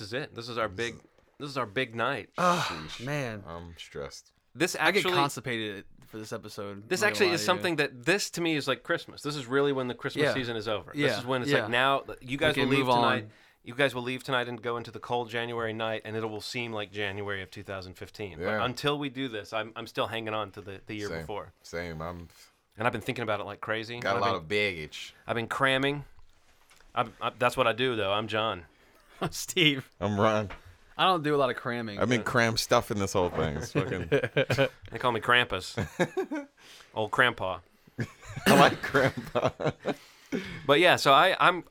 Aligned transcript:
guys. 0.00 0.08
This 0.10 0.18
is 0.18 0.22
it. 0.22 0.34
This 0.34 0.48
is 0.48 0.58
our 0.58 0.68
big. 0.68 0.94
This 1.38 1.50
is 1.50 1.58
our 1.58 1.66
big 1.66 1.94
night. 1.94 2.30
Oh 2.38 2.86
man, 3.02 3.42
I'm 3.46 3.74
stressed. 3.78 4.32
This 4.54 4.74
actually 4.74 4.88
I 4.88 4.90
get 4.92 4.98
actually, 5.00 5.12
constipated 5.14 5.84
for 6.06 6.18
this 6.18 6.32
episode. 6.32 6.88
this 6.88 7.02
actually 7.02 7.26
is 7.26 7.30
lie 7.30 7.32
you. 7.32 7.38
something 7.38 7.76
that 7.76 8.04
this 8.06 8.30
to 8.30 8.40
me 8.40 8.56
is 8.56 8.66
like 8.66 8.82
Christmas. 8.82 9.20
This 9.22 9.36
is 9.36 9.46
really 9.46 9.72
when 9.72 9.86
the 9.88 9.94
Christmas 9.94 10.24
Yeah. 10.24 10.34
season 10.34 10.56
is 10.56 10.66
over. 10.66 10.92
This 10.94 11.18
is 11.18 11.26
when 11.26 11.42
it's 11.42 11.50
yeah. 11.50 11.62
like 11.62 11.70
now 11.70 12.04
you 12.20 12.38
guys 12.38 12.56
will 12.56 12.66
leave 12.66 12.86
tonight. 12.86 13.24
on. 13.24 13.30
You 13.64 13.74
guys 13.74 13.94
will 13.96 14.02
leave 14.02 14.22
tonight 14.22 14.46
and 14.48 14.62
go 14.62 14.76
into 14.76 14.92
the 14.92 15.00
cold 15.00 15.28
January 15.28 15.72
night, 15.72 16.02
and 16.04 16.16
it 16.16 16.24
will 16.24 16.40
seem 16.40 16.72
like 16.72 16.92
January 16.92 17.42
of 17.42 17.50
2015. 17.50 18.38
But 18.38 18.44
Yeah. 18.44 18.64
until 18.64 18.96
we 18.96 19.08
do 19.08 19.26
this, 19.28 19.52
I'm, 19.52 19.72
I'm 19.74 19.88
still 19.88 20.06
hanging 20.06 20.34
on 20.34 20.52
to 20.52 20.60
the, 20.60 20.80
the 20.86 20.94
year 20.94 21.08
Same. 21.08 21.20
before, 21.22 21.52
Same. 21.64 22.00
I'm 22.00 22.28
and 22.78 22.86
I've 22.86 22.92
been 22.92 23.00
thinking 23.02 23.24
about 23.24 23.40
it 23.40 23.44
like 23.44 23.60
crazy. 23.60 23.98
got 23.98 24.12
a 24.12 24.16
I've 24.16 24.20
lot 24.20 24.26
been, 24.28 24.36
of 24.36 24.48
baggage. 24.48 25.14
I've 25.26 25.34
been 25.34 25.48
cramming. 25.48 26.04
I'm, 26.94 27.12
I, 27.20 27.32
that's 27.38 27.56
what 27.56 27.66
I 27.66 27.72
do, 27.72 27.96
though. 27.96 28.12
I'm 28.12 28.28
John. 28.28 28.62
Steve. 29.30 29.88
I'm 30.00 30.18
Ron. 30.18 30.50
I 30.98 31.04
don't 31.04 31.22
do 31.22 31.34
a 31.34 31.36
lot 31.36 31.50
of 31.50 31.56
cramming. 31.56 31.98
I've 31.98 32.08
been 32.08 32.22
cram 32.22 32.56
stuffing 32.56 32.98
this 32.98 33.12
whole 33.12 33.28
thing. 33.28 33.56
It's 33.56 33.72
fucking. 33.72 34.08
They 34.90 34.98
call 34.98 35.12
me 35.12 35.20
Krampus, 35.20 35.76
old 36.94 37.10
Crampaw. 37.10 37.60
I 38.46 38.54
like 38.58 38.80
grandpa. 38.82 39.50
But 40.66 40.80
yeah, 40.80 40.96
so 40.96 41.12
I, 41.12 41.36
I'm. 41.38 41.64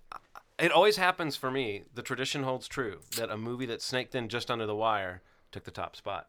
It 0.60 0.72
always 0.72 0.98
happens 0.98 1.36
for 1.36 1.50
me. 1.52 1.84
The 1.94 2.02
tradition 2.02 2.44
holds 2.44 2.68
true 2.68 3.00
that 3.18 3.30
a 3.30 3.38
movie 3.38 3.66
that 3.68 3.82
snaked 3.82 4.16
in 4.16 4.30
just 4.30 4.50
under 4.52 4.66
the 4.66 4.76
wire 4.76 5.22
took 5.52 5.64
the 5.64 5.72
top 5.72 5.96
spot. 5.96 6.28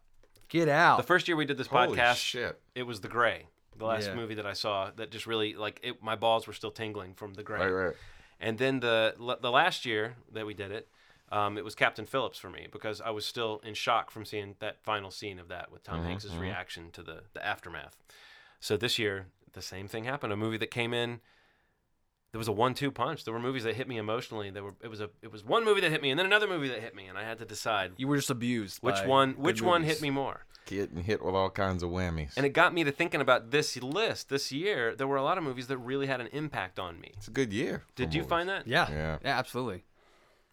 Get 0.48 0.68
out. 0.68 0.96
The 0.96 1.02
first 1.02 1.28
year 1.28 1.36
we 1.36 1.44
did 1.44 1.58
this 1.58 1.66
Holy 1.68 1.96
podcast, 1.98 2.16
shit. 2.16 2.58
it 2.74 2.84
was 2.84 3.00
The 3.00 3.08
Grey, 3.08 3.46
the 3.76 3.84
last 3.84 4.08
Yeah. 4.08 4.14
movie 4.14 4.34
that 4.34 4.46
I 4.46 4.52
saw 4.52 4.90
that 4.96 5.10
just 5.10 5.26
really 5.26 5.54
like 5.54 5.80
it. 5.82 6.02
My 6.02 6.16
balls 6.16 6.46
were 6.46 6.52
still 6.52 6.70
tingling 6.70 7.14
from 7.14 7.34
The 7.34 7.42
Grey. 7.42 7.60
Right, 7.60 7.86
right. 7.86 7.96
And 8.40 8.58
then 8.58 8.80
the 8.80 9.14
the 9.40 9.50
last 9.50 9.84
year 9.86 10.16
that 10.32 10.46
we 10.46 10.54
did 10.54 10.70
it, 10.72 10.88
um, 11.32 11.58
it 11.58 11.64
was 11.64 11.74
Captain 11.74 12.06
Phillips 12.06 12.38
for 12.38 12.50
me 12.50 12.66
because 12.70 13.00
I 13.00 13.10
was 13.10 13.26
still 13.26 13.60
in 13.64 13.74
shock 13.74 14.10
from 14.10 14.24
seeing 14.24 14.54
that 14.60 14.82
final 14.82 15.10
scene 15.10 15.38
of 15.38 15.48
that 15.48 15.72
with 15.72 15.82
Tom 15.82 15.98
Mm-hmm, 15.98 16.08
Hanks's 16.08 16.36
reaction 16.36 16.90
to 16.92 17.02
the 17.02 17.22
the 17.34 17.44
aftermath. 17.44 17.96
So 18.60 18.76
this 18.76 18.98
year, 18.98 19.26
the 19.52 19.62
same 19.62 19.88
thing 19.88 20.04
happened. 20.04 20.32
A 20.32 20.36
movie 20.36 20.58
that 20.58 20.70
came 20.70 20.94
in. 20.94 21.20
There 22.32 22.38
was 22.38 22.48
a 22.48 22.52
one-two 22.52 22.90
punch. 22.90 23.24
There 23.24 23.32
were 23.32 23.40
movies 23.40 23.64
that 23.64 23.76
hit 23.76 23.88
me 23.88 23.96
emotionally. 23.96 24.50
There 24.50 24.62
were 24.64 24.74
it 24.82 24.88
was 24.88 25.00
a 25.00 25.08
it 25.22 25.32
was 25.32 25.44
one 25.44 25.64
movie 25.64 25.80
that 25.80 25.90
hit 25.90 26.02
me, 26.02 26.10
and 26.10 26.18
then 26.18 26.26
another 26.26 26.46
movie 26.46 26.68
that 26.68 26.80
hit 26.80 26.94
me, 26.94 27.06
and 27.06 27.16
I 27.16 27.22
had 27.22 27.38
to 27.38 27.44
decide 27.44 27.92
you 27.96 28.08
were 28.08 28.16
just 28.16 28.30
abused. 28.30 28.82
which 28.82 28.96
by 28.96 29.06
one 29.06 29.32
good 29.32 29.40
which 29.40 29.62
one 29.62 29.82
hit 29.84 30.02
me 30.02 30.10
more. 30.10 30.44
Getting 30.66 31.04
hit 31.04 31.24
with 31.24 31.34
all 31.34 31.48
kinds 31.48 31.84
of 31.84 31.90
whammies. 31.90 32.32
And 32.36 32.44
it 32.44 32.48
got 32.50 32.74
me 32.74 32.82
to 32.82 32.90
thinking 32.90 33.20
about 33.20 33.52
this 33.52 33.76
list. 33.80 34.28
This 34.28 34.50
year, 34.50 34.96
there 34.96 35.06
were 35.06 35.16
a 35.16 35.22
lot 35.22 35.38
of 35.38 35.44
movies 35.44 35.68
that 35.68 35.78
really 35.78 36.08
had 36.08 36.20
an 36.20 36.26
impact 36.32 36.80
on 36.80 37.00
me. 37.00 37.12
it's 37.16 37.28
a 37.28 37.30
good 37.30 37.52
year. 37.52 37.84
Did 37.94 38.12
you 38.12 38.22
movies. 38.22 38.28
find 38.28 38.48
that? 38.48 38.66
Yeah. 38.66 38.90
Yeah. 38.90 39.18
Yeah. 39.24 39.38
absolutely. 39.38 39.84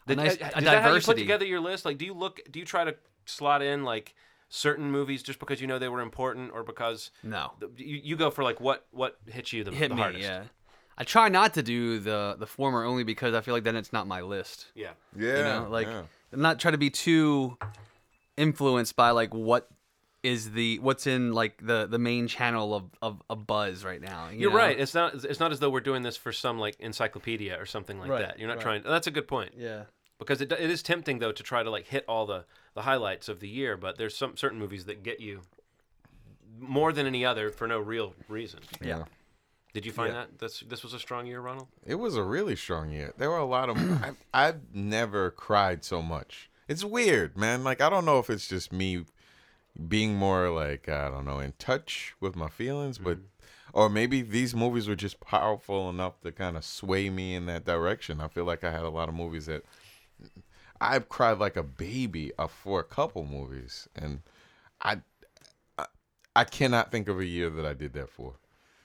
Did, 0.08 0.18
nice- 0.18 0.42
uh, 0.42 0.50
a 0.54 0.58
is 0.60 0.64
that 0.66 0.84
how 0.84 0.94
you 0.94 1.02
put 1.02 1.18
together 1.18 1.46
your 1.46 1.60
list? 1.62 1.86
Like, 1.86 1.98
do 1.98 2.06
you 2.06 2.14
look? 2.14 2.40
Do 2.52 2.60
you 2.60 2.66
try 2.66 2.84
to 2.84 2.96
slot 3.26 3.62
in 3.62 3.84
like 3.84 4.16
certain 4.50 4.92
movies 4.92 5.24
just 5.24 5.40
because 5.40 5.60
you 5.62 5.68
know 5.68 5.80
they 5.80 5.90
were 5.90 6.02
important, 6.02 6.52
or 6.54 6.64
because 6.64 7.12
No. 7.24 7.52
the, 7.60 7.70
you, 7.78 8.00
you 8.04 8.16
go 8.16 8.30
for 8.30 8.44
like 8.44 8.60
what 8.62 8.86
what 8.92 9.18
hits 9.28 9.52
you 9.54 9.64
the, 9.64 9.72
Hit 9.72 9.90
the 9.90 9.96
me. 9.96 10.02
hardest? 10.02 10.24
Yeah. 10.24 10.44
I 10.98 11.04
try 11.06 11.28
not 11.30 11.54
to 11.56 11.64
do 11.64 12.00
the 12.00 12.36
the 12.38 12.46
former 12.46 12.84
only 12.84 13.04
because 13.04 13.34
I 13.34 13.42
feel 13.42 13.54
like 13.56 13.64
then 13.64 13.76
it's 13.76 13.92
not 13.94 14.06
my 14.08 14.22
list. 14.22 14.68
yeah. 14.76 14.92
Yeah. 15.18 15.38
You 15.38 15.44
know, 15.44 15.68
like 15.72 15.88
yeah. 15.88 16.04
I'm 16.32 16.42
not 16.42 16.60
trying 16.60 16.74
to 16.74 16.78
be 16.78 16.90
too 16.90 17.58
influenced 18.38 18.96
by 18.96 19.12
like 19.12 19.34
what 19.34 19.68
is 20.24 20.52
the 20.54 20.80
what's 20.80 21.06
in 21.06 21.34
like 21.34 21.66
the 21.66 21.86
the 21.86 22.00
main 22.00 22.28
channel 22.28 22.74
of 22.74 22.86
of 23.02 23.22
a 23.30 23.36
buzz 23.36 23.84
right 23.84 24.02
now. 24.02 24.30
you 24.30 24.40
You're 24.40 24.52
know? 24.52 24.58
right. 24.58 24.80
It's 24.80 24.94
not. 24.94 25.14
It's 25.26 25.40
not 25.40 25.52
as 25.52 25.60
though 25.60 25.70
we're 25.70 25.82
doing 25.82 26.02
this 26.02 26.16
for 26.18 26.32
some 26.32 26.58
like 26.60 26.76
encyclopedia 26.80 27.60
or 27.60 27.66
something 27.66 28.00
like 28.00 28.10
Right, 28.10 28.22
that. 28.22 28.40
You're 28.40 28.48
not 28.48 28.56
right. 28.58 28.64
trying. 28.64 28.84
That's 28.84 29.08
a 29.08 29.12
good 29.12 29.28
point. 29.28 29.52
Yeah. 29.58 29.84
Because 30.20 30.40
it, 30.40 30.52
it 30.54 30.70
is 30.70 30.82
tempting 30.82 31.20
though 31.20 31.34
to 31.34 31.44
try 31.44 31.62
to 31.64 31.70
like 31.70 31.88
hit 31.88 32.06
all 32.08 32.26
the 32.26 32.46
the 32.74 32.84
highlights 32.84 33.28
of 33.30 33.40
the 33.42 33.50
year, 33.50 33.76
but 33.78 33.98
there's 33.98 34.16
some 34.16 34.38
certain 34.38 34.58
movies 34.60 34.86
that 34.86 35.04
get 35.04 35.20
you 35.20 35.42
more 36.60 36.94
than 36.94 37.06
any 37.06 37.26
other 37.26 37.50
for 37.50 37.68
no 37.68 37.80
real 37.80 38.14
reason. 38.28 38.62
Yeah. 38.82 39.04
Did 39.74 39.86
you 39.86 39.92
find 39.92 40.14
Yeah. 40.14 40.20
that 40.22 40.40
this 40.40 40.62
this 40.62 40.84
was 40.84 40.94
a 40.94 41.00
strong 41.00 41.26
year, 41.26 41.42
Ronald? 41.42 41.68
It 41.86 41.96
was 41.96 42.16
a 42.16 42.24
really 42.24 42.56
strong 42.56 42.92
year. 42.92 43.14
There 43.18 43.30
were 43.30 43.38
a 43.40 43.46
lot 43.46 43.70
of. 43.70 43.78
I've, 44.04 44.18
I've 44.34 44.62
never 44.74 45.32
cried 45.32 45.84
so 45.84 46.02
much. 46.02 46.50
It's 46.68 46.84
weird, 46.86 47.38
man. 47.38 47.64
Like 47.64 47.82
I 47.82 47.90
don't 47.90 48.06
know 48.06 48.20
if 48.20 48.30
it's 48.30 48.48
just 48.48 48.72
me 48.72 49.04
being 49.88 50.16
more 50.16 50.50
like 50.50 50.88
I 50.88 51.10
don't 51.10 51.26
know 51.26 51.40
in 51.40 51.54
touch 51.58 52.14
with 52.20 52.36
my 52.36 52.48
feelings, 52.48 52.98
but 52.98 53.18
mm-hmm. 53.18 53.70
or 53.74 53.90
maybe 53.90 54.22
these 54.22 54.56
movies 54.56 54.88
were 54.88 54.96
just 54.96 55.20
powerful 55.20 55.90
enough 55.90 56.22
to 56.22 56.32
kind 56.32 56.58
of 56.58 56.64
sway 56.64 57.10
me 57.10 57.36
in 57.36 57.46
that 57.48 57.66
direction. 57.66 58.22
I 58.22 58.28
feel 58.28 58.46
like 58.46 58.64
I 58.64 58.72
had 58.72 58.84
a 58.84 58.90
lot 58.90 59.10
of 59.10 59.16
movies 59.16 59.48
that 59.48 59.64
I've 60.80 61.10
cried 61.10 61.40
like 61.40 61.56
a 61.56 61.64
baby 61.64 62.32
for 62.50 62.80
a 62.80 62.84
couple 62.84 63.26
movies, 63.26 63.88
and 63.96 64.22
I, 64.82 65.02
I 65.78 65.86
I 66.36 66.44
cannot 66.44 66.92
think 66.92 67.08
of 67.08 67.20
a 67.20 67.26
year 67.26 67.50
that 67.50 67.66
I 67.66 67.74
did 67.74 67.94
that 67.94 68.10
for. 68.10 68.36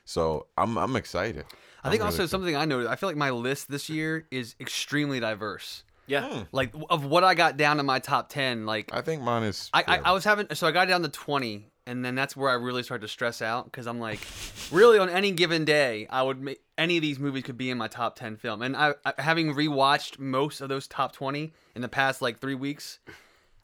So 0.05 0.47
I'm 0.57 0.79
I'm 0.79 0.97
excited. 0.97 1.45
I 1.85 1.91
think 1.91 2.03
I'm 2.03 2.07
also 2.07 2.19
really- 2.19 2.29
something 2.29 2.57
I 2.57 2.65
noticed. 2.65 2.91
I 2.91 2.97
feel 2.97 3.09
like 3.09 3.17
my 3.17 3.31
list 3.31 3.71
this 3.71 3.89
year 3.89 4.27
is 4.31 4.55
extremely 4.61 5.21
diverse. 5.21 5.85
Yeah. 6.09 6.29
Hmm. 6.29 6.43
Like 6.51 6.73
of 6.91 7.05
what 7.05 7.23
I 7.23 7.35
got 7.35 7.57
down 7.57 7.77
to 7.77 7.83
my 7.83 8.01
top 8.01 8.29
ten, 8.29 8.67
like 8.67 8.93
I 8.93 9.03
think 9.03 9.23
mine 9.23 9.45
is. 9.45 9.71
I, 9.73 9.85
I. 9.87 9.99
I 9.99 10.13
was 10.13 10.25
having 10.25 10.47
so 10.55 10.67
I 10.67 10.73
got 10.73 10.89
down 10.89 11.03
to 11.03 11.09
twenty, 11.09 11.71
and 11.87 12.05
then 12.05 12.15
that's 12.15 12.35
where 12.35 12.51
I 12.51 12.55
really 12.55 12.83
started 12.83 13.03
to 13.03 13.09
stress 13.09 13.41
out 13.43 13.67
because 13.67 13.87
I'm 13.87 14.01
like, 14.01 14.21
really 14.73 14.99
on 14.99 15.11
any 15.11 15.31
given 15.31 15.65
day, 15.65 16.07
I 16.11 16.23
would 16.23 16.41
make 16.41 16.61
any 16.77 16.97
of 16.97 17.03
these 17.03 17.19
movies 17.19 17.45
could 17.45 17.59
be 17.59 17.71
in 17.71 17.79
my 17.79 17.89
top 17.89 18.17
ten 18.17 18.37
film, 18.37 18.63
and 18.63 18.77
I, 18.77 18.95
I 19.05 19.13
having 19.19 19.55
rewatched 19.55 20.19
most 20.19 20.61
of 20.61 20.69
those 20.69 20.89
top 20.89 21.13
twenty 21.13 21.53
in 21.77 21.83
the 21.83 21.89
past 21.89 22.23
like 22.23 22.41
three 22.41 22.55
weeks, 22.55 22.99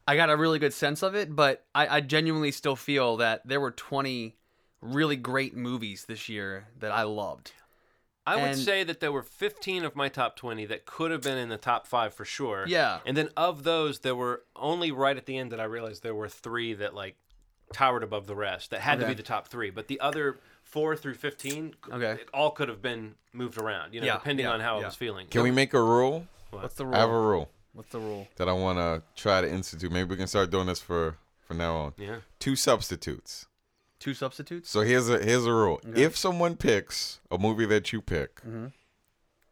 I 0.06 0.14
got 0.14 0.30
a 0.30 0.36
really 0.36 0.58
good 0.58 0.74
sense 0.74 1.02
of 1.02 1.14
it. 1.14 1.34
But 1.34 1.64
I, 1.74 1.96
I 1.96 2.00
genuinely 2.00 2.52
still 2.52 2.76
feel 2.76 3.16
that 3.16 3.40
there 3.46 3.60
were 3.60 3.72
twenty 3.72 4.36
really 4.82 5.16
great 5.16 5.56
movies 5.56 6.04
this 6.06 6.28
year 6.28 6.68
that 6.78 6.92
I 6.92 7.04
loved. 7.04 7.52
I 8.26 8.36
would 8.36 8.44
And- 8.44 8.58
say 8.58 8.84
that 8.84 9.00
there 9.00 9.12
were 9.12 9.22
15 9.22 9.84
of 9.84 9.94
my 9.94 10.08
top 10.08 10.34
20 10.36 10.64
that 10.66 10.86
could 10.86 11.10
have 11.10 11.20
been 11.22 11.36
in 11.36 11.50
the 11.50 11.58
top 11.58 11.86
five 11.86 12.14
for 12.14 12.24
sure. 12.24 12.64
Yeah. 12.66 13.00
And 13.04 13.16
then 13.16 13.28
of 13.36 13.64
those, 13.64 14.00
there 14.00 14.14
were 14.14 14.44
only 14.56 14.90
right 14.90 15.16
at 15.16 15.26
the 15.26 15.36
end 15.36 15.52
that 15.52 15.60
I 15.60 15.64
realized 15.64 16.02
there 16.02 16.14
were 16.14 16.28
three 16.28 16.72
that 16.74 16.94
like 16.94 17.16
towered 17.72 18.02
above 18.02 18.26
the 18.26 18.34
rest 18.34 18.70
that 18.70 18.80
had 18.80 18.98
to 19.00 19.06
be 19.06 19.14
the 19.14 19.22
top 19.22 19.48
three. 19.48 19.68
But 19.70 19.88
the 19.88 20.00
other 20.00 20.38
four 20.62 20.96
through 20.96 21.14
15, 21.14 21.74
Okay. 21.92 22.12
it 22.22 22.28
all 22.32 22.50
could 22.50 22.68
have 22.68 22.80
been 22.80 23.16
moved 23.32 23.58
around, 23.58 23.92
you 23.92 24.00
know, 24.00 24.06
Yeah, 24.06 24.14
depending 24.14 24.46
yeah, 24.46 24.52
on 24.52 24.60
how 24.60 24.78
I 24.80 24.84
was 24.84 24.94
feeling. 24.94 25.26
Can 25.28 25.42
we 25.42 25.50
make 25.50 25.74
a 25.74 25.82
rule? 25.82 26.26
What's 26.50 26.76
the 26.76 26.86
rule? 26.86 26.94
I 26.94 26.98
have 27.00 27.10
a 27.10 27.12
rule? 27.12 27.20
rule 27.30 27.50
What's 27.74 27.90
the 27.90 27.98
rule? 27.98 28.28
that 28.36 28.48
I 28.48 28.52
want 28.52 28.78
to 28.78 29.02
try 29.20 29.40
to 29.40 29.50
institute. 29.50 29.90
Maybe 29.92 30.08
we 30.08 30.16
can 30.16 30.28
start 30.28 30.50
doing 30.50 30.66
this 30.66 30.80
for 30.80 31.16
for 31.42 31.52
now 31.52 31.76
on. 31.76 31.94
Yeah. 31.98 32.20
Two 32.38 32.56
substitutes. 32.56 33.46
Two 34.04 34.12
substitutes. 34.12 34.68
So 34.68 34.82
here's 34.82 35.08
a 35.08 35.18
here's 35.18 35.46
a 35.46 35.52
rule. 35.52 35.80
If 35.96 36.14
someone 36.14 36.56
picks 36.56 37.20
a 37.30 37.38
movie 37.38 37.64
that 37.66 37.90
you 37.90 38.02
pick, 38.02 38.36
Mm-hmm. 38.42 38.66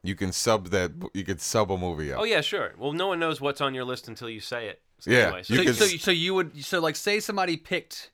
you 0.03 0.15
can 0.15 0.31
sub 0.31 0.69
that. 0.69 0.91
You 1.15 1.25
can 1.25 1.39
sub 1.39 1.73
a 1.73 1.79
movie 1.79 2.13
out. 2.13 2.21
Oh, 2.21 2.25
yeah, 2.25 2.43
sure. 2.43 2.75
Well, 2.77 2.93
no 2.93 3.07
one 3.07 3.19
knows 3.19 3.41
what's 3.41 3.62
on 3.62 3.75
your 3.75 3.85
list 3.85 4.09
until 4.09 4.29
you 4.29 4.41
say 4.41 4.67
it. 4.69 4.83
So 4.99 5.11
Yeah, 5.11 5.19
Anyway, 5.29 5.43
so 5.45 5.55
you 5.55 5.59
so, 5.61 5.65
could- 5.65 5.91
so, 5.93 5.97
so 5.97 6.11
you 6.11 6.35
would 6.35 6.62
so 6.65 6.81
like 6.81 6.97
say 6.97 7.19
somebody 7.19 7.57
picked 7.57 8.11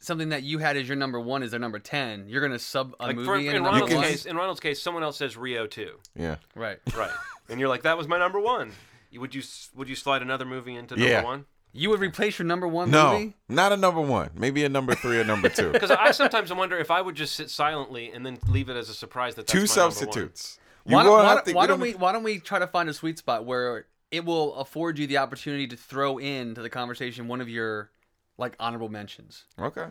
something 0.00 0.30
that 0.30 0.42
you 0.42 0.58
had 0.58 0.76
as 0.76 0.88
your 0.88 0.96
number 0.96 1.20
one 1.20 1.44
is 1.44 1.52
their 1.52 1.60
number 1.60 1.78
ten. 1.78 2.26
You're 2.28 2.42
gonna 2.42 2.58
sub 2.58 2.94
a 2.98 3.06
like 3.06 3.14
movie 3.16 3.26
for, 3.26 3.36
in, 3.36 3.42
in 3.42 3.48
a 3.48 3.52
number 3.60 3.70
Ronald's 3.70 3.94
one. 3.94 4.04
case, 4.04 4.26
in 4.26 4.36
Ronald's 4.36 4.60
case, 4.60 4.82
someone 4.82 5.04
else 5.04 5.16
says 5.18 5.36
Rio 5.36 5.66
too. 5.68 5.98
Yeah. 6.16 6.36
Right. 6.56 6.78
Right. 6.96 7.10
and 7.48 7.60
you're 7.60 7.68
like, 7.68 7.82
that 7.82 7.96
was 7.96 8.08
my 8.08 8.18
number 8.18 8.40
one. 8.40 8.72
You- 9.12 9.20
Would 9.20 9.34
you 9.36 9.42
would 9.76 9.88
you 9.88 9.94
slide 9.94 10.20
another 10.22 10.44
movie 10.44 10.74
into 10.74 10.96
number 10.96 11.08
Yeah. 11.10 11.22
one? 11.22 11.44
You 11.78 11.90
would 11.90 12.00
replace 12.00 12.38
your 12.38 12.46
number 12.46 12.66
one 12.66 12.90
No, 12.90 13.12
movie. 13.12 13.36
not 13.48 13.72
a 13.72 13.76
number 13.76 14.00
one. 14.00 14.30
Maybe 14.34 14.64
a 14.64 14.68
number 14.68 14.94
three 14.94 15.18
or 15.20 15.24
number 15.24 15.48
two. 15.48 15.70
Because 15.72 15.90
I 15.92 16.10
sometimes 16.10 16.52
wonder 16.52 16.76
if 16.76 16.90
I 16.90 17.00
would 17.00 17.14
just 17.14 17.34
sit 17.36 17.50
silently 17.50 18.10
and 18.10 18.26
then 18.26 18.38
leave 18.48 18.68
it 18.68 18.76
as 18.76 18.88
a 18.88 18.94
surprise 18.94 19.36
that 19.36 19.46
that's 19.46 19.52
Two 19.52 19.60
my 19.60 19.62
number 19.66 19.82
one. 19.82 19.92
substitutes. 19.92 20.58
Why, 20.84 20.90
You 21.02 21.04
don't, 21.06 21.12
won't 21.12 21.24
why, 21.26 21.34
don't- 21.34 21.44
to- 21.46 21.52
why 21.54 21.62
we 21.62 21.68
don't 21.68 21.80
we 21.80 21.92
why 21.94 22.12
don't 22.12 22.22
we 22.24 22.38
try 22.40 22.58
to 22.58 22.66
find 22.66 22.88
a 22.88 22.94
sweet 22.94 23.18
spot 23.18 23.44
where 23.46 23.86
it 24.10 24.24
will 24.24 24.54
afford 24.56 24.98
you 24.98 25.06
the 25.06 25.18
opportunity 25.18 25.66
to 25.68 25.76
throw 25.76 26.18
into 26.18 26.62
the 26.62 26.70
conversation 26.70 27.28
one 27.28 27.40
of 27.40 27.48
your 27.48 27.90
like 28.38 28.56
honorable 28.58 28.88
mentions, 28.88 29.44
Okay. 29.60 29.86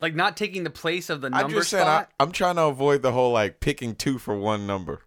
like 0.00 0.14
not 0.14 0.36
taking 0.36 0.64
the 0.64 0.70
place 0.70 1.10
of 1.10 1.20
the 1.20 1.28
number 1.30 1.36
I'm 1.44 1.50
number 1.50 1.60
just 1.60 1.70
saying. 1.70 1.86
I. 1.86 2.06
I'm 2.18 2.32
trying 2.32 2.56
to 2.56 2.62
avoid 2.64 3.02
the 3.02 3.12
whole 3.12 3.32
like 3.32 3.60
picking 3.60 3.94
two 3.94 4.18
for 4.18 4.36
one 4.36 4.66
number. 4.66 5.02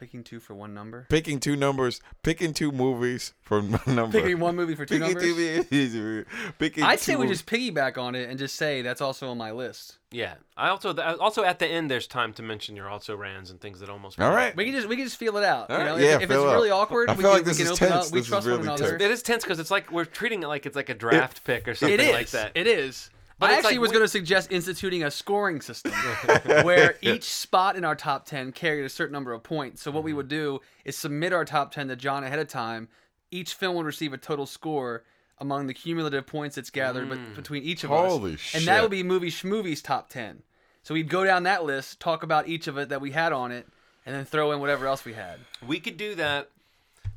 Picking 0.00 0.24
two 0.24 0.40
for 0.40 0.54
one 0.54 0.72
number. 0.72 1.04
Picking 1.10 1.40
two 1.40 1.56
numbers. 1.56 2.00
Picking 2.22 2.54
two 2.54 2.72
movies 2.72 3.34
for 3.42 3.60
one 3.60 3.94
number. 3.94 4.18
Picking 4.18 4.40
one 4.40 4.56
movie 4.56 4.74
for 4.74 4.86
two 4.86 4.98
Picking 4.98 5.14
numbers. 5.14 5.68
two. 5.68 6.24
Picking 6.58 6.84
I'd 6.84 7.00
say 7.00 7.16
we 7.16 7.24
movies. 7.24 7.42
just 7.42 7.46
piggyback 7.50 7.98
on 7.98 8.14
it 8.14 8.30
and 8.30 8.38
just 8.38 8.56
say 8.56 8.80
that's 8.80 9.02
also 9.02 9.28
on 9.28 9.36
my 9.36 9.50
list. 9.50 9.98
Yeah. 10.10 10.36
I 10.56 10.70
also 10.70 10.96
also 11.18 11.44
at 11.44 11.58
the 11.58 11.66
end 11.66 11.90
there's 11.90 12.06
time 12.06 12.32
to 12.34 12.42
mention 12.42 12.76
your 12.76 12.88
also 12.88 13.14
rans 13.14 13.50
and 13.50 13.60
things 13.60 13.80
that 13.80 13.90
almost. 13.90 14.18
All 14.18 14.30
right. 14.32 14.56
We 14.56 14.64
can 14.64 14.74
just 14.74 14.88
we 14.88 14.96
can 14.96 15.04
just 15.04 15.18
feel 15.18 15.36
it 15.36 15.44
out. 15.44 15.68
All 15.70 15.78
you 15.78 15.84
right, 15.84 15.90
know? 15.90 15.96
yeah, 16.02 16.10
if, 16.16 16.22
if 16.22 16.30
it's 16.30 16.32
feel 16.32 16.46
really 16.46 16.70
out. 16.70 16.80
awkward, 16.80 17.10
I 17.10 17.12
we 17.12 17.22
feel 17.22 17.30
can, 17.32 17.38
like 17.40 17.44
this 17.46 17.58
we 17.58 17.64
can 17.64 17.72
is 17.74 17.78
open 17.82 17.92
tense. 17.92 18.06
up. 18.06 18.12
We 18.12 18.18
This 18.20 18.24
is 18.26 18.30
trust 18.30 18.46
really 18.46 18.58
one 18.58 18.66
another. 18.68 18.90
tense. 18.92 19.02
It 19.02 19.10
is 19.10 19.22
tense 19.22 19.44
because 19.44 19.58
it's 19.58 19.70
like 19.70 19.92
we're 19.92 20.06
treating 20.06 20.42
it 20.42 20.46
like 20.46 20.64
it's 20.64 20.76
like 20.76 20.88
a 20.88 20.94
draft 20.94 21.44
pick 21.44 21.68
or 21.68 21.74
something 21.74 21.92
It 21.92 22.00
is. 22.00 22.12
like 22.12 22.30
that. 22.30 22.52
It 22.54 22.66
is. 22.66 23.10
But 23.40 23.50
I 23.50 23.54
actually 23.54 23.72
like 23.72 23.80
was 23.80 23.90
we- 23.90 23.94
going 23.94 24.04
to 24.04 24.08
suggest 24.08 24.52
instituting 24.52 25.02
a 25.02 25.10
scoring 25.10 25.60
system 25.60 25.92
where 26.62 26.96
each 27.02 27.24
spot 27.24 27.74
in 27.76 27.84
our 27.84 27.96
top 27.96 28.26
10 28.26 28.52
carried 28.52 28.84
a 28.84 28.88
certain 28.88 29.12
number 29.12 29.32
of 29.32 29.42
points. 29.42 29.82
So 29.82 29.90
what 29.90 29.98
Mm-hmm. 30.00 30.04
we 30.06 30.12
would 30.12 30.28
do 30.28 30.60
is 30.84 30.96
submit 30.96 31.32
our 31.32 31.44
top 31.44 31.72
10 31.72 31.88
to 31.88 31.96
John 31.96 32.22
ahead 32.22 32.38
of 32.38 32.46
time. 32.48 32.88
Each 33.32 33.54
film 33.54 33.74
would 33.76 33.86
receive 33.86 34.12
a 34.12 34.18
total 34.18 34.46
score 34.46 35.02
among 35.38 35.66
the 35.66 35.74
cumulative 35.74 36.26
points 36.26 36.58
it's 36.58 36.70
gathered 36.70 37.08
Mm. 37.08 37.34
between 37.34 37.62
each 37.62 37.82
of 37.82 37.90
Holy 37.90 38.34
us. 38.34 38.54
And 38.54 38.66
that 38.66 38.74
shit. 38.76 38.82
would 38.82 38.90
be 38.90 39.02
movie 39.02 39.30
schmovies 39.30 39.82
top 39.82 40.08
10. 40.10 40.42
So 40.82 40.94
we'd 40.94 41.08
go 41.08 41.24
down 41.24 41.42
that 41.44 41.64
list, 41.64 41.98
talk 42.00 42.22
about 42.22 42.46
each 42.48 42.66
of 42.66 42.76
it 42.78 42.88
that 42.90 43.00
we 43.00 43.10
had 43.12 43.32
on 43.32 43.50
it, 43.52 43.66
and 44.06 44.14
then 44.14 44.24
throw 44.24 44.52
in 44.52 44.60
whatever 44.60 44.86
else 44.86 45.04
we 45.04 45.12
had. 45.14 45.38
We 45.66 45.80
could 45.80 45.96
do 45.96 46.14
that 46.16 46.50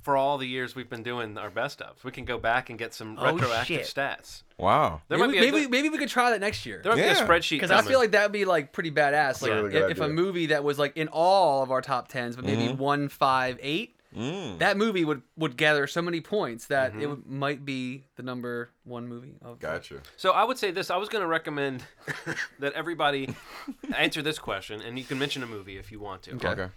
for 0.03 0.15
all 0.17 0.37
the 0.37 0.45
years 0.47 0.75
we've 0.75 0.89
been 0.89 1.01
doing 1.03 1.37
our 1.37 1.49
best 1.49 1.81
of. 1.81 2.03
We 2.03 2.11
can 2.11 2.25
go 2.25 2.37
back 2.37 2.69
and 2.69 2.77
get 2.77 2.93
some 2.93 3.17
Oh, 3.19 3.33
retroactive 3.33 3.85
shit. 3.85 3.87
stats. 3.95 4.43
Wow. 4.57 5.01
There 5.07 5.17
maybe, 5.17 5.27
might 5.27 5.31
be 5.31 5.37
a 5.37 5.41
maybe, 5.51 5.61
good- 5.63 5.71
maybe 5.71 5.89
we 5.89 5.97
could 5.97 6.09
try 6.09 6.29
that 6.29 6.39
next 6.41 6.65
year. 6.65 6.81
there 6.83 6.91
might 6.95 7.01
Yeah. 7.01 7.13
be 7.13 7.19
a 7.19 7.23
spreadsheet 7.27 7.51
Because 7.51 7.71
I 7.71 7.77
coming. 7.77 7.89
feel 7.89 7.99
like 7.99 8.11
that 8.11 8.23
would 8.23 8.31
be 8.31 8.45
like 8.45 8.71
pretty 8.73 8.91
badass. 8.91 9.41
Like 9.41 9.51
really 9.51 9.65
if, 9.67 9.71
good 9.71 9.91
if 9.91 9.99
a 9.99 10.03
idea. 10.03 10.13
movie 10.13 10.45
that 10.47 10.63
was 10.63 10.77
like 10.77 10.95
in 10.97 11.07
all 11.07 11.63
of 11.63 11.71
our 11.71 11.81
top 11.81 12.09
tens, 12.09 12.35
but 12.35 12.45
maybe 12.45 12.71
one, 12.73 13.09
five, 13.09 13.57
eight, 13.61 13.97
Mm. 14.15 14.59
that 14.59 14.77
movie 14.77 15.03
would 15.03 15.23
would 15.37 15.57
gather 15.57 15.87
so 15.87 15.99
many 15.99 16.21
points 16.21 16.67
that 16.67 16.91
Mm-hmm. 16.91 17.01
it 17.01 17.09
would, 17.09 17.25
might 17.25 17.65
be 17.65 18.03
the 18.15 18.21
number 18.21 18.69
one 18.83 19.07
movie. 19.07 19.37
Of 19.41 19.57
Gotcha. 19.57 20.01
So 20.17 20.33
I 20.33 20.43
would 20.43 20.59
say 20.59 20.69
this. 20.69 20.91
I 20.91 20.97
was 20.97 21.09
going 21.09 21.23
to 21.23 21.27
recommend 21.27 21.83
that 22.59 22.73
everybody 22.73 23.33
answer 23.97 24.21
this 24.21 24.37
question, 24.37 24.81
and 24.81 24.99
you 24.99 25.05
can 25.05 25.17
mention 25.17 25.41
a 25.41 25.47
movie 25.47 25.77
if 25.79 25.91
you 25.91 25.99
want 25.99 26.21
to. 26.23 26.35
Okay. 26.35 26.47
Okay. 26.49 26.67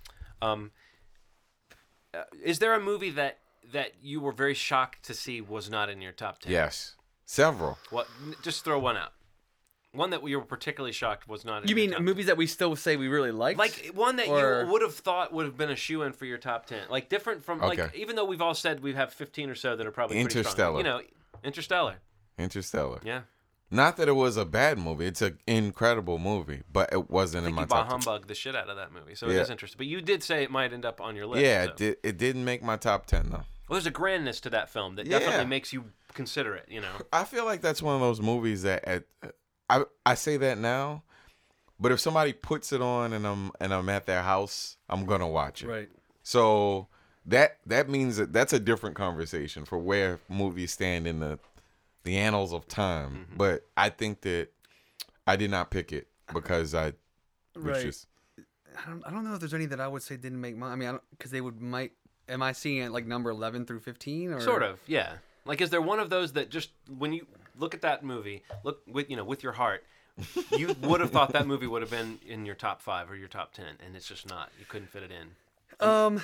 Um, 0.40 0.70
uh, 2.16 2.22
is 2.42 2.58
there 2.58 2.74
a 2.74 2.80
movie 2.80 3.10
that 3.10 3.38
that 3.72 3.92
you 4.00 4.20
were 4.20 4.32
very 4.32 4.54
shocked 4.54 5.04
to 5.06 5.14
see 5.14 5.40
was 5.40 5.68
not 5.70 5.88
in 5.88 6.00
your 6.00 6.12
top 6.12 6.38
ten? 6.40 6.52
Yes. 6.52 6.94
Several. 7.24 7.78
What? 7.90 8.06
Just 8.42 8.64
throw 8.64 8.78
one 8.78 8.96
out. 8.96 9.12
One 9.92 10.10
that 10.10 10.22
we 10.22 10.36
were 10.36 10.44
particularly 10.44 10.92
shocked 10.92 11.26
was 11.26 11.44
not. 11.44 11.62
in 11.62 11.68
You 11.68 11.74
your 11.74 11.84
mean 11.86 11.92
top 11.94 12.02
movies 12.02 12.26
that 12.26 12.36
we 12.36 12.46
still 12.46 12.76
say 12.76 12.96
we 12.96 13.08
really 13.08 13.32
liked? 13.32 13.58
Like 13.58 13.90
one 13.94 14.16
that 14.16 14.28
Or- 14.28 14.62
you 14.64 14.70
would 14.70 14.82
have 14.82 14.94
thought 14.94 15.32
would 15.32 15.46
have 15.46 15.56
been 15.56 15.70
a 15.70 15.76
shoe 15.76 16.02
in 16.02 16.12
for 16.12 16.26
your 16.26 16.38
top 16.38 16.66
ten, 16.66 16.82
like 16.90 17.08
different 17.08 17.42
from 17.44 17.60
like 17.60 17.78
Okay. 17.78 17.98
even 17.98 18.14
though 18.14 18.24
we've 18.26 18.42
all 18.42 18.54
said 18.54 18.80
we 18.82 18.92
have 18.94 19.12
fifteen 19.12 19.48
or 19.50 19.54
so 19.54 19.74
that 19.74 19.86
are 19.86 19.90
probably 19.90 20.16
pretty 20.22 20.30
strong. 20.44 20.44
Interstellar. 20.44 20.78
You 20.78 20.84
know, 20.84 21.00
Interstellar. 21.42 21.96
Interstellar. 22.38 23.00
Yeah, 23.04 23.22
Not 23.70 23.96
that 23.96 24.08
it 24.08 24.12
was 24.12 24.36
a 24.36 24.44
bad 24.44 24.78
movie. 24.78 25.06
It's 25.06 25.22
an 25.22 25.38
incredible 25.46 26.18
movie, 26.18 26.62
but 26.72 26.92
it 26.92 27.10
wasn't 27.10 27.46
I 27.46 27.48
in 27.48 27.54
my 27.54 27.62
you 27.62 27.66
bah 27.66 27.76
top. 27.82 27.88
10. 27.88 28.00
humbug 28.00 28.26
the 28.28 28.34
shit 28.34 28.54
out 28.54 28.68
of 28.70 28.76
that 28.76 28.92
movie, 28.92 29.14
so 29.16 29.28
it 29.28 29.34
Yeah. 29.34 29.40
is 29.42 29.50
interesting. 29.50 29.78
But 29.78 29.88
you 29.88 30.00
did 30.00 30.22
say 30.22 30.42
it 30.44 30.50
might 30.50 30.72
end 30.72 30.84
up 30.84 31.00
on 31.00 31.16
your 31.16 31.26
list. 31.26 31.42
Yeah, 31.44 31.64
so. 31.64 31.70
it, 31.70 31.76
did, 31.76 31.96
it 32.04 32.18
didn't 32.18 32.44
make 32.44 32.62
my 32.62 32.76
top 32.76 33.06
ten 33.06 33.30
though. 33.30 33.44
Well, 33.68 33.76
there's 33.78 33.86
a 33.86 33.90
grandness 33.90 34.40
to 34.42 34.50
that 34.50 34.70
film 34.70 34.94
that 34.96 35.06
Yeah. 35.06 35.18
definitely 35.18 35.46
makes 35.46 35.72
you 35.72 35.86
consider 36.14 36.54
it. 36.54 36.66
You 36.68 36.80
know, 36.80 36.92
I 37.12 37.24
feel 37.24 37.44
like 37.44 37.60
that's 37.60 37.82
one 37.82 37.96
of 37.96 38.00
those 38.00 38.20
movies 38.20 38.62
that 38.62 38.84
at, 38.84 39.04
I 39.68 39.82
I 40.04 40.14
say 40.14 40.36
that 40.36 40.58
now, 40.58 41.02
but 41.80 41.90
if 41.90 41.98
somebody 41.98 42.32
puts 42.32 42.72
it 42.72 42.80
on 42.80 43.12
and 43.12 43.26
I'm 43.26 43.50
and 43.60 43.74
I'm 43.74 43.88
at 43.88 44.06
their 44.06 44.22
house, 44.22 44.76
I'm 44.88 45.04
gonna 45.06 45.28
watch 45.28 45.64
it. 45.64 45.66
right. 45.68 45.88
So 46.22 46.86
that 47.26 47.58
that 47.66 47.88
means 47.88 48.16
that 48.18 48.32
that's 48.32 48.52
a 48.52 48.60
different 48.60 48.94
conversation 48.94 49.64
for 49.64 49.76
where 49.78 50.20
movies 50.28 50.70
stand 50.70 51.08
in 51.08 51.18
the 51.18 51.40
the 52.06 52.16
annals 52.16 52.52
of 52.54 52.66
time. 52.66 53.10
Mm-hmm. 53.10 53.36
But 53.36 53.66
I 53.76 53.90
think 53.90 54.22
that 54.22 54.48
I 55.26 55.36
did 55.36 55.50
not 55.50 55.70
pick 55.70 55.92
it 55.92 56.08
because 56.32 56.74
I 56.74 56.94
was 57.54 57.64
Right. 57.64 57.82
just 57.84 58.06
I 58.78 58.90
don't, 58.90 59.02
I 59.06 59.10
don't 59.10 59.24
know 59.24 59.34
if 59.34 59.40
there's 59.40 59.54
any 59.54 59.66
that 59.66 59.80
I 59.80 59.88
would 59.88 60.02
say 60.02 60.16
didn't 60.16 60.40
make 60.40 60.56
my. 60.56 60.68
I 60.68 60.76
mean, 60.76 60.98
because 61.10 61.30
they 61.30 61.40
would 61.40 61.60
might. 61.60 61.92
Am 62.28 62.42
I 62.42 62.52
seeing 62.52 62.82
it 62.82 62.90
like 62.90 63.06
number 63.06 63.30
eleven 63.30 63.64
through 63.66 63.80
fifteen 63.80 64.32
or 64.32 64.40
sort 64.40 64.62
of. 64.62 64.80
Yeah. 64.86 65.14
Like, 65.44 65.60
is 65.60 65.70
there 65.70 65.80
one 65.80 66.00
of 66.00 66.10
those 66.10 66.32
that 66.32 66.50
just 66.50 66.70
when 66.98 67.12
you 67.12 67.26
look 67.58 67.72
at 67.74 67.82
that 67.82 68.04
movie, 68.04 68.42
look 68.64 68.82
with 68.86 69.08
you 69.10 69.16
know 69.16 69.24
with 69.24 69.42
your 69.42 69.52
heart, 69.52 69.84
you 70.56 70.74
would 70.82 71.00
have 71.00 71.10
thought 71.10 71.32
that 71.32 71.46
movie 71.46 71.66
would 71.66 71.82
have 71.82 71.90
been 71.90 72.18
in 72.26 72.44
your 72.44 72.54
top 72.56 72.82
five 72.82 73.10
or 73.10 73.16
your 73.16 73.28
top 73.28 73.52
ten, 73.54 73.76
and 73.84 73.96
it's 73.96 74.08
just 74.08 74.28
not. 74.28 74.50
You 74.58 74.66
couldn't 74.68 74.88
fit 74.88 75.02
it 75.04 75.10
in. 75.10 75.86
Um, 75.86 76.20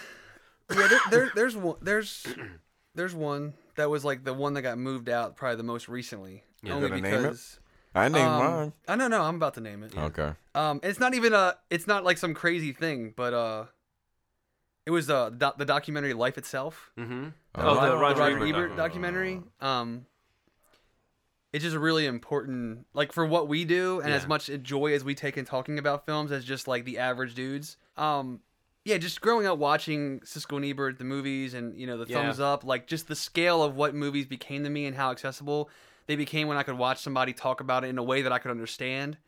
yeah, 0.71 0.89
there, 0.89 1.01
there, 1.11 1.33
there's 1.35 1.57
one. 1.57 1.77
There's 1.81 2.27
there's 2.95 3.15
one 3.15 3.55
that 3.77 3.91
was 3.91 4.05
like 4.05 4.25
the 4.25 4.35
one 4.35 4.55
that 4.55 4.63
got 4.63 4.79
moved 4.79 5.09
out 5.09 5.37
probably 5.37 5.57
the 5.57 5.63
most 5.63 5.89
recently. 5.89 6.45
Yeah. 6.63 6.75
only 6.75 6.89
Gonna 6.89 7.01
name 7.03 7.15
it? 7.15 7.23
because 7.23 7.59
I 7.95 8.09
named 8.09 8.25
um, 8.29 8.39
mine. 8.45 8.73
I 8.89 8.97
don't 8.97 9.11
know. 9.11 9.23
I'm 9.23 9.37
about 9.37 9.55
to 9.55 9.61
name 9.61 9.83
it. 9.83 9.97
Okay. 9.97 10.33
Um, 10.55 10.81
it's 10.83 10.99
not 11.01 11.15
even 11.15 11.33
a. 11.33 11.57
It's 11.71 11.87
not 11.87 12.05
like 12.05 12.19
some 12.19 12.35
crazy 12.35 12.73
thing, 12.73 13.13
but 13.17 13.35
uh, 13.35 13.65
it 14.87 14.91
was 14.91 15.11
uh 15.11 15.31
doc- 15.31 15.59
the 15.59 15.65
documentary 15.65 16.15
Life 16.15 16.39
Itself. 16.39 16.91
Mm-hmm. 16.99 17.29
Oh, 17.57 17.61
Oh, 17.63 17.75
the 17.75 17.81
Rod- 17.97 18.01
Roger, 18.19 18.21
Roger 18.21 18.37
Ebert. 18.37 18.49
Ebert 18.49 18.69
doc- 18.71 18.77
documentary. 18.79 19.43
Um, 19.61 20.07
it's 21.53 21.63
just 21.65 21.77
really 21.77 22.07
important, 22.07 22.87
like 22.95 23.13
for 23.13 23.27
what 23.27 23.47
we 23.47 23.65
do, 23.67 24.01
and 24.01 24.11
as 24.13 24.27
much 24.27 24.49
joy 24.63 24.95
as 24.95 25.05
we 25.05 25.15
take 25.15 25.37
in 25.37 25.45
talking 25.45 25.79
about 25.79 26.07
films 26.07 26.33
as 26.33 26.45
just 26.47 26.67
like 26.67 26.85
the 26.87 26.99
average 26.99 27.35
dudes. 27.35 27.77
Um, 27.99 28.41
yeah, 28.85 28.99
just 28.99 29.21
growing 29.21 29.47
up 29.47 29.59
watching 29.59 30.21
Siskel 30.21 30.57
and 30.57 30.65
Ebert 30.65 30.99
the 30.99 31.05
movies, 31.05 31.55
and 31.55 31.79
you 31.79 31.87
know 31.87 31.97
the 31.97 32.07
Yeah. 32.07 32.19
thumbs 32.23 32.41
up, 32.41 32.65
like 32.65 32.87
just 32.87 33.09
the 33.09 33.17
scale 33.17 33.63
of 33.63 33.77
what 33.77 33.95
movies 33.95 34.27
became 34.27 34.65
to 34.65 34.71
me 34.71 34.87
and 34.87 34.97
how 34.97 35.11
accessible 35.11 35.71
they 36.07 36.17
became 36.17 36.49
when 36.49 36.57
I 36.57 36.63
could 36.63 36.77
watch 36.79 37.01
somebody 37.01 37.33
talk 37.33 37.61
about 37.61 37.85
it 37.85 37.89
in 37.89 37.99
a 37.99 38.03
way 38.03 38.23
that 38.23 38.33
I 38.33 38.39
could 38.39 38.51
understand. 38.51 39.19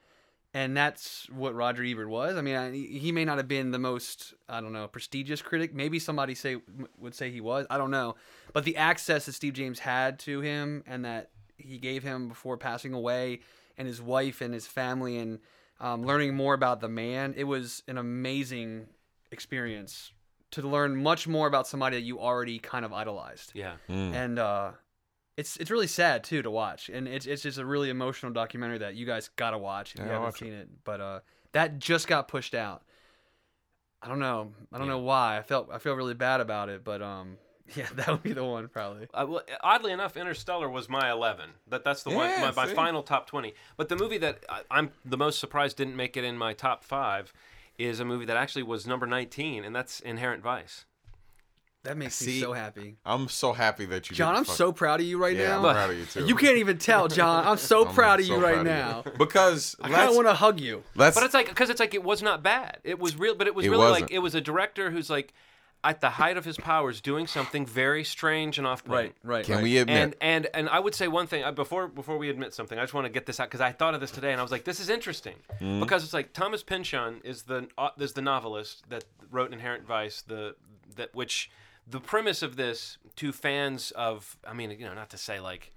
And 0.56 0.76
that's 0.76 1.28
what 1.30 1.52
Roger 1.52 1.82
Ebert 1.82 2.08
was. 2.08 2.36
I 2.36 2.40
mean, 2.40 2.54
I, 2.54 2.70
he 2.70 3.10
may 3.10 3.24
not 3.24 3.38
have 3.38 3.48
been 3.48 3.72
the 3.72 3.78
most, 3.78 4.34
I 4.48 4.60
don't 4.60 4.72
know, 4.72 4.86
prestigious 4.86 5.42
critic. 5.42 5.74
Maybe 5.74 5.98
somebody 5.98 6.36
say 6.36 6.58
would 6.98 7.14
say 7.14 7.30
he 7.32 7.40
was. 7.40 7.66
I 7.70 7.76
don't 7.76 7.90
know. 7.90 8.14
But 8.52 8.62
the 8.64 8.76
access 8.76 9.26
that 9.26 9.32
Steve 9.32 9.54
James 9.54 9.80
had 9.80 10.20
to 10.20 10.40
him 10.40 10.84
and 10.86 11.04
that 11.04 11.30
he 11.56 11.78
gave 11.78 12.04
him 12.04 12.28
before 12.28 12.56
passing 12.56 12.92
away, 12.92 13.40
and 13.76 13.88
his 13.88 14.00
wife 14.00 14.40
and 14.40 14.54
his 14.54 14.66
family, 14.68 15.18
and 15.18 15.40
um, 15.80 16.04
learning 16.04 16.36
more 16.36 16.54
about 16.54 16.80
the 16.80 16.88
man, 16.88 17.34
it 17.36 17.44
was 17.44 17.82
an 17.88 17.98
amazing 17.98 18.86
experience 19.34 20.12
to 20.52 20.62
learn 20.62 20.96
much 20.96 21.26
more 21.28 21.46
about 21.46 21.66
somebody 21.66 21.96
that 21.96 22.02
you 22.02 22.18
already 22.20 22.58
kind 22.58 22.84
of 22.84 22.92
idolized 22.92 23.50
Yeah. 23.54 23.74
Mm. 23.90 24.14
and 24.14 24.38
uh, 24.38 24.70
it's 25.36 25.56
it's 25.56 25.70
really 25.70 25.88
sad 25.88 26.22
too 26.24 26.40
to 26.42 26.50
watch, 26.50 26.88
and 26.88 27.08
it's 27.08 27.26
it's 27.26 27.42
just 27.42 27.58
a 27.58 27.66
really 27.66 27.90
emotional 27.90 28.32
documentary 28.32 28.78
that 28.78 28.94
you 28.94 29.04
guys 29.04 29.28
gotta 29.36 29.58
watch 29.58 29.94
if 29.94 29.98
Yeah, 30.00 30.06
you 30.06 30.12
I'll 30.12 30.20
haven't 30.20 30.38
seen 30.38 30.52
it. 30.52 30.68
But 30.84 31.00
uh, 31.00 31.20
that 31.52 31.78
just 31.80 32.06
got 32.06 32.28
pushed 32.28 32.54
out. 32.54 32.82
I 34.00 34.08
don't 34.08 34.20
know. 34.20 34.52
I 34.72 34.78
don't 34.78 34.86
Yeah. 34.86 34.92
know 34.94 34.98
why. 35.00 35.38
I 35.38 35.42
felt 35.42 35.70
I 35.72 35.78
feel 35.78 35.94
really 35.94 36.14
bad 36.14 36.40
about 36.40 36.68
it, 36.68 36.84
but 36.84 37.02
um, 37.02 37.38
yeah, 37.74 37.88
that 37.94 38.06
would 38.08 38.22
be 38.22 38.32
the 38.32 38.44
one 38.44 38.68
probably. 38.68 39.08
Uh, 39.12 39.26
well, 39.28 39.42
oddly 39.60 39.90
enough, 39.90 40.16
Interstellar 40.16 40.68
was 40.70 40.88
my 40.88 41.10
eleven. 41.10 41.50
That 41.66 41.82
that's 41.82 42.04
the 42.04 42.10
one 42.10 42.30
my, 42.40 42.52
my 42.52 42.66
final 42.72 43.02
top 43.02 43.26
twenty. 43.26 43.54
But 43.76 43.88
the 43.88 43.96
movie 43.96 44.18
that 44.18 44.44
I, 44.48 44.60
I'm 44.70 44.92
the 45.04 45.16
most 45.16 45.40
surprised 45.40 45.76
didn't 45.78 45.96
make 45.96 46.16
it 46.16 46.22
in 46.22 46.38
my 46.38 46.52
top 46.52 46.84
five 46.84 47.32
is 47.78 48.00
a 48.00 48.04
movie 48.04 48.24
that 48.26 48.36
actually 48.36 48.62
was 48.62 48.86
number 48.86 49.06
nineteen, 49.06 49.64
and 49.64 49.74
that's 49.74 50.00
Inherent 50.00 50.42
Vice. 50.42 50.84
That 51.82 51.98
makes 51.98 52.26
me 52.26 52.40
so 52.40 52.54
happy. 52.54 52.96
I'm 53.04 53.28
so 53.28 53.52
happy 53.52 53.84
that 53.86 54.08
you. 54.08 54.16
John, 54.16 54.34
I'm 54.34 54.44
fuck- 54.46 54.56
so 54.56 54.72
proud 54.72 55.00
of 55.00 55.06
you 55.06 55.18
right 55.18 55.36
Yeah, 55.36 55.48
now. 55.48 55.66
I'm 55.68 55.74
proud 55.74 55.90
of 55.90 55.98
you 55.98 56.06
too. 56.06 56.24
You 56.24 56.34
can't 56.34 56.56
even 56.56 56.78
tell, 56.78 57.08
John. 57.08 57.46
I'm 57.46 57.58
so 57.58 57.84
I'm 57.86 57.94
proud 57.94 58.20
of 58.20 58.26
so 58.26 58.34
you 58.36 58.42
right 58.42 58.54
proud 58.62 58.66
of 58.66 59.04
now. 59.06 59.12
because 59.18 59.76
I 59.82 59.90
kind 59.90 60.08
of 60.08 60.14
want 60.16 60.26
to 60.28 60.32
hug 60.34 60.60
you. 60.60 60.82
let's 60.94 61.14
But 61.14 61.24
it's 61.24 61.34
like 61.34 61.48
because 61.50 61.68
it's 61.68 61.80
like 61.80 61.92
it 61.92 62.02
was 62.02 62.22
not 62.22 62.42
bad. 62.42 62.78
It 62.84 62.98
was 62.98 63.18
real, 63.18 63.34
but 63.34 63.46
it 63.46 63.54
was 63.54 63.66
It 63.66 63.68
really 63.68 63.82
like 63.84 63.92
wasn't. 64.04 64.12
it 64.12 64.18
was 64.20 64.34
a 64.34 64.40
director 64.40 64.90
who's 64.90 65.10
like 65.10 65.34
at 65.84 66.00
the 66.00 66.10
height 66.10 66.36
of 66.36 66.44
his 66.44 66.56
powers 66.56 67.00
doing 67.00 67.26
something 67.26 67.66
very 67.66 68.02
strange 68.02 68.58
and 68.58 68.66
off-putting. 68.66 69.12
Right, 69.22 69.34
right. 69.36 69.44
can 69.44 69.56
right. 69.56 69.62
we 69.62 69.78
admit 69.78 69.96
And 69.96 70.14
and 70.20 70.48
and 70.54 70.68
I 70.68 70.80
would 70.80 70.94
say 70.94 71.06
one 71.06 71.26
thing 71.26 71.44
uh, 71.44 71.52
before 71.52 71.86
before 71.86 72.18
we 72.18 72.30
admit 72.30 72.54
something. 72.54 72.78
I 72.78 72.82
just 72.82 72.94
want 72.94 73.04
to 73.04 73.12
get 73.12 73.26
this 73.26 73.38
out 73.38 73.48
because 73.48 73.60
I 73.60 73.70
thought 73.70 73.94
of 73.94 74.00
this 74.00 74.10
today 74.10 74.32
and 74.32 74.40
I 74.40 74.42
was 74.42 74.50
like, 74.50 74.64
this 74.64 74.80
is 74.80 74.88
interesting 74.88 75.34
Mm-hmm. 75.60 75.80
because 75.80 76.02
it's 76.02 76.14
like 76.14 76.32
Thomas 76.32 76.62
Pynchon 76.62 77.20
is 77.22 77.42
the 77.42 77.68
uh, 77.78 77.90
is 77.98 78.14
the 78.14 78.22
novelist 78.22 78.88
that 78.88 79.04
wrote 79.30 79.52
Inherent 79.52 79.86
Vice, 79.86 80.22
the 80.22 80.56
that 80.96 81.14
which 81.14 81.50
the 81.86 82.00
premise 82.00 82.42
of 82.42 82.56
this 82.56 82.98
to 83.16 83.30
fans 83.32 83.90
of 83.92 84.36
I 84.48 84.54
mean 84.54 84.70
you 84.70 84.86
know 84.86 84.94
not 84.94 85.10
to 85.10 85.18
say 85.18 85.38
like 85.38 85.72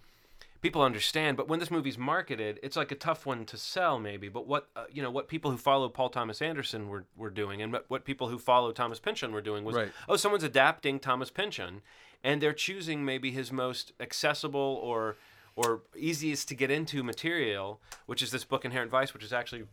people 0.62 0.82
understand, 0.82 1.38
but 1.38 1.48
when 1.48 1.60
this 1.60 1.70
movie's 1.72 1.98
marketed, 1.98 2.60
it's 2.64 2.76
like 2.76 2.92
a 2.92 2.96
tough 2.96 3.26
one 3.26 3.46
to 3.46 3.58
sell, 3.58 4.00
maybe. 4.00 4.30
But 4.30 4.48
what 4.48 4.68
uh, 4.76 4.86
you 4.92 5.02
know, 5.02 5.12
what 5.12 5.28
people 5.28 5.52
who 5.52 5.58
follow 5.58 5.90
Paul 5.90 6.10
Thomas 6.10 6.42
Anderson 6.42 6.90
were, 6.90 7.06
were 7.16 7.30
doing, 7.30 7.62
and 7.62 7.72
what, 7.74 7.86
what 7.88 8.06
people 8.06 8.28
who 8.30 8.38
follow 8.40 8.72
Thomas 8.72 9.00
Pynchon 9.00 9.32
were 9.32 9.42
doing 9.42 9.64
was, 9.64 9.76
Right. 9.76 9.92
oh, 10.10 10.16
someone's 10.16 10.44
adapting 10.44 11.00
Thomas 11.00 11.30
Pynchon, 11.30 11.82
and 12.24 12.42
they're 12.42 12.54
choosing 12.54 13.06
maybe 13.06 13.32
his 13.32 13.52
most 13.52 13.94
accessible 14.00 14.80
or 14.84 15.16
or 15.56 15.82
easiest 15.96 16.48
to 16.50 16.56
get 16.56 16.70
into 16.70 17.04
material, 17.04 17.82
which 18.06 18.22
is 18.22 18.30
this 18.32 18.44
book 18.44 18.64
Inherent 18.64 18.92
Vice, 18.92 19.14
which 19.14 19.24
is 19.24 19.34
actually 19.34 19.64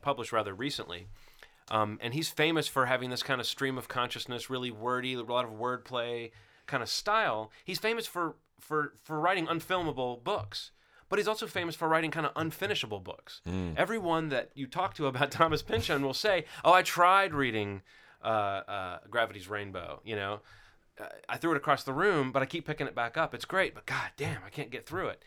published 0.00 0.32
rather 0.32 0.54
recently. 0.54 1.06
Um, 1.70 1.98
and 2.02 2.12
he's 2.14 2.28
famous 2.28 2.66
for 2.68 2.86
having 2.86 3.10
this 3.10 3.22
kind 3.22 3.40
of 3.40 3.46
stream 3.46 3.76
of 3.78 3.88
consciousness, 3.88 4.48
really 4.50 4.70
wordy, 4.70 5.14
a 5.14 5.22
lot 5.22 5.44
of 5.44 5.52
wordplay 5.52 6.30
kind 6.66 6.82
of 6.82 6.88
style. 6.88 7.50
He's 7.64 7.78
famous 7.78 8.06
for 8.06 8.36
for 8.60 8.94
for 9.02 9.20
writing 9.20 9.46
unfilmable 9.46 10.22
books, 10.24 10.70
but 11.08 11.18
he's 11.18 11.28
also 11.28 11.46
famous 11.46 11.74
for 11.74 11.88
writing 11.88 12.10
kind 12.10 12.26
of 12.26 12.34
unfinishable 12.34 13.02
books. 13.02 13.40
Everyone 13.76 14.28
that 14.30 14.50
you 14.54 14.66
talk 14.66 14.94
to 14.94 15.06
about 15.06 15.30
Thomas 15.38 15.62
Pynchon 15.62 16.02
will 16.02 16.14
say, 16.14 16.44
"Oh, 16.64 16.72
I 16.72 16.82
tried 16.82 17.34
reading 17.34 17.82
uh, 18.22 18.26
uh, 18.26 18.98
Gravity's 19.10 19.48
Rainbow," 19.48 20.00
you 20.04 20.16
know. 20.16 20.40
Uh, 20.98 21.06
I 21.28 21.38
threw 21.38 21.50
it 21.50 21.56
across 21.56 21.82
the 21.82 21.92
room, 21.92 22.30
but 22.30 22.40
I 22.42 22.46
keep 22.46 22.66
picking 22.66 22.86
it 22.86 22.94
back 22.94 23.16
up. 23.16 23.34
It's 23.34 23.44
great, 23.44 23.74
but 23.74 23.84
god 23.84 24.10
damn, 24.16 24.44
I 24.46 24.50
can't 24.50 24.70
get 24.70 24.86
through 24.86 25.08
it. 25.08 25.22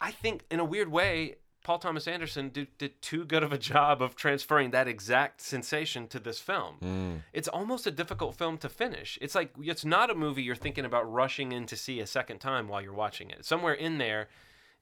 I 0.00 0.10
think 0.12 0.44
in 0.50 0.60
a 0.60 0.64
weird 0.64 0.90
way, 0.90 1.36
Paul 1.68 1.78
Thomas 1.78 2.08
Anderson 2.08 2.48
did, 2.48 2.68
did 2.78 3.02
too 3.02 3.26
good 3.26 3.42
of 3.42 3.52
a 3.52 3.58
job 3.58 4.00
of 4.00 4.16
transferring 4.16 4.70
that 4.70 4.88
exact 4.88 5.42
sensation 5.42 6.08
to 6.08 6.18
this 6.18 6.38
film. 6.38 6.76
Mm. 6.82 7.22
It's 7.34 7.46
almost 7.46 7.86
a 7.86 7.90
difficult 7.90 8.36
film 8.36 8.56
to 8.58 8.70
finish. 8.70 9.18
It's 9.20 9.34
like 9.34 9.50
it's 9.60 9.84
not 9.84 10.08
a 10.08 10.14
movie 10.14 10.42
you're 10.42 10.56
thinking 10.56 10.86
about 10.86 11.12
rushing 11.12 11.52
in 11.52 11.66
to 11.66 11.76
see 11.76 12.00
a 12.00 12.06
second 12.06 12.38
time 12.38 12.68
while 12.68 12.80
you're 12.80 12.94
watching 12.94 13.28
it. 13.28 13.44
Somewhere 13.44 13.74
in 13.74 13.98
there, 13.98 14.28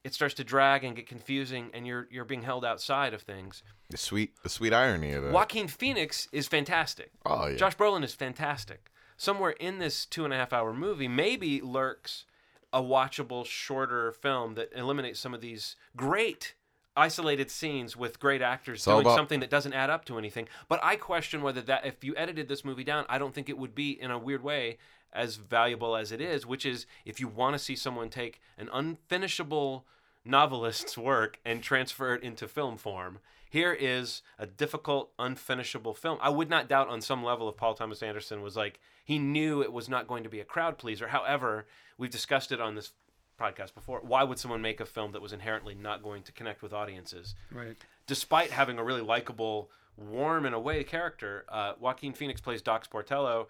it 0.05 0.13
starts 0.13 0.33
to 0.35 0.45
drag 0.45 0.85
and 0.85 0.95
get 0.95 1.07
confusing, 1.07 1.71
and 1.73 1.85
you're 1.85 2.07
you're 2.09 2.23
being 2.23 2.43
held 2.43 2.63
outside 2.63 3.13
of 3.13 3.21
things. 3.21 3.63
The 3.89 3.97
sweet, 3.97 4.41
the 4.41 4.47
sweet 4.47 4.71
irony 4.71 5.11
of 5.11 5.23
that. 5.23 5.33
Joaquin 5.33 5.67
Phoenix 5.67 6.29
is 6.31 6.47
fantastic. 6.47 7.11
Oh 7.25 7.47
yeah. 7.47 7.57
Josh 7.57 7.75
Brolin 7.75 8.05
is 8.05 8.13
fantastic. 8.13 8.93
Somewhere 9.17 9.55
in 9.59 9.79
this 9.79 10.05
two 10.05 10.23
and 10.23 10.33
a 10.33 10.37
half 10.37 10.53
hour 10.53 10.73
movie, 10.73 11.09
maybe 11.09 11.59
lurks 11.59 12.23
a 12.71 12.81
watchable, 12.81 13.45
shorter 13.45 14.13
film 14.13 14.55
that 14.55 14.69
eliminates 14.73 15.19
some 15.19 15.33
of 15.33 15.41
these 15.41 15.75
great 15.97 16.53
isolated 16.97 17.51
scenes 17.51 17.95
with 17.95 18.19
great 18.19 18.41
actors 18.41 18.83
doing 18.83 19.01
about- 19.01 19.15
something 19.15 19.39
that 19.39 19.49
doesn't 19.49 19.73
add 19.73 19.89
up 19.89 20.05
to 20.05 20.17
anything. 20.17 20.47
But 20.67 20.79
I 20.83 20.95
question 20.95 21.41
whether 21.41 21.61
that, 21.61 21.85
if 21.85 22.03
you 22.03 22.15
edited 22.17 22.47
this 22.47 22.65
movie 22.65 22.83
down, 22.83 23.05
I 23.07 23.17
don't 23.17 23.33
think 23.33 23.49
it 23.49 23.57
would 23.57 23.75
be 23.75 23.91
in 23.91 24.11
a 24.11 24.17
weird 24.17 24.43
way 24.43 24.77
as 25.13 25.35
valuable 25.37 25.95
as 25.95 26.11
it 26.11 26.19
is. 26.19 26.45
Which 26.45 26.65
is, 26.65 26.85
if 27.05 27.19
you 27.19 27.27
want 27.27 27.53
to 27.53 27.59
see 27.59 27.75
someone 27.75 28.09
take 28.09 28.41
an 28.57 28.67
unfinishable 28.67 29.83
novelist's 30.25 30.97
work 30.97 31.39
and 31.45 31.63
transfer 31.63 32.13
it 32.13 32.23
into 32.23 32.47
film 32.47 32.77
form. 32.77 33.19
Here 33.49 33.71
is 33.71 34.21
a 34.37 34.45
difficult, 34.45 35.15
unfinishable 35.17 35.95
film. 35.95 36.17
I 36.21 36.29
would 36.29 36.49
not 36.49 36.67
doubt 36.67 36.89
on 36.89 36.99
some 36.99 37.23
level 37.23 37.47
if 37.47 37.55
Paul 37.55 37.75
Thomas 37.75 38.03
Anderson 38.03 38.41
was 38.41 38.57
like, 38.57 38.79
he 39.05 39.19
knew 39.19 39.61
it 39.61 39.71
was 39.71 39.87
not 39.87 40.05
going 40.07 40.23
to 40.23 40.29
be 40.29 40.41
a 40.41 40.45
crowd 40.45 40.77
pleaser. 40.77 41.07
However, 41.07 41.65
we've 41.97 42.11
discussed 42.11 42.51
it 42.51 42.59
on 42.59 42.75
this 42.75 42.91
podcast 43.37 43.73
before. 43.73 43.99
Why 44.01 44.23
would 44.23 44.39
someone 44.39 44.61
make 44.61 44.79
a 44.79 44.85
film 44.85 45.11
that 45.13 45.21
was 45.21 45.33
inherently 45.33 45.75
not 45.75 46.03
going 46.03 46.23
to 46.23 46.31
connect 46.31 46.61
with 46.61 46.73
audiences? 46.73 47.35
Right. 47.51 47.77
despite 48.07 48.51
having 48.51 48.77
a 48.79 48.83
really 48.83 49.01
likable, 49.01 49.69
warm 49.97 50.45
in 50.45 50.53
a 50.53 50.59
way 50.59 50.83
character, 50.83 51.45
uh, 51.49 51.73
Joaquin 51.79 52.13
Phoenix 52.13 52.39
plays 52.41 52.61
Doc 52.61 52.89
Sportello. 52.89 53.47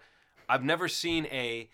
I've 0.48 0.64
never 0.64 0.88
seen 0.88 1.26
a 1.26 1.68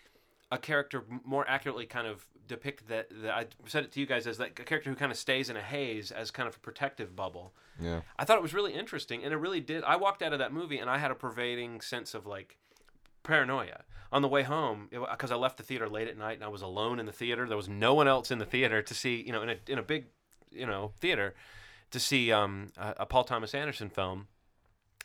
a 0.51 0.57
character 0.57 1.03
more 1.23 1.43
accurately 1.49 1.85
kind 1.87 2.05
of 2.05 2.25
depict 2.47 2.87
that, 2.87 3.07
that. 3.23 3.33
I 3.33 3.45
said 3.65 3.83
it 3.85 3.91
to 3.93 3.99
you 3.99 4.05
guys 4.05 4.27
as 4.27 4.37
that 4.37 4.49
a 4.59 4.63
character 4.63 4.89
who 4.91 4.95
kind 4.95 5.11
of 5.11 5.17
stays 5.17 5.49
in 5.49 5.57
a 5.57 5.61
haze 5.61 6.11
as 6.11 6.29
kind 6.29 6.47
of 6.47 6.55
a 6.55 6.59
protective 6.59 7.15
bubble. 7.15 7.53
yeah. 7.81 8.01
I 8.19 8.25
thought 8.25 8.37
it 8.37 8.43
was 8.43 8.53
really 8.53 8.73
interesting, 8.73 9.23
and 9.23 9.33
it 9.33 9.37
really 9.37 9.59
did. 9.61 9.83
I 9.83 9.95
walked 9.95 10.21
out 10.21 10.33
of 10.33 10.39
that 10.39 10.53
movie 10.53 10.77
and 10.77 10.89
I 10.89 10.99
had 10.99 11.09
a 11.09 11.15
pervading 11.15 11.81
sense 11.81 12.13
of 12.13 12.25
like 12.27 12.57
paranoia 13.25 13.83
on 14.11 14.21
the 14.21 14.27
way 14.27 14.43
home 14.43 14.87
because 14.89 15.31
I 15.31 15.35
left 15.35 15.57
the 15.57 15.63
theater 15.63 15.89
late 15.89 16.07
at 16.07 16.17
night 16.17 16.35
and 16.35 16.43
I 16.43 16.47
was 16.47 16.61
alone 16.61 16.99
in 16.99 17.05
the 17.05 17.11
theater. 17.11 17.47
There 17.47 17.57
was 17.57 17.67
no 17.67 17.93
one 17.93 18.07
else 18.07 18.31
in 18.31 18.39
the 18.39 18.45
theater 18.45 18.81
to 18.81 18.93
see, 18.93 19.21
you 19.21 19.31
know, 19.31 19.41
in 19.41 19.49
a 19.49 19.57
in 19.67 19.77
a 19.77 19.83
big, 19.83 20.05
you 20.51 20.65
know, 20.65 20.93
theater 20.99 21.35
to 21.91 21.99
see 21.99 22.31
um, 22.31 22.67
a, 22.77 22.93
a 22.99 23.05
Paul 23.05 23.23
Thomas 23.23 23.53
Anderson 23.53 23.89
film. 23.89 24.27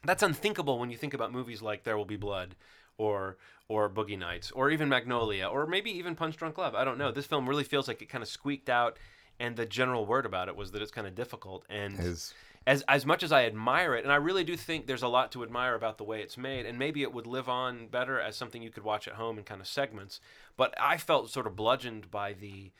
That's 0.05 0.23
unthinkable 0.23 0.79
when 0.79 0.91
you 0.91 0.97
think 0.97 1.12
about 1.12 1.33
movies 1.33 1.61
like 1.61 1.85
There 1.85 1.97
Will 1.97 2.05
Be 2.05 2.17
Blood 2.17 2.55
or 2.97 3.37
or 3.69 3.89
Boogie 3.89 4.19
Nights 4.19 4.50
or 4.50 4.71
even 4.71 4.89
Magnolia 4.89 5.47
or 5.47 5.67
maybe 5.67 5.91
even 5.91 6.15
Punch 6.15 6.37
Drunk 6.37 6.59
Love. 6.59 6.75
I 6.75 6.85
don't 6.85 6.99
know. 6.99 7.11
This 7.11 7.27
film 7.27 7.49
really 7.49 7.65
feels 7.65 7.89
like 7.89 8.03
it 8.03 8.09
kind 8.09 8.23
of 8.23 8.29
squeaked 8.29 8.69
out 8.69 8.99
and 9.39 9.57
the 9.57 9.67
general 9.67 10.07
word 10.07 10.27
about 10.27 10.49
it 10.49 10.57
was 10.57 10.71
that 10.73 10.83
it's 10.83 10.91
kind 10.91 11.07
of 11.07 11.15
difficult 11.15 11.65
and 11.69 11.95
His 11.95 12.35
as 12.67 12.83
as 12.88 13.07
much 13.07 13.23
as 13.23 13.33
I 13.33 13.45
admire 13.47 13.95
it, 13.95 14.05
and 14.05 14.12
I 14.12 14.17
really 14.17 14.45
do 14.45 14.57
think 14.57 14.87
there's 14.87 15.02
a 15.02 15.09
lot 15.09 15.33
to 15.33 15.43
admire 15.43 15.75
about 15.75 15.99
the 15.99 16.05
way 16.05 16.21
it's 16.21 16.37
made, 16.37 16.67
and 16.67 16.79
maybe 16.79 17.02
it 17.02 17.12
would 17.12 17.26
live 17.26 17.49
on 17.49 17.87
better 17.87 18.21
as 18.21 18.37
something 18.37 18.62
you 18.62 18.71
could 18.71 18.85
watch 18.85 19.09
at 19.09 19.14
home 19.14 19.38
in 19.38 19.45
kind 19.45 19.61
of 19.61 19.67
segments. 19.67 20.21
But 20.57 20.75
I 20.81 20.97
felt 20.99 21.31
sort 21.31 21.47
of 21.47 21.57
bludgeoned 21.57 22.11
by 22.11 22.33
the 22.35 22.71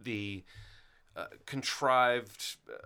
the 0.00 0.44
uh, 1.16 1.26
contrived 1.46 2.56
uh, 2.72 2.76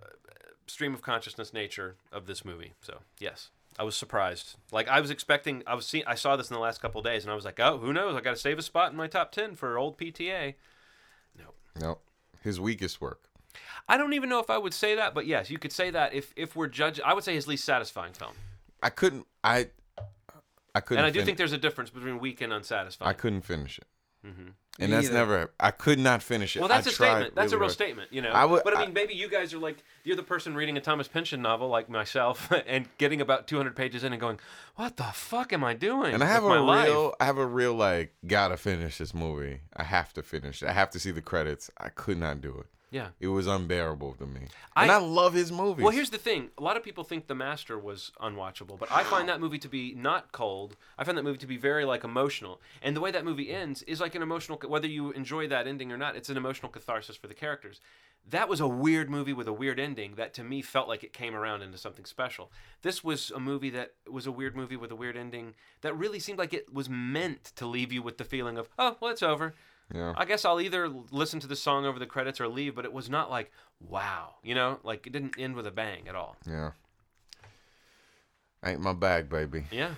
stream 0.67 0.95
of 0.95 1.03
consciousness 1.03 1.53
nature 1.53 1.97
of 2.13 2.27
this 2.27 2.45
movie. 2.45 2.73
So 2.81 2.99
yes, 3.19 3.51
I 3.79 3.83
was 3.85 3.95
surprised. 3.97 4.57
Like 4.73 4.89
I 4.89 5.01
was 5.01 5.11
expecting, 5.11 5.63
I 5.67 5.75
was 5.75 5.87
seeing, 5.87 6.05
I 6.07 6.15
saw 6.15 6.37
this 6.37 6.51
in 6.51 6.55
the 6.55 6.61
last 6.61 6.81
couple 6.81 7.03
days, 7.03 7.25
and 7.25 7.31
I 7.31 7.35
was 7.35 7.45
like, 7.45 7.61
oh, 7.61 7.79
who 7.79 7.93
knows? 7.93 8.17
I 8.17 8.21
got 8.21 8.31
to 8.33 8.37
save 8.37 8.59
a 8.59 8.63
spot 8.63 8.91
in 8.91 8.97
my 8.97 9.07
top 9.07 9.33
ten 9.33 9.55
for 9.55 9.79
old 9.79 9.99
PTA. 9.99 10.55
no, 11.39 11.45
Nope. 11.79 12.03
his 12.43 12.59
weakest 12.59 13.01
work. 13.01 13.28
I 13.89 13.97
don't 13.97 14.13
even 14.13 14.29
know 14.29 14.39
if 14.41 14.51
I 14.51 14.59
would 14.59 14.75
say 14.75 14.95
that, 14.97 15.15
but 15.15 15.27
yes, 15.27 15.51
you 15.51 15.59
could 15.59 15.73
say 15.73 15.91
that 15.91 16.13
if 16.15 16.33
if 16.37 16.55
we're 16.57 16.67
judging. 16.69 17.05
I 17.05 17.15
would 17.15 17.25
say 17.25 17.35
his 17.35 17.47
least 17.47 17.65
satisfying 17.65 18.13
film. 18.13 18.33
I 18.83 18.91
couldn't. 18.91 19.27
I. 19.43 19.69
I 20.75 20.81
couldn't. 20.81 20.99
And 20.99 21.07
I 21.07 21.11
do 21.11 21.21
fin- 21.21 21.27
think 21.27 21.39
there's 21.39 21.53
a 21.53 21.59
difference 21.59 21.91
between 21.91 22.19
weak 22.21 22.41
and 22.41 22.53
unsatisfying. 22.53 23.09
I 23.09 23.13
couldn't 23.15 23.41
finish 23.43 23.79
it. 23.79 23.87
Mhm. 24.27 24.53
And 24.81 24.91
Me 24.91 24.95
that's 24.97 25.07
either. 25.09 25.17
never. 25.17 25.51
I 25.59 25.73
could 25.73 25.99
not 25.99 26.23
finish 26.23 26.55
it. 26.55 26.61
Well, 26.61 26.69
that's 26.69 26.87
I 26.87 26.91
a 26.91 26.93
tried 26.93 27.09
statement. 27.11 27.35
That's 27.35 27.53
a 27.53 27.57
real 27.57 27.65
hard. 27.65 27.73
statement, 27.73 28.13
you 28.13 28.23
know. 28.23 28.31
I 28.31 28.45
would- 28.45 28.63
but 28.63 28.77
I 28.77 28.83
I- 28.83 28.85
mean, 28.85 28.95
maybe 28.95 29.13
you 29.15 29.29
guys 29.29 29.53
are 29.53 29.59
like 29.59 29.83
you're 30.05 30.15
the 30.15 30.23
person 30.23 30.55
reading 30.55 30.77
a 30.77 30.81
Thomas 30.81 31.09
Pynchon 31.09 31.43
novel, 31.43 31.69
like 31.69 31.89
myself, 31.89 32.53
and 32.67 32.89
getting 32.99 33.21
about 33.21 33.49
200 33.49 33.75
pages 33.75 34.05
in 34.05 34.13
and 34.13 34.21
going, 34.21 34.39
"What 34.77 34.97
the 34.97 35.05
fuck 35.05 35.53
am 35.53 35.65
I 35.65 35.75
doing?" 35.75 36.15
And 36.15 36.23
I 36.23 36.27
have 36.27 36.45
with 36.45 36.53
a 36.59 36.63
my 36.63 36.85
real, 36.85 37.05
life?" 37.07 37.15
I 37.19 37.25
have 37.25 37.39
a 37.39 37.47
real 37.47 37.75
like, 37.75 38.15
gotta 38.27 38.57
finish 38.57 38.99
this 38.99 39.13
movie. 39.15 39.63
I 39.77 39.83
have 39.83 40.13
to 40.13 40.23
finish 40.23 40.63
it. 40.63 40.69
I 40.69 40.73
have 40.73 40.91
to 40.91 41.01
see 41.01 41.11
the 41.11 41.23
credits. 41.23 41.71
I 41.79 41.89
could 41.89 42.19
not 42.19 42.41
do 42.41 42.57
it. 42.61 42.67
Yeah. 42.91 43.09
It 43.21 43.29
was 43.29 43.47
unbearable 43.47 44.15
to 44.15 44.27
me. 44.27 44.49
I- 44.75 44.85
and 44.85 44.91
I 44.93 44.97
love 44.97 45.35
his 45.35 45.53
movies. 45.53 45.83
Well, 45.85 45.93
here's 45.93 46.09
the 46.11 46.17
thing. 46.19 46.51
A 46.57 46.63
lot 46.63 46.77
of 46.79 46.83
people 46.83 47.05
think 47.05 47.27
The 47.27 47.35
Master 47.35 47.79
was 47.79 48.13
unwatchable, 48.21 48.79
but 48.79 48.91
I 48.91 49.03
find 49.05 49.29
that 49.29 49.41
movie 49.41 49.59
to 49.59 49.69
be 49.69 49.95
not 49.95 50.33
cold. 50.33 50.77
I 50.97 51.05
find 51.05 51.19
that 51.19 51.23
movie 51.25 51.39
to 51.39 51.47
be 51.47 51.59
very 51.59 51.85
like 51.85 52.03
emotional, 52.05 52.61
and 52.83 52.97
the 52.97 53.01
way 53.01 53.11
that 53.11 53.25
movie 53.27 53.51
ends 53.53 53.83
is 53.83 54.01
like 54.01 54.15
an 54.15 54.23
emotional. 54.23 54.59
Whether 54.67 54.89
you 54.89 55.11
enjoy 55.13 55.49
that 55.49 55.67
ending 55.67 55.93
or 55.93 55.99
not, 55.99 56.17
it's 56.17 56.31
an 56.31 56.37
emotional 56.39 56.71
catharsis 56.73 57.17
for 57.17 57.27
the 57.27 57.35
characters. 57.35 57.81
That 58.31 58.49
was 58.49 58.61
a 58.61 58.69
weird 58.69 59.09
movie 59.09 59.33
with 59.33 59.49
a 59.49 59.53
weird 59.53 59.79
ending 59.81 60.15
that 60.17 60.35
to 60.35 60.45
me 60.45 60.61
felt 60.61 60.89
like 60.89 61.03
it 61.05 61.13
came 61.13 61.35
around 61.35 61.63
into 61.63 61.79
something 61.79 62.05
special. 62.05 62.51
This 62.83 63.03
was 63.05 63.31
a 63.31 63.41
movie 63.41 63.71
that 63.71 63.95
was 64.11 64.27
a 64.27 64.33
weird 64.33 64.55
movie 64.57 64.77
with 64.77 64.91
a 64.91 64.97
weird 64.97 65.17
ending 65.17 65.55
that 65.83 65.97
really 65.97 66.19
seemed 66.19 66.39
like 66.39 66.53
it 66.53 66.73
was 66.73 66.89
meant 66.91 67.45
to 67.57 67.67
leave 67.67 67.93
you 67.93 68.03
with 68.03 68.19
the 68.19 68.25
feeling 68.25 68.59
of, 68.59 68.69
oh, 68.79 68.97
well, 69.01 69.11
it's 69.11 69.23
over. 69.23 69.55
Yeah. 69.95 70.13
I 70.17 70.25
guess 70.25 70.45
I'll 70.45 70.61
either 70.61 70.89
listen 71.11 71.41
to 71.41 71.47
the 71.47 71.57
song 71.57 71.87
over 71.87 71.99
the 71.99 72.07
credits 72.07 72.41
or 72.41 72.49
leave, 72.49 72.75
but 72.75 72.85
it 72.85 72.93
was 72.93 73.09
not 73.09 73.31
like, 73.31 73.51
wow, 73.81 74.35
you 74.43 74.55
know, 74.55 74.79
like 74.83 75.07
it 75.07 75.13
didn't 75.13 75.39
end 75.39 75.55
with 75.57 75.67
a 75.67 75.71
bang 75.71 76.09
at 76.09 76.15
all. 76.15 76.37
Yeah. 76.47 76.73
Ain't 78.65 78.81
my 78.81 78.93
bag, 78.93 79.29
baby. 79.29 79.65
Yeah. 79.71 79.91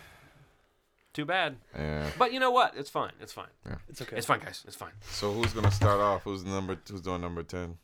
Too 1.13 1.25
bad. 1.25 1.57
Yeah. 1.77 2.09
But 2.19 2.33
you 2.33 2.39
know 2.41 2.51
what? 2.51 2.75
It's 2.77 2.91
fine. 2.91 3.13
It's 3.21 3.33
fine. 3.33 3.49
Yeah. 3.67 3.77
It's 3.89 4.01
okay. 4.01 4.17
It's 4.17 4.27
fine, 4.27 4.41
guys. 4.41 4.63
It's 4.67 4.77
fine. 4.77 4.93
So 5.11 5.33
who's 5.33 5.53
gonna 5.53 5.71
start 5.73 5.99
off? 6.01 6.23
Who's 6.23 6.45
number? 6.45 6.77
Who's 6.89 7.01
doing 7.01 7.21
number 7.21 7.43
ten? 7.43 7.79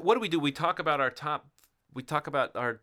What 0.00 0.14
do 0.14 0.20
we 0.20 0.28
do? 0.28 0.38
We 0.38 0.52
talk 0.52 0.78
about 0.78 1.00
our 1.00 1.10
top. 1.10 1.46
We 1.94 2.02
talk 2.04 2.28
about 2.28 2.54
our 2.54 2.70
s- 2.74 2.78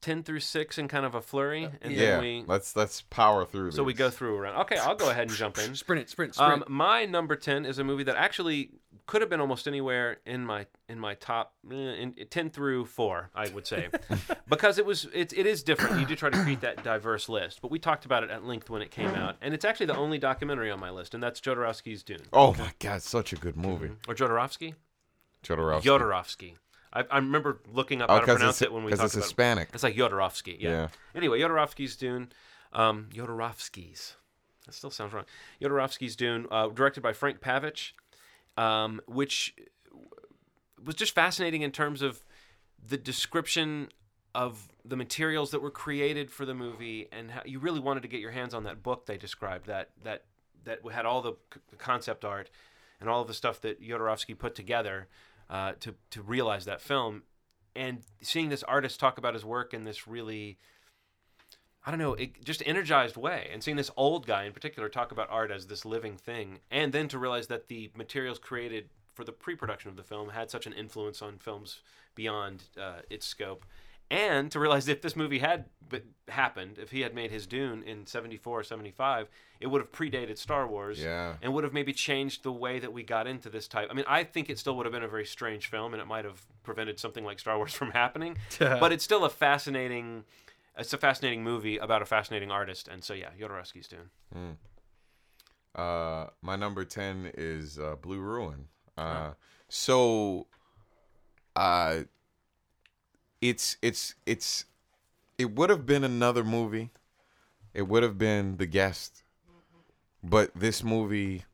ten 0.00 0.22
through 0.22 0.40
six 0.40 0.78
in 0.78 0.88
kind 0.88 1.04
of 1.04 1.14
a 1.14 1.20
flurry, 1.20 1.68
and 1.82 1.92
Yeah. 1.92 2.12
then 2.12 2.20
we. 2.20 2.44
Let's 2.46 2.74
let's 2.76 3.02
power 3.02 3.44
through. 3.44 3.72
So 3.72 3.82
we 3.82 3.94
go 3.94 4.10
through 4.10 4.36
around. 4.36 4.60
Okay, 4.62 4.76
I'll 4.78 4.94
go 4.96 5.10
ahead 5.10 5.28
and 5.28 5.36
jump 5.36 5.58
in. 5.58 5.74
Sprint 5.74 6.02
it, 6.02 6.10
sprint, 6.10 6.34
sprint. 6.34 6.52
Um, 6.62 6.64
my 6.68 7.04
number 7.04 7.36
ten 7.36 7.64
is 7.66 7.78
a 7.78 7.84
movie 7.84 8.04
that 8.04 8.16
actually 8.16 8.70
could 9.06 9.20
have 9.22 9.30
been 9.30 9.40
almost 9.40 9.66
anywhere 9.66 10.18
in 10.26 10.44
my 10.44 10.66
in 10.88 10.98
my 10.98 11.14
top 11.14 11.54
eh, 11.70 11.74
in, 11.74 12.14
ten 12.30 12.50
through 12.50 12.84
four, 12.86 13.30
I 13.34 13.48
would 13.48 13.66
say, 13.66 13.88
because 14.48 14.78
it 14.78 14.86
was 14.86 15.06
it, 15.12 15.32
it 15.36 15.46
is 15.46 15.62
different. 15.62 16.00
You 16.00 16.06
do 16.06 16.14
try 16.16 16.30
to 16.30 16.38
create 16.42 16.60
that 16.62 16.82
diverse 16.82 17.28
list, 17.28 17.60
but 17.62 17.70
we 17.70 17.78
talked 17.78 18.04
about 18.04 18.22
it 18.22 18.30
at 18.30 18.44
length 18.44 18.70
when 18.70 18.82
it 18.82 18.90
came 18.90 19.10
out, 19.14 19.36
and 19.40 19.54
it's 19.54 19.64
actually 19.64 19.86
the 19.86 19.96
only 19.96 20.18
documentary 20.18 20.70
on 20.70 20.80
my 20.80 20.90
list, 20.90 21.14
and 21.14 21.22
that's 21.22 21.40
Jodorowsky's 21.40 22.02
Dune 22.02 22.18
Oh 22.32 22.54
my 22.54 22.72
God, 22.78 23.02
such 23.02 23.32
a 23.32 23.36
good 23.36 23.56
movie. 23.56 23.90
or 24.06 24.14
Jodorowsky. 24.14 24.74
Jodorowsky. 25.42 25.82
Yodorovsky. 25.82 26.54
I, 26.92 27.04
I 27.10 27.16
remember 27.16 27.60
looking 27.72 28.00
up 28.02 28.10
Oh, 28.10 28.14
how 28.14 28.20
to 28.20 28.26
pronounce 28.26 28.62
it 28.62 28.72
when 28.72 28.84
we 28.84 28.90
talked 28.92 29.04
it's 29.04 29.14
about 29.14 29.24
Hispanic. 29.24 29.68
it. 29.68 29.74
It's 29.74 29.82
like 29.82 29.94
Yodorovsky. 29.96 30.56
Yeah. 30.60 30.70
Yeah. 30.70 30.88
Anyway, 31.14 31.40
Yodorovsky's 31.40 31.96
Dune. 31.96 32.32
Um, 32.72 33.08
Yodorovsky's. 33.14 34.16
That 34.66 34.72
still 34.74 34.90
sounds 34.90 35.12
wrong. 35.12 35.24
Yodorovsky's 35.60 36.16
Dune, 36.16 36.46
uh, 36.50 36.68
directed 36.68 37.02
by 37.02 37.12
Frank 37.12 37.40
Pavich, 37.40 37.92
um, 38.56 39.00
which 39.06 39.54
was 40.84 40.94
just 40.94 41.14
fascinating 41.14 41.62
in 41.62 41.70
terms 41.72 42.02
of 42.02 42.22
the 42.86 42.96
description 42.96 43.88
of 44.34 44.68
the 44.84 44.96
materials 44.96 45.50
that 45.50 45.60
were 45.62 45.70
created 45.70 46.30
for 46.30 46.44
the 46.44 46.54
movie 46.54 47.08
and 47.12 47.30
how 47.30 47.42
you 47.44 47.58
really 47.58 47.80
wanted 47.80 48.02
to 48.02 48.08
get 48.08 48.20
your 48.20 48.30
hands 48.30 48.54
on 48.54 48.62
that 48.64 48.82
book 48.82 49.06
they 49.06 49.16
described 49.16 49.66
that 49.66 49.90
that 50.04 50.24
that 50.64 50.78
had 50.92 51.04
all 51.06 51.20
the 51.22 51.32
c- 51.52 51.60
concept 51.78 52.24
art 52.24 52.50
and 53.00 53.08
all 53.08 53.22
of 53.22 53.26
the 53.26 53.34
stuff 53.34 53.60
that 53.62 53.82
Yodorovsky 53.82 54.38
put 54.38 54.54
together 54.54 55.08
uh, 55.50 55.72
to 55.80 55.94
to 56.10 56.22
realize 56.22 56.64
that 56.64 56.80
film. 56.80 57.22
And 57.76 58.00
seeing 58.20 58.48
this 58.48 58.62
artist 58.64 58.98
talk 58.98 59.18
about 59.18 59.34
his 59.34 59.44
work 59.44 59.72
in 59.72 59.84
this 59.84 60.08
really 60.08 60.58
I 61.86 61.90
don't 61.90 62.00
know, 62.00 62.14
it 62.14 62.44
just 62.44 62.62
energized 62.66 63.16
way. 63.16 63.48
And 63.50 63.62
seeing 63.62 63.78
this 63.78 63.90
old 63.96 64.26
guy 64.26 64.44
in 64.44 64.52
particular 64.52 64.88
talk 64.88 65.10
about 65.10 65.28
art 65.30 65.50
as 65.50 65.68
this 65.68 65.86
living 65.86 66.16
thing, 66.16 66.58
and 66.70 66.92
then 66.92 67.08
to 67.08 67.18
realize 67.18 67.46
that 67.46 67.68
the 67.68 67.90
materials 67.96 68.38
created 68.38 68.90
for 69.14 69.24
the 69.24 69.32
pre-production 69.32 69.88
of 69.88 69.96
the 69.96 70.02
film 70.02 70.28
had 70.28 70.50
such 70.50 70.66
an 70.66 70.72
influence 70.72 71.22
on 71.22 71.38
films 71.38 71.80
beyond 72.14 72.64
uh, 72.78 73.00
its 73.08 73.26
scope, 73.26 73.64
and 74.10 74.50
to 74.52 74.58
realize 74.60 74.88
if 74.88 75.02
this 75.02 75.14
movie 75.16 75.38
had 75.38 75.66
happened, 76.28 76.78
if 76.78 76.90
he 76.90 77.00
had 77.00 77.14
made 77.14 77.30
his 77.30 77.46
Dune 77.46 77.82
in 77.82 78.06
74 78.06 78.60
or 78.60 78.62
75, 78.62 79.28
it 79.60 79.66
would 79.68 79.80
have 79.80 79.90
predated 79.90 80.36
Star 80.38 80.66
Wars 80.66 81.00
Yeah. 81.00 81.34
and 81.40 81.54
would 81.54 81.64
have 81.64 81.72
maybe 81.72 81.92
changed 81.92 82.42
the 82.42 82.52
way 82.52 82.78
that 82.78 82.92
we 82.92 83.02
got 83.02 83.26
into 83.26 83.48
this 83.48 83.66
type. 83.68 83.88
I 83.90 83.94
mean, 83.94 84.04
I 84.06 84.24
think 84.24 84.50
it 84.50 84.58
still 84.58 84.76
would 84.76 84.84
have 84.86 84.92
been 84.92 85.02
a 85.02 85.08
very 85.08 85.24
strange 85.24 85.68
film 85.70 85.94
and 85.94 86.02
it 86.02 86.06
might 86.06 86.24
have 86.26 86.42
prevented 86.62 86.98
something 87.00 87.24
like 87.24 87.38
Star 87.38 87.56
Wars 87.56 87.72
from 87.80 87.90
happening, 87.92 88.36
but 88.58 88.92
it's 88.92 89.04
still 89.04 89.24
a 89.24 89.30
fascinating 89.30 90.24
it's 90.76 90.92
a 90.92 90.98
fascinating 90.98 91.42
movie 91.42 91.76
about 91.76 92.02
a 92.02 92.06
fascinating 92.06 92.50
artist 92.52 92.86
and 92.86 93.02
so 93.02 93.12
yeah, 93.14 93.30
Jodorowsky's 93.40 93.88
Dune. 93.88 94.56
Uh, 95.74 96.26
my 96.42 96.56
number 96.56 96.84
ten 96.84 97.30
is 97.34 97.78
uh, 97.78 97.96
Blue 98.00 98.20
Ruin. 98.20 98.66
Uh, 98.96 99.32
so, 99.68 100.46
uh, 101.54 102.00
it's 103.40 103.76
it's 103.82 104.14
it's 104.26 104.64
it 105.36 105.54
would 105.54 105.70
have 105.70 105.86
been 105.86 106.04
another 106.04 106.44
movie. 106.44 106.90
It 107.74 107.82
would 107.82 108.02
have 108.02 108.18
been 108.18 108.56
The 108.56 108.66
Guest, 108.66 109.22
but 110.22 110.50
this 110.54 110.82
movie, 110.82 111.44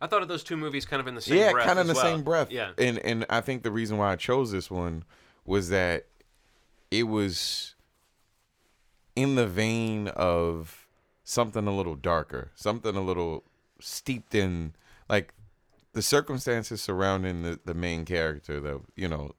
I 0.00 0.06
thought 0.06 0.22
of 0.22 0.28
those 0.28 0.44
two 0.44 0.56
movies 0.56 0.86
kind 0.86 1.00
of 1.00 1.06
in 1.08 1.14
the 1.14 1.20
same 1.20 1.38
yeah, 1.38 1.52
breath. 1.52 1.66
kind 1.66 1.78
of 1.78 1.88
in 1.88 1.88
the 1.88 1.94
well. 1.94 2.02
same 2.02 2.22
breath. 2.22 2.50
Yeah. 2.50 2.72
and 2.78 2.98
and 2.98 3.26
I 3.28 3.40
think 3.40 3.62
the 3.62 3.72
reason 3.72 3.96
why 3.96 4.12
I 4.12 4.16
chose 4.16 4.52
this 4.52 4.70
one 4.70 5.04
was 5.44 5.70
that 5.70 6.06
it 6.90 7.04
was 7.04 7.74
in 9.16 9.34
the 9.34 9.46
vein 9.46 10.08
of 10.08 10.86
something 11.24 11.66
a 11.66 11.74
little 11.74 11.96
darker, 11.96 12.50
something 12.54 12.94
a 12.94 13.00
little 13.00 13.44
steeped 13.80 14.34
in 14.34 14.74
like 15.08 15.34
the 15.92 16.02
circumstances 16.02 16.80
surrounding 16.80 17.42
the, 17.42 17.58
the 17.64 17.74
main 17.74 18.04
character, 18.04 18.60
the 18.60 18.80
you 18.94 19.08
know, 19.08 19.32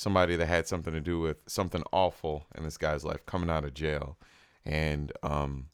somebody 0.00 0.34
that 0.36 0.46
had 0.46 0.66
something 0.66 0.92
to 0.92 1.00
do 1.00 1.20
with 1.20 1.36
something 1.46 1.82
awful 1.92 2.46
in 2.56 2.64
this 2.64 2.76
guy's 2.78 3.04
life 3.04 3.24
coming 3.26 3.50
out 3.50 3.64
of 3.64 3.74
jail. 3.74 4.16
And 4.64 5.12
um 5.22 5.66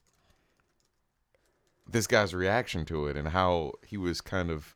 this 1.89 2.07
guy's 2.07 2.35
reaction 2.35 2.85
to 2.87 3.07
it 3.07 3.17
and 3.17 3.29
how 3.29 3.73
he 3.87 3.97
was 3.97 4.21
kind 4.21 4.51
of 4.51 4.75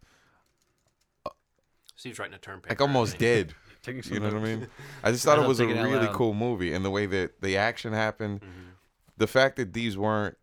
Steve's 1.96 2.18
writing 2.18 2.34
a 2.34 2.38
term 2.38 2.60
paper. 2.60 2.70
like 2.72 2.80
almost 2.80 3.18
dead. 3.18 3.54
Taking 3.82 4.02
some 4.02 4.14
You 4.14 4.20
know 4.20 4.26
what 4.28 4.36
I 4.36 4.40
mean? 4.42 4.66
I 5.02 5.10
just 5.10 5.24
thought 5.24 5.38
it 5.38 5.46
was 5.48 5.58
a 5.60 5.66
thinking 5.66 5.82
really 5.82 6.06
loud. 6.06 6.14
cool 6.14 6.34
movie, 6.34 6.72
and 6.72 6.84
the 6.84 6.90
way 6.90 7.06
that 7.06 7.40
the 7.40 7.56
action 7.56 7.92
happened, 7.92 8.40
Mm-hmm. 8.40 8.68
the 9.16 9.26
fact 9.26 9.56
that 9.56 9.72
these 9.72 9.96
weren't 9.98 10.36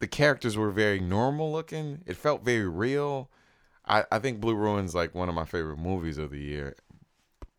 the 0.00 0.06
characters 0.06 0.56
were 0.56 0.70
very 0.70 1.00
normal 1.00 1.50
looking. 1.52 2.02
It 2.06 2.16
felt 2.16 2.42
very 2.44 2.68
real. 2.68 3.30
I, 3.86 4.04
I 4.12 4.18
think 4.18 4.40
Blue 4.40 4.54
Ruin's 4.54 4.94
like 4.94 5.14
one 5.14 5.28
of 5.28 5.34
my 5.34 5.44
favorite 5.44 5.78
movies 5.78 6.18
of 6.18 6.30
the 6.30 6.38
year, 6.40 6.76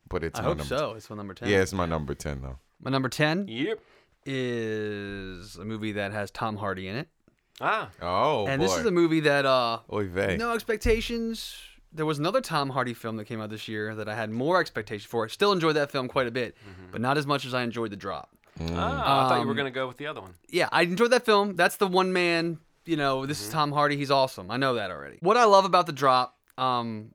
but 0.09 0.23
it's 0.23 0.39
I 0.39 0.41
my 0.43 0.47
hope 0.49 0.57
number. 0.59 0.77
so. 0.77 0.93
It's 0.95 1.09
my 1.09 1.15
number 1.15 1.33
ten. 1.33 1.47
Yeah, 1.49 1.61
it's 1.61 1.73
my 1.73 1.85
number 1.85 2.13
ten 2.15 2.41
though. 2.41 2.59
My 2.81 2.89
number 2.91 3.09
ten 3.09 3.47
Yep. 3.47 3.79
is 4.25 5.55
a 5.57 5.65
movie 5.65 5.91
that 5.93 6.11
has 6.11 6.31
Tom 6.31 6.57
Hardy 6.57 6.87
in 6.87 6.95
it, 6.95 7.07
Ah. 7.61 7.89
Oh 8.01 8.47
and 8.47 8.59
boy, 8.59 8.67
this 8.67 8.77
is 8.77 8.85
a 8.85 8.91
movie 8.91 9.19
that 9.21 9.45
uh, 9.45 9.79
Oy 9.91 10.07
vey. 10.07 10.37
no 10.37 10.53
expectations. 10.53 11.55
There 11.91 12.05
was 12.05 12.19
another 12.19 12.39
Tom 12.41 12.69
Hardy 12.69 12.93
film 12.93 13.17
that 13.17 13.25
came 13.25 13.41
out 13.41 13.49
this 13.49 13.67
year 13.67 13.95
that 13.95 14.07
I 14.07 14.15
had 14.15 14.29
more 14.29 14.59
expectation 14.59 15.07
for. 15.09 15.25
I 15.25 15.27
still 15.27 15.51
enjoyed 15.51 15.75
that 15.75 15.89
film 15.91 16.07
quite 16.07 16.27
a 16.27 16.31
bit, 16.31 16.55
but 16.91 17.01
not 17.01 17.17
as 17.17 17.25
much 17.25 17.45
as 17.45 17.53
I 17.53 17.63
enjoyed 17.63 17.89
The 17.91 17.95
Drop. 17.97 18.29
Ah, 18.61 19.25
I 19.25 19.29
thought 19.29 19.39
you 19.41 19.45
were 19.47 19.51
Um, 19.51 19.57
going 19.57 19.65
to 19.73 19.75
go 19.75 19.87
with 19.87 19.97
the 19.97 20.05
other 20.05 20.21
one. 20.21 20.35
yeah, 20.49 20.69
I 20.71 20.83
enjoyed 20.83 21.11
that 21.11 21.25
film. 21.25 21.55
That's 21.55 21.77
the 21.77 21.87
one 21.87 22.13
man. 22.13 22.59
You 22.85 22.95
know, 22.97 23.25
this 23.25 23.39
Mm-hmm. 23.39 23.47
is 23.47 23.53
Tom 23.53 23.71
Hardy. 23.71 23.97
He's 23.97 24.11
awesome. 24.11 24.51
I 24.51 24.57
know 24.57 24.75
that 24.75 24.91
already. 24.91 25.17
What 25.21 25.35
I 25.37 25.45
love 25.45 25.65
about 25.65 25.85
the 25.87 25.91
drop, 25.91 26.37
um, 26.59 27.13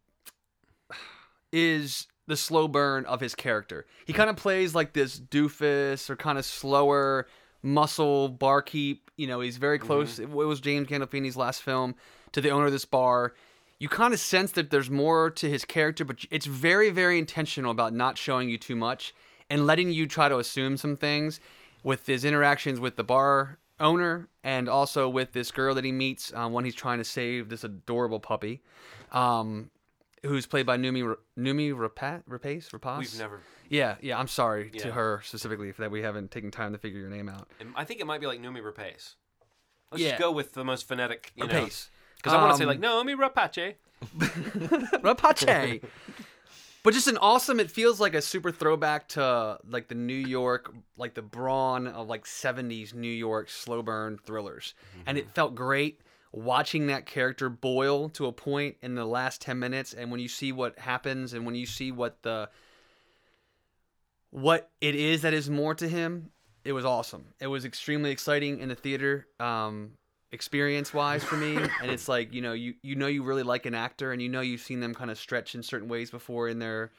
is 1.52 2.06
the 2.26 2.36
slow 2.36 2.68
burn 2.68 3.04
of 3.06 3.20
his 3.20 3.34
character. 3.34 3.86
He 4.06 4.12
kind 4.12 4.30
of 4.30 4.36
plays 4.36 4.74
like 4.74 4.92
this 4.92 5.18
doofus 5.18 6.08
or 6.08 6.16
kind 6.16 6.38
of 6.38 6.44
slower 6.44 7.26
muscle 7.62 8.28
barkeep. 8.28 9.10
You 9.16 9.26
know, 9.26 9.40
he's 9.40 9.56
very 9.56 9.78
close. 9.78 10.18
It 10.18 10.30
was 10.30 10.60
James 10.60 10.88
Gandolfini's 10.88 11.36
last 11.36 11.62
film 11.62 11.94
to 12.32 12.40
the 12.40 12.50
owner 12.50 12.66
of 12.66 12.72
this 12.72 12.84
bar. 12.84 13.34
You 13.78 13.88
kind 13.88 14.14
of 14.14 14.20
sense 14.20 14.52
that 14.52 14.70
there's 14.70 14.90
more 14.90 15.30
to 15.30 15.48
his 15.48 15.64
character, 15.64 16.04
but 16.04 16.24
it's 16.30 16.46
very, 16.46 16.90
very 16.90 17.18
intentional 17.18 17.70
about 17.70 17.92
not 17.92 18.16
showing 18.16 18.48
you 18.48 18.56
too 18.56 18.76
much 18.76 19.14
and 19.50 19.66
letting 19.66 19.90
you 19.90 20.06
try 20.06 20.28
to 20.28 20.38
assume 20.38 20.76
some 20.76 20.96
things 20.96 21.40
with 21.82 22.06
his 22.06 22.24
interactions 22.24 22.80
with 22.80 22.96
the 22.96 23.04
bar 23.04 23.58
owner 23.80 24.28
and 24.42 24.68
also 24.68 25.08
with 25.08 25.32
this 25.32 25.50
girl 25.50 25.74
that 25.74 25.84
he 25.84 25.92
meets 25.92 26.32
um, 26.34 26.52
when 26.52 26.64
he's 26.64 26.74
trying 26.74 26.98
to 26.98 27.04
save 27.04 27.48
this 27.48 27.64
adorable 27.64 28.20
puppy, 28.20 28.62
um, 29.12 29.70
who's 30.24 30.46
played 30.46 30.66
by 30.66 30.76
Noomi 30.76 31.14
Noomi 31.38 31.72
Rapat 31.74 32.22
Rapace 32.28 32.70
Rapace. 32.70 32.98
We've 32.98 33.18
never. 33.18 33.40
Yeah, 33.68 33.96
yeah. 34.00 34.18
I'm 34.18 34.28
sorry 34.28 34.70
to 34.70 34.92
her 34.92 35.20
specifically 35.24 35.72
for 35.72 35.82
that 35.82 35.90
we 35.90 36.02
haven't 36.02 36.30
taken 36.30 36.50
time 36.50 36.72
to 36.72 36.78
figure 36.78 37.00
your 37.00 37.10
name 37.10 37.28
out. 37.28 37.48
I 37.76 37.84
think 37.84 38.00
it 38.00 38.06
might 38.06 38.20
be 38.20 38.26
like 38.26 38.40
Noomi 38.40 38.60
Rapace. 38.62 39.14
Let's 39.90 40.02
Yeah. 40.02 40.10
just 40.10 40.20
go 40.20 40.32
with 40.32 40.52
the 40.52 40.64
most 40.64 40.86
phonetic, 40.88 41.32
you. 41.36 41.44
Rapace. 41.44 41.88
Because 42.16 42.32
I 42.32 42.40
want 42.42 42.52
to 42.52 42.56
say 42.58 42.64
Um, 42.64 42.68
like 42.68 42.80
Naomi 42.80 43.14
Rapace. 43.14 43.74
Rapace. 45.02 45.82
but 46.82 46.94
just 46.94 47.08
an 47.08 47.16
awesome. 47.18 47.60
It 47.60 47.70
feels 47.70 48.00
like 48.00 48.14
a 48.14 48.22
super 48.22 48.50
throwback 48.50 49.08
to 49.10 49.58
like 49.68 49.88
the 49.88 49.94
New 49.94 50.14
York, 50.14 50.72
like 50.96 51.14
the 51.14 51.22
brawn 51.22 51.86
of 51.86 52.08
like 52.08 52.24
'70s 52.24 52.94
New 52.94 53.08
York 53.08 53.48
slow 53.48 53.82
burn 53.82 54.18
thrillers, 54.24 54.74
and 55.06 55.18
it 55.18 55.28
felt 55.34 55.54
great 55.54 56.00
watching 56.34 56.88
that 56.88 57.06
character 57.06 57.48
boil 57.48 58.08
to 58.08 58.26
a 58.26 58.32
point 58.32 58.76
in 58.82 58.94
the 58.94 59.04
last 59.04 59.40
10 59.40 59.58
minutes 59.58 59.92
and 59.92 60.10
when 60.10 60.20
you 60.20 60.28
see 60.28 60.50
what 60.50 60.78
happens 60.78 61.32
and 61.32 61.46
when 61.46 61.54
you 61.54 61.66
see 61.66 61.92
what 61.92 62.22
the 62.22 62.48
what 64.30 64.70
it 64.80 64.96
is 64.96 65.22
that 65.22 65.32
is 65.32 65.48
more 65.48 65.74
to 65.74 65.88
him 65.88 66.30
it 66.64 66.72
was 66.72 66.84
awesome. 66.84 67.26
It 67.40 67.46
was 67.46 67.64
extremely 67.64 68.10
exciting 68.10 68.58
in 68.58 68.68
the 68.68 68.74
theater 68.74 69.26
um 69.38 69.92
experience 70.32 70.92
wise 70.92 71.22
for 71.22 71.36
me. 71.36 71.56
And 71.82 71.90
it's 71.90 72.08
like 72.08 72.32
you 72.32 72.42
know 72.42 72.52
you 72.52 72.74
you 72.82 72.96
know 72.96 73.06
you 73.06 73.22
really 73.22 73.42
like 73.42 73.66
an 73.66 73.74
actor 73.74 74.12
and 74.12 74.20
you 74.20 74.28
know 74.28 74.40
you've 74.40 74.62
seen 74.62 74.80
them 74.80 74.94
kind 74.94 75.10
of 75.10 75.18
stretch 75.18 75.54
in 75.54 75.62
certain 75.62 75.88
ways 75.88 76.10
before 76.10 76.48
in 76.48 76.58
their 76.58 76.90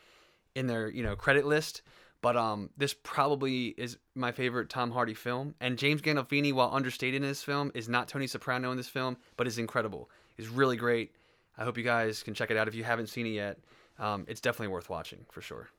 in 0.54 0.68
their 0.68 0.90
you 0.90 1.04
know 1.04 1.16
credit 1.16 1.46
list 1.46 1.82
but 2.26 2.36
um 2.36 2.72
this 2.76 2.96
probably 3.04 3.68
is 3.78 4.00
my 4.16 4.32
favorite 4.32 4.68
Tom 4.68 4.90
Hardy 4.90 5.14
film. 5.14 5.54
And 5.62 5.78
James 5.78 6.02
Gandolfini 6.02 6.52
while 6.52 6.72
understated 6.74 7.22
in 7.22 7.28
this 7.28 7.44
film 7.44 7.72
is 7.76 7.88
not 7.88 8.08
Tony 8.08 8.26
Soprano 8.26 8.72
in 8.72 8.78
this 8.78 8.88
film 8.88 9.18
but 9.38 9.46
is 9.46 9.60
incredible. 9.60 10.10
Is 10.36 10.48
really 10.48 10.76
great. 10.76 11.12
I 11.56 11.64
hope 11.64 11.78
you 11.78 11.84
guys 11.84 12.24
can 12.24 12.34
check 12.34 12.50
it 12.50 12.58
out 12.58 12.68
if 12.68 12.74
you 12.74 12.84
haven't 12.84 13.10
seen 13.10 13.28
it 13.28 13.36
yet. 13.44 13.60
Um, 14.00 14.26
it's 14.28 14.42
definitely 14.42 14.70
worth 14.70 14.90
watching 14.90 15.20
for 15.30 15.42
sure. 15.42 15.70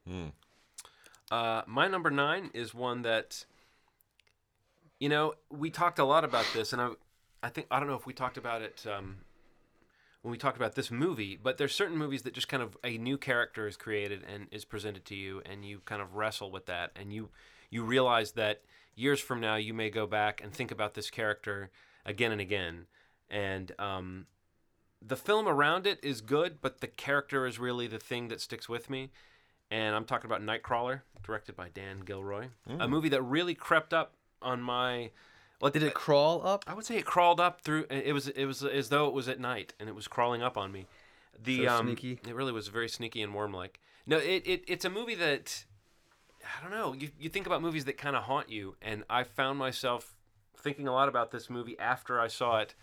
Uh, 1.33 1.63
my 1.67 1.89
number 1.89 2.11
nine 2.11 2.51
is 2.55 2.73
one 2.73 3.03
that, 3.03 3.45
you 5.01 5.09
know, 5.09 5.35
we 5.51 5.69
talked 5.71 5.99
a 5.99 6.05
lot 6.05 6.25
about 6.25 6.47
this, 6.55 6.73
and 6.73 6.81
I, 6.81 6.91
I 7.43 7.49
think 7.49 7.67
I 7.73 7.81
don't 7.81 7.89
know 7.89 7.97
if 7.97 8.07
we 8.07 8.13
talked 8.13 8.39
about 8.39 8.63
it 8.63 8.87
um, 8.87 9.17
when 10.27 10.33
we 10.33 10.39
talked 10.39 10.57
about 10.57 10.75
this 10.75 10.91
movie, 10.91 11.39
but 11.41 11.57
there's 11.57 11.73
certain 11.73 11.97
movies 11.97 12.23
that 12.23 12.35
just 12.35 12.49
kind 12.49 12.61
of 12.61 12.77
a 12.83 12.99
new 12.99 13.17
character 13.17 13.69
is 13.69 13.77
created 13.77 14.25
and 14.25 14.49
is 14.51 14.65
presented 14.65 15.05
to 15.05 15.15
you, 15.15 15.41
and 15.47 15.65
you 15.65 15.79
kind 15.85 16.03
of 16.03 16.17
wrestle 16.17 16.51
with 16.51 16.67
that, 16.67 16.91
and 16.97 17.13
you 17.13 17.29
you 17.71 17.85
realize 17.85 18.33
that 18.33 18.63
years 18.97 19.21
from 19.21 19.41
now 19.41 19.55
you 19.55 19.73
may 19.73 19.89
go 19.89 20.05
back 20.05 20.41
and 20.43 20.53
think 20.53 20.73
about 20.73 20.95
this 20.95 21.11
character 21.11 21.71
again 22.05 22.33
and 22.33 22.41
again, 22.41 22.87
and 23.31 23.71
um, 23.79 24.27
the 25.01 25.15
film 25.15 25.47
around 25.47 25.87
it 25.87 26.01
is 26.03 26.21
good, 26.21 26.61
but 26.61 26.81
the 26.81 26.89
character 26.89 27.47
is 27.47 27.61
really 27.61 27.87
the 27.87 28.01
thing 28.01 28.27
that 28.27 28.41
sticks 28.41 28.69
with 28.69 28.91
me. 28.91 29.11
And 29.71 29.95
I'm 29.95 30.07
talking 30.07 30.29
about 30.29 30.43
Nightcrawler, 30.43 31.03
directed 31.23 31.55
by 31.55 31.69
Dan 31.69 32.01
Gilroy, 32.01 32.49
a 32.81 32.89
movie 32.89 33.11
that 33.11 33.23
really 33.23 33.55
crept 33.55 33.95
up 33.95 34.15
on 34.43 34.61
my. 34.61 35.13
Like, 35.61 35.73
did 35.73 35.83
it 35.83 35.95
crawl 35.95 36.47
up 36.47 36.65
I 36.67 36.75
would 36.75 36.85
say 36.85 36.97
it 36.97 37.07
crawled 37.07 37.41
up 37.41 37.63
through. 37.63 37.87
It 37.91 38.13
was 38.13 38.29
it 38.29 38.45
was 38.45 38.63
as 38.63 38.89
though 38.89 39.09
it 39.09 39.15
was 39.15 39.29
at 39.29 39.41
night, 39.41 39.75
and 39.81 39.89
it 39.89 39.95
was 39.95 40.07
crawling 40.09 40.43
up 40.43 40.57
on 40.57 40.71
me. 40.73 40.87
The 41.43 41.65
So 41.67 41.73
um, 41.73 41.87
sneaky. 41.87 42.21
It 42.27 42.35
really 42.35 42.53
was 42.53 42.69
very 42.69 42.89
sneaky 42.89 43.23
and 43.23 43.35
worm 43.35 43.53
like. 43.53 43.81
No, 44.07 44.19
it, 44.19 44.43
it 44.47 44.65
it's 44.67 44.85
a 44.85 44.91
movie 44.91 45.15
that 45.15 45.65
I 46.45 46.63
don't 46.63 46.71
know. 46.71 46.93
You 46.93 47.11
you 47.19 47.29
think 47.29 47.47
about 47.47 47.63
movies 47.63 47.85
that 47.87 47.97
kind 47.97 48.17
of 48.17 48.25
haunt 48.25 48.51
you, 48.51 48.77
and 48.83 49.05
I 49.09 49.25
found 49.25 49.59
myself 49.59 50.15
thinking 50.57 50.89
a 50.89 50.93
lot 50.93 51.09
about 51.09 51.31
this 51.31 51.49
movie 51.49 51.79
after 51.79 52.21
I 52.21 52.29
saw 52.29 52.59
it. 52.59 52.75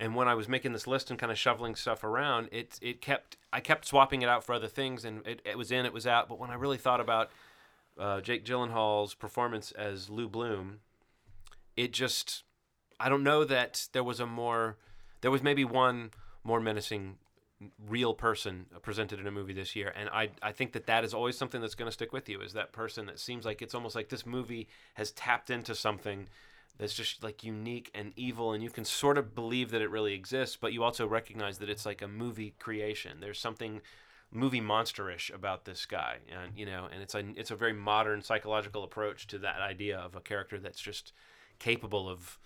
And 0.00 0.14
when 0.14 0.28
I 0.28 0.34
was 0.34 0.48
making 0.48 0.72
this 0.72 0.86
list 0.86 1.10
and 1.10 1.18
kind 1.18 1.32
of 1.32 1.38
shoveling 1.38 1.74
stuff 1.74 2.04
around, 2.04 2.48
it 2.52 2.78
it 2.80 3.00
kept 3.00 3.36
I 3.52 3.60
kept 3.60 3.86
swapping 3.86 4.22
it 4.22 4.28
out 4.28 4.44
for 4.44 4.54
other 4.54 4.68
things, 4.68 5.04
and 5.04 5.26
it, 5.26 5.42
it 5.44 5.58
was 5.58 5.70
in, 5.72 5.84
it 5.84 5.92
was 5.92 6.06
out. 6.06 6.28
But 6.28 6.38
when 6.38 6.50
I 6.50 6.54
really 6.54 6.78
thought 6.78 7.00
about 7.00 7.30
uh, 7.98 8.20
Jake 8.20 8.44
Gyllenhaal's 8.44 9.14
performance 9.14 9.72
as 9.72 10.08
Lou 10.08 10.28
Bloom, 10.28 10.80
it 11.78 11.92
just 11.92 12.42
I 12.98 13.08
don't 13.08 13.22
know 13.22 13.44
that 13.44 13.86
there 13.92 14.02
was 14.02 14.18
a 14.18 14.26
more 14.26 14.76
there 15.20 15.30
was 15.30 15.42
maybe 15.42 15.64
one 15.64 16.10
more 16.42 16.60
menacing 16.60 17.18
real 17.88 18.14
person 18.14 18.66
presented 18.82 19.18
in 19.18 19.26
a 19.26 19.30
movie 19.30 19.52
this 19.52 19.76
year. 19.76 19.92
And 19.96 20.08
I 20.08 20.30
I 20.42 20.50
think 20.50 20.72
that 20.72 20.86
that 20.86 21.04
is 21.04 21.14
always 21.14 21.38
something 21.38 21.60
that's 21.60 21.76
going 21.76 21.86
to 21.86 21.92
stick 21.92 22.12
with 22.12 22.28
you 22.28 22.40
is 22.40 22.52
that 22.54 22.72
person 22.72 23.06
that 23.06 23.20
seems 23.20 23.44
like 23.44 23.62
it's 23.62 23.74
almost 23.74 23.94
like 23.94 24.08
this 24.08 24.26
movie 24.26 24.66
has 24.94 25.12
tapped 25.12 25.50
into 25.50 25.74
something 25.74 26.28
that's 26.78 26.94
just 26.94 27.22
like 27.22 27.44
unique 27.44 27.90
and 27.94 28.12
evil 28.16 28.52
and 28.52 28.62
you 28.62 28.70
can 28.70 28.84
sort 28.84 29.18
of 29.18 29.34
believe 29.34 29.70
that 29.70 29.82
it 29.82 29.90
really 29.90 30.14
exists 30.14 30.56
but 30.60 30.72
you 30.72 30.84
also 30.84 31.06
recognize 31.06 31.58
that 31.58 31.70
it's 31.70 31.86
like 31.86 32.02
a 32.02 32.08
movie 32.08 32.54
creation. 32.58 33.18
There's 33.20 33.38
something 33.38 33.82
movie 34.32 34.60
monsterish 34.60 35.32
about 35.32 35.64
this 35.64 35.86
guy, 35.86 36.16
and 36.28 36.52
you 36.56 36.66
know, 36.66 36.88
and 36.92 37.02
it's 37.02 37.14
a 37.14 37.22
it's 37.36 37.52
a 37.52 37.56
very 37.56 37.72
modern 37.72 38.20
psychological 38.20 38.82
approach 38.82 39.28
to 39.28 39.38
that 39.38 39.60
idea 39.60 39.96
of 39.98 40.16
a 40.16 40.20
character 40.20 40.58
that's 40.58 40.80
just 40.80 41.12
capable 41.58 42.08
of 42.08 42.38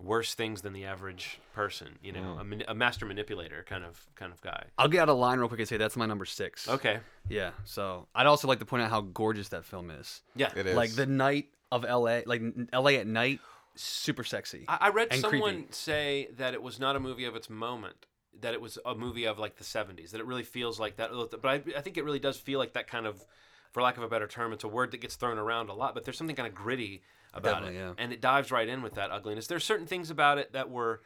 worse 0.00 0.34
things 0.34 0.62
than 0.62 0.72
the 0.72 0.84
average 0.84 1.40
person. 1.54 1.98
You 2.02 2.12
know, 2.12 2.40
a, 2.40 2.70
a 2.70 2.74
master 2.74 3.04
manipulator 3.04 3.64
kind 3.64 3.84
of 3.84 4.06
kind 4.14 4.32
of 4.32 4.40
guy. 4.40 4.64
I'll 4.78 4.88
get 4.88 5.00
out 5.02 5.08
of 5.08 5.18
line 5.18 5.38
real 5.38 5.48
quick 5.48 5.60
and 5.60 5.68
say 5.68 5.76
that's 5.76 5.96
my 5.96 6.06
number 6.06 6.24
six. 6.24 6.68
Okay, 6.68 7.00
Yeah. 7.28 7.50
So 7.64 8.06
I'd 8.14 8.26
also 8.26 8.48
like 8.48 8.60
to 8.60 8.64
point 8.64 8.82
out 8.82 8.90
how 8.90 9.00
gorgeous 9.00 9.48
that 9.48 9.64
film 9.64 9.90
is. 9.90 10.22
yeah, 10.36 10.50
It 10.56 10.66
is. 10.66 10.76
Like 10.76 10.92
the 10.92 11.06
night 11.06 11.46
of 11.70 11.84
L.A., 11.84 12.22
like 12.26 12.42
L.A. 12.72 12.96
at 12.98 13.06
night, 13.06 13.40
super 13.74 14.24
sexy. 14.24 14.64
I, 14.68 14.78
I 14.82 14.88
read 14.90 15.12
someone 15.14 15.54
creepy. 15.54 15.72
say 15.72 16.28
that 16.36 16.54
it 16.54 16.62
was 16.62 16.78
not 16.78 16.96
a 16.96 17.00
movie 17.00 17.24
of 17.24 17.36
its 17.36 17.50
moment, 17.50 18.06
that 18.40 18.54
it 18.54 18.60
was 18.60 18.78
a 18.86 18.94
movie 18.94 19.24
of 19.26 19.38
like 19.38 19.56
the 19.56 19.64
'70s. 19.64 20.10
That 20.12 20.20
it 20.20 20.26
really 20.26 20.44
feels 20.44 20.78
like 20.78 20.96
that. 20.96 21.10
But 21.42 21.44
I, 21.44 21.54
I 21.76 21.80
think 21.80 21.96
it 21.96 22.04
really 22.04 22.20
does 22.20 22.36
feel 22.38 22.58
like 22.58 22.74
that 22.74 22.86
kind 22.86 23.06
of, 23.06 23.24
for 23.72 23.82
lack 23.82 23.96
of 23.96 24.02
a 24.04 24.08
better 24.08 24.28
term, 24.28 24.52
it's 24.52 24.64
a 24.64 24.68
word 24.68 24.92
that 24.92 25.00
gets 25.00 25.16
thrown 25.16 25.38
around 25.38 25.70
a 25.70 25.74
lot. 25.74 25.94
But 25.94 26.04
there's 26.04 26.16
something 26.16 26.36
kind 26.36 26.48
of 26.48 26.54
gritty 26.54 27.02
about 27.34 27.60
Definitely, 27.60 27.76
it, 27.76 27.80
yeah. 27.80 27.92
and 27.98 28.12
it 28.12 28.20
dives 28.20 28.50
right 28.50 28.68
in 28.68 28.82
with 28.82 28.94
that 28.94 29.10
ugliness. 29.10 29.46
There's 29.46 29.64
certain 29.64 29.86
things 29.86 30.10
about 30.10 30.38
it 30.38 30.52
that 30.52 30.70
were. 30.70 31.00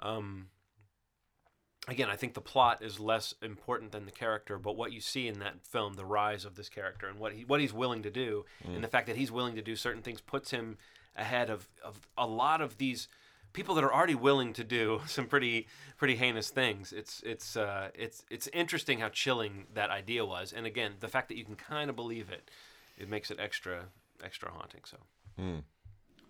Um, 0.00 0.48
Again, 1.86 2.08
I 2.08 2.16
think 2.16 2.32
the 2.32 2.40
plot 2.40 2.82
is 2.82 2.98
less 2.98 3.34
important 3.42 3.92
than 3.92 4.06
the 4.06 4.10
character, 4.10 4.58
but 4.58 4.74
what 4.74 4.90
you 4.90 5.02
see 5.02 5.28
in 5.28 5.40
that 5.40 5.66
film, 5.66 5.94
the 5.94 6.04
rise 6.06 6.46
of 6.46 6.54
this 6.54 6.70
character 6.70 7.08
and 7.08 7.18
what 7.18 7.34
he 7.34 7.44
what 7.44 7.60
he's 7.60 7.74
willing 7.74 8.02
to 8.04 8.10
do, 8.10 8.46
and 8.64 8.82
the 8.82 8.88
fact 8.88 9.06
that 9.06 9.16
he's 9.16 9.30
willing 9.30 9.54
to 9.56 9.60
do 9.60 9.76
certain 9.76 10.00
things 10.00 10.22
puts 10.22 10.50
him 10.50 10.78
ahead 11.14 11.50
of, 11.50 11.68
of 11.84 12.00
a 12.16 12.26
lot 12.26 12.62
of 12.62 12.78
these 12.78 13.06
people 13.52 13.74
that 13.74 13.84
are 13.84 13.92
already 13.92 14.14
willing 14.14 14.52
to 14.52 14.64
do 14.64 15.00
some 15.06 15.26
pretty 15.26 15.66
pretty 15.96 16.16
heinous 16.16 16.48
things. 16.48 16.92
It's 16.92 17.22
it's 17.24 17.56
uh, 17.56 17.90
it's 17.94 18.24
it's 18.30 18.48
interesting 18.54 19.00
how 19.00 19.10
chilling 19.10 19.66
that 19.74 19.90
idea 19.90 20.24
was, 20.24 20.52
and 20.52 20.66
again, 20.66 20.92
the 21.00 21.08
fact 21.08 21.28
that 21.28 21.36
you 21.36 21.44
can 21.44 21.56
kind 21.56 21.90
of 21.90 21.96
believe 21.96 22.30
it, 22.30 22.50
it 22.98 23.10
makes 23.10 23.30
it 23.30 23.38
extra 23.40 23.86
extra 24.22 24.50
haunting. 24.50 24.82
So, 24.84 24.96
Hmm. 25.36 25.58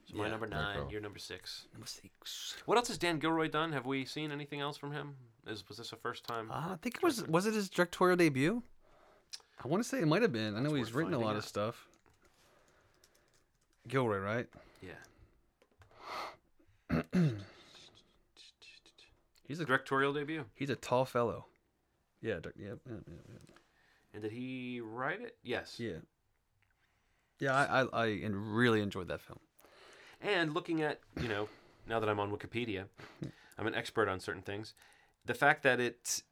so 0.06 0.16
my 0.16 0.24
Yeah. 0.24 0.30
number 0.30 0.46
nine, 0.46 0.78
Okay. 0.80 0.92
your 0.92 1.00
number 1.00 1.18
six. 1.18 1.66
Number 1.72 1.86
six. 1.86 2.56
What 2.66 2.76
else 2.78 2.88
has 2.88 2.98
Dan 2.98 3.18
Gilroy 3.18 3.48
done? 3.48 3.72
Have 3.72 3.86
we 3.86 4.04
seen 4.04 4.30
anything 4.32 4.60
else 4.60 4.76
from 4.76 4.92
him? 4.92 5.16
Is 5.46 5.66
was 5.68 5.78
this 5.78 5.92
a 5.92 5.96
first 5.96 6.24
time? 6.24 6.50
Uh, 6.50 6.72
I 6.72 6.76
think 6.80 6.96
it 6.96 7.02
was 7.02 7.26
was 7.26 7.46
it 7.46 7.54
his 7.54 7.68
directorial 7.68 8.16
debut? 8.16 8.62
I 9.62 9.68
want 9.68 9.82
to 9.82 9.88
say 9.88 10.00
it 10.00 10.06
might 10.06 10.22
have 10.22 10.32
been. 10.32 10.56
I 10.56 10.60
know 10.60 10.74
he's 10.74 10.86
worth 10.88 10.94
written 10.96 11.14
a 11.14 11.16
finding 11.16 11.26
lot 11.26 11.36
of 11.36 11.42
out. 11.44 11.48
stuff. 11.48 11.88
Gilroy, 13.88 14.18
right? 14.18 14.48
yeah. 14.80 14.94
He's 19.46 19.60
a 19.60 19.66
Directorial 19.66 20.14
debut. 20.14 20.46
he's 20.54 20.70
a 20.70 20.76
tall 20.76 21.04
fellow. 21.04 21.46
Yeah, 22.22 22.40
dir- 22.40 22.54
yeah, 22.56 22.74
yeah, 22.88 22.94
yeah, 23.06 23.36
And 24.14 24.22
did 24.22 24.32
he 24.32 24.80
write 24.80 25.20
it? 25.20 25.36
Yes. 25.42 25.78
yeah. 25.78 25.98
Yeah, 27.40 27.54
I, 27.54 27.82
I, 27.82 28.04
I 28.06 28.28
really 28.32 28.80
enjoyed 28.80 29.08
that 29.08 29.20
film. 29.20 29.38
And 30.20 30.54
looking 30.54 30.82
at, 30.82 31.00
you 31.20 31.28
know, 31.28 31.48
now 31.88 32.00
that 32.00 32.08
I'm 32.08 32.18
on 32.20 32.30
Wikipedia, 32.30 32.84
I'm 33.58 33.66
an 33.66 33.74
expert 33.74 34.08
on 34.08 34.20
certain 34.20 34.42
things. 34.42 34.74
The 35.26 35.34
fact 35.34 35.62
that 35.64 35.80
it 35.80 36.22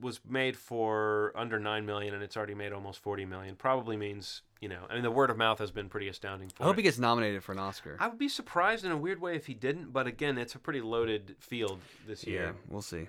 was 0.00 0.20
made 0.28 0.56
for 0.56 1.32
under 1.34 1.58
9 1.58 1.86
million 1.86 2.12
and 2.14 2.22
it's 2.22 2.36
already 2.36 2.54
made 2.54 2.72
almost 2.72 2.98
40 3.00 3.24
million 3.24 3.56
probably 3.56 3.96
means, 3.96 4.42
you 4.60 4.68
know, 4.68 4.80
I 4.90 4.94
mean, 4.94 5.02
the 5.02 5.10
word 5.10 5.30
of 5.30 5.36
mouth 5.38 5.58
has 5.58 5.70
been 5.70 5.88
pretty 5.88 6.08
astounding 6.08 6.50
for 6.50 6.64
I 6.64 6.66
hope 6.66 6.74
it. 6.74 6.78
he 6.78 6.82
gets 6.82 6.98
nominated 6.98 7.42
for 7.42 7.52
an 7.52 7.58
Oscar. 7.58 7.96
I 7.98 8.08
would 8.08 8.18
be 8.18 8.28
surprised 8.28 8.84
in 8.84 8.90
a 8.92 8.96
weird 8.96 9.20
way 9.20 9.36
if 9.36 9.46
he 9.46 9.54
didn't, 9.54 9.92
but 9.92 10.06
again, 10.06 10.36
it's 10.36 10.54
a 10.54 10.58
pretty 10.58 10.80
loaded 10.82 11.36
field 11.38 11.80
this 12.06 12.26
year. 12.26 12.42
yeah, 12.46 12.52
we'll 12.68 12.82
see. 12.82 13.08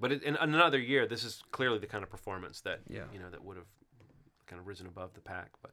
But 0.00 0.12
it, 0.12 0.22
in 0.22 0.36
another 0.36 0.78
year, 0.78 1.06
this 1.06 1.24
is 1.24 1.42
clearly 1.50 1.78
the 1.78 1.86
kind 1.86 2.02
of 2.04 2.10
performance 2.10 2.60
that, 2.62 2.80
Yeah. 2.88 3.04
you 3.12 3.18
know, 3.18 3.30
that 3.30 3.42
would 3.44 3.56
have 3.56 3.66
kind 4.46 4.60
of 4.60 4.66
risen 4.66 4.86
above 4.86 5.14
the 5.14 5.20
pack. 5.20 5.52
But 5.62 5.70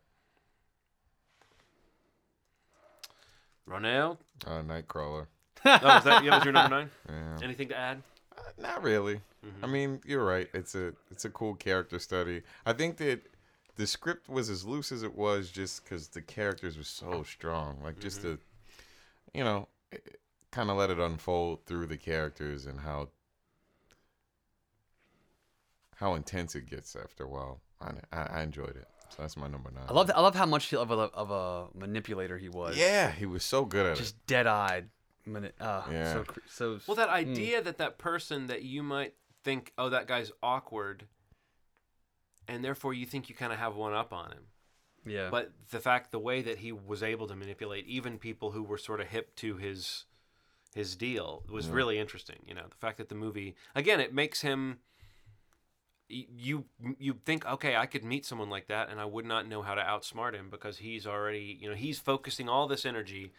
Ronell, 3.69 4.17
Uh, 4.45 4.62
Nightcrawler. 4.62 5.27
oh, 5.65 5.79
was 5.84 6.03
that, 6.03 6.23
yeah, 6.23 6.36
was 6.38 6.43
your 6.45 6.53
number 6.53 6.75
nine? 6.75 6.89
Yeah. 7.10 7.39
Anything 7.43 7.67
to 7.69 7.77
add? 7.77 8.01
Uh, 8.38 8.41
Not 8.58 8.82
really. 8.84 9.21
Mhm. 9.45 9.63
I 9.63 9.67
mean, 9.67 10.01
you're 10.05 10.23
right. 10.25 10.49
It's 10.53 10.75
a 10.75 10.93
it's 11.12 11.23
a 11.25 11.29
cool 11.29 11.55
character 11.55 11.99
study. 11.99 12.41
I 12.65 12.73
think 12.73 12.97
that 12.97 13.21
the 13.75 13.88
script 13.88 14.27
was 14.27 14.49
as 14.49 14.65
loose 14.65 14.91
as 14.91 15.03
it 15.03 15.15
was 15.15 15.49
just 15.51 15.84
because 15.84 16.10
the 16.10 16.21
characters 16.21 16.77
were 16.77 16.84
so 16.84 17.23
strong. 17.23 17.82
Like 17.84 17.99
just 17.99 18.21
to, 18.23 18.38
you 19.34 19.43
know, 19.43 19.67
kind 20.51 20.69
of 20.69 20.77
let 20.77 20.89
it 20.89 20.99
unfold 20.99 21.65
through 21.65 21.86
the 21.86 21.97
characters 21.97 22.65
and 22.65 22.79
how 22.82 23.10
how 25.95 26.13
intense 26.15 26.55
it 26.55 26.69
gets 26.69 26.95
after 26.95 27.23
a 27.25 27.29
while. 27.29 27.62
I 27.82 27.91
I, 28.12 28.21
I 28.39 28.41
enjoyed 28.41 28.75
it. 28.75 28.88
So 29.10 29.22
that's 29.24 29.36
my 29.38 29.48
number 29.48 29.72
nine. 29.72 29.84
I 29.88 29.93
love 29.93 30.12
I 30.15 30.22
love 30.22 30.36
how 30.36 30.45
much 30.45 30.74
of 30.74 30.91
a 30.91 30.93
of 30.93 31.32
a 31.32 31.67
manipulator 31.78 32.38
he 32.38 32.50
was. 32.50 32.78
Yeah, 32.78 33.12
he 33.12 33.26
was 33.26 33.43
so 33.43 33.65
good 33.65 33.86
at 33.86 33.93
it. 33.93 33.98
just 33.98 34.26
dead 34.28 34.48
eyed. 34.48 34.89
Mani- 35.26 35.52
uh, 35.60 35.84
Yeah. 35.91 36.13
So 36.13 36.24
cr- 36.24 36.39
so. 36.48 36.80
Well, 36.88 36.95
that 36.95 37.10
idea 37.10 37.62
that 37.62 37.78
that 37.80 37.98
person 37.98 38.48
that 38.48 38.63
you 38.63 38.82
might 38.84 39.13
think, 39.43 39.74
oh, 39.78 39.89
that 39.89 40.08
guy's 40.08 40.32
awkward, 40.41 41.06
and 42.48 42.63
therefore 42.63 42.93
you 42.93 43.06
think 43.06 43.30
you 43.30 43.36
kind 43.36 43.54
of 43.54 43.60
have 43.60 43.76
one 43.76 43.93
up 43.93 44.12
on 44.13 44.32
him. 44.32 44.43
yeah. 45.06 45.30
But 45.30 45.52
the 45.72 45.80
fact, 45.80 46.12
the 46.12 46.19
way 46.19 46.41
that 46.41 46.60
he 46.60 46.72
was 46.72 47.04
able 47.04 47.28
to 47.28 47.36
manipulate 47.36 47.86
even 47.88 48.17
people 48.17 48.52
who 48.52 48.63
were 48.63 48.78
sort 48.78 49.02
of 49.02 49.08
hip 49.08 49.36
to 49.38 49.58
his 49.58 50.06
his 50.76 50.95
deal 50.95 51.43
was 51.50 51.67
really 51.67 51.98
interesting. 52.00 52.38
You 52.48 52.54
know, 52.54 52.65
the 52.69 52.76
fact 52.76 52.98
that 52.98 53.10
the 53.10 53.15
movie 53.15 53.56
again 53.76 54.00
it 54.00 54.13
makes 54.13 54.41
him. 54.41 54.80
You 56.10 56.65
you 56.98 57.13
think 57.24 57.45
okay 57.45 57.76
I 57.76 57.86
could 57.86 58.04
meet 58.04 58.26
someone 58.26 58.50
like 58.50 58.67
that 58.67 58.89
and 58.89 59.00
I 59.00 59.06
would 59.06 59.26
not 59.26 59.48
know 59.48 59.62
how 59.62 59.76
to 59.76 59.82
outsmart 59.82 60.34
him 60.34 60.50
because 60.50 60.80
he's 60.80 61.06
already 61.06 61.58
you 61.62 61.69
know 61.69 61.76
he's 61.76 62.00
focusing 62.00 62.50
all 62.50 62.67
this 62.67 62.84
energy 62.84 63.32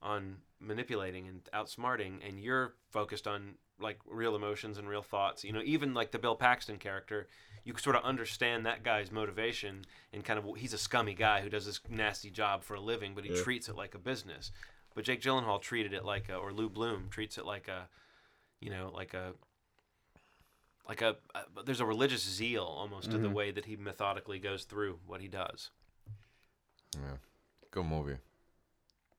on 0.00 0.38
manipulating 0.58 1.28
and 1.28 1.42
outsmarting 1.52 2.26
and 2.26 2.40
you're 2.40 2.74
focused 2.90 3.26
on 3.26 3.54
like 3.80 3.98
real 4.08 4.34
emotions 4.34 4.78
and 4.78 4.88
real 4.88 5.02
thoughts 5.02 5.44
you 5.44 5.52
know 5.52 5.60
even 5.64 5.92
like 5.92 6.10
the 6.10 6.18
bill 6.18 6.34
paxton 6.34 6.78
character 6.78 7.28
you 7.64 7.74
sort 7.76 7.94
of 7.94 8.02
understand 8.04 8.64
that 8.64 8.82
guy's 8.82 9.12
motivation 9.12 9.84
and 10.12 10.24
kind 10.24 10.38
of 10.38 10.46
he's 10.56 10.72
a 10.72 10.78
scummy 10.78 11.14
guy 11.14 11.42
who 11.42 11.50
does 11.50 11.66
this 11.66 11.80
nasty 11.90 12.30
job 12.30 12.64
for 12.64 12.74
a 12.74 12.80
living 12.80 13.12
but 13.14 13.24
he 13.24 13.30
Yeah. 13.30 13.42
treats 13.42 13.68
it 13.68 13.76
like 13.76 13.94
a 13.94 13.98
business 13.98 14.50
but 14.94 15.04
jake 15.04 15.20
gyllenhaal 15.20 15.60
treated 15.60 15.92
it 15.92 16.04
like 16.04 16.28
a 16.30 16.34
or 16.36 16.52
lou 16.52 16.68
bloom 16.70 17.08
treats 17.10 17.36
it 17.36 17.44
like 17.44 17.68
a 17.68 17.88
you 18.60 18.70
know 18.70 18.90
like 18.94 19.12
a 19.14 19.32
like 20.88 21.02
a, 21.02 21.16
a 21.34 21.62
there's 21.64 21.80
a 21.80 21.86
religious 21.86 22.22
zeal 22.22 22.64
almost 22.64 23.10
to 23.10 23.18
the 23.18 23.28
way 23.30 23.50
that 23.50 23.66
he 23.66 23.76
methodically 23.76 24.38
goes 24.38 24.64
through 24.64 24.98
what 25.06 25.20
he 25.20 25.28
does. 25.28 25.70
Yeah, 26.94 27.16
good 27.70 27.84
movie. 27.84 28.16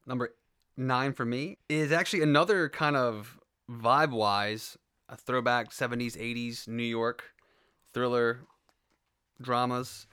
number 0.08 0.34
nine 0.76 1.14
for 1.14 1.26
me 1.26 1.58
is 1.68 1.92
actually 1.92 2.22
another 2.24 2.70
kind 2.70 2.96
of 2.96 3.38
vibe 3.70 4.12
wise 4.12 4.78
a 5.10 5.16
throwback 5.16 5.72
70s 5.72 6.16
80s 6.18 6.68
new 6.68 6.84
york 6.84 7.34
thriller 7.94 8.40
dramas 9.42 10.08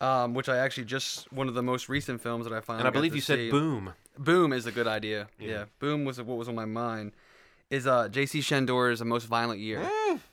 um, 0.00 0.34
which 0.34 0.48
i 0.48 0.56
actually 0.58 0.84
just 0.84 1.32
one 1.32 1.46
of 1.48 1.54
the 1.54 1.62
most 1.62 1.88
recent 1.88 2.20
films 2.20 2.44
that 2.44 2.52
i 2.52 2.60
finally 2.60 2.80
and 2.80 2.88
i 2.88 2.90
believe 2.90 3.12
to 3.12 3.16
you 3.16 3.22
said 3.22 3.50
boom. 3.50 3.92
Boom 4.18 4.52
is 4.52 4.66
a 4.66 4.72
good 4.72 4.86
idea. 4.88 5.28
Yeah. 5.38 5.48
yeah, 5.48 5.64
boom 5.78 6.04
was 6.04 6.20
what 6.20 6.36
was 6.36 6.48
on 6.48 6.54
my 6.54 6.66
mind 6.66 7.12
is 7.70 7.86
uh 7.86 8.08
jc 8.08 8.42
chandor's 8.44 9.00
a 9.00 9.04
most 9.04 9.26
violent 9.26 9.60
year 9.60 9.88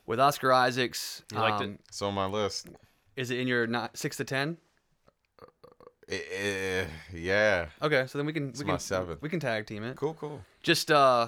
with 0.06 0.20
oscar 0.20 0.52
isaacs 0.52 1.22
You 1.32 1.40
liked 1.40 1.62
it? 1.62 1.66
um, 1.66 1.80
It's 1.88 2.02
on 2.02 2.14
my 2.14 2.26
list. 2.26 2.68
is 3.16 3.32
it 3.32 3.40
in 3.40 3.48
your 3.48 3.68
not 3.68 3.98
six 3.98 4.18
to 4.18 4.24
ten 4.24 4.58
eh, 6.10 6.86
yeah, 7.14 7.68
okay 7.82 8.06
so 8.08 8.18
then 8.18 8.26
we 8.26 8.34
can 8.34 8.50
It's 8.50 8.60
we 8.60 8.66
my 8.66 8.74
can 8.74 8.80
seventh. 8.80 9.22
we 9.22 9.30
can 9.30 9.40
tag 9.40 9.66
team 9.66 9.84
it 9.84 9.96
cool, 9.98 10.14
cool. 10.14 10.42
just 10.64 10.90
uh 10.92 11.28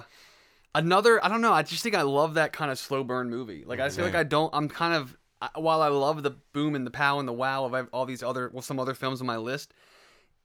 another 0.74 1.22
i 1.24 1.28
don't 1.28 1.40
know 1.40 1.52
i 1.52 1.62
just 1.62 1.82
think 1.82 1.94
i 1.94 2.02
love 2.02 2.34
that 2.34 2.52
kind 2.52 2.70
of 2.70 2.78
slow 2.78 3.02
burn 3.04 3.28
movie 3.28 3.64
like 3.66 3.80
i 3.80 3.88
feel 3.90 4.04
like 4.04 4.14
i 4.14 4.22
don't 4.22 4.54
i'm 4.54 4.68
kind 4.68 4.94
of 4.94 5.16
I- 5.42 5.58
while 5.58 5.82
i 5.82 5.88
love 5.88 6.22
the 6.22 6.30
boom 6.52 6.74
and 6.74 6.86
the 6.86 6.90
pow 6.92 7.18
and 7.18 7.26
the 7.28 7.32
wow 7.32 7.64
of 7.64 7.88
all 7.92 8.06
these 8.06 8.22
other 8.22 8.50
well 8.52 8.62
some 8.62 8.78
other 8.78 8.94
films 8.94 9.20
on 9.20 9.26
my 9.26 9.36
list 9.36 9.74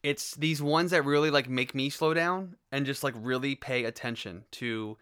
it's 0.04 0.36
these 0.36 0.62
ones 0.62 0.92
that 0.92 1.04
really 1.06 1.30
like 1.32 1.48
make 1.50 1.74
me 1.76 1.90
slow 1.90 2.14
down 2.14 2.56
and 2.72 2.86
just 2.86 3.04
like 3.04 3.14
really 3.18 3.56
pay 3.56 3.84
attention 3.86 4.46
to 4.52 4.98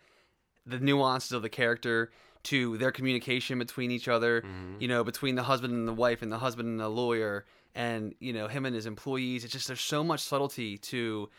the 0.66 0.80
nuances 0.80 1.32
of 1.32 1.42
the 1.42 1.50
character 1.50 2.12
to 2.44 2.78
their 2.78 2.92
communication 2.92 3.58
between 3.60 3.92
each 3.92 4.08
other 4.08 4.42
mm-hmm. 4.42 4.76
you 4.80 4.88
know 4.88 5.04
between 5.04 5.36
the 5.36 5.44
husband 5.44 5.74
and 5.74 5.88
the 5.88 5.94
wife 5.94 6.22
and 6.22 6.32
the 6.32 6.40
husband 6.40 6.68
and 6.68 6.80
the 6.80 6.90
lawyer 6.90 7.46
and 7.76 8.14
you 8.20 8.34
know 8.34 8.48
him 8.48 8.66
and 8.66 8.76
his 8.76 8.86
employees 8.86 9.44
it's 9.44 9.54
just 9.54 9.68
there's 9.68 9.82
so 9.82 10.04
much 10.04 10.20
subtlety 10.20 10.78
to 10.78 11.30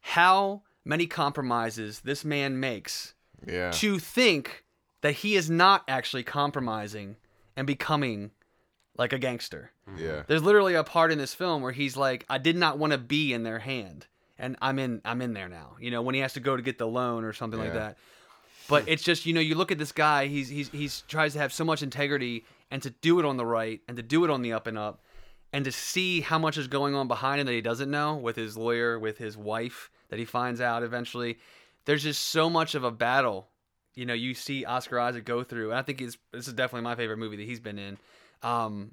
how 0.00 0.62
many 0.84 1.06
compromises 1.06 2.00
this 2.00 2.24
man 2.24 2.58
makes 2.58 3.14
Yeah, 3.46 3.70
to 3.72 3.98
think 3.98 4.64
that 5.02 5.12
he 5.12 5.36
is 5.36 5.48
not 5.48 5.84
actually 5.86 6.24
compromising 6.24 7.16
and 7.56 7.66
becoming 7.66 8.32
like 8.96 9.12
a 9.12 9.18
gangster. 9.18 9.70
Mm-hmm. 9.88 10.04
yeah. 10.04 10.22
There's 10.26 10.42
literally 10.42 10.74
a 10.74 10.82
part 10.82 11.12
in 11.12 11.18
this 11.18 11.34
film 11.34 11.62
where 11.62 11.72
he's 11.72 11.96
like, 11.96 12.24
I 12.28 12.38
did 12.38 12.56
not 12.56 12.78
want 12.78 12.92
to 12.92 12.98
be 12.98 13.32
in 13.32 13.44
their 13.44 13.60
hand. 13.60 14.06
And 14.38 14.56
I'm 14.62 14.78
in 14.78 15.02
I'm 15.04 15.20
in 15.20 15.34
there 15.34 15.48
now. 15.48 15.76
You 15.80 15.90
know, 15.90 16.02
when 16.02 16.14
he 16.14 16.20
has 16.20 16.32
to 16.34 16.40
go 16.40 16.56
to 16.56 16.62
get 16.62 16.78
the 16.78 16.86
loan 16.86 17.24
or 17.24 17.32
something 17.32 17.58
like 17.58 17.74
that. 17.74 17.98
But 18.68 18.84
it's 18.86 19.02
just, 19.02 19.24
you 19.26 19.32
know, 19.32 19.40
you 19.40 19.54
look 19.54 19.72
at 19.72 19.78
this 19.78 19.92
guy, 19.92 20.26
he's 20.26 20.48
he's 20.48 20.68
he's 20.68 21.02
tries 21.08 21.32
to 21.32 21.38
have 21.38 21.52
so 21.52 21.64
much 21.64 21.82
integrity 21.82 22.44
and 22.70 22.82
to 22.82 22.90
do 22.90 23.18
it 23.18 23.24
on 23.24 23.36
the 23.36 23.46
right 23.46 23.80
and 23.88 23.96
to 23.96 24.02
do 24.02 24.24
it 24.24 24.30
on 24.30 24.42
the 24.42 24.52
up 24.52 24.66
and 24.66 24.76
up 24.76 25.00
and 25.52 25.64
to 25.64 25.72
see 25.72 26.20
how 26.20 26.38
much 26.38 26.58
is 26.58 26.68
going 26.68 26.94
on 26.94 27.08
behind 27.08 27.40
him 27.40 27.46
that 27.46 27.54
he 27.54 27.62
doesn't 27.62 27.90
know 27.90 28.16
with 28.16 28.36
his 28.36 28.56
lawyer, 28.56 28.98
with 28.98 29.16
his 29.16 29.36
wife 29.36 29.90
that 30.10 30.18
he 30.18 30.24
finds 30.26 30.60
out 30.60 30.82
eventually. 30.82 31.38
There's 31.86 32.02
just 32.02 32.28
so 32.28 32.50
much 32.50 32.74
of 32.74 32.84
a 32.84 32.90
battle. 32.90 33.48
You 33.94 34.04
know, 34.04 34.14
you 34.14 34.34
see 34.34 34.66
Oscar 34.66 35.00
Isaac 35.00 35.24
go 35.24 35.42
through, 35.42 35.70
and 35.70 35.78
I 35.78 35.82
think 35.82 36.02
it's, 36.02 36.18
this 36.32 36.46
is 36.46 36.52
definitely 36.52 36.84
my 36.84 36.94
favorite 36.94 37.16
movie 37.16 37.36
that 37.36 37.46
he's 37.46 37.60
been 37.60 37.78
in. 37.78 37.98
Um, 38.42 38.92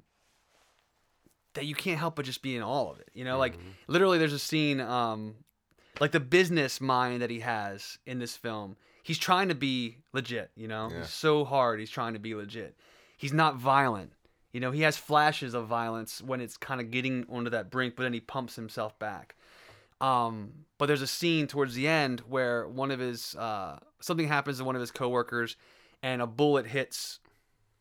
that 1.54 1.64
you 1.66 1.74
can't 1.74 1.98
help 1.98 2.16
but 2.16 2.24
just 2.24 2.42
be 2.42 2.56
in 2.56 2.62
all 2.62 2.90
of 2.90 3.00
it. 3.00 3.10
You 3.14 3.24
know, 3.24 3.38
like 3.38 3.54
Mm-hmm. 3.54 3.68
literally, 3.88 4.18
there's 4.18 4.32
a 4.32 4.38
scene, 4.38 4.80
um, 4.80 5.34
like 6.00 6.12
the 6.12 6.20
business 6.20 6.80
mind 6.80 7.22
that 7.22 7.30
he 7.30 7.40
has 7.40 7.98
in 8.06 8.18
this 8.18 8.36
film. 8.36 8.76
He's 9.06 9.18
trying 9.18 9.48
to 9.50 9.54
be 9.54 9.98
legit. 10.12 10.50
You 10.56 10.66
know, 10.66 10.90
Yeah. 10.90 11.02
he's 11.02 11.10
so 11.10 11.44
hard. 11.44 11.78
He's 11.78 11.90
trying 11.90 12.14
to 12.14 12.18
be 12.18 12.34
legit. 12.34 12.76
He's 13.16 13.32
not 13.32 13.54
violent. 13.54 14.12
You 14.52 14.58
know, 14.58 14.72
he 14.72 14.80
has 14.82 14.96
flashes 14.96 15.54
of 15.54 15.68
violence 15.68 16.20
when 16.20 16.40
it's 16.40 16.56
kind 16.56 16.80
of 16.80 16.90
getting 16.90 17.24
onto 17.28 17.50
that 17.50 17.70
brink, 17.70 17.94
but 17.94 18.02
then 18.02 18.12
he 18.12 18.18
pumps 18.20 18.56
himself 18.56 18.98
back. 18.98 19.36
Um, 20.00 20.64
but 20.76 20.86
there's 20.86 21.02
a 21.02 21.06
scene 21.06 21.46
towards 21.46 21.74
the 21.74 21.86
end 21.86 22.20
where 22.28 22.66
one 22.66 22.90
of 22.90 22.98
his 22.98 23.36
uh, 23.36 23.78
something 24.00 24.26
happens 24.26 24.58
to 24.58 24.64
one 24.64 24.74
of 24.74 24.80
his 24.80 24.90
coworkers, 24.90 25.56
and 26.02 26.20
a 26.20 26.26
bullet 26.26 26.66
hits 26.66 27.20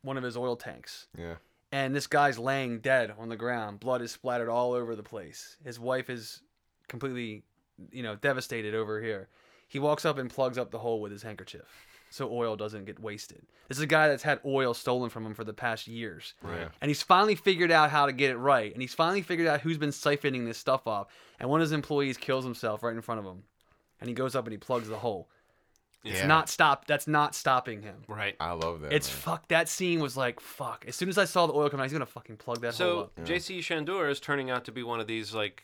one 0.03 0.17
of 0.17 0.23
his 0.23 0.38
oil 0.38 0.55
tanks 0.55 1.07
Yeah. 1.17 1.35
and 1.71 1.95
this 1.95 2.05
guy's 2.05 2.38
laying 2.38 2.79
dead 2.81 3.13
on 3.17 3.29
the 3.29 3.35
ground. 3.35 3.79
Blood 3.79 4.03
is 4.03 4.11
splattered 4.11 4.47
all 4.49 4.73
over 4.73 4.95
the 4.95 5.01
place. 5.03 5.57
His 5.63 5.79
wife 5.79 6.09
is 6.11 6.43
completely, 6.88 7.43
you 7.91 8.03
know, 8.03 8.15
devastated 8.15 8.75
over 8.75 9.01
here. 9.01 9.27
He 9.67 9.80
walks 9.80 10.06
up 10.06 10.17
and 10.17 10.30
plugs 10.30 10.58
up 10.58 10.71
the 10.71 10.80
hole 10.80 11.01
with 11.01 11.12
his 11.12 11.23
handkerchief 11.23 11.65
so 12.12 12.32
oil 12.32 12.56
doesn't 12.56 12.86
get 12.86 12.99
wasted. 12.99 13.41
This 13.67 13.78
is 13.78 13.84
a 13.84 13.88
guy 13.88 14.08
that's 14.08 14.23
had 14.23 14.39
oil 14.45 14.73
stolen 14.73 15.10
from 15.10 15.25
him 15.25 15.34
for 15.34 15.43
the 15.43 15.54
past 15.54 15.88
years. 15.88 16.34
Right. 16.41 16.69
And 16.80 16.89
he's 16.89 17.01
finally 17.01 17.36
figured 17.36 17.71
out 17.71 17.89
how 17.89 18.06
to 18.06 18.13
get 18.13 18.30
it 18.32 18.38
right. 18.38 18.71
And 18.71 18.82
he's 18.82 18.93
finally 18.93 19.21
figured 19.21 19.47
out 19.47 19.62
who's 19.62 19.78
been 19.78 19.89
siphoning 19.89 20.45
this 20.45 20.58
stuff 20.58 20.88
off. 20.88 21.08
And 21.39 21.49
one 21.49 21.60
of 21.60 21.65
his 21.65 21.71
employees 21.73 22.15
kills 22.17 22.45
himself 22.45 22.84
right 22.84 22.95
in 22.95 23.01
front 23.01 23.19
of 23.19 23.25
him. 23.25 23.43
And 23.99 24.08
he 24.08 24.13
goes 24.13 24.36
up 24.36 24.45
and 24.45 24.54
he 24.54 24.58
plugs 24.58 24.88
the 24.88 24.97
hole. 24.99 25.30
It's 26.06 26.19
Yeah. 26.19 26.28
not 26.28 26.47
stop 26.49 26.86
that's 26.86 27.08
not 27.08 27.34
stopping 27.34 27.82
him. 27.82 28.04
Right. 28.08 28.36
I 28.39 28.51
love 28.51 28.82
that. 28.82 28.93
It's 28.93 29.10
man. 29.10 29.17
fuck. 29.17 29.47
That 29.49 29.67
scene 29.67 29.99
was 29.99 30.15
like 30.15 30.39
fuck. 30.39 30.86
As 30.88 30.95
soon 30.95 31.10
as 31.10 31.17
I 31.17 31.25
saw 31.25 31.47
the 31.47 31.54
oil 31.54 31.69
come 31.69 31.80
out, 31.80 31.84
he's 31.84 31.93
gonna 31.93 32.06
fucking 32.06 32.38
plug 32.38 32.62
that 32.62 32.75
hole 32.75 32.78
So 32.78 32.99
up. 33.01 33.25
J.C. 33.25 33.60
Chandor 33.60 34.10
is 34.10 34.19
turning 34.19 34.51
out 34.51 34.63
to 34.65 34.71
be 34.71 34.84
one 34.84 34.99
of 34.99 35.08
these 35.08 35.34
like 35.34 35.63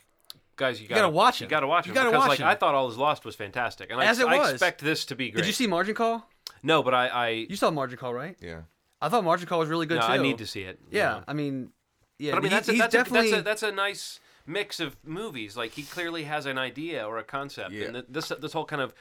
guys 0.61 0.81
you 0.81 0.87
gotta 0.87 1.01
gotta, 1.01 1.11
watch 1.13 1.41
it. 1.41 1.45
You 1.45 1.49
gotta 1.49 1.67
watch 1.67 1.85
it. 1.85 1.89
You 1.89 1.93
gotta 1.95 2.09
because 2.11 2.21
watch 2.21 2.29
like 2.29 2.39
him. 2.39 2.47
I 2.47 2.55
thought 2.55 2.73
All 2.75 2.87
Is 2.89 2.97
Lost 2.97 3.25
was 3.25 3.35
fantastic, 3.35 3.91
and 3.91 3.99
As 4.01 4.19
I, 4.19 4.23
it 4.23 4.27
I 4.29 4.37
was. 4.37 4.51
expect 4.51 4.81
this 4.81 5.03
to 5.05 5.15
be 5.15 5.29
great. 5.31 5.41
Did 5.41 5.47
you 5.47 5.53
see 5.53 5.67
Margin 5.67 5.95
Call? 5.95 6.27
No, 6.63 6.81
but 6.83 6.93
I 6.93 7.07
I, 7.07 7.27
You 7.49 7.55
saw 7.55 7.69
Margin 7.71 7.97
Call, 7.97 8.13
right? 8.13 8.37
yeah. 8.39 8.61
I 9.01 9.09
thought 9.09 9.23
Margin 9.23 9.47
Call 9.47 9.59
was 9.59 9.67
really 9.69 9.87
good 9.87 9.99
no, 9.99 10.05
too. 10.07 10.13
I 10.13 10.17
need 10.17 10.37
to 10.37 10.45
see 10.47 10.61
it. 10.61 10.79
you 10.91 10.99
Yeah. 10.99 11.23
I 11.27 11.33
mean, 11.33 11.71
yeah. 12.19 12.31
But 12.31 12.37
I 12.37 12.41
mean, 12.41 12.49
he- 12.51 12.55
that's 12.55 12.69
a, 12.69 12.71
he's 12.73 12.81
that's, 12.81 12.93
a, 12.93 12.97
definitely 12.97 13.31
that's 13.31 13.41
a 13.41 13.43
that's 13.43 13.63
a 13.63 13.71
nice 13.71 14.19
mix 14.45 14.79
of 14.79 14.95
movies. 15.03 15.57
Like 15.57 15.71
he 15.71 15.83
clearly 15.83 16.23
has 16.25 16.45
an 16.45 16.57
idea 16.57 17.05
or 17.07 17.17
a 17.17 17.23
concept, 17.23 17.71
Yeah. 17.71 17.85
and 17.85 17.93
th- 17.95 18.05
this 18.09 18.31
this 18.39 18.53
whole 18.53 18.65
kind 18.65 18.81
of 18.81 18.93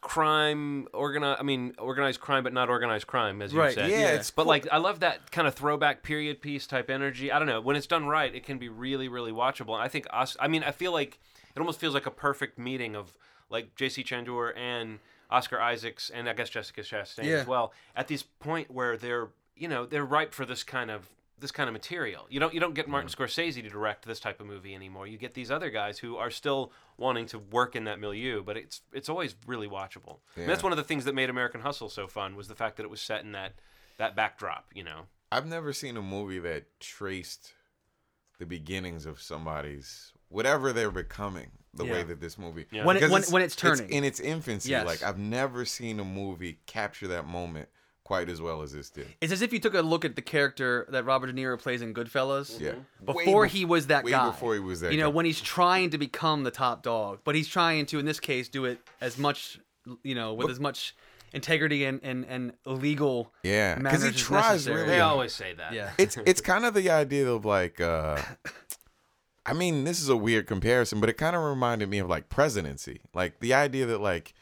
crime 0.00 0.88
organize. 0.92 1.36
I 1.38 1.42
mean, 1.42 1.74
organized 1.78 2.20
crime, 2.20 2.42
but 2.42 2.52
not 2.52 2.68
organized 2.70 3.06
crime, 3.06 3.42
as 3.42 3.52
you 3.52 3.58
Right, 3.60 3.74
said. 3.74 3.90
Yeah, 3.90 3.98
Yeah. 4.00 4.08
it's 4.12 4.30
But 4.30 4.46
like, 4.46 4.66
I 4.72 4.78
love 4.78 5.00
that 5.00 5.30
kind 5.30 5.46
of 5.46 5.54
throwback 5.54 6.02
period 6.02 6.40
piece 6.40 6.66
type 6.66 6.88
energy. 6.90 7.30
I 7.30 7.38
don't 7.38 7.48
know. 7.48 7.60
When 7.60 7.76
it's 7.76 7.86
done 7.86 8.06
right, 8.06 8.34
it 8.34 8.44
can 8.44 8.58
be 8.58 8.68
really, 8.68 9.08
really 9.08 9.32
watchable. 9.32 9.74
And 9.74 9.82
I 9.82 9.88
think 9.88 10.06
us. 10.10 10.36
I 10.40 10.48
mean, 10.48 10.62
I 10.64 10.70
feel 10.70 10.92
like 10.92 11.18
it 11.54 11.58
almost 11.60 11.78
feels 11.80 11.94
like 11.94 12.06
a 12.06 12.10
perfect 12.10 12.58
meeting 12.58 12.96
of 12.96 13.16
like 13.50 13.74
J.C. 13.76 14.02
Chandor 14.04 14.52
and 14.56 15.00
Oscar 15.30 15.60
Isaacs, 15.60 16.10
and 16.10 16.28
I 16.28 16.32
guess 16.32 16.48
Jessica 16.50 16.80
Chastain 16.82 17.24
Yeah. 17.24 17.36
as 17.38 17.46
well. 17.46 17.72
At 17.94 18.08
this 18.08 18.22
point 18.22 18.70
where 18.70 18.96
they're, 18.96 19.28
you 19.56 19.68
know, 19.68 19.84
they're 19.86 20.04
ripe 20.04 20.32
for 20.32 20.44
this 20.46 20.62
kind 20.62 20.90
of 20.90 21.08
this 21.40 21.50
kind 21.50 21.68
of 21.68 21.72
material. 21.72 22.26
You 22.30 22.38
don't 22.40 22.52
you 22.54 22.60
don't 22.60 22.74
get 22.74 22.88
Martin 22.88 23.10
Scorsese 23.10 23.54
to 23.62 23.68
direct 23.68 24.06
this 24.06 24.20
type 24.20 24.40
of 24.40 24.46
movie 24.46 24.74
anymore. 24.74 25.06
You 25.06 25.18
get 25.18 25.34
these 25.34 25.50
other 25.50 25.70
guys 25.70 25.98
who 25.98 26.16
are 26.16 26.30
still 26.30 26.72
wanting 26.96 27.26
to 27.26 27.38
work 27.38 27.74
in 27.74 27.84
that 27.84 27.98
milieu, 27.98 28.42
but 28.42 28.56
it's 28.56 28.82
it's 28.92 29.08
always 29.08 29.34
really 29.46 29.68
watchable. 29.68 30.18
And 30.36 30.48
that's 30.48 30.62
one 30.62 30.72
of 30.72 30.76
the 30.78 30.84
things 30.84 31.04
that 31.06 31.14
made 31.14 31.30
American 31.30 31.60
Hustle 31.62 31.88
so 31.88 32.06
fun 32.06 32.36
was 32.36 32.48
the 32.48 32.54
fact 32.54 32.76
that 32.76 32.84
it 32.84 32.90
was 32.90 33.00
set 33.00 33.24
in 33.24 33.32
that 33.32 33.54
that 33.98 34.14
backdrop. 34.14 34.66
You 34.74 34.84
know. 34.84 35.06
I've 35.32 35.46
never 35.46 35.72
seen 35.72 35.96
a 35.96 36.02
movie 36.02 36.40
that 36.40 36.80
traced 36.80 37.52
the 38.38 38.46
beginnings 38.46 39.06
of 39.06 39.20
somebody's 39.20 40.12
whatever 40.28 40.72
they're 40.72 40.90
becoming. 40.90 41.50
The 41.72 41.84
way 41.84 42.02
that 42.02 42.20
this 42.20 42.36
movie, 42.36 42.66
Yeah. 42.72 42.84
When 42.84 42.96
it- 42.96 43.00
Because 43.00 43.12
when- 43.12 43.32
when 43.34 43.42
it's 43.42 43.54
turning. 43.54 43.88
in 43.90 44.02
its 44.02 44.18
infancy. 44.18 44.70
Yes. 44.70 44.84
Like 44.84 45.04
I've 45.04 45.18
never 45.18 45.64
seen 45.64 46.00
a 46.00 46.04
movie 46.04 46.58
capture 46.66 47.06
that 47.08 47.26
moment 47.26 47.68
quite 48.10 48.28
as 48.28 48.42
well 48.42 48.60
as 48.60 48.72
this 48.72 48.90
did. 48.90 49.06
It's 49.20 49.32
as 49.32 49.40
if 49.40 49.52
you 49.52 49.60
took 49.60 49.74
a 49.74 49.82
look 49.82 50.04
at 50.04 50.16
the 50.16 50.22
character 50.22 50.84
that 50.90 51.04
Robert 51.04 51.28
De 51.28 51.32
Niro 51.32 51.56
plays 51.56 51.80
in 51.80 51.94
Goodfellas. 51.94 52.58
Yeah, 52.58 52.72
Before 53.04 53.42
Way 53.42 53.48
he 53.48 53.64
was 53.64 53.86
that 53.86 54.02
way 54.02 54.10
guy. 54.10 54.26
before 54.26 54.54
he 54.54 54.58
was 54.60 54.80
that 54.80 54.90
You 54.90 54.98
know, 54.98 55.10
guy. 55.10 55.14
when 55.14 55.26
he's 55.26 55.40
trying 55.40 55.90
to 55.90 55.98
become 55.98 56.42
the 56.42 56.50
top 56.50 56.82
dog, 56.82 57.20
but 57.22 57.36
he's 57.36 57.46
trying 57.46 57.86
to, 57.86 58.00
in 58.00 58.06
this 58.06 58.18
case, 58.18 58.48
do 58.48 58.64
it 58.64 58.80
as 59.00 59.16
much, 59.16 59.60
you 60.02 60.16
know, 60.16 60.34
with 60.34 60.48
But- 60.48 60.50
as 60.50 60.58
much 60.58 60.96
integrity 61.32 61.84
and 61.84 62.00
and 62.02 62.24
and 62.28 62.52
legal. 62.66 63.32
Yeah, 63.44 63.76
because 63.76 64.02
he 64.02 64.10
tries 64.10 64.66
necessary. 64.66 64.76
really. 64.78 64.88
They 64.88 65.00
always 65.00 65.32
say 65.32 65.54
that. 65.54 65.72
Yeah. 65.72 65.92
it's 65.96 66.16
it's 66.26 66.40
kind 66.40 66.64
of 66.64 66.74
the 66.74 66.90
idea 66.90 67.30
of 67.30 67.44
like 67.44 67.80
uh 67.80 68.20
I 69.46 69.52
mean, 69.52 69.84
this 69.84 70.00
is 70.00 70.08
a 70.08 70.16
weird 70.16 70.48
comparison, 70.48 70.98
but 70.98 71.08
it 71.08 71.14
kind 71.14 71.36
of 71.36 71.42
reminded 71.42 71.88
me 71.88 71.98
of 72.00 72.08
like 72.08 72.28
presidency. 72.28 73.00
Like 73.14 73.38
the 73.38 73.54
idea 73.54 73.86
that 73.86 74.00
like 74.00 74.34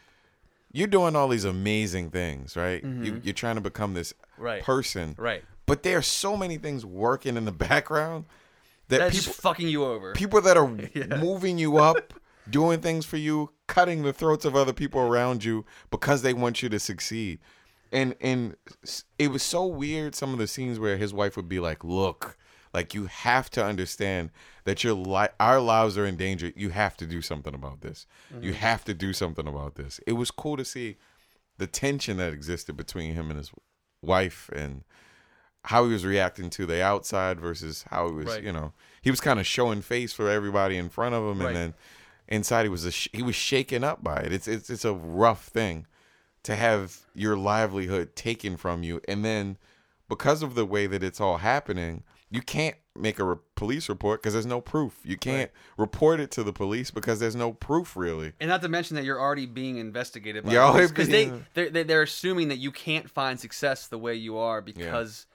you're 0.73 0.87
doing 0.89 1.17
all 1.17 1.29
these 1.29 1.45
amazing 1.45 2.11
things, 2.11 2.57
right? 2.57 2.83
You, 2.85 3.21
you're 3.25 3.35
trying 3.35 3.57
to 3.57 3.61
become 3.61 3.95
this 3.95 4.13
Mm-hmm. 4.13 4.43
Right. 4.45 4.63
person, 4.63 5.15
Right. 5.19 5.43
But 5.67 5.83
there 5.83 5.99
are 5.99 6.03
so 6.03 6.37
many 6.37 6.59
things 6.59 6.87
working 6.87 7.37
in 7.37 7.45
the 7.45 7.53
background 7.53 8.25
that 8.89 8.99
That's 8.99 9.19
people 9.19 9.33
fucking 9.33 9.69
you 9.69 9.85
over. 9.85 10.13
people 10.13 10.41
that 10.43 10.57
are 10.57 10.71
Yeah. 10.95 11.17
moving 11.19 11.59
you 11.59 11.77
up, 11.79 12.15
doing 12.49 12.81
things 12.81 13.05
for 13.05 13.17
you, 13.17 13.51
cutting 13.67 14.03
the 14.05 14.13
throats 14.13 14.45
of 14.45 14.55
other 14.57 14.73
people 14.73 15.01
around 15.01 15.43
you 15.45 15.65
because 15.91 16.23
they 16.23 16.33
want 16.33 16.63
you 16.63 16.69
to 16.69 16.79
succeed. 16.79 17.41
And 17.91 18.15
and 18.21 18.55
it 19.19 19.31
was 19.33 19.43
so 19.43 19.67
weird 19.67 20.15
some 20.15 20.33
of 20.33 20.39
the 20.39 20.47
scenes 20.47 20.79
where 20.79 20.97
his 20.97 21.13
wife 21.13 21.37
would 21.37 21.49
be 21.49 21.59
like, 21.59 21.83
"Look, 21.83 22.37
like 22.79 22.95
you 22.95 23.07
have 23.07 23.51
to 23.51 23.65
understand 23.65 24.31
that 24.63 24.85
your 24.85 24.95
li- 24.95 25.35
our 25.41 25.61
lives 25.61 25.99
are 25.99 26.07
in 26.07 26.17
danger. 26.17 26.53
You 26.55 26.71
have 26.71 26.97
to 26.99 27.07
do 27.07 27.21
something 27.21 27.55
about 27.55 27.81
this. 27.81 28.07
You 28.31 28.53
mm-hmm. 28.53 28.61
have 28.61 28.85
to 28.85 28.95
do 28.95 29.13
something 29.13 29.49
about 29.49 29.75
this." 29.75 29.99
It 30.07 30.13
was 30.13 30.31
cool 30.31 30.57
to 30.57 30.65
see 30.65 30.97
the 31.57 31.67
tension 31.67 32.19
that 32.19 32.33
existed 32.33 32.77
between 32.77 33.15
him 33.15 33.31
and 33.31 33.39
his 33.39 33.51
wife 34.01 34.49
and 34.55 34.85
how 35.65 35.85
he 35.87 35.93
was 35.93 36.05
reacting 36.05 36.51
to 36.51 36.67
the 36.67 36.81
outside 36.81 37.41
versus 37.41 37.85
how 37.91 38.07
he 38.09 38.15
was, 38.15 38.27
Right. 38.27 38.45
you 38.45 38.53
know, 38.53 38.73
he 39.03 39.11
was 39.11 39.21
kind 39.21 39.41
of 39.41 39.47
showing 39.47 39.83
face 39.83 40.13
for 40.13 40.31
everybody 40.31 40.77
in 40.77 40.89
front 40.89 41.17
of 41.17 41.25
him, 41.25 41.41
Right. 41.41 41.49
and 41.49 41.57
then 41.57 41.75
inside 42.29 42.63
he 42.63 42.69
was 42.69 42.85
a 42.85 42.93
sh- 42.93 43.09
he 43.13 43.25
was 43.25 43.35
shaken 43.35 43.83
up 43.83 44.05
by 44.05 44.19
it. 44.19 44.33
It's 44.33 44.47
it's 44.47 44.71
it's 44.71 44.85
a 44.85 44.95
rough 44.95 45.47
thing 45.47 45.87
to 46.45 46.55
have 46.55 47.01
your 47.13 47.37
livelihood 47.37 48.15
taken 48.15 48.57
from 48.57 48.85
you, 48.85 49.01
and 49.09 49.25
then 49.25 49.59
because 50.09 50.43
of 50.45 50.55
the 50.55 50.65
way 50.65 50.87
that 50.87 51.03
it's 51.03 51.21
all 51.21 51.39
happening, 51.39 52.05
you 52.31 52.43
can't 52.43 52.77
make 52.97 53.19
a 53.19 53.25
re- 53.25 53.37
police 53.55 53.89
report 53.89 54.21
because 54.21 54.33
there's 54.33 54.47
no 54.47 54.61
proof. 54.61 54.99
You 55.05 55.17
can't 55.17 55.51
report 55.77 56.21
it 56.21 56.31
to 56.33 56.43
the 56.43 56.53
police 56.53 56.91
because 56.91 57.21
there's 57.21 57.37
no 57.37 57.53
proof 57.53 57.97
really. 57.97 58.33
And 58.41 58.49
not 58.49 58.61
to 58.63 58.69
mention 58.69 58.97
that 58.97 59.05
you're 59.05 59.21
already 59.21 59.47
being 59.47 59.77
investigated 59.79 60.45
by 60.45 60.87
because 60.87 61.09
they 61.09 61.33
they're, 61.55 61.85
they're 61.85 62.03
assuming 62.03 62.49
that 62.49 62.59
you 62.59 62.73
can't 62.73 63.09
find 63.11 63.39
success 63.39 63.87
the 63.87 63.99
way 63.99 64.15
you 64.15 64.37
are 64.39 64.61
because 64.61 65.27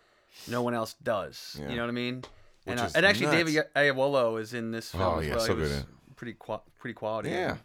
no 0.47 0.61
one 0.61 0.73
else 0.73 0.95
does. 1.01 1.57
Yeah. 1.59 1.69
You 1.69 1.75
know 1.77 1.83
what 1.83 1.89
I 1.89 1.93
mean? 1.93 2.23
and 2.65 2.79
uh, 2.79 2.89
and 2.95 3.05
actually, 3.05 3.25
nuts. 3.27 3.51
David 3.53 3.65
Oyelowo 3.75 4.39
is 4.39 4.53
in 4.53 4.71
this 4.71 4.91
film 4.91 5.03
Oh, 5.03 5.19
as 5.19 5.27
yeah, 5.27 5.35
well. 5.35 5.45
so 5.45 5.55
he 5.55 5.61
good 5.63 5.85
pretty 6.15 6.33
qua- 6.33 6.61
pretty 6.79 6.93
quality. 6.93 7.29
Yeah. 7.29 7.57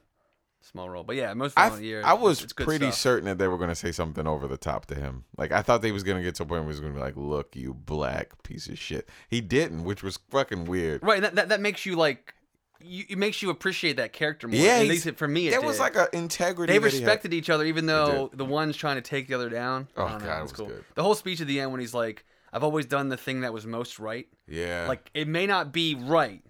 Small 0.70 0.88
role, 0.88 1.02
but 1.04 1.16
yeah, 1.16 1.35
most 1.35 1.59
I, 1.59 1.68
of 1.68 1.78
the 1.78 1.85
year. 1.85 2.02
I 2.04 2.12
was 2.14 2.52
pretty 2.52 2.87
stuff. 2.87 2.94
certain 2.94 3.24
that 3.26 3.38
they 3.38 3.48
were 3.48 3.59
going 3.59 3.70
to 3.70 3.74
say 3.74 3.92
something 3.92 4.26
over 4.26 4.46
the 4.46 4.57
top 4.57 4.87
to 4.87 4.94
him. 4.94 5.24
Like 5.37 5.52
I 5.52 5.62
thought 5.62 5.83
they 5.83 5.92
was 5.92 6.02
going 6.02 6.18
to 6.18 6.22
get 6.22 6.35
to 6.37 6.42
a 6.42 6.46
point 6.46 6.61
where 6.61 6.62
he 6.62 6.68
was 6.68 6.81
going 6.81 6.92
to 6.92 6.98
be 6.98 7.02
like, 7.04 7.16
"Look, 7.16 7.57
you 7.57 7.74
black 7.74 8.42
piece 8.42 8.68
of 8.68 8.78
shit." 8.78 9.09
He 9.28 9.40
didn't, 9.40 9.85
which 9.85 10.02
was 10.02 10.18
fucking 10.31 10.66
weird. 10.66 11.02
Right, 11.02 11.20
that, 11.22 11.35
that 11.37 11.48
that 11.48 11.61
makes 11.61 11.85
you 11.87 11.96
like, 11.96 12.35
you, 12.81 13.04
it 13.09 13.18
makes 13.18 13.42
you 13.42 13.50
appreciate 13.50 13.96
that 13.96 14.12
character 14.12 14.46
more. 14.48 14.61
Yeah, 14.61 14.76
at 14.78 14.87
least 14.87 15.07
it- 15.07 15.16
for 15.18 15.26
me, 15.26 15.48
it 15.48 15.50
There 15.52 15.61
was 15.62 15.81
like 15.81 15.96
an 15.96 16.07
integrity. 16.12 16.72
they 16.72 16.78
that 16.78 16.85
respected 16.85 17.35
each 17.35 17.50
other, 17.50 17.64
even 17.64 17.87
though 17.87 18.31
the 18.33 18.44
one's 18.44 18.76
trying 18.76 18.96
to 18.96 19.02
take 19.02 19.28
the 19.28 19.35
other 19.35 19.48
down. 19.48 19.88
Oh, 19.96 20.07
know, 20.07 20.18
God, 20.18 20.38
it 20.38 20.42
was 20.42 20.52
cool. 20.52 20.66
good. 20.66 20.85
The 20.94 21.02
whole 21.02 21.14
speech 21.14 21.40
at 21.40 21.46
the 21.46 21.61
end 21.61 21.72
when 21.72 21.81
he's 21.81 21.94
like, 21.94 22.24
"I've 22.52 22.62
always 22.64 22.87
done 22.87 23.09
the 23.09 23.16
thing 23.16 23.40
that 23.40 23.52
was 23.52 23.66
most 23.66 23.98
right." 23.98 24.28
Yeah. 24.46 24.87
Like 24.88 25.11
it 25.14 25.26
may 25.28 25.46
not 25.46 25.72
be 25.72 25.94
right, 25.94 26.42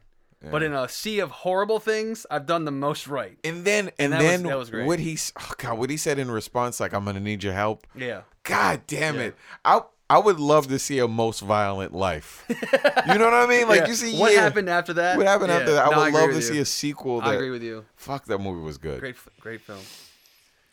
but 0.42 0.62
in 0.62 0.72
a 0.72 0.88
sea 0.88 1.18
of 1.18 1.31
horrible 1.31 1.81
things, 1.81 2.27
I've 2.31 2.46
done 2.46 2.64
the 2.64 2.70
most 2.70 3.07
right. 3.09 3.38
and 3.44 3.64
then 3.64 3.90
and, 3.98 4.12
that 4.12 4.18
was- 4.18 4.27
then 4.27 4.42
that 4.44 4.59
was 4.59 4.70
great. 4.70 4.87
what 4.87 4.98
he 5.01 5.18
oh 5.40 5.53
God, 5.59 5.79
what 5.79 5.90
he 5.90 5.96
said 5.96 6.18
in 6.18 6.31
response, 6.31 6.79
like, 6.81 6.92
"I'm 6.92 7.05
going 7.05 7.16
to 7.16 7.22
need 7.22 7.42
your 7.42 7.53
help." 7.55 7.87
Yeah. 7.94 8.22
God 8.44 8.83
damn 8.87 9.18
it! 9.18 9.35
I 9.64 9.81
I 10.11 10.18
would 10.18 10.40
love 10.40 10.68
to 10.68 10.79
see 10.79 11.01
a 11.01 11.07
most 11.09 11.40
violent 11.40 11.92
life. 11.92 12.44
you 12.48 13.18
know 13.18 13.24
what 13.27 13.35
I 13.35 13.46
mean? 13.46 13.68
Like 13.68 13.81
Yeah. 13.83 13.87
you 13.88 13.94
see, 13.94 14.18
what 14.18 14.33
yeah. 14.33 14.40
happened 14.40 14.70
after 14.70 14.94
that? 14.94 15.18
What 15.18 15.27
happened 15.27 15.51
after 15.53 15.70
Yeah. 15.72 15.74
that? 15.74 15.87
I 15.88 15.90
No, 15.90 15.98
would 15.98 16.09
agree 16.09 16.20
love 16.20 16.29
with 16.31 16.37
to 16.38 16.42
see 16.55 16.59
a 16.61 16.64
sequel. 16.64 17.20
I 17.20 17.31
That 17.31 17.35
agree 17.37 17.51
with 17.51 17.62
you. 17.62 17.85
fuck 17.96 18.24
that 18.27 18.38
movie 18.38 18.62
was 18.62 18.79
good. 18.79 19.01
Great, 19.01 19.16
great 19.40 19.61
film. 19.61 19.81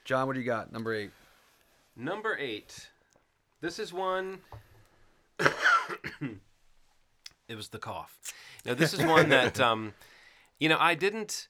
John, 0.05 0.27
what 0.27 0.33
do 0.35 0.39
you 0.39 0.45
got? 0.45 0.71
Number 0.71 0.93
eight. 0.93 1.11
Number 1.97 2.37
eight. 2.39 2.87
This 3.59 3.77
is 3.79 3.91
one. 3.91 4.39
It 7.47 7.55
was 7.55 7.69
the 7.69 7.79
cough. 7.79 8.17
Now 8.65 8.73
this 8.73 8.93
is 8.93 9.03
one 9.03 9.29
that 9.37 9.59
um, 9.59 9.93
you 10.59 10.69
know 10.69 10.77
I 10.79 10.95
didn't. 10.95 11.47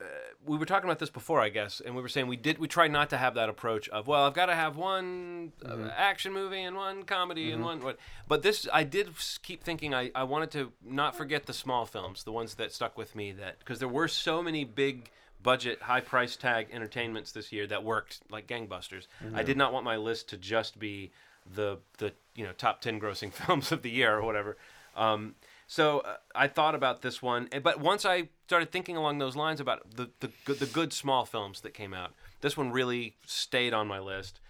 Uh, 0.00 0.04
we 0.46 0.56
were 0.56 0.64
talking 0.64 0.88
about 0.88 1.00
this 1.00 1.10
before, 1.10 1.40
I 1.40 1.48
guess, 1.48 1.82
and 1.84 1.96
we 1.96 2.02
were 2.02 2.08
saying 2.08 2.28
we 2.28 2.36
did. 2.36 2.58
We 2.58 2.68
tried 2.68 2.92
not 2.92 3.10
to 3.10 3.16
have 3.16 3.34
that 3.34 3.48
approach 3.48 3.88
of 3.88 4.06
well, 4.06 4.24
I've 4.24 4.34
got 4.34 4.46
to 4.46 4.54
have 4.54 4.76
one 4.76 5.52
uh, 5.64 5.88
action 5.96 6.32
movie 6.32 6.62
and 6.62 6.76
one 6.76 7.02
comedy 7.02 7.50
and 7.50 7.64
one. 7.64 7.80
What, 7.80 7.98
but 8.28 8.42
this, 8.42 8.68
I 8.72 8.84
did 8.84 9.08
keep 9.42 9.64
thinking. 9.64 9.94
I, 9.94 10.12
I 10.14 10.22
wanted 10.22 10.52
to 10.52 10.72
not 10.84 11.16
forget 11.16 11.46
the 11.46 11.52
small 11.52 11.84
films, 11.84 12.22
the 12.22 12.32
ones 12.32 12.54
that 12.54 12.72
stuck 12.72 12.96
with 12.96 13.16
me. 13.16 13.32
That 13.32 13.58
because 13.58 13.80
there 13.80 13.88
were 13.88 14.06
so 14.06 14.40
many 14.40 14.62
big 14.64 15.10
budget, 15.42 15.82
high 15.82 16.00
price 16.00 16.36
tag 16.36 16.68
entertainments 16.72 17.32
this 17.32 17.52
year 17.52 17.66
that 17.66 17.82
worked 17.82 18.20
like 18.30 18.46
gangbusters. 18.46 19.06
I 19.34 19.42
did 19.42 19.56
not 19.56 19.72
want 19.72 19.84
my 19.84 19.96
list 19.96 20.28
to 20.30 20.36
just 20.36 20.78
be 20.78 21.10
the 21.54 21.78
the 21.98 22.12
you 22.34 22.44
know 22.44 22.52
top 22.52 22.80
ten 22.80 23.00
grossing 23.00 23.32
films 23.46 23.72
of 23.72 23.82
the 23.82 23.90
year 23.90 24.16
or 24.16 24.22
whatever. 24.22 24.56
Um, 24.98 25.34
so 25.66 26.00
uh, 26.00 26.16
I 26.34 26.48
thought 26.48 26.74
about 26.74 27.02
this 27.02 27.22
one, 27.22 27.48
eh, 27.52 27.58
but 27.58 27.78
once 27.80 28.04
I 28.04 28.28
started 28.46 28.72
thinking 28.72 28.96
along 28.96 29.18
those 29.18 29.36
lines 29.36 29.60
about 29.60 29.94
the 29.96 30.10
the 30.20 30.30
good, 30.44 30.58
the 30.58 30.66
good 30.66 30.92
small 30.92 31.24
films 31.24 31.60
that 31.60 31.72
came 31.74 31.94
out, 31.94 32.12
this 32.40 32.56
one 32.56 32.70
really 32.70 33.16
stayed 33.26 33.72
on 33.72 33.86
my 33.86 33.98
list. 34.00 34.40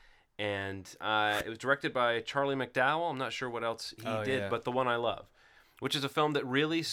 And 0.40 0.88
uh, 1.00 1.42
it 1.44 1.48
was 1.48 1.58
directed 1.58 1.92
by 1.92 2.20
Charlie 2.20 2.54
McDowell. 2.54 3.10
I'm 3.10 3.18
not 3.18 3.32
sure 3.32 3.50
what 3.50 3.64
else 3.64 3.92
he 4.00 4.06
Oh, 4.06 4.22
did, 4.24 4.38
yeah. 4.42 4.48
but 4.48 4.62
the 4.62 4.70
one 4.70 4.86
I 4.86 4.94
love, 4.94 5.26
which 5.80 5.96
is 5.96 6.04
a 6.04 6.08
film 6.08 6.32
that 6.34 6.46
really 6.46 6.84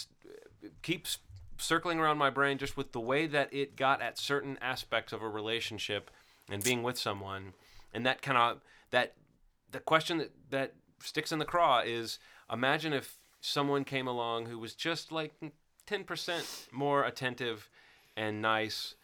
keeps 0.81 1.19
circling 1.57 1.99
around 1.99 2.17
my 2.17 2.29
brain 2.31 2.57
just 2.57 2.75
with 2.75 2.91
the 2.91 2.99
way 2.99 3.27
that 3.27 3.53
it 3.53 3.75
got 3.75 4.01
at 4.01 4.17
certain 4.17 4.57
aspects 4.61 5.13
of 5.13 5.21
a 5.21 5.29
relationship 5.29 6.11
and 6.49 6.63
being 6.63 6.83
with 6.83 6.97
someone 6.97 7.53
and 7.93 8.05
that 8.05 8.21
kind 8.21 8.37
of 8.37 8.59
that 8.91 9.13
the 9.71 9.79
question 9.79 10.17
that 10.17 10.31
that 10.49 10.73
sticks 10.99 11.31
in 11.31 11.39
the 11.39 11.45
craw 11.45 11.79
is 11.79 12.19
imagine 12.51 12.91
if 12.91 13.15
someone 13.45 13.83
came 13.83 14.07
along 14.07 14.47
who 14.47 14.57
was 14.57 14.73
just 14.73 15.11
like 15.11 15.33
10% 15.87 16.67
more 16.71 17.03
attentive 17.03 17.69
and 18.17 18.41
nice 18.41 18.95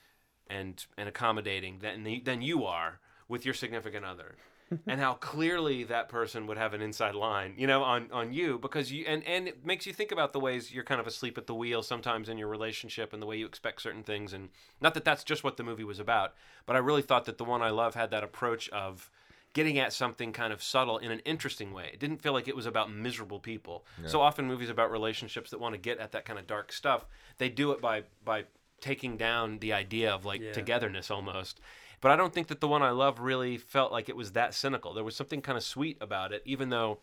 and 0.47 0.85
and 0.97 1.07
accommodating 1.07 1.79
than 1.79 2.03
the, 2.03 2.19
than 2.19 2.41
you 2.41 2.65
are 2.65 2.99
with 3.27 3.45
your 3.45 3.53
significant 3.53 4.05
other. 4.05 4.35
And 4.87 5.01
how 5.01 5.15
clearly 5.15 5.83
that 5.83 6.07
person 6.07 6.47
would 6.47 6.57
have 6.57 6.73
an 6.73 6.81
inside 6.81 7.13
line 7.13 7.55
you 7.57 7.67
know 7.67 7.83
on 7.83 8.09
on 8.13 8.31
you 8.31 8.57
because 8.57 8.89
you 8.89 9.03
and 9.05 9.21
and 9.27 9.49
it 9.49 9.65
makes 9.65 9.85
you 9.85 9.91
think 9.91 10.13
about 10.13 10.31
the 10.31 10.39
ways 10.39 10.71
you're 10.73 10.85
kind 10.85 11.01
of 11.01 11.07
asleep 11.07 11.37
at 11.37 11.45
the 11.45 11.53
wheel 11.53 11.83
sometimes 11.83 12.29
in 12.29 12.37
your 12.37 12.47
relationship 12.47 13.11
and 13.11 13.21
the 13.21 13.25
way 13.25 13.35
you 13.35 13.45
expect 13.45 13.81
certain 13.81 14.01
things. 14.01 14.31
And 14.31 14.47
not 14.79 14.93
that 14.93 15.03
that's 15.03 15.25
just 15.25 15.43
what 15.43 15.57
the 15.57 15.63
movie 15.63 15.83
was 15.83 15.99
about 15.99 16.35
but 16.65 16.77
i 16.77 16.79
really 16.79 17.01
thought 17.01 17.25
that 17.25 17.37
the 17.37 17.43
one 17.43 17.61
i 17.61 17.69
love 17.69 17.95
had 17.95 18.11
that 18.11 18.23
approach 18.23 18.69
of 18.69 19.11
getting 19.53 19.77
at 19.79 19.91
something 19.91 20.31
kind 20.31 20.53
of 20.53 20.63
subtle 20.63 20.97
in 20.97 21.11
an 21.11 21.19
interesting 21.19 21.73
way. 21.73 21.89
It 21.93 21.99
didn't 21.99 22.21
feel 22.21 22.31
like 22.33 22.47
it 22.47 22.55
was 22.55 22.65
about 22.65 22.91
miserable 22.91 23.39
people. 23.39 23.85
So 24.05 24.21
often 24.21 24.45
movies 24.47 24.69
about 24.69 24.91
relationships 24.91 25.49
that 25.51 25.59
want 25.59 25.73
to 25.75 25.79
get 25.79 25.99
at 25.99 26.11
that 26.13 26.23
kind 26.25 26.39
of 26.39 26.47
dark 26.47 26.71
stuff, 26.71 27.05
they 27.37 27.49
do 27.49 27.71
it 27.71 27.81
by 27.81 28.03
by 28.23 28.45
taking 28.79 29.15
down 29.17 29.59
the 29.59 29.73
idea 29.73 30.11
of 30.11 30.25
like 30.25 30.41
Yeah. 30.41 30.53
togetherness 30.53 31.11
almost. 31.11 31.59
But 31.99 32.09
I 32.11 32.15
don't 32.15 32.33
think 32.33 32.47
that 32.47 32.61
the 32.61 32.67
one 32.67 32.81
I 32.81 32.89
love 32.89 33.19
really 33.19 33.57
felt 33.57 33.91
like 33.91 34.09
it 34.09 34.15
was 34.15 34.31
that 34.31 34.55
cynical. 34.55 34.93
There 34.93 35.03
was 35.03 35.15
something 35.15 35.41
kind 35.41 35.57
of 35.57 35.63
sweet 35.63 35.97
about 36.01 36.31
it, 36.33 36.41
even 36.45 36.69
though, 36.69 36.99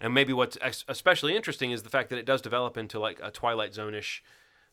and 0.00 0.12
maybe 0.12 0.34
what's 0.34 0.58
especially 0.86 1.34
interesting 1.34 1.70
is 1.70 1.82
the 1.82 1.88
fact 1.88 2.10
that 2.10 2.18
it 2.18 2.26
does 2.26 2.42
develop 2.42 2.76
into 2.76 2.98
like 2.98 3.18
a 3.22 3.30
Twilight 3.30 3.72
Zone-ish 3.72 4.22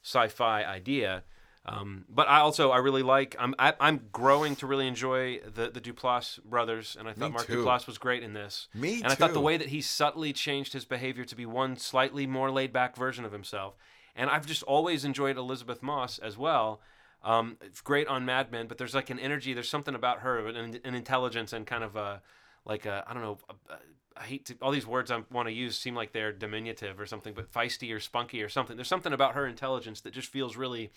sci-fi 0.03 0.63
idea. 0.63 1.23
Um, 1.63 2.05
but 2.09 2.27
I 2.27 2.39
also 2.39 2.71
I 2.71 2.77
really 2.77 3.03
like 3.03 3.35
I'm 3.37 3.53
I, 3.59 3.73
I'm 3.79 4.07
growing 4.11 4.55
to 4.57 4.67
really 4.67 4.87
enjoy 4.87 5.39
the 5.41 5.69
the 5.69 5.79
Duplass 5.79 6.43
brothers, 6.43 6.97
and 6.99 7.07
I 7.07 7.13
thought 7.13 7.29
Me 7.29 7.33
Mark 7.33 7.45
too. 7.45 7.63
Duplass 7.63 7.85
was 7.85 7.99
great 7.99 8.23
in 8.23 8.33
this. 8.33 8.67
Me 8.73 9.01
and 9.03 9.11
I 9.11 9.15
thought 9.15 9.33
the 9.33 9.41
way 9.41 9.57
that 9.57 9.67
he 9.67 9.79
subtly 9.81 10.33
changed 10.33 10.73
his 10.73 10.85
behavior 10.85 11.23
to 11.23 11.35
be 11.35 11.45
one 11.45 11.77
slightly 11.77 12.25
more 12.25 12.49
laid 12.49 12.73
back 12.73 12.95
version 12.95 13.25
of 13.25 13.31
himself. 13.31 13.75
And 14.15 14.29
I've 14.29 14.45
just 14.45 14.63
always 14.63 15.05
enjoyed 15.05 15.37
Elisabeth 15.37 15.83
Moss 15.83 16.17
as 16.17 16.37
well. 16.37 16.81
Um, 17.23 17.57
it's 17.61 17.81
great 17.81 18.07
on 18.07 18.25
Mad 18.25 18.51
Men, 18.51 18.67
but 18.67 18.79
there's 18.79 18.95
like 18.95 19.11
an 19.11 19.19
energy. 19.19 19.53
There's 19.53 19.69
something 19.69 19.93
about 19.93 20.21
her, 20.21 20.47
an, 20.47 20.79
an 20.83 20.95
intelligence, 20.95 21.53
and 21.53 21.67
kind 21.67 21.83
of 21.83 21.95
a 21.95 22.23
like 22.65 22.87
a 22.87 23.03
I 23.07 23.13
don't 23.13 23.21
know. 23.21 23.37
A, 23.49 23.73
a, 23.73 23.77
I 24.17 24.23
hate 24.23 24.45
to, 24.47 24.55
all 24.61 24.71
these 24.71 24.87
words 24.87 25.09
I 25.09 25.21
want 25.31 25.47
to 25.47 25.53
use 25.53 25.77
seem 25.77 25.95
like 25.95 26.11
they're 26.11 26.33
diminutive 26.33 26.99
or 26.99 27.05
something, 27.05 27.33
but 27.33 27.51
feisty 27.51 27.95
or 27.95 27.99
spunky 27.99 28.41
or 28.43 28.49
something. 28.49 28.75
There's 28.75 28.87
something 28.87 29.13
about 29.13 29.35
her 29.35 29.47
intelligence 29.47 30.01
that 30.01 30.13
just 30.13 30.27
feels 30.27 30.57
really 30.57 30.91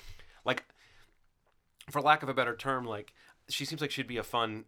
like, 0.45 0.65
for 1.91 2.01
lack 2.01 2.23
of 2.23 2.29
a 2.29 2.35
better 2.35 2.57
term, 2.57 2.85
like 2.85 3.13
she 3.49 3.65
seems 3.65 3.81
like 3.81 3.91
she'd 3.91 4.07
be 4.07 4.17
a 4.17 4.23
fun, 4.23 4.65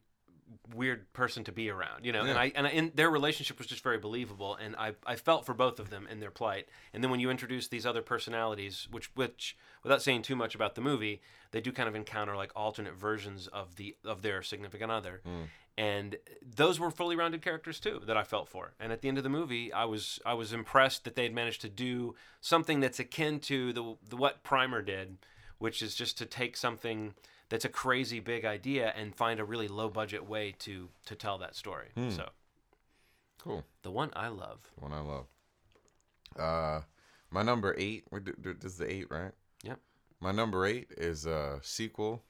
weird 0.75 1.13
person 1.13 1.45
to 1.45 1.53
be 1.53 1.71
around, 1.71 2.05
you 2.05 2.13
know. 2.13 2.25
And 2.25 2.39
I 2.39 2.53
and 2.55 2.67
I, 2.67 2.71
and 2.71 2.93
their 2.95 3.11
relationship 3.11 3.59
was 3.59 3.67
just 3.67 3.83
very 3.83 3.99
believable, 3.99 4.55
and 4.57 4.77
I 4.77 4.93
I 5.07 5.17
felt 5.17 5.47
for 5.47 5.55
both 5.55 5.81
of 5.81 5.91
them 5.91 6.07
in 6.11 6.21
their 6.21 6.31
plight. 6.31 6.69
And 6.93 7.03
then 7.03 7.11
when 7.11 7.21
you 7.21 7.31
introduce 7.31 7.69
these 7.69 7.87
other 7.87 8.03
personalities, 8.03 8.89
which 8.91 9.11
which 9.15 9.57
without 9.83 10.03
saying 10.03 10.23
too 10.23 10.37
much 10.37 10.55
about 10.55 10.75
the 10.75 10.81
movie, 10.81 11.21
they 11.53 11.61
do 11.61 11.73
kind 11.73 11.89
of 11.89 11.95
encounter 11.95 12.37
like 12.37 12.53
alternate 12.55 12.95
versions 12.95 13.47
of 13.49 13.77
the 13.77 13.97
of 14.05 14.23
their 14.23 14.43
significant 14.43 14.91
other. 14.91 15.23
Mm. 15.27 15.49
And 15.79 16.17
those 16.43 16.81
were 16.81 16.91
fully 16.91 17.17
rounded 17.17 17.43
characters 17.43 17.79
too 17.79 18.01
that 18.07 18.17
I 18.17 18.23
felt 18.23 18.49
for. 18.49 18.73
And 18.81 18.93
at 18.93 19.03
the 19.03 19.09
end 19.09 19.19
of 19.19 19.25
the 19.25 19.31
movie, 19.31 19.73
I 19.73 19.85
was 19.85 20.21
I 20.25 20.35
was 20.35 20.53
impressed 20.53 21.05
that 21.05 21.17
they 21.17 21.25
had 21.25 21.35
managed 21.35 21.61
to 21.63 21.69
do 21.69 22.15
something 22.41 22.81
that's 22.81 22.99
akin 22.99 23.41
to 23.41 23.73
the, 23.73 23.97
the 24.09 24.17
what 24.17 24.43
Primer 24.43 24.81
did, 24.81 25.19
which 25.59 25.83
is 25.83 25.95
just 25.95 26.19
to 26.19 26.27
take 26.27 26.57
something 26.57 27.15
that's 27.49 27.65
a 27.65 27.69
crazy 27.69 28.19
big 28.21 28.45
idea 28.45 28.93
and 28.97 29.15
find 29.15 29.39
a 29.41 29.45
really 29.45 29.69
low 29.69 29.89
budget 29.89 30.29
way 30.29 30.55
to 30.61 30.89
to 31.07 31.15
tell 31.15 31.39
that 31.39 31.55
story. 31.55 31.89
So 32.11 32.29
Cool. 33.39 33.65
the 33.83 33.91
one 33.93 34.11
I 34.17 34.29
love. 34.29 34.71
The 34.77 34.81
one 34.83 34.93
I 34.93 35.01
love. 35.01 35.27
Uh, 36.39 36.81
my 37.31 37.43
number 37.43 37.75
eight. 37.79 38.05
we 38.11 38.21
do- 38.21 38.35
do- 38.41 38.55
This 38.55 38.73
is 38.73 38.79
the 38.79 38.91
eight, 38.93 39.11
right? 39.11 39.33
Yep. 39.63 39.81
My 40.21 40.33
number 40.33 40.67
eight 40.67 40.91
is 40.97 41.27
a 41.27 41.61
sequel 41.63 42.23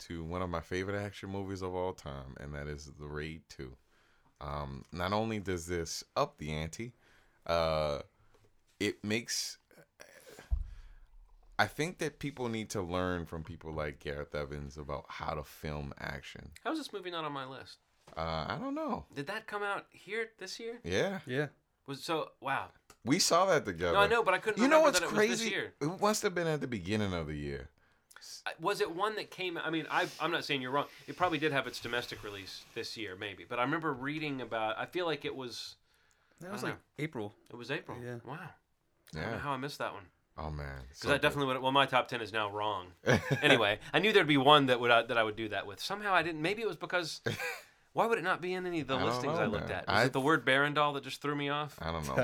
to 0.00 0.24
one 0.24 0.42
of 0.42 0.50
my 0.50 0.60
favorite 0.60 0.98
action 1.00 1.30
movies 1.30 1.62
of 1.62 1.74
all 1.74 1.92
time, 1.92 2.36
and 2.40 2.54
that 2.54 2.66
is 2.66 2.86
The 2.98 3.06
Raid 3.06 3.42
Two. 3.48 3.76
Um, 4.40 4.84
not 4.92 5.12
only 5.12 5.38
does 5.38 5.66
this 5.66 6.02
up 6.16 6.38
the 6.38 6.52
ante, 6.52 6.92
uh, 7.46 8.00
it 8.80 9.02
makes. 9.04 9.58
I 11.58 11.66
think 11.66 11.98
that 11.98 12.18
people 12.18 12.48
need 12.48 12.70
to 12.70 12.82
learn 12.82 13.26
from 13.26 13.44
people 13.44 13.72
like 13.72 14.00
Gareth 14.00 14.34
Evans 14.34 14.76
about 14.76 15.04
how 15.08 15.34
to 15.34 15.44
film 15.44 15.92
action. 16.00 16.50
How's 16.64 16.78
this 16.78 16.92
movie 16.92 17.10
not 17.10 17.24
on 17.24 17.32
my 17.32 17.44
list? 17.46 17.78
Uh, 18.16 18.46
I 18.48 18.58
don't 18.60 18.74
know. 18.74 19.06
Did 19.14 19.26
that 19.28 19.46
come 19.46 19.62
out 19.62 19.86
here 19.90 20.28
this 20.38 20.58
year? 20.58 20.78
Yeah, 20.84 21.20
Yeah. 21.26 21.46
Was 21.86 22.02
so 22.02 22.30
wow. 22.40 22.68
we 23.04 23.18
saw 23.18 23.44
that 23.46 23.66
together. 23.66 23.92
No, 23.92 24.00
I 24.00 24.06
know, 24.06 24.22
but 24.22 24.32
I 24.32 24.38
couldn't 24.38 24.62
You 24.62 24.68
know 24.68 24.80
what's 24.80 25.00
that 25.00 25.06
it 25.06 25.10
crazy? 25.14 25.50
year. 25.50 25.74
It 25.82 26.00
must 26.00 26.22
have 26.22 26.34
been 26.34 26.46
at 26.46 26.62
the 26.62 26.66
beginning 26.66 27.12
of 27.12 27.26
the 27.26 27.34
year. 27.36 27.68
Was 28.58 28.80
it 28.80 28.90
one 28.96 29.16
that 29.16 29.30
came? 29.30 29.58
I 29.58 29.68
mean, 29.68 29.86
I, 29.90 30.06
I'm 30.18 30.30
not 30.30 30.44
saying 30.46 30.62
you're 30.62 30.70
wrong. 30.70 30.86
It 31.06 31.16
probably 31.16 31.36
did 31.38 31.52
have 31.52 31.66
its 31.66 31.78
domestic 31.80 32.24
release 32.24 32.64
this 32.74 32.96
year, 32.96 33.16
maybe. 33.20 33.44
But 33.46 33.58
I 33.58 33.62
remember 33.62 33.92
reading 33.92 34.40
about. 34.40 34.78
I 34.78 34.86
feel 34.86 35.04
like 35.04 35.26
it 35.26 35.36
was. 35.36 35.74
That 36.40 36.52
was 36.52 36.62
don't 36.62 36.70
like 36.70 36.78
April. 36.98 37.34
It 37.50 37.56
was 37.56 37.70
April. 37.70 37.98
Yeah. 38.02 38.16
Wow. 38.24 38.34
I 38.34 38.38
don't 39.12 39.22
know 39.24 39.30
Yeah. 39.32 39.38
how 39.40 39.52
I 39.52 39.56
missed 39.58 39.78
that 39.78 39.92
one. 39.92 40.04
Oh 40.36 40.50
man. 40.50 40.80
Because 40.88 41.10
I 41.10 41.18
definitely 41.18 41.46
would. 41.54 41.62
Well, 41.62 41.72
my 41.72 41.86
top 41.86 42.08
ten 42.08 42.20
is 42.20 42.32
now 42.32 42.50
wrong. 42.50 42.86
anyway, 43.42 43.78
I 43.92 43.98
knew 44.00 44.12
there'd 44.12 44.26
be 44.26 44.36
one 44.36 44.66
that 44.66 44.80
would 44.80 44.90
uh, 44.90 45.02
that 45.04 45.16
I 45.16 45.22
would 45.22 45.36
do 45.36 45.48
that 45.50 45.66
with. 45.66 45.80
Somehow 45.80 46.12
I 46.12 46.22
didn't. 46.22 46.42
Maybe 46.42 46.62
it 46.62 46.68
was 46.68 46.76
because. 46.76 47.20
Why 47.92 48.06
would 48.06 48.18
it 48.18 48.24
not 48.24 48.42
be 48.42 48.54
in 48.54 48.66
any 48.66 48.80
of 48.80 48.88
the 48.88 48.96
I 48.96 49.04
listings 49.04 49.34
know, 49.38 49.42
I 49.42 49.46
looked 49.46 49.68
man. 49.68 49.78
at? 49.78 49.86
Was 49.86 49.96
I- 49.96 50.04
it 50.06 50.12
the 50.12 50.20
word 50.20 50.44
Berandal 50.44 50.94
that 50.94 51.04
just 51.04 51.22
threw 51.22 51.36
me 51.36 51.48
off? 51.48 51.78
I 51.80 51.92
don't 51.92 52.04
know. 52.08 52.16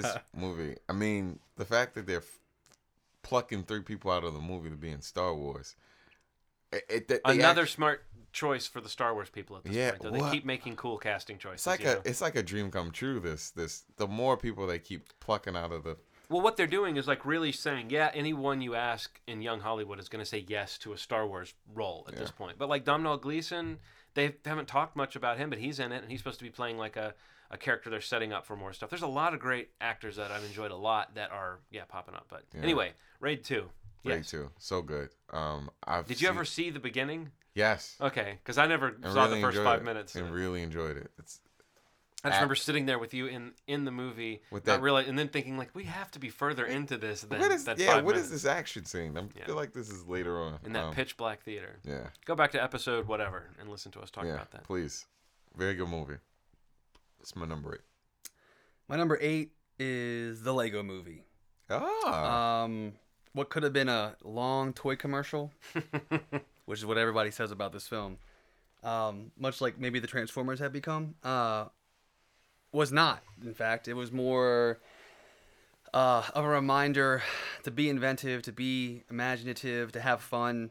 this 0.00 0.16
movie. 0.34 0.76
I 0.88 0.94
mean, 0.94 1.38
the 1.56 1.66
fact 1.66 1.94
that 1.96 2.06
they're 2.06 2.20
f- 2.20 2.38
plucking 3.22 3.64
three 3.64 3.82
people 3.82 4.10
out 4.10 4.24
of 4.24 4.32
the 4.32 4.40
movie 4.40 4.70
to 4.70 4.76
be 4.76 4.90
in 4.90 5.02
Star 5.02 5.34
Wars. 5.34 5.76
It, 6.72 6.84
it, 6.88 7.08
they 7.08 7.20
Another 7.26 7.62
act- 7.62 7.70
smart 7.72 8.04
choice 8.32 8.66
for 8.66 8.80
the 8.80 8.88
Star 8.88 9.12
Wars 9.12 9.28
people 9.28 9.54
at 9.58 9.64
this 9.64 9.74
Yeah, 9.74 9.90
point. 9.90 10.02
Though. 10.02 10.10
They 10.12 10.18
what- 10.20 10.32
keep 10.32 10.46
making 10.46 10.76
cool 10.76 10.96
casting 10.96 11.36
choices. 11.36 11.56
it's 11.56 11.66
like 11.66 11.80
a 11.80 11.84
know? 11.96 12.02
it's 12.06 12.20
like 12.22 12.34
a 12.36 12.42
dream 12.42 12.70
come 12.70 12.90
true. 12.90 13.20
This 13.20 13.50
this 13.50 13.84
the 13.98 14.06
more 14.08 14.38
people 14.38 14.66
they 14.66 14.78
keep 14.78 15.08
plucking 15.20 15.54
out 15.56 15.72
of 15.72 15.84
the 15.84 15.98
Well, 16.32 16.40
what 16.40 16.56
they're 16.56 16.66
doing 16.66 16.96
is 16.96 17.06
like 17.06 17.24
really 17.26 17.52
saying, 17.52 17.90
yeah, 17.90 18.10
anyone 18.14 18.62
you 18.62 18.74
ask 18.74 19.20
in 19.26 19.42
young 19.42 19.60
Hollywood 19.60 20.00
is 20.00 20.08
going 20.08 20.24
to 20.24 20.28
say 20.28 20.44
yes 20.48 20.78
to 20.78 20.92
a 20.94 20.98
Star 20.98 21.26
Wars 21.26 21.52
role 21.74 22.06
at 22.08 22.16
this 22.16 22.30
point. 22.30 22.56
But 22.58 22.68
like 22.70 22.84
Domhnall 22.84 23.18
Gleeson, 23.18 23.78
they 24.14 24.34
haven't 24.44 24.66
talked 24.66 24.96
much 24.96 25.14
about 25.14 25.36
him, 25.38 25.50
but 25.50 25.58
he's 25.58 25.78
in 25.78 25.92
it, 25.92 26.02
and 26.02 26.10
he's 26.10 26.20
supposed 26.20 26.38
to 26.38 26.44
be 26.44 26.50
playing 26.50 26.78
like 26.78 26.96
a, 26.96 27.14
a 27.50 27.58
character 27.58 27.90
they're 27.90 28.00
setting 28.00 28.32
up 28.32 28.46
for 28.46 28.56
more 28.56 28.72
stuff. 28.72 28.88
There's 28.88 29.02
a 29.02 29.06
lot 29.06 29.34
of 29.34 29.40
great 29.40 29.70
actors 29.80 30.16
that 30.16 30.30
I've 30.30 30.44
enjoyed 30.44 30.70
a 30.70 30.76
lot 30.76 31.14
that 31.16 31.30
are 31.32 31.60
yeah 31.70 31.84
popping 31.86 32.14
up. 32.14 32.26
But 32.28 32.44
Yeah. 32.54 32.62
anyway, 32.62 32.92
Raid 33.20 33.44
Two. 33.44 33.68
Raid 34.04 34.24
Two. 34.24 34.50
So 34.58 34.80
good. 34.82 35.10
Um, 35.32 35.70
I've 35.86 36.06
Did 36.06 36.20
you 36.20 36.26
seen- 36.28 36.34
ever 36.34 36.44
see 36.46 36.70
the 36.70 36.80
beginning? 36.80 37.30
Yes. 37.54 37.96
Okay, 38.00 38.38
because 38.42 38.56
I 38.56 38.66
never 38.66 38.96
I 39.04 39.12
saw 39.12 39.24
really 39.26 39.40
the 39.42 39.46
first 39.46 39.58
five 39.58 39.82
it, 39.82 39.84
minutes. 39.84 40.14
and 40.16 40.30
really 40.32 40.62
enjoyed 40.62 40.96
it. 40.96 41.10
It's 41.18 41.40
I 42.24 42.28
just 42.28 42.36
At- 42.36 42.40
remember 42.40 42.54
sitting 42.54 42.86
there 42.86 42.98
with 43.00 43.12
you 43.14 43.26
in 43.26 43.52
in 43.66 43.84
the 43.84 43.90
movie, 43.90 44.42
With 44.50 44.64
not 44.66 44.74
that- 44.76 44.80
really, 44.82 45.06
and 45.06 45.18
then 45.18 45.28
thinking 45.28 45.56
like 45.58 45.70
we 45.74 45.84
have 45.84 46.10
to 46.12 46.18
be 46.20 46.28
further 46.28 46.64
into 46.64 46.96
this 46.96 47.22
than 47.22 47.40
what 47.40 47.50
is 47.50 47.64
than 47.64 47.78
yeah? 47.80 47.94
five 47.94 48.04
What 48.04 48.14
is 48.16 48.28
minutes 48.28 48.42
this 48.42 48.50
action 48.50 48.84
scene? 48.84 49.16
I 49.18 49.22
Yeah. 49.36 49.46
feel 49.46 49.56
like 49.56 49.72
this 49.72 49.88
is 49.90 50.06
later 50.06 50.40
on. 50.40 50.60
in 50.64 50.72
that 50.74 50.84
Um, 50.84 50.94
pitch 50.94 51.16
black 51.16 51.42
theater. 51.42 51.80
Yeah. 51.82 52.10
Go 52.24 52.34
back 52.36 52.52
to 52.52 52.62
episode 52.62 53.08
whatever 53.08 53.50
and 53.58 53.68
listen 53.68 53.90
to 53.92 54.00
us 54.00 54.10
talk 54.10 54.24
yeah. 54.24 54.34
about 54.34 54.52
that. 54.52 54.62
Please. 54.64 55.06
Very 55.56 55.74
good 55.74 55.88
movie. 55.88 56.18
It's 57.20 57.34
my 57.34 57.44
number 57.46 57.74
eight. 57.74 57.80
My 58.88 58.96
number 58.96 59.18
eight 59.20 59.52
is 59.78 60.42
the 60.42 60.52
Lego 60.54 60.82
Movie. 60.82 61.24
Ah. 61.70 62.62
Um, 62.64 62.94
what 63.32 63.48
could 63.48 63.62
have 63.62 63.72
been 63.72 63.88
a 63.88 64.16
long 64.22 64.72
toy 64.72 64.94
commercial, 64.96 65.52
which 66.66 66.78
is 66.78 66.86
what 66.86 66.98
everybody 66.98 67.30
says 67.30 67.50
about 67.50 67.72
this 67.72 67.88
film. 67.88 68.18
Um, 68.82 69.32
much 69.38 69.60
like 69.60 69.78
maybe 69.78 69.98
the 69.98 70.06
Transformers 70.06 70.58
have 70.58 70.72
become, 70.72 71.14
uh, 71.22 71.66
was 72.72 72.92
not. 72.92 73.22
In 73.44 73.54
fact, 73.54 73.88
it 73.88 73.94
was 73.94 74.10
more 74.10 74.78
uh, 75.94 76.22
of 76.34 76.44
a 76.44 76.48
reminder 76.48 77.22
to 77.64 77.70
be 77.70 77.88
inventive, 77.88 78.42
to 78.42 78.52
be 78.52 79.04
imaginative, 79.10 79.92
to 79.92 80.00
have 80.00 80.22
fun, 80.22 80.70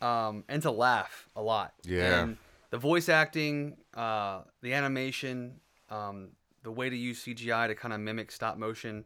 um, 0.00 0.44
and 0.48 0.62
to 0.62 0.70
laugh 0.70 1.28
a 1.36 1.42
lot. 1.42 1.74
Yeah. 1.84 2.22
And 2.22 2.36
the 2.70 2.78
voice 2.78 3.08
acting, 3.08 3.76
uh, 3.94 4.42
the 4.62 4.72
animation, 4.72 5.60
um, 5.90 6.30
the 6.62 6.70
way 6.70 6.88
to 6.88 6.96
use 6.96 7.24
CGI 7.24 7.68
to 7.68 7.74
kind 7.74 7.92
of 7.92 8.00
mimic 8.00 8.32
stop 8.32 8.56
motion 8.56 9.04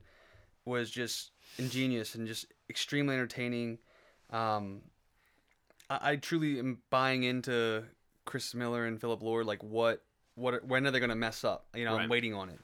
was 0.65 0.91
just 0.91 1.33
ingenious 1.59 2.15
and 2.15 2.27
just 2.27 2.47
extremely 2.71 3.15
entertaining. 3.15 3.79
Um, 4.31 4.83
I, 5.91 6.13
I 6.13 6.17
truly 6.17 6.59
am 6.59 6.79
buying 6.91 7.25
into 7.25 7.85
Chris 8.25 8.55
Miller 8.55 8.87
and 8.87 9.01
Philip 9.01 9.23
Lord. 9.23 9.47
Like, 9.47 9.63
what, 9.63 10.03
what, 10.35 10.65
when 10.67 10.87
are 10.87 10.91
they 10.91 10.99
going 11.01 11.11
to 11.11 11.15
mess 11.17 11.45
up? 11.45 11.67
You 11.75 11.85
know, 11.85 11.97
I'm 11.97 12.09
waiting 12.09 12.35
on 12.35 12.49
it. 12.49 12.59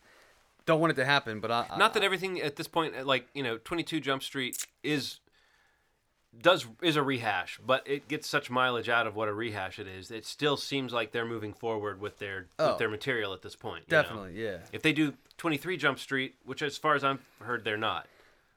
Don't 0.66 0.80
want 0.80 0.92
it 0.92 0.96
to 0.96 1.04
happen, 1.04 1.40
but 1.40 1.50
I, 1.50 1.66
Not 1.78 1.94
that 1.94 2.04
everything 2.04 2.40
at 2.40 2.56
this 2.56 2.68
point, 2.68 3.06
like 3.06 3.26
you 3.34 3.42
know, 3.42 3.58
Twenty 3.58 3.82
Two 3.82 3.98
Jump 3.98 4.22
Street 4.22 4.66
is 4.84 5.18
does 6.38 6.66
is 6.82 6.96
a 6.96 7.02
rehash, 7.02 7.58
but 7.64 7.86
it 7.88 8.06
gets 8.08 8.28
such 8.28 8.50
mileage 8.50 8.88
out 8.88 9.06
of 9.06 9.16
what 9.16 9.28
a 9.28 9.32
rehash 9.32 9.78
it 9.78 9.88
is. 9.88 10.10
It 10.10 10.24
still 10.24 10.56
seems 10.56 10.92
like 10.92 11.12
they're 11.12 11.26
moving 11.26 11.52
forward 11.52 12.00
with 12.00 12.18
their 12.18 12.46
Oh. 12.58 12.70
with 12.70 12.78
their 12.78 12.88
oh. 12.88 12.92
material 12.92 13.32
at 13.32 13.42
this 13.42 13.56
point. 13.56 13.84
you 13.88 13.96
know? 13.96 14.02
definitely, 14.02 14.42
yeah. 14.42 14.58
If 14.72 14.82
they 14.82 14.92
do 14.92 15.14
Twenty 15.36 15.56
Three 15.56 15.76
Jump 15.76 15.98
Street, 15.98 16.36
which 16.44 16.62
as 16.62 16.76
far 16.78 16.94
as 16.94 17.02
I've 17.02 17.20
heard, 17.40 17.64
they're 17.64 17.76
not 17.76 18.06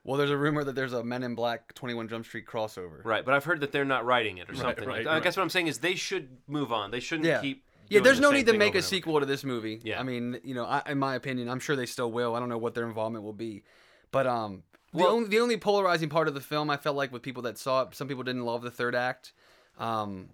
Well, 0.04 0.16
there's 0.18 0.30
a 0.30 0.36
rumor 0.36 0.62
that 0.62 0.74
there's 0.74 0.92
a 0.92 1.02
Men 1.02 1.22
in 1.22 1.34
Black 1.34 1.74
21 1.74 2.08
Jump 2.08 2.26
Street 2.26 2.46
crossover. 2.46 3.04
right, 3.04 3.24
but 3.24 3.34
I've 3.34 3.44
heard 3.44 3.60
that 3.60 3.72
they're 3.72 3.84
not 3.84 4.04
writing 4.04 4.38
it 4.38 4.48
or 4.48 4.54
something. 4.54 4.86
right, 4.86 5.06
I 5.06 5.14
right. 5.14 5.22
guess 5.22 5.36
what 5.36 5.42
I'm 5.42 5.50
saying 5.50 5.66
is 5.66 5.78
they 5.78 5.94
should 5.96 6.28
move 6.46 6.72
on. 6.72 6.90
They 6.90 7.00
shouldn't 7.00 7.26
Yeah. 7.26 7.40
keep. 7.40 7.64
Yeah, 7.88 8.00
there's 8.00 8.16
the 8.16 8.22
no 8.22 8.30
need 8.30 8.46
to 8.46 8.56
make 8.56 8.74
a 8.74 8.82
sequel 8.82 9.20
to 9.20 9.26
this 9.26 9.44
movie. 9.44 9.80
Yeah. 9.82 10.00
I 10.00 10.02
mean, 10.02 10.40
you 10.44 10.54
know, 10.54 10.64
I, 10.64 10.82
in 10.86 10.98
my 10.98 11.14
opinion, 11.14 11.48
I'm 11.48 11.60
sure 11.60 11.76
they 11.76 11.86
still 11.86 12.10
will. 12.10 12.34
I 12.34 12.40
don't 12.40 12.48
know 12.48 12.58
what 12.58 12.74
their 12.74 12.86
involvement 12.86 13.24
will 13.24 13.32
be, 13.32 13.62
but 14.10 14.26
um, 14.26 14.62
the 14.92 14.98
Well- 14.98 15.08
only 15.08 15.28
the 15.28 15.40
only 15.40 15.56
polarizing 15.56 16.08
part 16.08 16.28
of 16.28 16.34
the 16.34 16.40
film 16.40 16.70
I 16.70 16.76
felt 16.76 16.96
like 16.96 17.12
with 17.12 17.22
people 17.22 17.42
that 17.42 17.58
saw 17.58 17.82
it, 17.82 17.94
some 17.94 18.08
people 18.08 18.22
didn't 18.22 18.44
love 18.44 18.62
the 18.62 18.70
third 18.70 18.94
act, 18.94 19.32
um, 19.78 20.30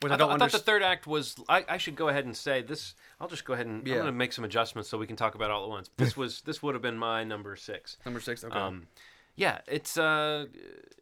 which 0.00 0.12
I, 0.12 0.14
I, 0.14 0.18
don't 0.18 0.28
thought, 0.28 0.34
I 0.36 0.38
thought 0.46 0.52
the 0.52 0.58
third 0.64 0.82
act 0.82 1.06
was. 1.06 1.34
I, 1.48 1.64
I 1.68 1.76
should 1.76 1.96
go 1.96 2.08
ahead 2.08 2.24
and 2.24 2.36
say 2.36 2.62
this. 2.62 2.94
I'll 3.20 3.28
just 3.28 3.44
go 3.44 3.54
ahead 3.54 3.66
and 3.66 3.86
Yeah. 3.86 3.94
I'm 3.94 4.00
going 4.00 4.12
to 4.12 4.12
make 4.12 4.32
some 4.32 4.44
adjustments 4.44 4.88
so 4.88 4.96
we 4.96 5.06
can 5.06 5.16
talk 5.16 5.34
about 5.34 5.50
it 5.50 5.52
all 5.52 5.64
at 5.64 5.68
once. 5.70 5.90
This 5.96 6.16
was 6.16 6.40
this 6.42 6.62
would 6.62 6.74
have 6.74 6.82
been 6.82 6.98
my 6.98 7.24
number 7.24 7.56
six. 7.56 7.96
Number 8.04 8.20
six. 8.20 8.44
Okay. 8.44 8.56
Um, 8.56 8.86
yeah, 9.34 9.58
it's 9.68 9.96
uh, 9.96 10.46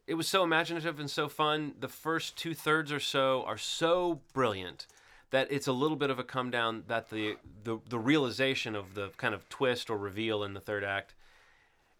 it 0.05 0.13
was 0.15 0.27
so 0.27 0.43
imaginative 0.43 0.99
and 0.99 1.09
so 1.09 1.27
fun. 1.27 1.73
The 1.79 1.87
first 1.87 2.37
two 2.37 2.53
thirds 2.53 2.91
or 2.91 2.99
so 2.99 3.43
are 3.47 3.57
so 3.57 4.21
brilliant 4.33 4.85
that 5.31 5.47
it's 5.51 5.67
a 5.67 5.71
little 5.73 5.97
bit 5.97 6.09
of 6.09 6.19
a 6.19 6.23
come 6.23 6.49
down. 6.51 6.83
That 6.87 7.09
the 7.09 7.37
the 7.63 7.79
the 7.89 7.99
realization 7.99 8.75
of 8.75 8.93
the 8.95 9.09
kind 9.17 9.33
of 9.33 9.47
twist 9.49 9.89
or 9.89 9.97
reveal 9.97 10.43
in 10.43 10.53
the 10.53 10.59
third 10.61 10.83
act. 10.83 11.13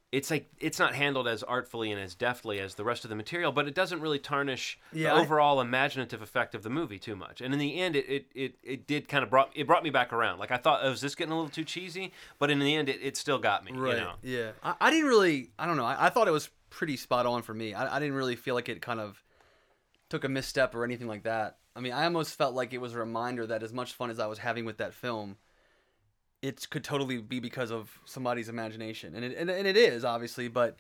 It's 0.10 0.32
like 0.32 0.50
it's 0.60 0.80
not 0.80 0.96
handled 0.96 1.28
as 1.28 1.44
artfully 1.44 1.92
and 1.92 2.00
as 2.00 2.16
deftly 2.16 2.62
as 2.62 2.76
the 2.76 2.86
rest 2.86 3.04
of 3.04 3.10
the 3.10 3.16
material, 3.16 3.52
but 3.52 3.68
it 3.68 3.76
doesn't 3.76 4.00
really 4.00 4.20
tarnish 4.20 4.80
Yeah, 4.94 5.10
the 5.10 5.16
I- 5.18 5.20
overall 5.22 5.60
imaginative 5.60 6.22
effect 6.22 6.56
of 6.56 6.64
the 6.64 6.70
movie 6.70 6.98
too 6.98 7.18
much. 7.18 7.42
And 7.42 7.54
in 7.54 7.60
the 7.60 7.78
end, 7.78 7.98
it, 7.98 8.06
it, 8.10 8.26
it, 8.34 8.56
it 8.64 8.88
did 8.88 9.10
kind 9.10 9.22
of 9.22 9.30
brought 9.30 9.52
it 9.54 9.68
brought 9.68 9.84
me 9.84 9.90
back 9.90 10.14
around. 10.14 10.40
Like 10.40 10.50
I 10.52 10.56
thought, 10.58 10.80
oh, 10.82 10.92
is 10.92 11.02
this 11.02 11.14
getting 11.14 11.34
a 11.34 11.36
little 11.36 11.52
too 11.52 11.66
cheesy? 11.66 12.14
But 12.40 12.50
in 12.50 12.60
the 12.60 12.74
end, 12.74 12.88
it, 12.88 13.00
it 13.04 13.18
still 13.18 13.38
got 13.38 13.66
me. 13.66 13.74
right. 13.74 13.96
You 13.96 14.00
know? 14.02 14.14
Yeah. 14.24 14.52
I, 14.64 14.76
I 14.80 14.90
didn't 14.92 15.08
really. 15.10 15.50
I 15.60 15.66
don't 15.66 15.76
know. 15.76 15.86
I, 15.86 16.06
I 16.06 16.10
thought 16.10 16.30
it 16.30 16.32
was 16.32 16.50
pretty 16.70 16.96
spot 16.96 17.26
on 17.26 17.42
for 17.42 17.54
me. 17.54 17.74
I, 17.74 17.98
I 17.98 18.00
didn't 18.00 18.16
really 18.16 18.38
feel 18.38 18.56
like 18.56 18.70
it 18.70 18.82
kind 18.82 19.02
of 19.02 19.22
took 20.10 20.24
a 20.24 20.30
misstep 20.30 20.74
or 20.76 20.84
anything 20.84 21.08
like 21.08 21.24
that. 21.24 21.58
I 21.76 21.80
mean, 21.80 21.94
I 21.94 22.06
almost 22.06 22.38
felt 22.38 22.56
like 22.56 22.74
it 22.74 22.80
was 22.80 22.94
a 22.94 22.98
reminder 22.98 23.46
that 23.46 23.62
as 23.62 23.72
much 23.72 23.94
fun 23.94 24.10
as 24.10 24.20
I 24.20 24.26
was 24.28 24.40
having 24.40 24.66
with 24.66 24.78
that 24.78 24.94
film, 24.94 25.38
it 26.42 26.68
could 26.70 26.84
totally 26.84 27.18
be 27.18 27.40
because 27.40 27.72
of 27.72 28.00
somebody's 28.06 28.50
imagination, 28.50 29.16
and 29.16 29.26
it 29.26 29.38
and, 29.38 29.50
and 29.50 29.68
it 29.68 29.78
is 29.78 30.06
obviously, 30.06 30.48
but 30.48 30.78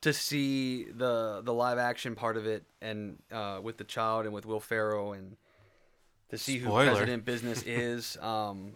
to 0.00 0.12
see 0.12 0.84
the 0.84 1.42
the 1.44 1.52
live 1.52 1.78
action 1.78 2.14
part 2.14 2.36
of 2.36 2.46
it 2.46 2.64
and 2.80 3.18
uh, 3.32 3.60
with 3.62 3.78
the 3.78 3.84
child 3.84 4.24
and 4.24 4.34
with 4.34 4.46
Will 4.46 4.60
Ferrell 4.60 5.12
and 5.12 5.36
to 6.30 6.38
see 6.38 6.58
who 6.58 6.70
President 6.70 7.24
Business 7.24 7.62
is, 7.66 8.16
um, 8.20 8.72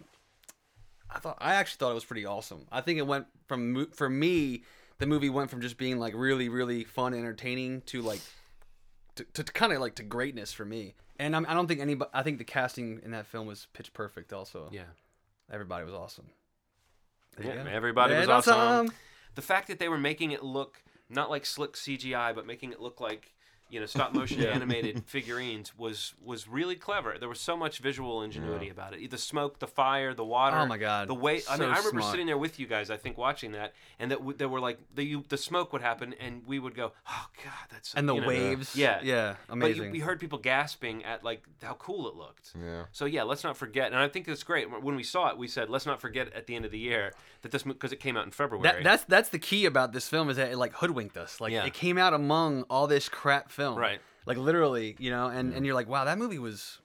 I 1.09 1.19
thought 1.19 1.37
I 1.39 1.55
actually 1.55 1.77
thought 1.77 1.91
it 1.91 1.95
was 1.95 2.05
pretty 2.05 2.25
awesome. 2.25 2.65
I 2.71 2.81
think 2.81 2.99
it 2.99 3.07
went 3.07 3.27
from 3.47 3.87
for 3.93 4.09
me, 4.09 4.63
the 4.97 5.05
movie 5.05 5.29
went 5.29 5.49
from 5.49 5.61
just 5.61 5.77
being 5.77 5.99
like 5.99 6.13
really 6.15 6.49
really 6.49 6.83
fun 6.83 7.13
and 7.13 7.21
entertaining 7.21 7.81
to 7.87 8.01
like 8.01 8.21
to, 9.15 9.23
to 9.33 9.43
kind 9.43 9.71
of 9.73 9.79
like 9.79 9.95
to 9.95 10.03
greatness 10.03 10.53
for 10.53 10.65
me. 10.65 10.95
And 11.19 11.35
I'm, 11.35 11.45
I 11.47 11.53
don't 11.53 11.67
think 11.67 11.79
anybody. 11.79 12.09
I 12.13 12.23
think 12.23 12.37
the 12.39 12.43
casting 12.43 12.99
in 13.03 13.11
that 13.11 13.25
film 13.27 13.47
was 13.47 13.67
pitch 13.73 13.93
perfect. 13.93 14.33
Also, 14.33 14.69
Yeah. 14.71 14.83
everybody 15.51 15.85
was 15.85 15.93
awesome. 15.93 16.25
There 17.37 17.55
Yeah, 17.55 17.65
everybody 17.71 18.15
was 18.15 18.27
Yeah, 18.27 18.35
awesome. 18.35 18.91
The 19.35 19.41
fact 19.41 19.67
that 19.67 19.79
they 19.79 19.89
were 19.89 19.97
making 19.97 20.31
it 20.31 20.43
look 20.43 20.81
not 21.09 21.29
like 21.29 21.45
slick 21.45 21.73
CGI, 21.73 22.33
but 22.33 22.45
making 22.45 22.71
it 22.71 22.79
look 22.79 22.99
like 22.99 23.33
you 23.73 23.79
know 23.79 23.85
stop 23.85 24.13
motion 24.13 24.43
animated 24.45 25.03
figurines 25.07 25.77
was 25.77 26.13
was 26.23 26.47
really 26.47 26.75
clever. 26.75 27.15
There 27.19 27.27
was 27.29 27.39
so 27.39 27.57
much 27.57 27.79
visual 27.79 28.21
ingenuity 28.21 28.69
about 28.69 28.93
it. 28.93 29.09
The 29.11 29.17
smoke, 29.17 29.59
the 29.59 29.67
fire, 29.67 30.13
the 30.13 30.23
water. 30.25 30.57
Oh 30.57 30.65
my 30.65 30.77
God. 30.77 31.07
The 31.09 31.13
way 31.15 31.41
I 31.49 31.57
mean, 31.57 31.69
I 31.69 31.77
remember 31.77 32.01
smart. 32.01 32.11
sitting 32.11 32.27
there 32.27 32.37
with 32.37 32.59
you 32.59 32.67
guys. 32.67 32.89
I 32.89 32.97
think 32.97 33.17
watching 33.17 33.51
that, 33.53 33.73
and 33.99 34.11
that 34.11 34.19
w- 34.19 34.37
there 34.37 34.47
were 34.49 34.59
like 34.59 34.77
the 34.93 35.03
you, 35.03 35.23
the 35.29 35.37
smoke 35.37 35.73
would 35.73 35.81
happen, 35.81 36.13
and 36.19 36.43
we 36.45 36.59
would 36.59 36.75
go, 36.75 36.91
"Oh 37.09 37.25
God, 37.43 37.53
that's 37.71 37.89
so-" 37.89 37.97
And 37.99 38.07
the 38.07 38.13
you 38.15 38.21
know, 38.21 38.27
waves. 38.27 38.75
Yeah, 38.75 38.99
yeah, 39.03 39.35
But 39.47 39.53
amazing. 39.53 39.83
you, 39.85 39.91
we 39.91 39.99
heard 39.99 40.19
people 40.19 40.37
gasping 40.39 41.03
at 41.03 41.23
like 41.23 41.43
how 41.61 41.73
cool 41.73 42.07
it 42.07 42.15
looked. 42.15 42.51
Yeah. 42.59 42.83
So 42.91 43.05
yeah, 43.05 43.23
let's 43.23 43.43
not 43.43 43.57
forget, 43.57 43.87
and 43.91 43.97
I 43.99 44.07
think 44.07 44.27
it's 44.27 44.43
great. 44.43 44.67
When 44.83 44.95
we 44.95 45.03
saw 45.03 45.29
it, 45.29 45.37
we 45.37 45.47
said, 45.47 45.69
let's 45.69 45.85
not 45.85 45.99
forget 45.99 46.31
at 46.33 46.45
the 46.47 46.55
end 46.55 46.65
of 46.65 46.71
the 46.71 46.79
year 46.79 47.11
that 47.41 47.51
this 47.51 47.63
because 47.63 47.91
it 47.91 47.99
came 47.99 48.15
out 48.17 48.25
in 48.25 48.31
February. 48.31 48.63
that, 48.63 48.83
that's 48.83 49.03
that's 49.05 49.29
the 49.29 49.39
key 49.39 49.65
about 49.65 49.93
this 49.93 50.07
film 50.07 50.29
is 50.29 50.37
that 50.37 50.51
it 50.51 50.57
like 50.57 50.73
hoodwinked 50.73 51.17
us. 51.17 51.41
Like 51.41 51.51
Yeah. 51.51 51.65
it 51.65 51.73
came 51.73 51.97
out 51.97 52.13
among 52.13 52.63
all 52.69 52.87
this 52.87 53.09
crap 53.09 53.49
film. 53.51 53.62
Right. 53.71 53.99
Like 54.25 54.37
literally, 54.37 54.95
you 54.99 55.09
know, 55.11 55.27
and, 55.27 55.53
and 55.53 55.65
you're 55.65 55.75
like, 55.75 55.87
wow, 55.89 56.05
that 56.05 56.17
movie 56.17 56.39
was 56.39 56.79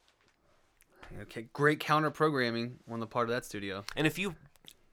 okay, 1.23 1.49
great 1.53 1.81
counter 1.81 2.11
programming 2.11 2.79
on 2.91 3.01
the 3.01 3.07
part 3.07 3.29
of 3.29 3.35
that 3.35 3.45
studio. 3.45 3.85
and 3.97 4.07
if 4.07 4.19
you 4.19 4.35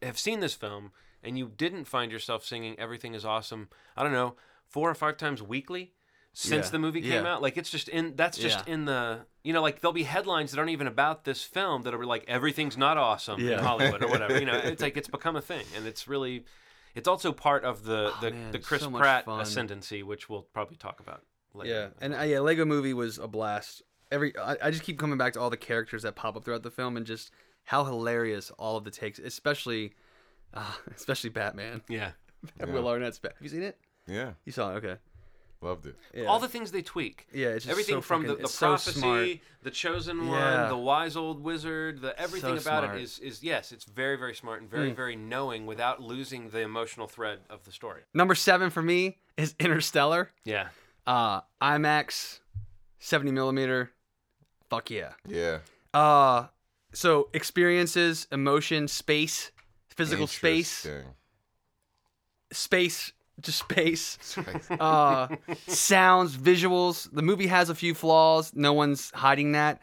have 0.02 0.18
seen 0.18 0.40
this 0.40 0.54
film 0.54 0.92
and 1.24 1.38
you 1.38 1.52
didn't 1.56 1.86
find 1.86 2.12
yourself 2.12 2.46
singing 2.46 2.78
"Everything 2.80 3.14
Is 3.16 3.26
Awesome," 3.26 3.70
I 3.98 4.04
don't 4.04 4.12
know, 4.12 4.36
four 4.68 4.90
or 4.90 4.94
five 4.96 5.18
times 5.18 5.42
weekly 5.42 5.94
since 6.34 6.68
Yeah. 6.68 6.72
the 6.72 6.80
movie 6.80 7.02
came 7.02 7.24
Yeah. 7.24 7.34
out, 7.34 7.42
like 7.42 7.58
it's 7.58 7.70
just 7.72 7.88
in 7.90 8.16
that's 8.16 8.38
just 8.38 8.68
Yeah. 8.68 8.74
in 8.74 8.86
the 8.86 9.26
you 9.44 9.54
know 9.54 9.62
like 9.62 9.80
there'll 9.82 9.94
be 9.94 10.04
headlines 10.04 10.52
that 10.52 10.60
aren't 10.60 10.72
even 10.72 10.86
about 10.88 11.24
this 11.24 11.44
film 11.44 11.82
that 11.84 11.94
are 11.96 12.06
like 12.06 12.26
everything's 12.28 12.78
not 12.78 12.98
awesome 12.98 13.40
in 13.40 13.58
Hollywood 13.60 14.04
or 14.04 14.08
whatever. 14.10 14.38
You 14.40 14.46
know, 14.46 14.58
it's 14.64 14.82
like 14.82 14.98
it's 14.98 15.08
become 15.08 15.36
a 15.36 15.42
thing, 15.42 15.66
and 15.76 15.88
it's 15.88 16.08
really. 16.08 16.46
It's 16.94 17.10
also 17.10 17.34
part 17.34 17.66
of 17.66 17.84
the 17.84 18.14
oh, 18.16 18.18
the, 18.22 18.28
Oh, 18.28 18.32
man, 18.32 18.52
the 18.54 18.60
Chris 18.60 18.82
so 18.84 18.90
Pratt 18.90 19.26
fun. 19.26 19.42
ascendancy, 19.42 20.02
which 20.02 20.30
we'll 20.30 20.44
probably 20.44 20.78
talk 20.78 21.02
about 21.02 21.24
later. 21.56 21.74
Yeah, 21.74 21.88
and 22.06 22.14
uh, 22.16 22.22
yeah, 22.22 22.40
Lego 22.40 22.66
Movie 22.66 22.94
was 22.94 23.18
a 23.18 23.28
blast. 23.28 23.82
Every 24.12 24.38
I, 24.38 24.56
I 24.64 24.72
just 24.72 24.84
keep 24.84 25.00
coming 25.00 25.18
back 25.18 25.34
to 25.34 25.40
all 25.40 25.50
the 25.50 25.58
characters 25.58 26.04
that 26.04 26.16
pop 26.16 26.36
up 26.36 26.46
throughout 26.46 26.64
the 26.64 26.72
film 26.72 26.96
and 26.98 27.06
just 27.06 27.32
how 27.64 27.84
hilarious 27.84 28.52
all 28.60 28.78
of 28.78 28.84
the 28.84 28.92
takes, 28.92 29.18
especially, 29.20 29.94
uh, 30.54 30.72
especially 30.96 31.30
Batman. 31.42 31.82
yeah. 31.90 32.12
Will 32.60 32.88
Arnett's 32.88 33.18
Bat. 33.20 33.34
Have 33.34 33.42
you 33.42 33.50
seen 33.50 33.64
it? 33.64 33.78
Yeah. 34.08 34.34
You 34.46 34.52
saw 34.52 34.72
it? 34.74 34.76
Okay. 34.76 34.98
Loved 35.62 35.88
it. 35.88 35.96
Yeah. 36.14 36.26
all 36.26 36.38
the 36.38 36.50
things 36.50 36.72
they 36.72 36.84
tweak. 36.84 37.26
Yeah, 37.34 37.48
it's 37.48 37.64
just 37.66 37.72
everything 37.72 37.96
so 37.96 38.02
from 38.02 38.22
fucking- 38.22 38.36
the, 38.36 38.38
the 38.38 38.44
it's 38.44 38.54
so 38.54 38.68
prophecy, 38.68 39.42
the 39.64 39.72
chosen 39.72 40.24
Yeah. 40.28 40.62
one, 40.62 40.70
the 40.70 40.78
wise 40.78 41.16
old 41.16 41.42
wizard, 41.44 42.02
the 42.02 42.18
everything 42.20 42.60
So 42.60 42.70
about 42.70 42.84
smart. 42.84 42.98
it 42.98 43.02
is 43.02 43.18
is 43.20 43.42
yes, 43.42 43.72
it's 43.72 43.86
very 43.86 44.16
very 44.16 44.36
smart 44.36 44.62
and 44.62 44.70
very 44.70 44.92
Mm. 44.92 44.96
very 44.96 45.16
knowing 45.16 45.66
without 45.66 46.04
losing 46.04 46.50
the 46.50 46.60
emotional 46.60 47.08
thread 47.08 47.40
of 47.50 47.64
the 47.64 47.72
story. 47.72 48.02
Number 48.14 48.36
seven 48.36 48.70
for 48.70 48.84
me 48.84 49.18
is 49.38 49.56
Interstellar. 49.60 50.30
Yeah, 50.44 50.68
Uh, 51.08 51.42
IMAX, 51.62 52.40
seventy 53.00 53.32
millimeter. 53.32 53.92
Fuck 54.70 54.90
yeah. 54.90 55.14
Yeah. 55.28 55.60
Uh, 55.94 56.48
so 56.94 57.30
experiences, 57.34 58.28
emotion, 58.32 58.88
space, 58.88 59.52
physical 59.90 60.28
space, 60.28 60.88
space, 62.52 63.14
just 63.42 63.60
space. 63.64 64.18
uh, 64.80 65.28
sounds, 65.68 66.36
visuals. 66.36 67.10
The 67.12 67.22
movie 67.22 67.48
has 67.48 67.70
a 67.70 67.76
few 67.76 67.94
flaws. 67.94 68.54
No 68.56 68.74
one's 68.74 69.12
hiding 69.12 69.54
that. 69.54 69.82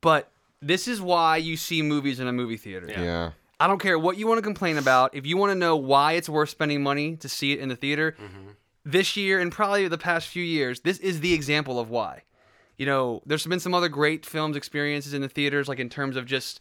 But 0.00 0.30
this 0.60 0.88
is 0.88 1.00
why 1.00 1.36
you 1.38 1.56
see 1.56 1.82
movies 1.82 2.20
in 2.20 2.26
a 2.26 2.32
movie 2.32 2.56
theater. 2.56 2.86
Yeah. 2.88 3.02
yeah. 3.02 3.30
I 3.60 3.66
don't 3.66 3.78
care 3.80 3.98
what 3.98 4.18
you 4.18 4.26
want 4.26 4.38
to 4.38 4.42
complain 4.42 4.78
about. 4.78 5.14
If 5.14 5.26
you 5.26 5.36
want 5.36 5.50
to 5.50 5.54
know 5.54 5.76
why 5.76 6.12
it's 6.12 6.28
worth 6.28 6.50
spending 6.50 6.82
money 6.82 7.16
to 7.18 7.28
see 7.28 7.52
it 7.52 7.60
in 7.60 7.68
the 7.68 7.76
theater, 7.76 8.16
this 8.84 9.16
year 9.16 9.40
and 9.40 9.50
probably 9.50 9.88
the 9.88 9.98
past 9.98 10.28
few 10.28 10.42
years, 10.42 10.80
this 10.80 10.98
is 10.98 11.20
the 11.20 11.32
example 11.32 11.78
of 11.80 11.90
why. 11.90 12.22
You 12.76 12.86
know, 12.86 13.22
there's 13.24 13.46
been 13.46 13.60
some 13.60 13.74
other 13.74 13.88
great 13.88 14.26
films 14.26 14.56
experiences 14.56 15.14
in 15.14 15.22
the 15.22 15.28
theaters, 15.28 15.68
like 15.68 15.78
in 15.78 15.88
terms 15.88 16.16
of 16.16 16.26
just 16.26 16.60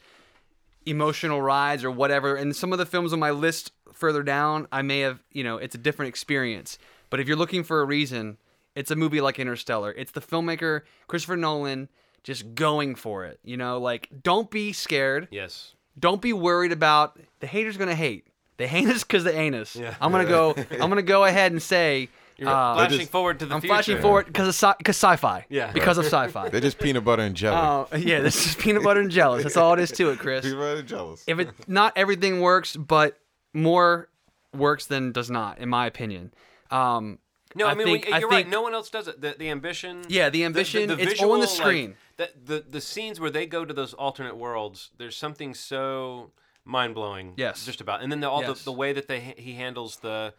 emotional 0.86 1.42
rides 1.42 1.84
or 1.84 1.92
whatever. 1.92 2.36
And 2.36 2.56
some 2.56 2.72
of 2.72 2.80
the 2.80 2.86
films 2.86 3.14
on 3.14 3.20
my 3.20 3.32
list 3.32 3.72
further 3.94 4.24
down, 4.24 4.68
I 4.72 4.82
may 4.82 5.00
have, 5.00 5.24
you 5.32 5.44
know, 5.44 5.58
it's 5.58 5.76
a 5.76 5.80
different 5.80 6.10
experience. 6.10 6.78
But 7.10 7.20
if 7.20 7.28
you're 7.28 7.38
looking 7.38 7.64
for 7.64 7.82
a 7.82 7.86
reason, 7.86 8.38
it's 8.76 8.92
a 8.92 8.96
movie 8.96 9.22
like 9.22 9.40
Interstellar. 9.40 9.92
It's 9.92 10.12
the 10.12 10.22
filmmaker 10.22 10.82
Christopher 11.08 11.38
Nolan 11.38 11.90
just 12.24 12.56
going 12.56 12.96
for 12.96 13.26
it. 13.26 13.40
You 13.44 13.58
know, 13.58 13.80
like 13.80 14.10
don't 14.24 14.50
be 14.50 14.74
scared. 14.74 15.28
Yes. 15.32 15.76
Don't 16.00 16.22
be 16.22 16.34
worried 16.34 16.72
about 16.72 17.20
the 17.40 17.48
haters 17.48 17.78
gonna 17.78 17.96
hate. 17.96 18.28
They 18.64 18.68
hate 18.70 18.88
us 18.88 19.04
because 19.04 19.26
the 19.26 19.38
anus. 19.38 19.76
Yeah. 19.76 19.94
I'm 20.00 20.12
gonna 20.14 20.24
go. 20.26 20.56
I'm 20.72 20.88
gonna 20.90 21.02
go 21.02 21.26
ahead 21.26 21.52
and 21.52 21.62
say. 21.62 22.08
You're 22.38 22.48
uh, 22.50 22.76
flashing 22.76 23.00
just- 23.00 23.12
forward 23.12 23.40
to 23.40 23.46
the 23.46 23.56
I'm 23.56 23.60
future. 23.62 23.74
flashing 23.74 24.02
forward 24.02 24.26
because 24.28 24.48
of 24.48 24.56
sci- 24.56 24.84
cause 24.86 24.96
sci-fi. 24.96 25.46
Yeah. 25.50 25.72
Because 25.74 25.98
of 25.98 26.06
sci-fi. 26.06 26.48
They're 26.50 26.62
just 26.62 26.80
peanut 26.80 27.04
butter 27.04 27.22
and 27.24 27.36
jelly. 27.36 27.58
Oh 27.92 27.98
yeah, 27.98 28.22
this 28.22 28.46
is 28.48 28.56
peanut 28.56 28.84
butter 28.84 29.02
and 29.02 29.12
jealous. 29.12 29.44
That's 29.44 29.58
all 29.58 29.74
it 29.74 29.80
is 29.82 29.92
to 29.92 30.10
it, 30.12 30.20
Chris. 30.20 30.44
peanut 30.46 30.58
butter 30.60 30.80
and 30.80 30.88
jealous. 30.88 31.24
If 31.28 31.40
it 31.40 31.50
not 31.68 31.92
everything 31.98 32.40
works, 32.40 32.76
but 32.78 33.20
more 33.54 34.08
works 34.54 34.86
than 34.86 35.12
does 35.12 35.30
not, 35.30 35.60
in 35.60 35.68
my 35.70 35.86
opinion. 35.88 36.34
Um, 36.72 37.20
No, 37.56 37.68
I, 37.68 37.72
I 37.72 37.74
mean 37.76 37.86
think- 37.88 38.06
we, 38.06 38.12
you're 38.12 38.20
think- 38.22 38.32
right. 38.32 38.50
No 38.50 38.62
one 38.62 38.74
else 38.74 38.90
does 38.90 39.08
it. 39.10 39.20
The, 39.22 39.36
the 39.38 39.50
ambition. 39.50 40.04
Yeah, 40.08 40.30
the 40.30 40.44
ambition, 40.46 40.90
it's 40.90 41.22
all 41.22 41.34
on 41.34 41.40
the 41.40 41.46
like, 41.46 41.56
screen. 41.56 41.96
the, 42.18 42.30
the 42.44 42.64
the 42.68 42.82
scenes 42.82 43.20
where 43.20 43.30
they 43.30 43.46
go 43.46 43.64
to 43.66 43.74
those 43.74 43.94
alternate 43.94 44.38
worlds. 44.38 44.90
There's 44.98 45.16
something 45.18 45.54
so 45.54 46.32
mind 46.66 46.96
blowing. 46.96 47.34
Yes. 47.38 47.66
Just 47.66 47.82
about, 47.82 48.02
and 48.02 48.12
then 48.12 48.20
the, 48.22 48.30
all 48.30 48.42
Yes. 48.42 48.60
the, 48.60 48.66
the 48.66 48.72
way 48.72 48.94
that 48.94 49.08
they 49.08 49.20
he 49.38 49.54
handles 49.54 49.98
the 49.98 50.34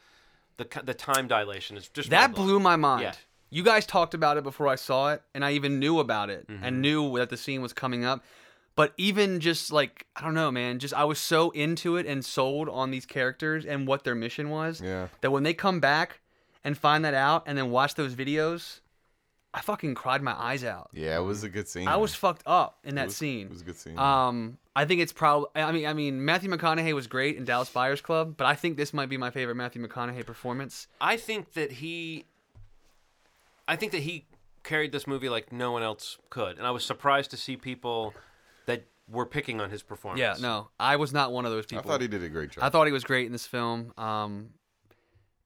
the 0.56 0.66
the 0.84 0.94
time 0.94 1.26
dilation 1.28 1.76
is 1.76 1.88
just 1.88 2.10
that 2.10 2.34
blew 2.34 2.60
my 2.60 2.76
mind. 2.76 3.02
Yeah. 3.02 3.12
You 3.50 3.62
guys 3.62 3.86
talked 3.86 4.14
about 4.14 4.36
it 4.36 4.42
before 4.42 4.66
I 4.66 4.74
saw 4.74 5.12
it, 5.12 5.22
and 5.34 5.44
I 5.44 5.52
even 5.52 5.78
knew 5.78 5.98
about 6.00 6.30
it 6.30 6.48
Mm-hmm. 6.48 6.64
and 6.64 6.80
knew 6.82 7.16
that 7.18 7.30
the 7.30 7.36
scene 7.36 7.62
was 7.62 7.72
coming 7.72 8.04
up. 8.04 8.24
But 8.76 8.92
even 8.96 9.38
just 9.38 9.70
like 9.70 10.06
I 10.16 10.22
don't 10.22 10.34
know, 10.34 10.50
man, 10.50 10.78
just 10.80 10.94
I 10.94 11.04
was 11.04 11.18
so 11.20 11.50
into 11.50 11.96
it 11.96 12.06
and 12.06 12.24
sold 12.24 12.68
on 12.68 12.90
these 12.90 13.06
characters 13.06 13.64
and 13.64 13.86
what 13.86 14.02
their 14.04 14.14
mission 14.16 14.50
was 14.50 14.80
Yeah. 14.80 15.08
that 15.20 15.30
when 15.30 15.42
they 15.44 15.54
come 15.54 15.78
back 15.78 16.20
and 16.64 16.76
find 16.76 17.04
that 17.04 17.14
out 17.14 17.44
and 17.46 17.56
then 17.58 17.70
watch 17.70 17.94
those 17.94 18.14
videos, 18.16 18.80
I 19.56 19.60
fucking 19.60 19.94
cried 19.94 20.20
my 20.20 20.32
eyes 20.32 20.64
out. 20.64 20.90
Yeah, 20.92 21.16
it 21.16 21.22
was 21.22 21.44
a 21.44 21.48
good 21.48 21.68
scene. 21.68 21.86
I 21.86 21.96
was 21.96 22.12
fucked 22.14 22.42
up 22.44 22.78
in 22.82 22.90
It 22.90 22.94
that 22.96 23.04
was- 23.06 23.16
scene. 23.16 23.46
It 23.46 23.50
was 23.52 23.60
a 23.60 23.64
good 23.64 23.76
scene. 23.76 23.96
Um, 23.98 24.58
I 24.74 24.84
think 24.84 25.00
it's 25.00 25.12
probably. 25.12 25.48
I 25.54 25.70
mean, 25.70 25.86
I 25.86 25.92
mean, 25.94 26.24
Matthew 26.24 26.50
McConaughey 26.50 26.92
was 26.92 27.06
great 27.06 27.36
in 27.36 27.44
Dallas 27.44 27.70
Buyers 27.70 28.00
Club, 28.00 28.34
but 28.36 28.46
I 28.46 28.54
think 28.56 28.76
this 28.76 28.92
might 28.92 29.08
be 29.08 29.16
my 29.16 29.30
favorite 29.30 29.54
Matthew 29.54 29.86
McConaughey 29.86 30.26
performance. 30.26 30.88
I 31.00 31.16
think 31.16 31.52
that 31.52 31.70
he. 31.72 32.24
I 33.66 33.76
think 33.76 33.92
that 33.92 34.02
he 34.02 34.26
carried 34.62 34.92
this 34.92 35.06
movie 35.06 35.28
like 35.28 35.52
no 35.52 35.70
one 35.72 35.82
else 35.82 36.18
could, 36.30 36.58
and 36.58 36.66
I 36.66 36.70
was 36.70 36.84
surprised 36.84 37.30
to 37.30 37.36
see 37.36 37.56
people 37.56 38.12
that 38.66 38.84
were 39.08 39.26
picking 39.26 39.60
on 39.60 39.70
his 39.70 39.82
performance. 39.82 40.20
Yeah, 40.20 40.34
no, 40.40 40.70
I 40.80 40.96
was 40.96 41.12
not 41.12 41.32
one 41.32 41.44
of 41.46 41.52
those 41.52 41.66
people. 41.66 41.84
I 41.88 41.94
thought 41.94 42.00
he 42.00 42.08
did 42.08 42.22
a 42.24 42.28
great 42.28 42.50
job. 42.50 42.64
I 42.64 42.70
thought 42.70 42.86
he 42.86 42.92
was 42.92 43.04
great 43.04 43.26
in 43.26 43.32
this 43.32 43.46
film. 43.46 43.92
Um, 43.96 44.50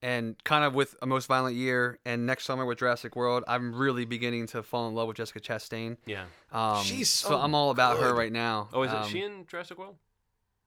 and 0.03 0.37
kind 0.45 0.65
of 0.65 0.75
with 0.75 0.95
a 1.03 1.07
most 1.07 1.27
violent 1.27 1.57
year 1.57 1.99
and 2.05 2.25
next 2.27 2.45
summer 2.45 2.65
with 2.65 2.79
Jurassic 2.79 3.17
World, 3.17 3.45
I'm 3.49 3.75
really 3.75 4.05
beginning 4.05 4.47
to 4.49 4.63
fall 4.63 4.89
in 4.89 4.95
love 4.95 5.09
with 5.09 5.17
Jessica 5.17 5.41
Chastain. 5.41 5.97
Yeah. 6.07 6.25
Um, 6.53 6.83
She's 6.85 7.11
so, 7.11 7.31
so 7.31 7.37
I'm 7.39 7.55
all 7.55 7.71
about 7.71 7.99
her 7.99 8.15
right 8.15 8.33
now. 8.33 8.69
Oh, 8.73 8.83
is 8.83 8.93
it 8.93 8.97
Um, 8.97 9.09
she 9.09 9.23
in 9.23 9.47
Jurassic 9.47 9.79
World? 9.79 9.97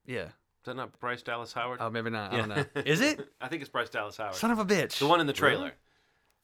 Yeah. 0.05 0.23
Is 0.25 0.65
that 0.65 0.75
not 0.75 0.99
Bryce 0.99 1.21
Dallas 1.21 1.53
Howard? 1.53 1.79
Oh, 1.81 1.89
maybe 1.89 2.09
not. 2.09 2.33
I 2.33 2.37
don't 2.37 2.49
know. 2.49 2.65
Is 2.85 3.01
it? 3.01 3.27
I 3.41 3.47
think 3.47 3.61
it's 3.63 3.71
Bryce 3.71 3.89
Dallas 3.89 4.17
Howard. 4.17 4.35
Son 4.35 4.51
of 4.51 4.59
a 4.59 4.65
bitch. 4.65 4.99
the 4.99 5.07
one 5.07 5.19
in 5.19 5.25
the 5.25 5.33
trailer. 5.33 5.71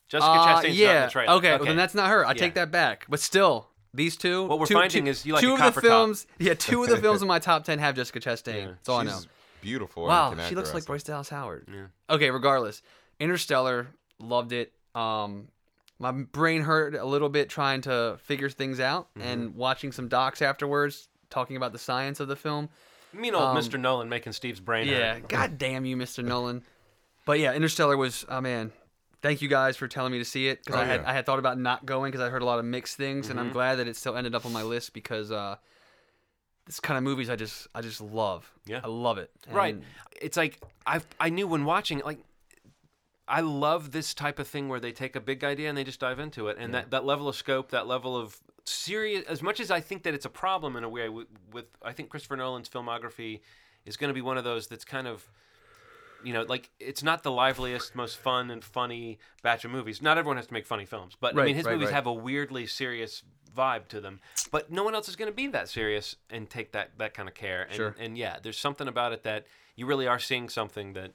Jessica 0.08 0.32
Uh, 0.32 0.62
Chastain's 0.64 0.78
yeah. 0.80 0.88
not 0.88 0.96
in 0.96 1.02
the 1.04 1.12
trailer. 1.12 1.34
Okay, 1.36 1.56
well, 1.58 1.66
then 1.66 1.76
that's 1.78 1.94
not 1.94 2.10
her. 2.10 2.26
I 2.26 2.30
Yeah. 2.30 2.34
take 2.34 2.54
that 2.56 2.72
back. 2.72 3.06
But 3.10 3.20
still, 3.20 3.70
these 3.94 4.18
two. 4.18 4.46
What 4.48 4.58
we're 4.60 4.66
two, 4.66 4.74
finding 4.74 5.04
two- 5.06 5.10
is 5.12 5.24
you 5.26 5.34
like 5.34 5.42
two 5.44 5.52
a 5.52 5.54
of 5.54 5.60
copper 5.60 5.82
the 5.82 5.88
top. 5.90 5.96
films. 5.98 6.26
Yeah, 6.40 6.56
two 6.56 6.82
of 6.84 6.90
the 6.90 6.98
films 7.02 7.22
in 7.22 7.28
my 7.28 7.38
top 7.38 7.64
ten 7.64 7.78
have 7.78 7.96
Jessica 7.96 8.20
Chastain. 8.20 8.56
Yeah. 8.62 8.66
That's 8.70 8.90
all 8.90 8.98
I 9.00 9.04
know. 9.04 9.20
She's 9.68 9.72
beautiful. 9.72 10.06
Wow, 10.06 10.34
can 10.34 10.48
she 10.48 10.56
looks 10.56 10.74
like 10.74 10.82
ass. 10.84 10.88
Bryce 10.88 11.04
Dallas 11.04 11.30
Howard. 11.30 11.68
Yeah. 11.72 11.88
Okay, 12.10 12.32
regardless, 12.32 12.82
Interstellar, 13.20 13.88
loved 14.20 14.52
it. 14.54 14.72
Um, 14.96 15.50
my 16.00 16.12
brain 16.12 16.62
hurt 16.62 16.96
a 16.96 17.06
little 17.06 17.30
bit 17.30 17.50
trying 17.50 17.82
to 17.82 18.18
figure 18.24 18.50
things 18.50 18.80
out, 18.80 19.08
Mm-hmm. 19.16 19.28
and 19.28 19.56
watching 19.56 19.92
some 19.92 20.08
docs 20.08 20.42
afterwards 20.42 21.08
talking 21.30 21.58
about 21.58 21.72
the 21.74 21.80
science 21.80 22.20
of 22.20 22.28
the 22.28 22.36
film. 22.36 22.70
Mean 23.14 23.34
old 23.36 23.44
Um, 23.44 23.58
Mr. 23.58 23.80
Nolan 23.80 24.10
making 24.10 24.34
Steve's 24.34 24.60
brain 24.60 24.88
Yeah, 24.88 25.16
hurt. 25.16 25.28
god 25.28 25.58
damn 25.58 25.86
you, 25.86 25.98
Mr. 25.98 26.24
Nolan. 26.24 26.64
But 27.26 27.40
yeah, 27.40 27.54
Interstellar 27.54 27.98
was. 27.98 28.26
Oh 28.30 28.42
man, 28.42 28.72
thank 29.22 29.42
you 29.42 29.48
guys 29.50 29.76
for 29.76 29.88
telling 29.88 30.12
me 30.12 30.20
to 30.20 30.26
see 30.26 30.48
it 30.48 30.64
because 30.64 30.80
Oh, 30.80 30.84
I 30.84 30.86
had 30.86 31.02
yeah. 31.02 31.10
I 31.10 31.14
had 31.14 31.26
thought 31.26 31.40
about 31.40 31.58
not 31.58 31.86
going 31.86 32.12
because 32.12 32.26
I 32.26 32.30
heard 32.30 32.42
a 32.42 32.46
lot 32.46 32.60
of 32.60 32.66
mixed 32.66 32.96
things, 32.96 33.30
and 33.30 33.40
I'm 33.40 33.50
Mhm. 33.50 33.54
glad 33.54 33.76
that 33.76 33.88
it 33.88 33.96
still 33.98 34.16
ended 34.16 34.36
up 34.36 34.46
on 34.46 34.54
my 34.54 34.64
list 34.64 34.94
because 34.94 35.32
uh, 35.32 35.56
this 36.68 36.80
kind 36.80 36.98
of 36.98 37.04
movies 37.04 37.30
I 37.30 37.36
just 37.36 37.68
I 37.74 37.82
just 37.82 38.00
love. 38.00 38.52
Yeah. 38.66 38.82
I 38.84 38.88
love 38.88 39.18
it. 39.18 39.32
Right. 39.50 39.82
It's 40.22 40.38
like 40.38 40.62
I 40.86 41.02
I 41.20 41.30
knew 41.30 41.48
when 41.48 41.66
watching 41.66 42.00
it, 42.00 42.06
like 42.06 42.20
I 43.28 43.42
love 43.42 43.92
this 43.92 44.14
type 44.14 44.40
of 44.40 44.48
thing 44.48 44.70
where 44.70 44.80
they 44.80 44.92
take 44.92 45.16
a 45.16 45.20
big 45.20 45.44
idea 45.44 45.68
and 45.70 45.78
they 45.78 45.84
just 45.84 46.00
dive 46.00 46.20
into 46.20 46.48
it, 46.48 46.58
and 46.60 46.74
that, 46.74 46.92
that 46.92 47.04
level 47.04 47.28
of 47.28 47.36
scope, 47.36 47.72
that 47.72 47.86
level 47.86 48.16
of 48.16 48.40
serious. 48.64 49.26
As 49.28 49.42
much 49.42 49.60
as 49.60 49.70
I 49.70 49.82
think 49.82 50.04
that 50.04 50.14
it's 50.14 50.26
a 50.26 50.30
problem 50.30 50.78
in 50.78 50.84
a 50.84 50.90
way 50.90 51.10
with, 51.10 51.28
with 51.52 51.66
I 51.82 51.92
think 51.92 52.10
Christopher 52.10 52.38
Nolan's 52.38 52.70
filmography 52.70 53.42
is 53.86 53.98
going 53.98 54.10
to 54.10 54.14
be 54.14 54.22
one 54.22 54.38
of 54.38 54.44
those 54.44 54.68
that's 54.68 54.86
kind 54.86 55.08
of 55.08 55.30
you 56.24 56.34
know, 56.34 56.44
like 56.44 56.70
it's 56.80 57.04
not 57.04 57.24
the 57.24 57.32
liveliest, 57.32 57.96
most 57.96 58.18
fun 58.18 58.52
and 58.52 58.64
funny 58.64 59.20
batch 59.44 59.66
of 59.66 59.72
movies. 59.72 60.02
Not 60.02 60.18
everyone 60.18 60.38
has 60.38 60.48
to 60.48 60.54
make 60.54 60.66
funny 60.66 60.86
films, 60.86 61.16
but 61.20 61.38
I 61.38 61.46
mean, 61.46 61.56
his 61.56 61.66
right, 61.66 61.74
movies 61.74 61.88
right. 61.88 61.96
have 61.96 62.08
a 62.08 62.14
weirdly 62.14 62.68
serious 62.68 63.24
vibe 63.56 63.88
to 63.90 64.00
them. 64.00 64.20
But 64.52 64.72
no 64.72 64.84
one 64.84 64.94
else 64.96 65.10
is 65.10 65.16
going 65.16 65.32
to 65.32 65.36
be 65.36 65.48
that 65.48 65.68
serious 65.70 66.16
and 66.30 66.50
take 66.50 66.72
that 66.74 66.92
that 66.98 67.14
kind 67.14 67.28
of 67.28 67.36
care. 67.36 67.64
And, 67.64 67.76
Sure. 67.76 67.96
and 68.00 68.18
yeah, 68.18 68.38
there's 68.42 68.58
something 68.58 68.88
about 68.88 69.14
it 69.14 69.24
that 69.24 69.48
you 69.76 69.86
really 69.86 70.08
are 70.08 70.20
seeing 70.20 70.50
something 70.50 70.94
that. 70.94 71.14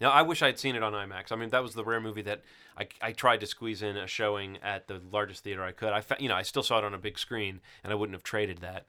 Now, 0.00 0.10
I 0.10 0.22
wish 0.22 0.42
I'd 0.42 0.58
seen 0.58 0.74
it 0.74 0.82
on 0.82 0.92
IMAX. 0.92 1.30
I 1.30 1.36
mean, 1.36 1.50
that 1.50 1.62
was 1.62 1.74
the 1.74 1.84
rare 1.84 2.00
movie 2.00 2.22
that 2.22 2.42
I, 2.76 2.88
I 3.00 3.12
tried 3.12 3.40
to 3.40 3.46
squeeze 3.46 3.80
in 3.80 3.96
a 3.96 4.08
showing 4.08 4.58
at 4.60 4.88
the 4.88 5.00
largest 5.12 5.44
theater 5.44 5.62
I 5.62 5.70
could. 5.70 5.92
I, 5.92 6.00
fa- 6.00 6.16
you 6.18 6.28
know, 6.28 6.34
I 6.34 6.42
still 6.42 6.64
saw 6.64 6.78
it 6.78 6.84
on 6.84 6.94
a 6.94 6.98
big 6.98 7.16
screen, 7.16 7.60
and 7.82 7.92
I 7.92 7.96
wouldn't 7.96 8.14
have 8.14 8.24
traded 8.24 8.58
that. 8.58 8.86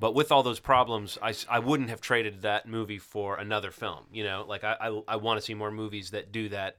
But 0.00 0.14
with 0.14 0.30
all 0.30 0.42
those 0.42 0.60
problems, 0.60 1.18
I, 1.20 1.34
I 1.50 1.58
wouldn't 1.58 1.90
have 1.90 2.00
traded 2.00 2.42
that 2.42 2.68
movie 2.68 2.98
for 2.98 3.36
another 3.36 3.70
film. 3.70 4.04
You 4.12 4.24
know, 4.24 4.44
like 4.46 4.62
I, 4.62 4.76
I, 4.80 5.02
I 5.08 5.16
want 5.16 5.38
to 5.38 5.44
see 5.44 5.54
more 5.54 5.70
movies 5.70 6.10
that 6.10 6.30
do 6.30 6.48
that, 6.50 6.76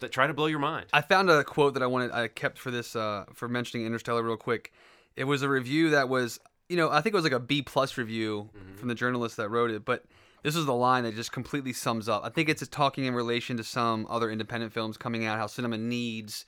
that 0.00 0.10
try 0.10 0.26
to 0.26 0.32
blow 0.32 0.46
your 0.46 0.58
mind. 0.58 0.86
I 0.92 1.02
found 1.02 1.28
a 1.28 1.44
quote 1.44 1.74
that 1.74 1.82
I 1.82 1.86
wanted 1.86 2.12
I 2.12 2.28
kept 2.28 2.58
for 2.58 2.70
this 2.70 2.96
uh, 2.96 3.24
for 3.34 3.48
mentioning 3.48 3.86
Interstellar 3.86 4.22
real 4.22 4.36
quick. 4.36 4.72
It 5.16 5.24
was 5.24 5.42
a 5.42 5.48
review 5.48 5.90
that 5.90 6.08
was 6.08 6.40
you 6.68 6.76
know 6.76 6.90
I 6.90 7.02
think 7.02 7.12
it 7.12 7.16
was 7.16 7.24
like 7.24 7.32
a 7.32 7.40
B 7.40 7.60
plus 7.60 7.98
review 7.98 8.48
from 8.76 8.88
the 8.88 8.94
journalist 8.94 9.36
that 9.36 9.50
wrote 9.50 9.70
it, 9.70 9.84
but 9.84 10.04
this 10.42 10.56
is 10.56 10.66
the 10.66 10.74
line 10.74 11.04
that 11.04 11.14
just 11.14 11.32
completely 11.32 11.72
sums 11.72 12.08
up. 12.08 12.22
I 12.24 12.28
think 12.28 12.48
it's 12.48 12.66
talking 12.68 13.04
in 13.04 13.14
relation 13.14 13.56
to 13.58 13.64
some 13.64 14.06
other 14.10 14.30
independent 14.30 14.72
films 14.72 14.96
coming 14.96 15.24
out, 15.24 15.38
how 15.38 15.46
cinema 15.46 15.78
needs 15.78 16.46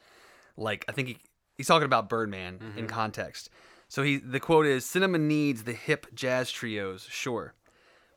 like 0.56 0.86
I 0.88 0.92
think 0.92 1.08
he, 1.08 1.18
he's 1.56 1.66
talking 1.66 1.84
about 1.84 2.08
Birdman 2.08 2.60
in 2.76 2.86
context. 2.86 3.50
So 3.89 4.03
he 4.03 4.16
the 4.16 4.41
quote 4.41 4.66
is 4.66 4.84
cinema 4.84 5.18
needs 5.18 5.64
the 5.64 5.72
hip 5.72 6.07
jazz 6.14 6.51
trios, 6.51 7.07
sure. 7.11 7.55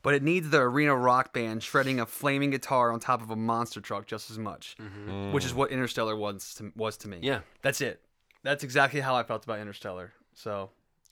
But 0.01 0.13
it 0.13 0.23
needs 0.23 0.49
the 0.49 0.59
arena 0.59 0.95
rock 0.95 1.33
band 1.33 1.61
shredding 1.61 1.99
a 1.99 2.05
flaming 2.05 2.51
guitar 2.51 2.91
on 2.91 2.99
top 2.99 3.21
of 3.21 3.31
a 3.31 3.35
monster 3.35 3.81
truck 3.81 4.07
just 4.07 4.31
as 4.31 4.39
much, 4.39 4.77
mm-hmm. 4.79 5.33
which 5.33 5.43
is 5.43 5.53
what 5.53 5.69
mm. 5.69 5.73
Interstellar 5.73 6.15
was 6.15 6.53
to, 6.55 6.71
was 6.75 6.95
to 6.97 7.09
me. 7.09 7.19
Yeah. 7.21 7.41
That's 7.61 7.81
it. 7.81 8.01
That's 8.41 8.63
exactly 8.63 9.01
how 9.01 9.15
I 9.15 9.23
felt 9.23 9.43
about 9.43 9.59
Interstellar. 9.59 10.13
So, 10.33 10.69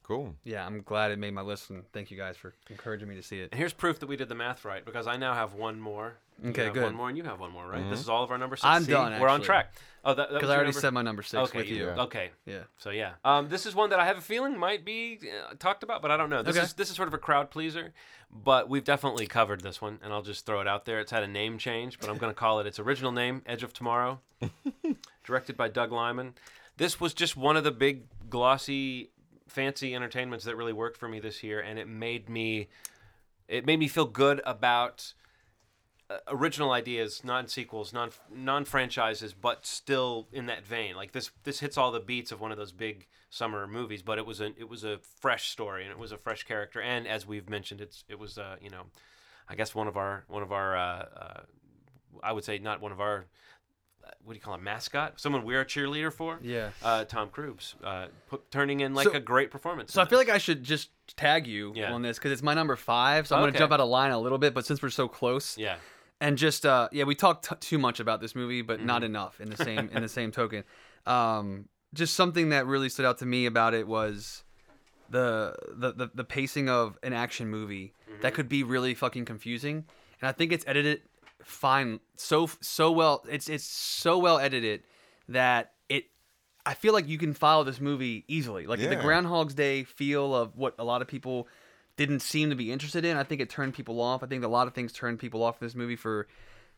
Cool. 0.07 0.35
yeah, 0.45 0.65
I'm 0.65 0.81
glad 0.83 1.11
it 1.11 1.19
made 1.19 1.33
my 1.33 1.41
list, 1.41 1.69
and 1.69 1.83
thank 1.91 2.11
you 2.11 2.17
guys 2.17 2.37
for 2.37 2.53
encouraging 2.69 3.09
me 3.09 3.15
to 3.15 3.21
see 3.23 3.39
it. 3.41 3.49
And 3.51 3.59
here's 3.59 3.73
proof 3.73 3.99
that 3.99 4.07
we 4.07 4.15
did 4.15 4.29
the 4.29 4.35
math 4.35 4.63
right 4.63 4.85
because 4.85 5.05
I 5.05 5.17
now 5.17 5.33
have 5.33 5.53
one 5.53 5.79
more. 5.81 6.15
You 6.41 6.51
Okay, 6.51 6.65
have 6.65 6.73
good. 6.73 6.83
One 6.83 6.95
more, 6.95 7.09
and 7.09 7.17
you 7.17 7.23
have 7.25 7.39
one 7.39 7.51
more, 7.51 7.67
right? 7.67 7.89
This 7.89 7.99
is 7.99 8.07
all 8.07 8.23
of 8.23 8.31
our 8.31 8.37
number 8.37 8.55
six. 8.55 8.65
I'm 8.65 8.83
See? 8.83 8.91
done, 8.91 9.19
We're 9.19 9.27
on 9.27 9.35
actually. 9.41 9.45
track. 9.47 9.73
Oh, 10.05 10.13
that, 10.13 10.29
that 10.29 10.35
Because 10.35 10.49
I 10.51 10.53
already 10.53 10.67
number? 10.67 10.79
said 10.79 10.93
my 10.93 11.01
number 11.01 11.23
six 11.23 11.49
Okay, 11.49 11.57
with 11.57 11.67
you. 11.67 11.87
Yeah. 11.87 12.01
okay. 12.03 12.29
Yeah. 12.45 12.59
So 12.77 12.91
yeah, 12.91 13.13
um, 13.25 13.49
this 13.49 13.65
is 13.65 13.73
one 13.75 13.89
that 13.89 13.99
I 13.99 14.05
have 14.05 14.17
a 14.19 14.21
feeling 14.21 14.57
might 14.57 14.85
be 14.85 15.19
uh, 15.23 15.55
talked 15.59 15.83
about, 15.83 16.01
but 16.01 16.11
I 16.11 16.15
don't 16.15 16.29
know. 16.29 16.43
This 16.43 16.55
Okay. 16.55 16.63
is 16.65 16.73
this 16.73 16.89
is 16.89 16.95
sort 16.95 17.07
of 17.09 17.13
a 17.13 17.17
crowd 17.17 17.49
pleaser, 17.49 17.91
but 18.31 18.69
we've 18.69 18.83
definitely 18.85 19.25
covered 19.27 19.61
this 19.61 19.81
one, 19.81 19.99
and 20.03 20.13
I'll 20.13 20.21
just 20.21 20.45
throw 20.45 20.61
it 20.61 20.67
out 20.67 20.85
there. 20.85 20.99
It's 21.01 21.11
had 21.11 21.23
a 21.23 21.27
name 21.27 21.57
change, 21.57 21.99
but 21.99 22.09
I'm 22.09 22.17
going 22.17 22.31
to 22.33 22.39
call 22.39 22.59
it 22.61 22.67
its 22.67 22.79
original 22.79 23.11
name, 23.11 23.41
Edge 23.47 23.63
of 23.63 23.73
Tomorrow, 23.73 24.21
directed 25.25 25.57
by 25.57 25.67
Doug 25.67 25.91
Liman. 25.91 26.35
This 26.77 27.01
was 27.01 27.13
just 27.13 27.35
one 27.35 27.57
of 27.57 27.63
the 27.63 27.71
big 27.71 28.03
glossy, 28.29 29.09
fancy 29.47 29.95
entertainments 29.95 30.45
that 30.45 30.55
really 30.55 30.73
worked 30.73 30.97
for 30.97 31.07
me 31.07 31.19
this 31.19 31.43
year, 31.43 31.59
and 31.59 31.79
it 31.79 31.87
made 31.87 32.29
me 32.29 32.69
it 33.47 33.65
made 33.65 33.79
me 33.79 33.87
feel 33.87 34.05
good 34.05 34.41
about 34.45 35.13
uh, 36.09 36.17
original 36.27 36.71
ideas, 36.71 37.23
non 37.23 37.47
sequels, 37.47 37.93
non 37.93 38.11
non 38.33 38.65
franchises, 38.65 39.33
but 39.33 39.65
still 39.65 40.27
in 40.31 40.45
that 40.45 40.65
vein. 40.65 40.95
Like 40.95 41.11
this 41.11 41.31
this 41.43 41.59
hits 41.59 41.77
all 41.77 41.91
the 41.91 41.99
beats 41.99 42.31
of 42.31 42.39
one 42.39 42.51
of 42.51 42.57
those 42.57 42.71
big 42.71 43.07
summer 43.29 43.67
movies, 43.67 44.01
but 44.01 44.17
it 44.17 44.25
was 44.25 44.39
a 44.39 44.53
it 44.57 44.69
was 44.69 44.83
a 44.83 44.99
fresh 45.19 45.49
story 45.49 45.83
and 45.83 45.91
it 45.91 45.99
was 45.99 46.11
a 46.11 46.17
fresh 46.17 46.43
character. 46.43 46.81
And 46.81 47.07
as 47.07 47.27
we've 47.27 47.49
mentioned, 47.49 47.81
it's 47.81 48.03
it 48.07 48.19
was 48.19 48.37
uh, 48.37 48.55
you 48.61 48.69
know, 48.69 48.83
I 49.49 49.55
guess 49.55 49.75
one 49.75 49.87
of 49.87 49.97
our 49.97 50.23
one 50.27 50.43
of 50.43 50.51
our 50.51 50.77
uh, 50.77 51.05
uh, 51.15 51.41
I 52.23 52.31
would 52.31 52.43
say 52.43 52.57
not 52.57 52.81
one 52.81 52.91
of 52.91 53.01
our 53.01 53.25
what 54.23 54.33
do 54.33 54.37
you 54.37 54.41
call 54.41 54.55
it 54.55 54.61
mascot? 54.61 55.19
Someone 55.19 55.43
we're 55.45 55.61
a 55.61 55.65
cheerleader 55.65 56.11
for. 56.11 56.39
Yeah. 56.41 56.69
Uh, 56.83 57.03
Tom 57.05 57.29
Cruise, 57.29 57.75
uh, 57.83 58.07
put, 58.27 58.49
turning 58.51 58.79
in 58.81 58.93
like 58.93 59.07
So- 59.07 59.13
a 59.13 59.19
great 59.19 59.51
performance. 59.51 59.93
So 59.93 60.01
I 60.01 60.05
feel 60.05 60.19
this. 60.19 60.27
like 60.27 60.35
I 60.35 60.37
should 60.39 60.63
just 60.63 60.89
tag 61.15 61.47
you 61.47 61.73
Yeah. 61.75 61.93
on 61.93 62.01
this 62.01 62.17
because 62.17 62.31
it's 62.31 62.43
my 62.43 62.53
number 62.53 62.75
five. 62.75 63.27
So 63.27 63.35
I'm 63.35 63.39
Okay. 63.41 63.45
going 63.45 63.53
to 63.53 63.59
jump 63.59 63.71
out 63.73 63.79
of 63.79 63.89
line 63.89 64.11
a 64.11 64.19
little 64.19 64.37
bit, 64.37 64.53
but 64.53 64.65
since 64.65 64.81
we're 64.81 64.89
so 64.89 65.07
close, 65.07 65.57
yeah, 65.57 65.77
and 66.19 66.37
just 66.37 66.65
uh, 66.65 66.89
yeah, 66.91 67.03
we 67.05 67.15
talked 67.15 67.47
t- 67.49 67.55
too 67.59 67.77
much 67.77 67.99
about 67.99 68.21
this 68.21 68.35
movie, 68.35 68.61
but 68.61 68.81
not 68.81 69.01
Mhm. 69.01 69.05
enough 69.05 69.39
in 69.39 69.49
the 69.49 69.57
same 69.57 69.89
in 69.93 70.01
the 70.01 70.09
same 70.09 70.31
token. 70.31 70.63
Um, 71.05 71.69
just 71.93 72.15
something 72.15 72.49
that 72.49 72.65
really 72.65 72.89
stood 72.89 73.05
out 73.05 73.17
to 73.19 73.25
me 73.25 73.45
about 73.45 73.73
it 73.73 73.87
was 73.87 74.43
the 75.09 75.55
the 75.69 75.93
the, 75.93 76.11
the 76.13 76.23
pacing 76.23 76.69
of 76.69 76.97
an 77.03 77.13
action 77.13 77.47
movie 77.49 77.93
that 78.21 78.33
could 78.33 78.49
be 78.49 78.63
really 78.63 78.93
fucking 78.93 79.23
confusing, 79.25 79.85
and 80.21 80.27
I 80.27 80.31
think 80.33 80.51
it's 80.51 80.65
edited 80.67 81.01
fine 81.47 81.99
so 82.15 82.49
so 82.61 82.91
well. 82.91 83.23
It's 83.29 83.49
it's 83.49 83.63
so 83.65 84.17
well 84.17 84.37
edited 84.39 84.83
that 85.29 85.73
it. 85.89 86.05
I 86.65 86.73
feel 86.73 86.93
like 86.93 87.07
you 87.07 87.17
can 87.17 87.33
follow 87.33 87.63
this 87.63 87.79
movie 87.79 88.25
easily. 88.27 88.65
Like 88.67 88.79
the 88.79 88.95
Groundhog's 88.97 89.53
Day 89.53 89.83
feel 89.83 90.35
of 90.35 90.55
what 90.57 90.75
a 90.77 90.83
lot 90.83 91.01
of 91.01 91.07
people 91.07 91.47
didn't 91.95 92.19
seem 92.19 92.49
to 92.49 92.55
be 92.55 92.71
interested 92.71 93.05
in. 93.05 93.17
I 93.17 93.23
think 93.23 93.41
it 93.41 93.49
turned 93.49 93.73
people 93.73 93.99
off. 94.01 94.21
I 94.21 94.27
think 94.27 94.43
a 94.43 94.47
lot 94.47 94.67
of 94.67 94.73
things 94.73 94.91
turned 94.93 95.17
people 95.19 95.41
off 95.43 95.61
in 95.61 95.65
this 95.65 95.75
movie 95.75 95.95
for 95.95 96.27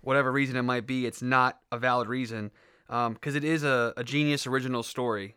whatever 0.02 0.32
reason 0.32 0.56
it 0.56 0.62
might 0.62 0.86
be. 0.88 1.06
It's 1.06 1.22
not 1.22 1.60
a 1.72 1.78
valid 1.78 2.08
reason 2.08 2.52
because 2.88 3.36
it 3.36 3.44
is 3.44 3.64
a, 3.64 3.94
a 3.98 4.04
genius 4.04 4.48
original 4.48 4.84
story 4.84 5.36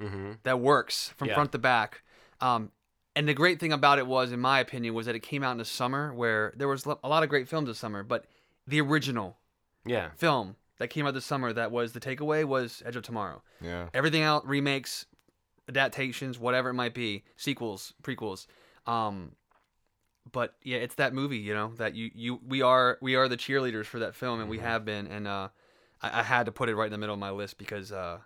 Mm-hmm. 0.00 0.32
that 0.44 0.58
works 0.60 1.12
from 1.18 1.28
Yeah. 1.28 1.34
front 1.34 1.52
to 1.52 1.58
back. 1.58 2.02
Um, 2.40 2.70
and 3.14 3.28
the 3.28 3.34
great 3.34 3.60
thing 3.60 3.70
about 3.70 3.98
it 3.98 4.06
was, 4.06 4.32
in 4.32 4.40
my 4.40 4.58
opinion, 4.60 4.94
was 4.94 5.04
that 5.04 5.14
it 5.14 5.20
came 5.20 5.42
out 5.42 5.52
in 5.52 5.58
the 5.58 5.64
summer 5.66 6.14
where 6.14 6.54
there 6.56 6.68
was 6.68 6.86
a 6.86 7.08
lot 7.08 7.22
of 7.22 7.28
great 7.28 7.48
films 7.48 7.68
this 7.68 7.76
summer, 7.78 8.02
but 8.02 8.24
the 8.70 8.80
original 8.80 9.38
Yeah. 9.84 10.10
film 10.16 10.56
that 10.78 10.88
came 10.88 11.06
out 11.06 11.14
this 11.14 11.26
summer 11.26 11.52
that 11.52 11.70
was 11.70 11.92
the 11.92 12.00
takeaway 12.00 12.44
was 12.44 12.82
Edge 12.86 12.96
of 12.96 13.02
Tomorrow. 13.02 13.42
Yeah. 13.60 13.88
Everything 13.92 14.22
out 14.22 14.46
remakes, 14.46 15.06
adaptations, 15.68 16.38
whatever 16.38 16.70
it 16.70 16.74
might 16.74 16.94
be, 16.94 17.24
sequels, 17.36 17.92
prequels. 18.02 18.46
Um, 18.86 19.32
but 20.30 20.54
yeah, 20.62 20.78
it's 20.78 20.94
that 20.96 21.12
movie, 21.14 21.38
you 21.38 21.54
know, 21.54 21.72
that 21.76 21.94
you 21.94 22.10
you 22.14 22.40
we 22.46 22.62
are 22.62 22.98
we 23.00 23.14
are 23.16 23.28
the 23.28 23.36
cheerleaders 23.36 23.86
for 23.86 23.98
that 24.00 24.14
film, 24.14 24.40
and 24.40 24.48
we 24.48 24.58
have 24.58 24.84
been, 24.84 25.06
and 25.06 25.26
uh, 25.26 25.48
I, 26.02 26.20
I 26.20 26.22
had 26.22 26.46
to 26.46 26.52
put 26.52 26.68
it 26.68 26.76
right 26.76 26.86
in 26.86 26.92
the 26.92 26.98
middle 26.98 27.14
of 27.14 27.18
my 27.20 27.30
list 27.30 27.58
because 27.58 27.90
uh, 27.92 28.18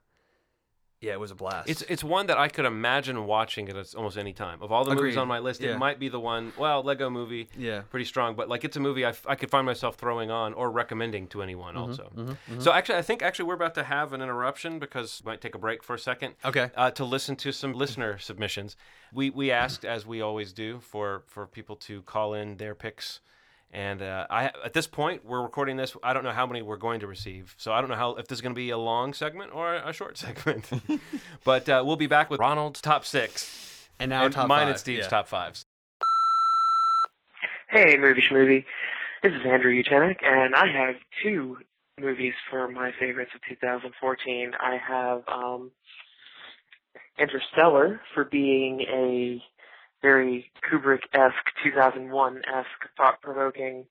yeah, 1.04 1.12
it 1.12 1.20
was 1.20 1.30
a 1.30 1.34
blast. 1.34 1.68
It's 1.68 1.82
it's 1.82 2.02
one 2.02 2.26
that 2.26 2.38
I 2.38 2.48
could 2.48 2.64
imagine 2.64 3.26
watching 3.26 3.68
at 3.68 3.94
almost 3.94 4.16
any 4.16 4.32
time. 4.32 4.58
Of 4.62 4.72
all 4.72 4.84
the 4.84 4.94
movies 4.94 5.16
on 5.16 5.28
my 5.28 5.38
list, 5.38 5.60
Yeah. 5.60 5.74
it 5.74 5.78
might 5.78 5.98
be 5.98 6.08
the 6.08 6.18
one. 6.20 6.52
Well, 6.58 6.82
Lego 6.82 7.08
Movie, 7.10 7.48
yeah. 7.56 7.82
pretty 7.90 8.06
strong, 8.06 8.34
but 8.34 8.48
like 8.48 8.64
it's 8.64 8.76
a 8.76 8.80
movie 8.80 9.04
I, 9.04 9.10
f- 9.10 9.26
I 9.28 9.34
could 9.34 9.50
find 9.50 9.64
myself 9.66 9.96
throwing 9.96 10.30
on 10.30 10.54
or 10.54 10.70
recommending 10.70 11.26
to 11.28 11.38
Mm-hmm, 11.38 11.42
anyone 11.42 11.76
also. 11.76 12.10
So 12.58 12.72
actually, 12.72 12.98
I 12.98 13.02
think 13.02 13.22
actually 13.22 13.44
we're 13.46 13.54
about 13.62 13.74
to 13.74 13.84
have 13.84 14.12
an 14.14 14.22
interruption 14.22 14.78
because 14.78 15.22
we 15.24 15.30
might 15.30 15.40
take 15.40 15.54
a 15.54 15.58
break 15.58 15.82
for 15.84 15.94
a 15.94 15.98
second. 15.98 16.34
Okay. 16.44 16.70
Uh, 16.76 16.90
to 16.92 17.04
listen 17.04 17.36
to 17.36 17.52
some 17.52 17.72
listener 17.74 18.18
submissions, 18.18 18.76
we 19.12 19.30
we 19.30 19.50
asked 19.50 19.84
as 19.84 20.06
we 20.06 20.20
always 20.22 20.52
do 20.52 20.80
for 20.80 21.22
for 21.26 21.46
people 21.46 21.76
to 21.88 22.02
call 22.02 22.34
in 22.34 22.56
their 22.56 22.74
picks. 22.74 23.20
And 23.72 24.02
uh, 24.02 24.26
I, 24.30 24.44
at 24.64 24.72
this 24.72 24.86
point, 24.86 25.24
we're 25.24 25.42
recording 25.42 25.76
this. 25.76 25.96
I 26.02 26.12
don't 26.12 26.22
know 26.22 26.30
how 26.30 26.46
many 26.46 26.62
we're 26.62 26.76
going 26.76 27.00
to 27.00 27.06
receive, 27.08 27.54
so 27.58 27.72
I 27.72 27.80
don't 27.80 27.90
know 27.90 27.96
how 27.96 28.10
if 28.14 28.28
this 28.28 28.38
is 28.38 28.42
going 28.42 28.54
to 28.54 28.58
be 28.58 28.70
a 28.70 28.78
long 28.78 29.12
segment 29.12 29.52
or 29.52 29.74
a 29.74 29.92
short 29.92 30.16
segment. 30.24 30.70
but 31.44 31.68
uh, 31.68 31.82
we'll 31.84 31.96
be 31.96 32.06
back 32.06 32.30
with 32.30 32.38
Ronald's 32.40 32.80
top 32.80 33.04
six 33.04 33.88
And 33.98 34.10
now 34.10 34.24
and 34.26 34.32
top 34.32 34.46
mine 34.48 34.62
five. 34.66 34.68
and 34.68 34.78
Steve's 34.78 35.04
yeah. 35.04 35.08
top 35.08 35.26
fives. 35.26 35.66
Hey, 37.68 37.96
Movie 37.98 38.22
Schmovie. 38.22 38.64
This 39.24 39.32
is 39.32 39.40
Andrew 39.46 39.72
Utenick, 39.72 40.22
and 40.22 40.54
I 40.54 40.66
have 40.68 40.94
two 41.22 41.56
movies 42.00 42.34
for 42.50 42.68
my 42.68 42.92
favorites 43.00 43.32
of 43.34 43.40
2014. 43.48 44.52
I 44.60 44.76
have 44.76 45.22
um, 45.26 45.70
Interstellar 47.18 48.00
for 48.12 48.24
being 48.24 48.80
a 48.82 49.42
very 50.04 50.50
Kubrick-esque, 50.70 51.48
2001-esque, 51.64 52.82
thought-provoking, 52.94 53.86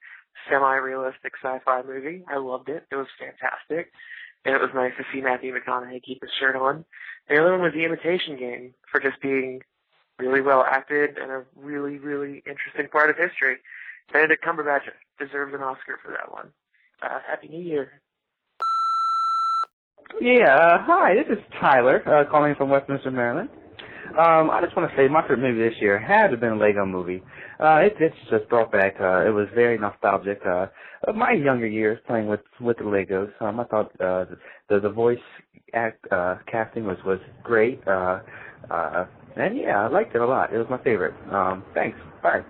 semi-realistic 0.47 1.34
sci-fi 1.41 1.82
movie. 1.82 2.24
I 2.30 2.38
loved 2.38 2.70
it. 2.70 2.86
It 2.91 2.95
was 2.95 3.07
fantastic. 3.18 3.91
And 4.45 4.53
it 4.53 4.61
was 4.61 4.70
nice 4.76 4.91
to 4.97 5.05
see 5.11 5.22
Matthew 5.22 5.55
McConaughey 5.55 6.03
keep 6.03 6.22
his 6.22 6.30
shirt 6.39 6.55
on. 6.55 6.86
The 7.28 7.39
other 7.39 7.53
one 7.53 7.61
was 7.61 7.74
The 7.74 7.84
Imitation 7.84 8.38
Game 8.38 8.76
for 8.91 8.99
just 8.99 9.20
being 9.22 9.61
really 10.20 10.41
well 10.41 10.64
acted 10.70 11.18
and 11.18 11.32
a 11.32 11.43
really, 11.55 11.97
really 11.97 12.43
interesting 12.45 12.89
part 12.91 13.09
of 13.09 13.18
history. 13.18 13.57
Benedict 14.11 14.43
Cumberbatch 14.45 14.84
deserves 15.18 15.55
an 15.55 15.64
Oscar 15.64 15.97
for 16.03 16.11
that 16.11 16.32
one. 16.32 16.49
Uh, 17.01 17.20
Happy 17.28 17.47
New 17.47 17.64
Year. 17.64 18.01
Yeah, 20.22 20.55
uh, 20.55 20.78
hi, 20.84 21.16
this 21.16 21.38
is 21.39 21.43
Tyler, 21.59 22.03
uh, 22.07 22.30
calling 22.30 22.53
from 22.53 22.70
Westminster, 22.70 23.09
Maryland. 23.09 23.49
Um, 24.18 24.51
I 24.51 24.61
just 24.64 24.78
want 24.78 24.91
to 24.91 24.95
say 24.95 25.07
my 25.07 25.24
favorite 25.24 25.39
movie 25.39 25.70
this 25.70 25.82
year 25.82 25.97
had 25.97 26.28
to 26.28 26.32
have 26.32 26.39
been 26.39 26.51
a 26.51 26.57
Lego 26.57 26.86
movie. 26.86 27.24
Uh, 27.59 27.78
it, 27.78 27.95
it's 27.99 28.16
just 28.30 28.47
brought 28.47 28.72
back, 28.72 28.95
uh, 29.01 29.26
it 29.26 29.34
was 29.34 29.47
very 29.55 29.76
nostalgic, 29.80 30.39
uh, 30.45 30.68
of 31.07 31.16
my 31.16 31.32
younger 31.32 31.66
years 31.66 31.99
playing 32.05 32.28
with, 32.28 32.41
with 32.61 32.78
the 32.78 32.84
Legos. 32.84 33.32
Um, 33.41 33.59
I 33.59 33.64
thought, 33.64 33.91
uh, 33.99 34.26
the, 34.70 34.80
the 34.80 34.89
voice 34.89 35.18
act, 35.74 36.05
uh, 36.11 36.36
casting 36.45 36.86
was, 36.86 36.97
was 37.03 37.20
great, 37.41 37.82
uh, 37.88 38.20
uh, 38.70 39.05
and 39.36 39.57
yeah, 39.57 39.84
I 39.84 39.88
liked 39.88 40.14
it 40.14 40.22
a 40.22 40.28
lot. 40.28 40.53
It 40.53 40.59
was 40.59 40.68
my 40.70 40.82
favorite. 40.84 41.16
Um, 41.32 41.64
thanks. 41.74 41.97
Bye. 42.22 42.43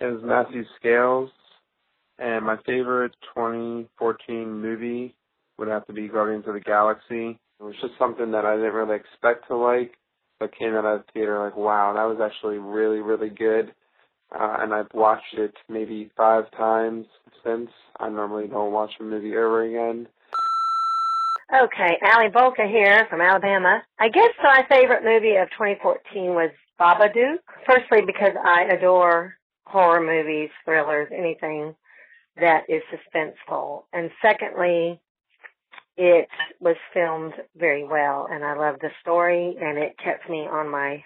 It 0.00 0.04
was 0.04 0.20
Matthew 0.22 0.62
Scales, 0.78 1.30
and 2.20 2.46
my 2.46 2.56
favorite 2.64 3.16
2014 3.34 4.48
movie 4.48 5.16
would 5.58 5.66
have 5.66 5.84
to 5.88 5.92
be 5.92 6.06
Guardians 6.06 6.44
of 6.46 6.54
the 6.54 6.60
Galaxy. 6.60 7.40
It 7.60 7.64
was 7.64 7.74
just 7.80 7.94
something 7.98 8.30
that 8.32 8.44
I 8.44 8.56
didn't 8.56 8.72
really 8.72 8.96
expect 8.96 9.48
to 9.48 9.56
like, 9.56 9.94
but 10.38 10.56
came 10.56 10.74
out 10.74 10.84
of 10.84 11.00
the 11.00 11.12
theater 11.12 11.44
like, 11.44 11.56
wow, 11.56 11.92
that 11.94 12.04
was 12.04 12.18
actually 12.22 12.58
really, 12.58 13.00
really 13.00 13.30
good. 13.30 13.74
Uh, 14.32 14.58
and 14.60 14.74
I've 14.74 14.92
watched 14.94 15.34
it 15.34 15.54
maybe 15.68 16.10
five 16.16 16.50
times 16.52 17.06
since. 17.44 17.70
I 17.98 18.08
normally 18.08 18.46
don't 18.46 18.72
watch 18.72 18.92
a 19.00 19.02
movie 19.02 19.36
over 19.36 19.62
again. 19.62 20.06
Okay, 21.52 21.98
Allie 22.02 22.28
Volka 22.28 22.68
here 22.68 23.06
from 23.08 23.22
Alabama. 23.22 23.82
I 23.98 24.10
guess 24.10 24.30
my 24.42 24.64
favorite 24.68 25.02
movie 25.02 25.36
of 25.36 25.48
2014 25.50 26.34
was 26.34 26.50
Babadook. 26.78 27.38
Firstly, 27.66 28.02
because 28.06 28.34
I 28.44 28.64
adore 28.64 29.34
horror 29.64 30.04
movies, 30.04 30.50
thrillers, 30.64 31.08
anything 31.10 31.74
that 32.38 32.64
is 32.68 32.82
suspenseful. 32.92 33.84
And 33.94 34.10
secondly, 34.20 35.00
it 35.98 36.28
was 36.60 36.76
filmed 36.94 37.34
very 37.56 37.84
well, 37.84 38.28
and 38.30 38.44
I 38.44 38.54
loved 38.54 38.80
the 38.80 38.90
story, 39.02 39.56
and 39.60 39.76
it 39.76 39.96
kept 40.02 40.30
me 40.30 40.46
on 40.46 40.70
my 40.70 41.02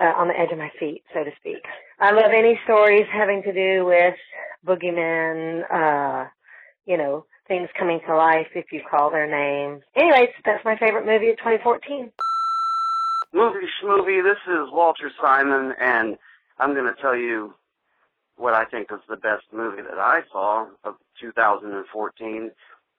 uh, 0.00 0.12
on 0.16 0.28
the 0.28 0.38
edge 0.38 0.52
of 0.52 0.58
my 0.58 0.70
feet, 0.78 1.02
so 1.12 1.24
to 1.24 1.30
speak. 1.40 1.64
I 1.98 2.12
love 2.12 2.30
any 2.32 2.58
stories 2.64 3.06
having 3.12 3.42
to 3.42 3.52
do 3.52 3.84
with 3.84 4.14
boogeymen, 4.64 5.62
uh, 5.72 6.28
you 6.84 6.96
know, 6.96 7.24
things 7.48 7.68
coming 7.78 8.00
to 8.06 8.16
life 8.16 8.48
if 8.54 8.66
you 8.72 8.82
call 8.88 9.10
their 9.10 9.26
name. 9.26 9.80
Anyways, 9.96 10.28
that's 10.44 10.64
my 10.64 10.76
favorite 10.76 11.06
movie 11.06 11.30
of 11.30 11.38
2014. 11.38 12.12
Movie 13.32 13.66
Schmovie, 13.82 14.22
this 14.22 14.38
is 14.46 14.68
Walter 14.70 15.10
Simon, 15.20 15.74
and 15.80 16.16
I'm 16.58 16.74
going 16.74 16.92
to 16.94 17.00
tell 17.00 17.16
you 17.16 17.54
what 18.36 18.54
I 18.54 18.66
think 18.66 18.88
is 18.92 19.00
the 19.08 19.16
best 19.16 19.44
movie 19.52 19.82
that 19.82 19.98
I 19.98 20.20
saw 20.30 20.66
of 20.84 20.94
2014. 21.20 22.50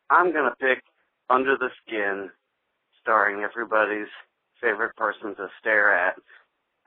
I'm 0.10 0.34
going 0.34 0.50
to 0.50 0.56
pick 0.56 0.84
Under 1.30 1.58
the 1.58 1.70
Skin, 1.86 2.30
starring 3.02 3.44
everybody's 3.44 4.08
favorite 4.62 4.96
person 4.96 5.36
to 5.36 5.50
stare 5.60 5.94
at. 5.94 6.16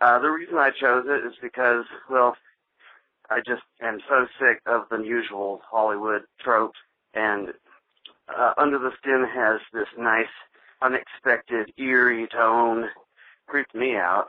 Uh, 0.01 0.19
the 0.19 0.29
reason 0.29 0.57
I 0.57 0.71
chose 0.71 1.05
it 1.07 1.27
is 1.27 1.35
because, 1.43 1.85
well, 2.09 2.37
I 3.29 3.41
just 3.41 3.63
am 3.81 4.01
so 4.09 4.27
sick 4.39 4.61
of 4.67 4.85
the 4.91 4.99
usual 4.99 5.61
Hollywood 5.71 6.23
tropes, 6.41 6.79
and 7.15 7.49
uh, 8.35 8.55
Under 8.57 8.79
the 8.79 8.93
Skin 8.99 9.27
has 9.33 9.61
this 9.73 9.89
nice, 9.99 10.27
unexpected, 10.83 11.73
eerie 11.77 12.27
tone 12.29 12.89
creeped 13.47 13.75
me 13.75 13.97
out, 13.97 14.29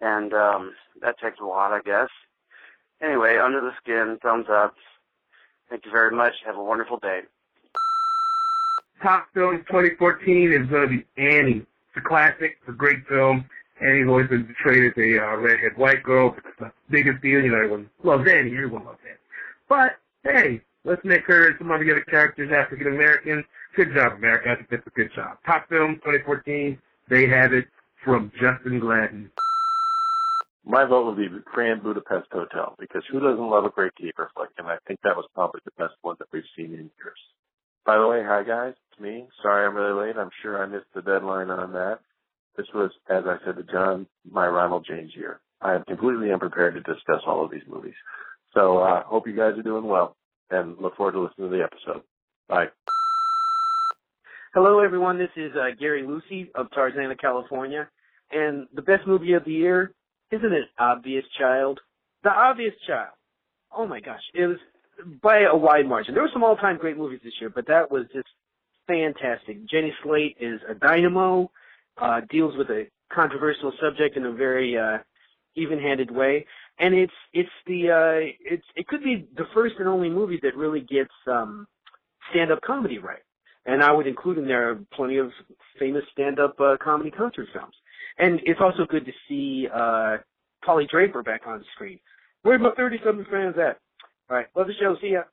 and 0.00 0.34
um, 0.34 0.74
that 1.00 1.18
takes 1.18 1.40
a 1.40 1.44
lot, 1.44 1.72
I 1.72 1.80
guess. 1.80 2.08
Anyway, 3.02 3.38
Under 3.38 3.60
the 3.60 3.72
Skin, 3.82 4.18
thumbs 4.22 4.46
up. 4.50 4.74
Thank 5.70 5.84
you 5.86 5.90
very 5.90 6.14
much. 6.14 6.34
Have 6.44 6.56
a 6.56 6.62
wonderful 6.62 6.98
day. 6.98 7.22
Top 9.02 9.26
film 9.34 9.58
2014 9.66 10.52
is 10.52 10.68
going 10.68 10.82
to 10.82 10.88
be 10.88 11.04
Annie. 11.20 11.58
It's 11.58 11.96
a 11.96 12.00
classic. 12.00 12.58
It's 12.60 12.68
a 12.68 12.72
great 12.72 13.04
film. 13.08 13.44
Annie's 13.80 14.06
always 14.06 14.28
been 14.28 14.44
portrayed 14.44 14.92
as 14.92 14.96
a 14.96 15.18
uh, 15.18 15.36
redhead 15.38 15.76
white 15.76 16.04
girl. 16.04 16.36
It's 16.38 16.46
the 16.60 16.70
biggest 16.88 17.20
deal. 17.20 17.40
You 17.40 17.50
know, 17.50 17.56
everyone 17.56 17.90
loves 18.04 18.30
Annie. 18.30 18.52
Everyone 18.52 18.84
loves 18.84 19.00
Annie. 19.04 19.18
But, 19.68 19.98
hey, 20.22 20.60
let's 20.84 21.04
make 21.04 21.24
her 21.26 21.48
and 21.48 21.56
some 21.58 21.72
of 21.72 21.80
the 21.80 21.90
other 21.90 22.02
characters 22.02 22.52
African 22.54 22.86
American. 22.86 23.44
Good 23.74 23.92
job, 23.92 24.12
America. 24.12 24.50
I 24.50 24.54
think 24.56 24.70
that's 24.70 24.86
a 24.86 24.90
good 24.90 25.10
job. 25.14 25.38
Top 25.44 25.68
film 25.68 25.96
2014. 26.04 26.78
They 27.10 27.26
have 27.26 27.52
it 27.52 27.66
from 28.04 28.30
Justin 28.40 28.78
Gladden. 28.78 29.32
My 30.64 30.84
vote 30.84 31.06
would 31.06 31.16
be 31.16 31.28
Grand 31.44 31.82
Budapest 31.82 32.28
Hotel 32.30 32.76
because 32.78 33.02
who 33.10 33.18
doesn't 33.18 33.50
love 33.50 33.64
a 33.64 33.70
great 33.70 33.96
caper 33.96 34.30
flick? 34.36 34.50
And 34.58 34.68
I 34.68 34.76
think 34.86 35.00
that 35.02 35.16
was 35.16 35.26
probably 35.34 35.60
the 35.64 35.72
best 35.76 35.94
one 36.02 36.14
that 36.20 36.28
we've 36.32 36.44
seen 36.56 36.66
in 36.66 36.88
years. 37.02 37.18
By 37.84 37.98
the 37.98 38.06
way, 38.06 38.22
hi 38.24 38.44
guys, 38.44 38.74
it's 38.90 39.00
me. 39.00 39.26
Sorry 39.42 39.66
I'm 39.66 39.74
really 39.74 40.06
late. 40.06 40.16
I'm 40.16 40.30
sure 40.40 40.62
I 40.62 40.66
missed 40.66 40.86
the 40.94 41.02
deadline 41.02 41.50
on 41.50 41.72
that. 41.72 41.98
This 42.56 42.66
was, 42.72 42.92
as 43.10 43.24
I 43.26 43.38
said 43.44 43.56
to 43.56 43.64
John, 43.72 44.06
my 44.30 44.46
Ronald 44.46 44.86
James 44.88 45.10
year. 45.16 45.40
I 45.60 45.74
am 45.74 45.84
completely 45.84 46.30
unprepared 46.30 46.74
to 46.74 46.80
discuss 46.80 47.22
all 47.26 47.44
of 47.44 47.50
these 47.50 47.62
movies. 47.68 47.94
So 48.54 48.78
uh, 48.78 49.02
hope 49.02 49.26
you 49.26 49.34
guys 49.34 49.58
are 49.58 49.62
doing 49.62 49.86
well, 49.86 50.16
and 50.50 50.76
look 50.78 50.96
forward 50.96 51.12
to 51.12 51.22
listening 51.22 51.50
to 51.50 51.56
the 51.56 51.64
episode. 51.64 52.02
Bye. 52.48 52.66
Hello, 54.54 54.80
everyone. 54.80 55.18
This 55.18 55.30
is 55.34 55.52
uh, 55.56 55.74
Gary 55.80 56.06
Lucy 56.06 56.50
of 56.54 56.66
Tarzana, 56.70 57.18
California. 57.18 57.88
And 58.30 58.68
the 58.74 58.82
best 58.82 59.06
movie 59.08 59.32
of 59.32 59.44
the 59.44 59.52
year, 59.52 59.92
isn't 60.30 60.52
it 60.52 60.66
Obvious 60.78 61.24
Child? 61.38 61.80
The 62.22 62.30
Obvious 62.30 62.74
Child. 62.86 63.14
Oh 63.76 63.86
my 63.86 64.00
gosh. 64.00 64.22
It 64.34 64.46
was 64.46 64.58
by 65.22 65.40
a 65.50 65.56
wide 65.56 65.86
margin. 65.86 66.14
There 66.14 66.22
were 66.22 66.30
some 66.32 66.44
all-time 66.44 66.78
great 66.78 66.96
movies 66.96 67.20
this 67.24 67.34
year, 67.40 67.50
but 67.50 67.66
that 67.66 67.90
was 67.90 68.04
just 68.12 68.28
fantastic. 68.86 69.68
Jenny 69.68 69.92
Slate 70.02 70.36
is 70.40 70.60
a 70.68 70.74
dynamo, 70.74 71.50
uh, 72.00 72.20
deals 72.30 72.56
with 72.56 72.68
a 72.70 72.86
controversial 73.12 73.72
subject 73.80 74.16
in 74.16 74.24
a 74.24 74.32
very 74.32 74.76
uh, 74.76 74.98
even-handed 75.54 76.10
way, 76.10 76.46
and 76.78 76.94
it's 76.94 77.12
it's 77.32 77.50
the 77.66 77.90
uh, 77.90 78.32
it's 78.40 78.64
it 78.74 78.86
could 78.86 79.04
be 79.04 79.28
the 79.36 79.44
first 79.54 79.74
and 79.78 79.88
only 79.88 80.08
movie 80.08 80.40
that 80.42 80.56
really 80.56 80.80
gets 80.80 81.12
um, 81.26 81.66
stand-up 82.30 82.60
comedy 82.62 82.98
right. 82.98 83.22
And 83.64 83.82
I 83.82 83.92
would 83.92 84.08
include 84.08 84.38
in 84.38 84.46
there 84.46 84.80
plenty 84.92 85.18
of 85.18 85.30
famous 85.78 86.02
stand-up 86.12 86.56
uh, 86.60 86.76
comedy 86.82 87.10
concert 87.12 87.46
films. 87.52 87.74
And 88.18 88.40
it's 88.44 88.60
also 88.60 88.86
good 88.88 89.06
to 89.06 89.12
see 89.28 89.68
uh, 89.72 90.16
Polly 90.64 90.86
Draper 90.90 91.22
back 91.22 91.42
on 91.46 91.58
the 91.58 91.64
screen. 91.74 92.00
Where's 92.42 92.60
my 92.60 92.70
30-something 92.70 93.26
friends 93.26 93.56
at? 93.58 93.78
All 94.32 94.38
right, 94.38 94.46
love 94.56 94.66
the 94.66 94.72
show. 94.80 94.96
See 94.98 95.08
ya. 95.08 95.24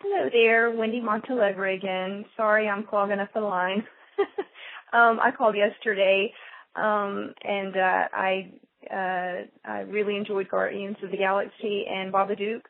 Hello 0.00 0.30
there, 0.32 0.70
Wendy 0.70 1.02
Montalegre 1.02 1.74
again. 1.74 2.24
Sorry 2.34 2.66
I'm 2.66 2.86
clogging 2.86 3.20
up 3.20 3.28
the 3.34 3.40
line. 3.40 3.84
um, 4.94 5.20
I 5.20 5.30
called 5.36 5.54
yesterday, 5.54 6.32
um, 6.74 7.34
and 7.42 7.76
uh, 7.76 8.08
I 8.10 8.50
uh, 8.90 9.70
I 9.70 9.80
really 9.80 10.16
enjoyed 10.16 10.48
Guardians 10.48 10.96
of 11.02 11.10
the 11.10 11.18
Galaxy 11.18 11.84
and 11.86 12.10
Babadook 12.10 12.62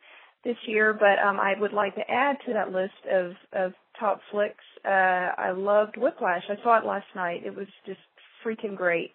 this 0.45 0.57
year, 0.67 0.93
but 0.93 1.25
um, 1.25 1.39
I 1.39 1.55
would 1.61 1.73
like 1.73 1.95
to 1.95 2.11
add 2.11 2.39
to 2.47 2.55
that 2.55 2.73
list 2.73 3.07
of, 3.09 3.35
of 3.53 3.73
top 4.01 4.21
flicks. 4.33 4.65
Uh, 4.85 5.31
I 5.39 5.53
loved 5.53 5.97
Whiplash. 5.97 6.43
I 6.49 6.61
saw 6.65 6.81
it 6.81 6.85
last 6.85 7.07
night. 7.15 7.43
It 7.47 7.55
was 7.55 7.69
just 7.87 8.01
freaking 8.45 8.77
great. 8.77 9.13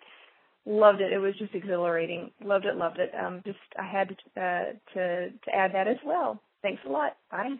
Loved 0.65 1.01
it. 1.01 1.11
It 1.11 1.19
was 1.19 1.35
just 1.39 1.55
exhilarating. 1.55 2.31
Loved 2.43 2.65
it. 2.65 2.75
Loved 2.75 2.99
it. 2.99 3.11
Um, 3.15 3.41
just 3.45 3.57
I 3.77 3.85
had 3.85 4.09
to 4.09 4.41
uh, 4.41 4.63
to 4.93 5.29
to 5.29 5.55
add 5.55 5.73
that 5.73 5.87
as 5.87 5.97
well. 6.05 6.41
Thanks 6.61 6.81
a 6.85 6.89
lot. 6.89 7.17
Bye. 7.31 7.55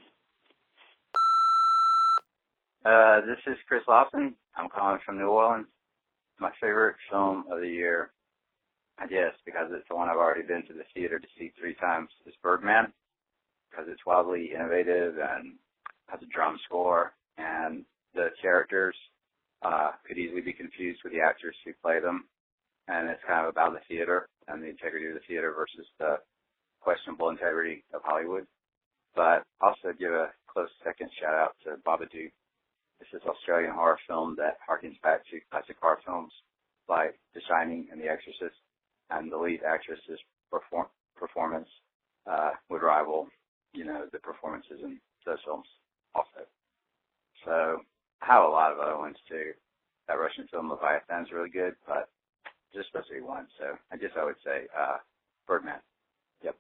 Uh, 2.86 3.22
this 3.22 3.40
is 3.48 3.58
Chris 3.68 3.84
Lawson. 3.88 4.36
I'm 4.56 4.70
calling 4.70 5.00
from 5.06 5.18
New 5.18 5.28
Orleans. 5.28 5.68
My 6.40 6.52
favorite 6.62 6.96
film 7.12 7.46
of 7.52 7.60
the 7.60 7.68
year, 7.68 8.12
I 8.98 9.08
guess, 9.08 9.34
because 9.46 9.68
it's 9.72 9.88
the 9.90 9.96
one 9.96 10.08
I've 10.08 10.16
already 10.16 10.44
been 10.44 10.66
to 10.68 10.74
the 10.74 10.86
theater 10.94 11.20
to 11.20 11.28
see 11.38 11.52
three 11.60 11.76
times, 11.76 12.10
is 12.26 12.34
Birdman. 12.42 12.94
Because 13.70 13.86
it's 13.90 14.06
wildly 14.06 14.52
innovative 14.56 15.16
and 15.18 15.54
has 16.08 16.22
a 16.22 16.34
drum 16.34 16.58
score, 16.66 17.14
and 17.38 17.84
the 18.16 18.30
characters 18.42 18.96
uh, 19.62 19.92
could 20.08 20.18
easily 20.18 20.42
be 20.42 20.54
confused 20.54 21.02
with 21.04 21.14
the 21.14 21.22
actors 21.22 21.56
who 21.66 21.72
play 21.82 22.00
them. 22.00 22.26
And 22.90 23.08
it's 23.10 23.22
kind 23.28 23.46
of 23.46 23.54
about 23.54 23.74
the 23.74 23.86
theater 23.88 24.28
and 24.48 24.64
the 24.64 24.68
integrity 24.68 25.06
of 25.08 25.14
the 25.14 25.28
theater 25.28 25.54
versus 25.54 25.86
the 26.00 26.18
questionable 26.82 27.30
integrity 27.30 27.84
of 27.94 28.02
Hollywood. 28.04 28.48
But 29.16 29.44
also 29.62 29.94
give 29.98 30.12
a 30.12 30.34
close 30.50 30.70
second 30.84 31.10
shout 31.22 31.36
out 31.36 31.54
to 31.64 31.78
Babadook. 31.86 32.34
This 33.00 33.14
is 33.14 33.22
Australian 33.28 33.74
horror 33.74 34.00
film 34.08 34.36
that 34.38 34.58
harkens 34.68 35.00
back 35.02 35.22
to 35.30 35.40
classic 35.52 35.78
horror 35.80 36.00
films 36.06 36.34
like 36.90 37.14
The 37.34 37.42
Shining 37.48 37.88
and 37.92 38.02
The 38.02 38.10
Exorcist, 38.10 38.58
and 39.12 39.32
the 39.32 39.38
lead 39.38 39.62
actress's 39.64 40.20
perform- 40.52 40.90
performance 41.16 41.70
uh, 42.26 42.52
would 42.70 42.82
rival, 42.82 43.28
you 43.74 43.86
know, 43.86 44.06
the 44.12 44.20
performances 44.20 44.80
in 44.84 45.00
those 45.26 45.38
films 45.46 45.68
also. 46.16 46.42
So 47.46 47.82
I 48.22 48.26
have 48.26 48.44
a 48.44 48.48
lot 48.48 48.72
of 48.72 48.80
other 48.80 48.98
ones 48.98 49.18
too. 49.30 49.54
That 50.08 50.20
Russian 50.20 50.48
film 50.52 50.70
Leviathan 50.70 51.26
is 51.26 51.32
really 51.32 51.50
good, 51.52 51.76
but 51.88 52.10
just 52.74 52.88
supposed 52.88 53.08
to 53.10 53.16
be 53.16 53.22
one. 53.22 53.48
So 53.60 53.66
I 53.92 53.98
guess 53.98 54.12
I 54.20 54.26
would 54.26 54.36
say 54.44 54.68
uh, 54.78 54.98
Birdman. 55.48 55.80
Yep. 56.44 56.56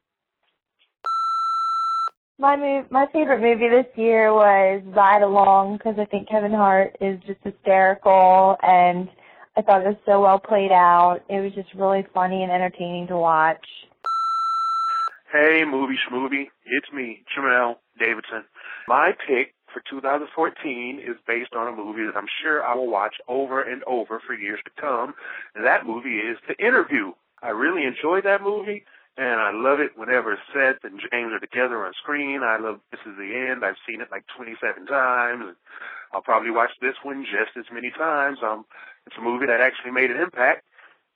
My 2.40 2.56
mov- 2.56 2.92
my 2.92 3.06
favorite 3.14 3.42
movie 3.42 3.70
this 3.70 3.92
year 3.96 4.34
was 4.34 4.82
Ride 4.86 5.22
Along 5.24 5.78
because 5.78 5.96
I 6.00 6.06
think 6.06 6.30
Kevin 6.30 6.52
Hart 6.52 6.96
is 7.02 7.20
just 7.28 7.40
hysterical 7.44 8.58
and 8.64 9.10
I 9.58 9.62
thought 9.62 9.82
it 9.82 9.88
was 9.88 9.98
so 10.06 10.22
well 10.22 10.40
played 10.40 10.72
out. 10.72 11.20
It 11.30 11.42
was 11.42 11.54
just 11.54 11.74
really 11.76 12.06
funny 12.14 12.44
and 12.44 12.52
entertaining 12.52 13.08
to 13.08 13.18
watch. 13.18 13.66
Hey, 15.32 15.64
movie 15.64 15.98
schmovie. 16.10 16.48
It's 16.66 16.92
me, 16.94 17.20
Jamel 17.38 17.76
Davidson. 18.00 18.46
My 18.88 19.12
pick 19.28 19.54
for 19.74 19.82
2014 19.90 21.00
is 21.00 21.16
based 21.28 21.54
on 21.54 21.68
a 21.68 21.76
movie 21.76 22.06
that 22.06 22.18
I'm 22.18 22.28
sure 22.42 22.64
I 22.64 22.76
will 22.76 22.90
watch 22.90 23.16
over 23.28 23.62
and 23.62 23.84
over 23.86 24.22
for 24.26 24.34
years 24.34 24.60
to 24.66 24.82
come. 24.82 25.14
And 25.56 25.66
that 25.66 25.86
movie 25.86 26.18
is 26.18 26.38
The 26.48 26.58
Interview. 26.58 27.14
I 27.42 27.50
really 27.50 27.86
enjoyed 27.86 28.26
that 28.26 28.42
movie, 28.42 28.84
and 29.18 29.40
I 29.40 29.52
love 29.54 29.80
it 29.80 29.98
whenever 29.98 30.38
Seth 30.54 30.84
and 30.84 31.00
James 31.00 31.32
are 31.32 31.40
together 31.40 31.86
on 31.86 31.94
screen. 32.02 32.42
I 32.44 32.58
love 32.58 32.80
This 32.92 33.02
Is 33.06 33.18
the 33.18 33.48
End. 33.50 33.64
I've 33.64 33.80
seen 33.88 34.02
it 34.02 34.10
like 34.12 34.26
27 34.36 34.86
times. 34.86 35.44
And 35.48 35.56
I'll 36.14 36.22
probably 36.22 36.52
watch 36.52 36.72
this 36.82 36.96
one 37.04 37.24
just 37.26 37.56
as 37.58 37.72
many 37.74 37.92
times. 37.92 38.40
Um, 38.44 38.66
it's 39.06 39.16
a 39.18 39.22
movie 39.22 39.46
that 39.46 39.62
actually 39.62 39.92
made 39.92 40.12
an 40.12 40.18
impact 40.18 40.66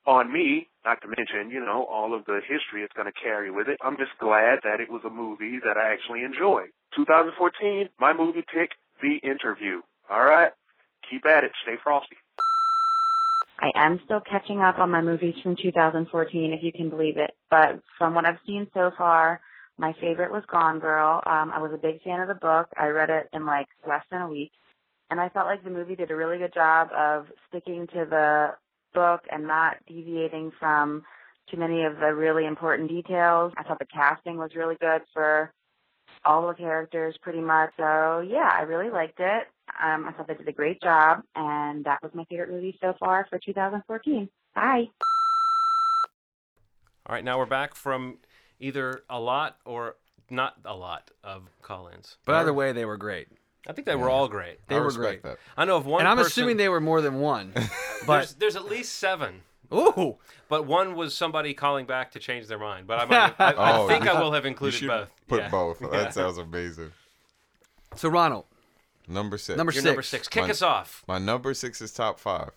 on 0.05 0.31
me, 0.31 0.67
not 0.85 1.01
to 1.01 1.07
mention, 1.07 1.49
you 1.49 1.59
know, 1.59 1.85
all 1.85 2.13
of 2.13 2.25
the 2.25 2.41
history 2.41 2.83
it's 2.83 2.93
going 2.93 3.07
to 3.07 3.19
carry 3.21 3.51
with 3.51 3.67
it. 3.67 3.77
I'm 3.81 3.97
just 3.97 4.11
glad 4.19 4.59
that 4.63 4.79
it 4.79 4.89
was 4.89 5.01
a 5.05 5.09
movie 5.09 5.59
that 5.63 5.77
I 5.77 5.93
actually 5.93 6.23
enjoyed. 6.23 6.69
2014, 6.95 7.89
my 7.99 8.13
movie 8.13 8.43
pick, 8.53 8.71
The 9.01 9.17
Interview. 9.27 9.81
All 10.09 10.23
right? 10.23 10.51
Keep 11.09 11.25
at 11.25 11.43
it. 11.43 11.51
Stay 11.63 11.75
frosty. 11.83 12.17
I 13.59 13.71
am 13.75 13.99
still 14.03 14.19
catching 14.19 14.59
up 14.59 14.77
on 14.79 14.91
my 14.91 15.01
movies 15.01 15.35
from 15.41 15.55
2014, 15.55 16.53
if 16.53 16.63
you 16.63 16.71
can 16.73 16.89
believe 16.89 17.17
it. 17.17 17.31
But 17.49 17.79
from 17.97 18.13
what 18.13 18.25
I've 18.25 18.39
seen 18.45 18.67
so 18.73 18.91
far, 18.97 19.39
my 19.77 19.93
favorite 20.01 20.31
was 20.31 20.43
Gone 20.51 20.79
Girl. 20.79 21.21
Um, 21.25 21.51
I 21.53 21.59
was 21.59 21.71
a 21.73 21.77
big 21.77 22.01
fan 22.03 22.19
of 22.19 22.27
the 22.27 22.35
book. 22.35 22.67
I 22.77 22.87
read 22.87 23.09
it 23.09 23.29
in 23.31 23.45
like 23.45 23.67
less 23.87 24.03
than 24.11 24.21
a 24.21 24.29
week. 24.29 24.51
And 25.09 25.19
I 25.19 25.29
felt 25.29 25.47
like 25.47 25.63
the 25.63 25.69
movie 25.69 25.95
did 25.95 26.11
a 26.11 26.15
really 26.15 26.39
good 26.39 26.53
job 26.53 26.89
of 26.95 27.27
sticking 27.47 27.87
to 27.87 28.05
the 28.09 28.49
book 28.93 29.21
and 29.31 29.47
not 29.47 29.77
deviating 29.87 30.51
from 30.59 31.03
too 31.49 31.57
many 31.57 31.83
of 31.83 31.97
the 31.97 32.13
really 32.13 32.45
important 32.45 32.89
details. 32.89 33.53
I 33.57 33.63
thought 33.63 33.79
the 33.79 33.85
casting 33.85 34.37
was 34.37 34.55
really 34.55 34.75
good 34.79 35.01
for 35.13 35.51
all 36.25 36.47
the 36.47 36.53
characters 36.53 37.15
pretty 37.21 37.41
much. 37.41 37.71
So 37.77 38.19
yeah, 38.27 38.49
I 38.51 38.61
really 38.61 38.89
liked 38.89 39.19
it. 39.19 39.47
Um, 39.81 40.05
I 40.07 40.11
thought 40.11 40.27
they 40.27 40.35
did 40.35 40.47
a 40.47 40.53
great 40.53 40.81
job, 40.81 41.23
and 41.35 41.85
that 41.85 42.01
was 42.03 42.11
my 42.13 42.25
favorite 42.25 42.51
movie 42.51 42.77
so 42.81 42.93
far 42.99 43.25
for 43.29 43.39
2014. 43.39 44.29
Bye. 44.55 44.85
All 47.05 47.15
right, 47.15 47.23
now 47.23 47.37
we're 47.37 47.45
back 47.45 47.75
from 47.75 48.19
either 48.59 49.03
a 49.09 49.19
lot 49.19 49.57
or 49.65 49.95
not 50.29 50.55
a 50.65 50.75
lot 50.75 51.11
of 51.23 51.49
call-ins. 51.61 52.17
But 52.25 52.35
either 52.35 52.53
way, 52.53 52.71
they 52.71 52.85
were 52.85 52.97
great. 52.97 53.27
I 53.67 53.73
think 53.73 53.85
they 53.85 53.95
were 53.95 54.09
all 54.09 54.27
great. 54.27 54.59
They 54.67 54.79
were 54.79 54.91
great. 54.91 55.21
I 55.55 55.65
know 55.65 55.77
of 55.77 55.85
one. 55.85 56.01
and 56.01 56.07
I'm 56.07 56.17
person- 56.17 56.27
assuming 56.27 56.57
they 56.57 56.69
were 56.69 56.81
more 56.81 57.01
than 57.01 57.19
one. 57.19 57.51
there's, 57.55 57.69
But 58.05 58.35
there's 58.37 58.55
at 58.55 58.65
least 58.65 58.95
seven. 58.95 59.41
Ooh. 59.73 60.17
But 60.49 60.65
one 60.67 60.95
was 60.95 61.15
somebody 61.15 61.53
calling 61.53 61.85
back 61.85 62.11
to 62.11 62.19
change 62.19 62.47
their 62.47 62.59
mind. 62.59 62.85
But 62.87 62.99
I, 62.99 63.05
might, 63.05 63.35
I, 63.39 63.51
I 63.53 63.77
Oh, 63.77 63.87
think 63.87 64.03
you- 64.03 64.11
I 64.11 64.19
will 64.21 64.33
have 64.33 64.43
you 64.43 64.49
included 64.49 64.77
should 64.77 64.87
both. 64.89 65.09
Put 65.27 65.39
Yeah. 65.41 65.49
both. 65.49 65.81
Yeah. 65.81 65.87
That 65.91 66.13
sounds 66.13 66.37
amazing. 66.37 66.91
so 67.95 68.09
Ronald, 68.09 68.45
Number 69.07 69.37
six. 69.37 69.57
Number 69.57 69.71
You're 69.73 69.83
number 69.83 70.01
six. 70.01 70.27
Kick 70.27 70.43
My- 70.43 70.49
us 70.49 70.61
off. 70.61 71.03
My 71.07 71.17
number 71.17 71.53
six 71.53 71.81
is 71.81 71.91
top 71.91 72.19
five. 72.19 72.51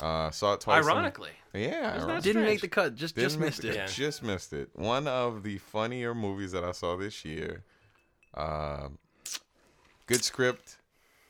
Uh, 0.00 0.30
saw 0.30 0.54
it 0.54 0.60
twice. 0.62 0.82
in- 0.84 0.90
Ironically. 0.90 1.30
yeah, 1.52 1.96
Isn't 1.98 2.08
that 2.08 2.22
didn't 2.22 2.44
make 2.44 2.60
the 2.62 2.68
cut. 2.68 2.94
Just 2.94 3.14
Didn't 3.14 3.28
just 3.28 3.38
missed 3.38 3.62
the- 3.62 3.68
it. 3.70 3.74
Yeah. 3.76 3.86
Just 3.86 4.22
missed 4.22 4.52
it. 4.54 4.70
One 4.74 5.06
of 5.06 5.42
the 5.42 5.58
funnier 5.58 6.14
movies 6.14 6.52
that 6.52 6.64
I 6.64 6.72
saw 6.72 6.96
this 6.96 7.24
year. 7.24 7.62
Um, 8.34 8.98
good 10.10 10.24
script, 10.24 10.78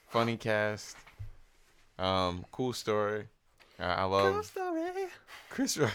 funny 0.09 0.39
cast, 0.39 0.97
um, 1.99 2.47
cool 2.51 2.73
story. 2.73 3.27
I, 3.79 3.85
I 3.85 4.05
love 4.05 4.51
Chris 5.51 5.77
Rock, 5.77 5.93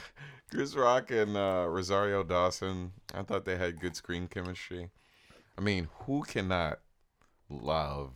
Chris 0.52 0.76
Rock 0.76 1.10
and 1.10 1.36
uh, 1.36 1.66
Rosario 1.68 2.24
Dawson. 2.24 2.92
I 3.12 3.24
thought 3.24 3.44
they 3.44 3.58
had 3.58 3.80
good 3.80 3.96
screen 3.96 4.28
chemistry. 4.28 4.92
I 5.58 5.62
mean, 5.62 5.88
who 6.02 6.22
cannot 6.22 6.80
love 7.50 8.12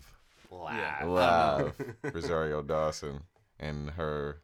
Laugh. 0.52 1.04
love 1.04 1.74
Rosario 2.14 2.62
Dawson 2.62 3.22
and 3.60 3.90
her 3.92 4.42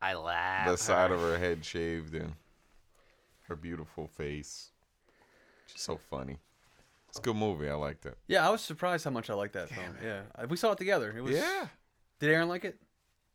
I 0.00 0.14
laugh. 0.14 0.66
the 0.66 0.78
side 0.78 1.10
of 1.10 1.20
her 1.20 1.36
head 1.36 1.62
shaved 1.62 2.14
and 2.14 2.32
her 3.48 3.56
beautiful 3.56 4.06
face. 4.06 4.70
She's 5.66 5.82
so 5.82 5.98
funny. 6.08 6.38
It's 7.08 7.18
a 7.18 7.22
good 7.22 7.36
movie. 7.36 7.68
I 7.68 7.74
liked 7.74 8.04
it. 8.06 8.16
Yeah, 8.26 8.46
I 8.46 8.50
was 8.50 8.60
surprised 8.60 9.04
how 9.04 9.10
much 9.10 9.30
I 9.30 9.34
liked 9.34 9.54
that 9.54 9.68
Damn 9.68 9.78
film. 9.78 9.96
Yeah, 10.04 10.20
Uh, 10.34 10.46
we 10.48 10.56
saw 10.56 10.72
it 10.72 10.78
together. 10.78 11.14
It 11.16 11.22
was. 11.22 11.32
Yeah. 11.36 11.66
Did 12.20 12.30
Aaron 12.30 12.48
like 12.48 12.64
it? 12.64 12.78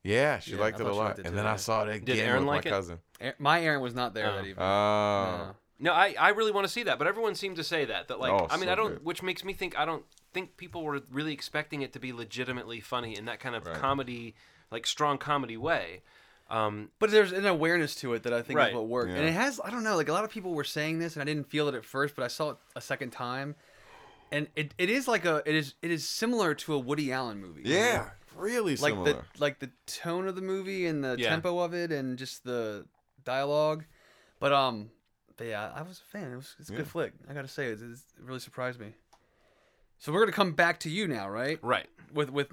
Yeah, 0.04 0.40
she 0.40 0.52
Yeah, 0.52 0.60
liked 0.60 0.80
it 0.80 0.86
a 0.86 0.94
lot. 0.94 1.18
it 1.20 1.26
and 1.26 1.38
then. 1.38 1.48
I 1.48 1.56
saw 1.56 1.84
it 1.84 1.90
again 1.90 2.06
Did 2.18 2.20
Aaron 2.20 2.42
with 2.42 2.48
like 2.50 2.66
my 2.66 2.70
it? 2.70 2.74
cousin. 2.74 3.00
A- 3.22 3.34
My 3.40 3.62
Aaron 3.62 3.82
was 3.82 3.96
not 3.96 4.14
there 4.14 4.28
Oh. 4.30 4.34
that 4.36 4.40
evening. 4.46 4.58
Oh. 4.60 5.38
No. 5.48 5.56
No, 5.80 5.92
I, 5.94 6.16
I 6.20 6.30
really 6.30 6.52
want 6.52 6.66
to 6.66 6.72
see 6.72 6.84
that, 6.84 6.98
but 6.98 7.08
everyone 7.08 7.36
seemed 7.36 7.56
to 7.58 7.64
say 7.64 7.86
that. 7.86 8.08
That 8.10 8.20
like 8.20 8.32
Oh, 8.32 8.48
I 8.50 8.56
mean 8.58 8.66
so 8.68 8.72
I 8.72 8.76
don't, 8.76 8.90
good. 8.96 9.06
which 9.06 9.24
makes 9.24 9.44
me 9.44 9.54
think 9.54 9.78
I 9.78 9.86
don't 9.86 10.06
think 10.34 10.56
people 10.56 10.84
were 10.84 11.02
really 11.12 11.34
expecting 11.34 11.82
it 11.82 11.92
to 11.94 12.00
be 12.00 12.14
legitimately 12.14 12.80
funny 12.80 13.18
in 13.18 13.26
that 13.26 13.40
kind 13.40 13.56
of 13.56 13.64
comedy, 13.66 14.36
like 14.72 14.86
strong 14.86 15.18
comedy 15.18 15.58
way. 15.58 16.02
Um, 16.50 16.92
But 17.00 17.10
there's 17.12 17.32
an 17.32 17.46
awareness 17.46 17.96
to 17.96 18.14
it 18.14 18.24
that 18.24 18.34
I 18.34 18.42
think 18.42 18.58
Right. 18.58 18.70
is 18.70 18.76
what 18.76 18.88
worked. 18.88 19.14
And 19.14 19.26
it 19.26 19.32
has, 19.34 19.60
I 19.64 19.70
don't 19.72 19.84
know, 19.84 19.96
like 19.96 20.10
a 20.10 20.14
lot 20.14 20.24
of 20.24 20.30
people 20.30 20.54
were 20.54 20.64
saying 20.64 21.00
this, 21.00 21.16
and 21.16 21.22
I 21.22 21.26
didn't 21.26 21.50
feel 21.50 21.68
it 21.68 21.76
at 21.76 21.86
first, 21.86 22.16
but 22.16 22.24
I 22.24 22.28
saw 22.28 22.52
it 22.52 22.58
a 22.76 22.82
second 22.82 23.12
time, 23.12 23.56
and 24.32 24.48
it, 24.56 24.74
it 24.78 24.90
is 24.90 25.08
like 25.08 25.26
a 25.26 25.42
it 25.46 25.56
is 25.56 25.76
it 25.82 25.90
is 25.92 26.08
similar 26.08 26.54
to 26.56 26.74
a 26.74 26.80
Woody 26.80 27.12
Allen 27.12 27.40
movie. 27.40 27.62
you 27.64 27.70
Yeah, 27.70 27.98
know? 27.98 28.12
really 28.36 28.76
like 28.76 28.94
similar. 28.94 29.14
the 29.14 29.42
like 29.42 29.60
the 29.60 29.72
tone 29.88 30.28
of 30.28 30.36
the 30.36 30.42
movie 30.42 30.86
and 30.86 31.04
the 31.04 31.16
Yeah. 31.18 31.30
tempo 31.30 31.60
of 31.60 31.74
it, 31.74 31.92
and 31.92 32.18
just 32.18 32.44
the 32.44 32.86
dialogue. 33.24 33.86
But 34.40 34.52
um, 34.54 34.92
but 35.38 35.48
yeah, 35.48 35.72
I 35.74 35.82
was 35.82 36.00
a 36.00 36.04
fan. 36.18 36.34
It 36.34 36.36
was 36.36 36.56
it's 36.60 36.70
a 36.70 36.74
Yeah. 36.74 36.78
good 36.78 36.88
flick. 36.88 37.14
I 37.30 37.34
gotta 37.34 37.48
say, 37.48 37.68
it, 37.68 37.80
it 37.82 38.00
really 38.22 38.40
surprised 38.40 38.80
me. 38.80 38.94
So 39.98 40.12
we're 40.12 40.20
gonna 40.20 40.34
come 40.34 40.52
back 40.52 40.80
to 40.82 40.90
you 40.90 41.08
now, 41.08 41.30
right? 41.30 41.60
Right. 41.64 41.88
With 42.14 42.30
with 42.30 42.52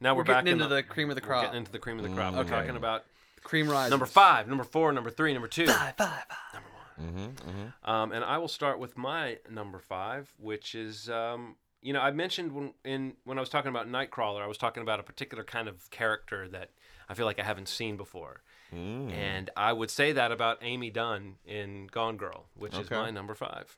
now 0.00 0.14
we're, 0.14 0.22
getting 0.24 0.34
back 0.34 0.46
in 0.46 0.60
into 0.60 0.66
the, 0.68 0.82
cream 0.82 1.10
of 1.10 1.16
the 1.16 1.22
we're 1.22 1.26
crop. 1.28 1.44
getting 1.44 1.58
into 1.58 1.72
the 1.72 1.78
cream 1.78 1.98
of 1.98 2.02
the 2.04 2.08
crop. 2.08 2.34
Mm, 2.34 2.38
We're 2.38 2.44
talking 2.44 2.76
about 2.76 3.04
cream 3.46 3.68
rises. 3.68 3.90
number 3.90 4.06
five, 4.06 4.48
number 4.48 4.64
four, 4.64 4.92
number 4.92 5.10
three, 5.10 5.32
number 5.32 5.48
two. 5.48 5.66
Five, 5.66 5.94
five, 5.96 6.24
Number 6.52 6.68
Mm-hmm, 6.98 7.18
mm-hmm. 7.50 7.90
Um, 7.90 8.12
and 8.12 8.24
I 8.24 8.38
will 8.38 8.48
start 8.48 8.78
with 8.78 8.96
my 8.96 9.36
number 9.50 9.78
five, 9.78 10.32
which 10.38 10.74
is, 10.74 11.10
um, 11.10 11.56
you 11.82 11.92
know, 11.92 12.00
I 12.00 12.10
mentioned 12.10 12.52
when 12.52 12.72
in 12.84 13.14
when 13.24 13.36
I 13.36 13.40
was 13.40 13.50
talking 13.50 13.68
about 13.68 13.86
Nightcrawler, 13.86 14.40
I 14.42 14.46
was 14.46 14.56
talking 14.56 14.82
about 14.82 14.98
a 14.98 15.02
particular 15.02 15.44
kind 15.44 15.68
of 15.68 15.90
character 15.90 16.48
that 16.48 16.70
I 17.08 17.12
feel 17.14 17.26
like 17.26 17.38
I 17.38 17.42
haven't 17.44 17.68
seen 17.68 17.96
before, 17.98 18.40
Mm. 18.74 19.12
and 19.12 19.50
I 19.56 19.72
would 19.74 19.90
say 19.90 20.12
that 20.12 20.32
about 20.32 20.58
Amy 20.62 20.88
Dunne 20.90 21.36
in 21.44 21.86
Gone 21.88 22.16
Girl, 22.16 22.46
which 22.54 22.76
is 22.78 22.90
my 22.90 23.10
number 23.10 23.34
five. 23.34 23.76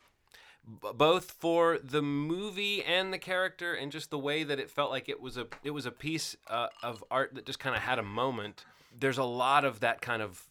B- 0.65 0.89
both 0.95 1.33
for 1.33 1.79
the 1.83 2.03
movie 2.03 2.83
and 2.85 3.13
the 3.13 3.19
character, 3.19 3.75
and 3.75 3.91
just 3.91 4.11
the 4.11 4.19
way 4.19 4.45
that 4.45 4.59
it 4.61 4.71
felt 4.71 4.91
like 4.91 5.09
it 5.09 5.21
was 5.21 5.37
a 5.37 5.47
it 5.65 5.71
was 5.73 5.87
a 5.87 5.91
piece 5.91 6.37
uh, 6.47 6.69
of 6.85 7.03
art 7.11 7.35
that 7.35 7.45
just 7.47 7.59
kind 7.59 7.75
of 7.75 7.83
had 7.83 7.99
a 7.99 8.03
moment. 8.05 8.65
There's 8.97 9.19
a 9.19 9.25
lot 9.25 9.65
of 9.65 9.81
that 9.81 10.01
kind 10.01 10.23
of 10.23 10.43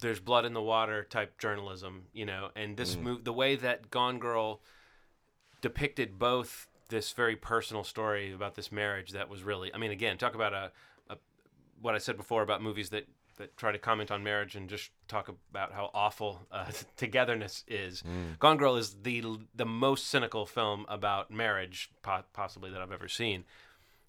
there's 0.00 0.20
blood 0.20 0.44
in 0.44 0.52
the 0.52 0.60
water 0.62 1.04
type 1.04 1.38
journalism, 1.38 2.04
you 2.12 2.26
know, 2.26 2.50
and 2.54 2.76
this 2.76 2.96
Mm. 2.96 3.02
move 3.02 3.24
the 3.24 3.32
way 3.32 3.56
that 3.56 3.90
Gone 3.90 4.18
Girl 4.18 4.60
depicted 5.60 6.18
both 6.18 6.68
this 6.88 7.12
very 7.12 7.34
personal 7.36 7.82
story 7.82 8.32
about 8.32 8.54
this 8.54 8.70
marriage 8.70 9.10
that 9.12 9.28
was 9.28 9.42
really 9.42 9.74
I 9.74 9.78
mean 9.78 9.90
again 9.90 10.18
talk 10.18 10.34
about 10.34 10.52
a, 10.52 10.70
a 11.08 11.16
what 11.80 11.94
I 11.94 11.98
said 11.98 12.16
before 12.16 12.42
about 12.42 12.62
movies 12.62 12.90
that 12.90 13.08
that 13.38 13.56
try 13.56 13.70
to 13.72 13.78
comment 13.78 14.10
on 14.10 14.22
marriage 14.24 14.54
and 14.54 14.68
just 14.68 14.90
talk 15.08 15.28
about 15.50 15.72
how 15.72 15.90
awful 15.92 16.46
uh, 16.50 16.70
togetherness 16.96 17.64
is. 17.68 18.02
Mm. 18.02 18.38
Gone 18.38 18.56
Girl 18.56 18.76
is 18.76 18.96
the 19.02 19.24
the 19.54 19.66
most 19.66 20.06
cynical 20.08 20.46
film 20.46 20.86
about 20.88 21.30
marriage 21.30 21.90
po- 22.02 22.24
possibly 22.32 22.70
that 22.70 22.80
I've 22.80 22.92
ever 22.92 23.08
seen. 23.08 23.44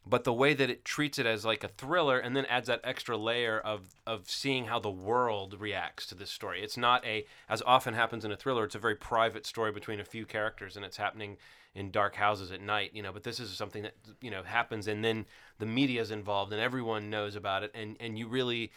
But 0.10 0.24
the 0.24 0.34
way 0.34 0.54
that 0.54 0.70
it 0.70 0.86
treats 0.86 1.20
it 1.20 1.26
as 1.26 1.44
like 1.44 1.64
a 1.64 1.68
thriller 1.68 2.20
and 2.20 2.36
then 2.36 2.46
adds 2.46 2.68
that 2.68 2.82
extra 2.84 3.18
layer 3.18 3.60
of 3.60 3.96
of 4.06 4.30
seeing 4.30 4.66
how 4.66 4.80
the 4.80 4.90
world 4.90 5.60
reacts 5.60 6.06
to 6.08 6.16
this 6.16 6.32
story. 6.32 6.62
It's 6.62 6.78
not 6.78 7.06
a 7.06 7.26
as 7.50 7.62
often 7.66 7.94
happens 7.94 8.24
in 8.24 8.32
a 8.32 8.38
thriller, 8.38 8.64
it's 8.64 8.76
a 8.76 8.80
very 8.80 8.96
private 8.96 9.46
story 9.46 9.72
between 9.72 10.00
a 10.00 10.06
few 10.06 10.26
characters 10.26 10.76
and 10.76 10.86
it's 10.86 10.98
happening 10.98 11.38
in 11.76 11.92
dark 11.92 12.16
houses 12.16 12.52
at 12.52 12.62
night, 12.62 12.92
you 12.94 13.04
know, 13.04 13.12
but 13.12 13.24
this 13.24 13.40
is 13.40 13.52
something 13.52 13.84
that 13.84 13.96
you 14.22 14.32
know 14.32 14.44
happens 14.44 14.88
and 14.88 15.04
then 15.04 15.26
the 15.60 15.66
media 15.66 16.02
is 16.02 16.12
involved 16.12 16.52
and 16.54 16.62
everyone 16.62 17.10
knows 17.10 17.36
about 17.36 17.64
it 17.64 17.72
and 17.76 17.98
and 18.00 18.18
you 18.18 18.28
really 18.28 18.72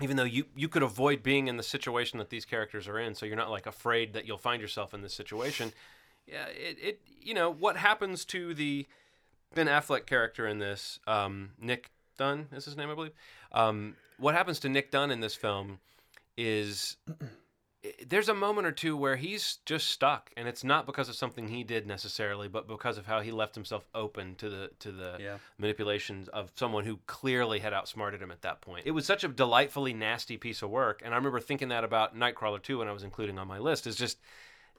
even 0.00 0.16
though 0.16 0.24
you 0.24 0.46
you 0.56 0.68
could 0.68 0.82
avoid 0.82 1.22
being 1.22 1.48
in 1.48 1.56
the 1.56 1.62
situation 1.62 2.18
that 2.18 2.30
these 2.30 2.44
characters 2.44 2.86
are 2.88 2.98
in, 2.98 3.14
so 3.14 3.26
you're 3.26 3.36
not 3.36 3.50
like 3.50 3.66
afraid 3.66 4.12
that 4.12 4.26
you'll 4.26 4.38
find 4.38 4.62
yourself 4.62 4.94
in 4.94 5.02
this 5.02 5.14
situation. 5.14 5.72
Yeah, 6.26 6.46
it, 6.46 6.76
it 6.80 7.00
you 7.20 7.34
know 7.34 7.50
what 7.50 7.76
happens 7.76 8.24
to 8.26 8.54
the 8.54 8.86
Ben 9.54 9.66
Affleck 9.66 10.06
character 10.06 10.46
in 10.46 10.58
this, 10.58 11.00
um, 11.06 11.50
Nick 11.60 11.90
Dunne 12.16 12.46
is 12.52 12.64
his 12.64 12.76
name, 12.76 12.90
I 12.90 12.94
believe. 12.94 13.12
Um, 13.52 13.96
what 14.18 14.34
happens 14.34 14.60
to 14.60 14.68
Nick 14.68 14.90
Dunne 14.90 15.10
in 15.10 15.20
this 15.20 15.34
film 15.34 15.78
is 16.36 16.96
there's 18.06 18.28
a 18.28 18.34
moment 18.34 18.66
or 18.66 18.72
two 18.72 18.96
where 18.96 19.16
he's 19.16 19.58
just 19.64 19.88
stuck, 19.88 20.30
and 20.36 20.46
it's 20.48 20.64
not 20.64 20.84
because 20.84 21.08
of 21.08 21.14
something 21.14 21.48
he 21.48 21.62
did 21.64 21.86
necessarily, 21.86 22.48
but 22.48 22.66
because 22.68 22.98
of 22.98 23.06
how 23.06 23.20
he 23.20 23.30
left 23.30 23.54
himself 23.54 23.86
open 23.94 24.34
to 24.34 24.50
the 24.50 24.70
to 24.80 24.92
the 24.92 25.16
Yeah. 25.20 25.38
manipulations 25.58 26.28
of 26.28 26.50
someone 26.56 26.84
who 26.84 26.98
clearly 27.06 27.60
had 27.60 27.72
outsmarted 27.72 28.20
him 28.20 28.30
at 28.32 28.42
that 28.42 28.60
point. 28.60 28.86
It 28.86 28.90
was 28.90 29.06
such 29.06 29.24
a 29.24 29.28
delightfully 29.28 29.94
nasty 29.94 30.36
piece 30.36 30.60
of 30.60 30.70
work, 30.70 31.00
and 31.04 31.14
I 31.14 31.16
remember 31.16 31.40
thinking 31.40 31.68
that 31.68 31.84
about 31.84 32.16
Nightcrawler 32.16 32.62
too 32.62 32.78
when 32.78 32.88
I 32.88 32.92
was 32.92 33.04
including 33.04 33.38
on 33.38 33.46
my 33.48 33.58
list. 33.58 33.86
Is 33.86 33.96
just 33.96 34.18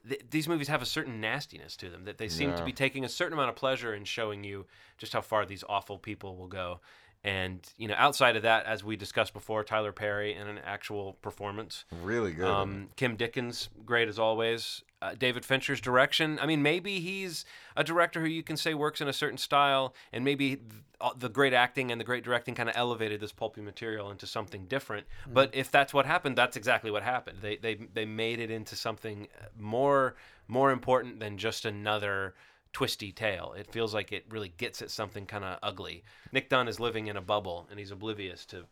th- 0.08 0.22
these 0.30 0.48
movies 0.48 0.68
have 0.68 0.82
a 0.82 0.86
certain 0.86 1.20
nastiness 1.20 1.76
to 1.76 1.90
them 1.90 2.04
that 2.04 2.18
they 2.18 2.28
seem 2.28 2.54
to 2.54 2.64
be 2.64 2.72
taking 2.72 3.04
a 3.04 3.08
certain 3.08 3.32
amount 3.32 3.50
of 3.50 3.56
pleasure 3.56 3.94
in 3.94 4.04
showing 4.04 4.44
you 4.44 4.66
just 4.98 5.12
how 5.12 5.20
far 5.20 5.46
these 5.46 5.64
awful 5.68 5.98
people 5.98 6.36
will 6.36 6.48
go. 6.48 6.80
And 7.22 7.60
you 7.76 7.86
know, 7.86 7.94
outside 7.98 8.36
of 8.36 8.42
that, 8.42 8.64
as 8.66 8.82
we 8.82 8.96
discussed 8.96 9.34
before, 9.34 9.62
Tyler 9.62 9.92
Perry 9.92 10.34
in 10.34 10.46
an 10.46 10.58
actual 10.64 11.14
performance, 11.20 11.84
Really 12.02 12.32
good. 12.32 12.46
Um, 12.46 12.88
Kim 12.96 13.16
Dickens, 13.16 13.68
great 13.84 14.08
as 14.08 14.18
always. 14.18 14.82
Uh, 15.02 15.14
David 15.18 15.46
Fincher's 15.46 15.80
direction. 15.80 16.38
I 16.42 16.46
mean, 16.46 16.62
maybe 16.62 17.00
he's 17.00 17.46
a 17.74 17.82
director 17.82 18.20
who 18.20 18.26
you 18.26 18.42
can 18.42 18.58
say 18.58 18.74
works 18.74 19.00
in 19.00 19.08
a 19.08 19.14
certain 19.14 19.38
style, 19.38 19.94
and 20.12 20.24
maybe 20.24 20.56
th- 20.56 20.62
uh, 21.00 21.10
the 21.16 21.30
great 21.30 21.54
acting 21.54 21.90
and 21.90 21.98
the 21.98 22.04
great 22.04 22.22
directing 22.22 22.54
kind 22.54 22.68
of 22.68 22.76
elevated 22.76 23.18
this 23.20 23.32
pulpy 23.32 23.62
material 23.62 24.10
into 24.10 24.26
something 24.26 24.66
different. 24.66 25.06
Mm. 25.26 25.32
But 25.32 25.54
if 25.54 25.70
that's 25.70 25.94
what 25.94 26.04
happened, 26.04 26.36
that's 26.36 26.56
exactly 26.56 26.90
what 26.90 27.02
happened. 27.02 27.38
They 27.40 27.56
they 27.56 27.76
they 27.94 28.04
made 28.04 28.40
it 28.40 28.50
into 28.50 28.76
something 28.76 29.28
more 29.58 30.16
more 30.48 30.70
important 30.70 31.18
than 31.18 31.38
just 31.38 31.64
another 31.64 32.34
twisty 32.72 33.10
tale. 33.10 33.54
It 33.56 33.72
feels 33.72 33.94
like 33.94 34.12
it 34.12 34.26
really 34.28 34.52
gets 34.56 34.82
at 34.82 34.90
something 34.90 35.26
kind 35.26 35.44
of 35.44 35.58
ugly. 35.62 36.04
Nick 36.30 36.48
Dunne 36.50 36.68
is 36.68 36.78
living 36.78 37.06
in 37.06 37.16
a 37.16 37.22
bubble, 37.22 37.66
and 37.70 37.78
he's 37.78 37.90
oblivious 37.90 38.44
to 38.46 38.66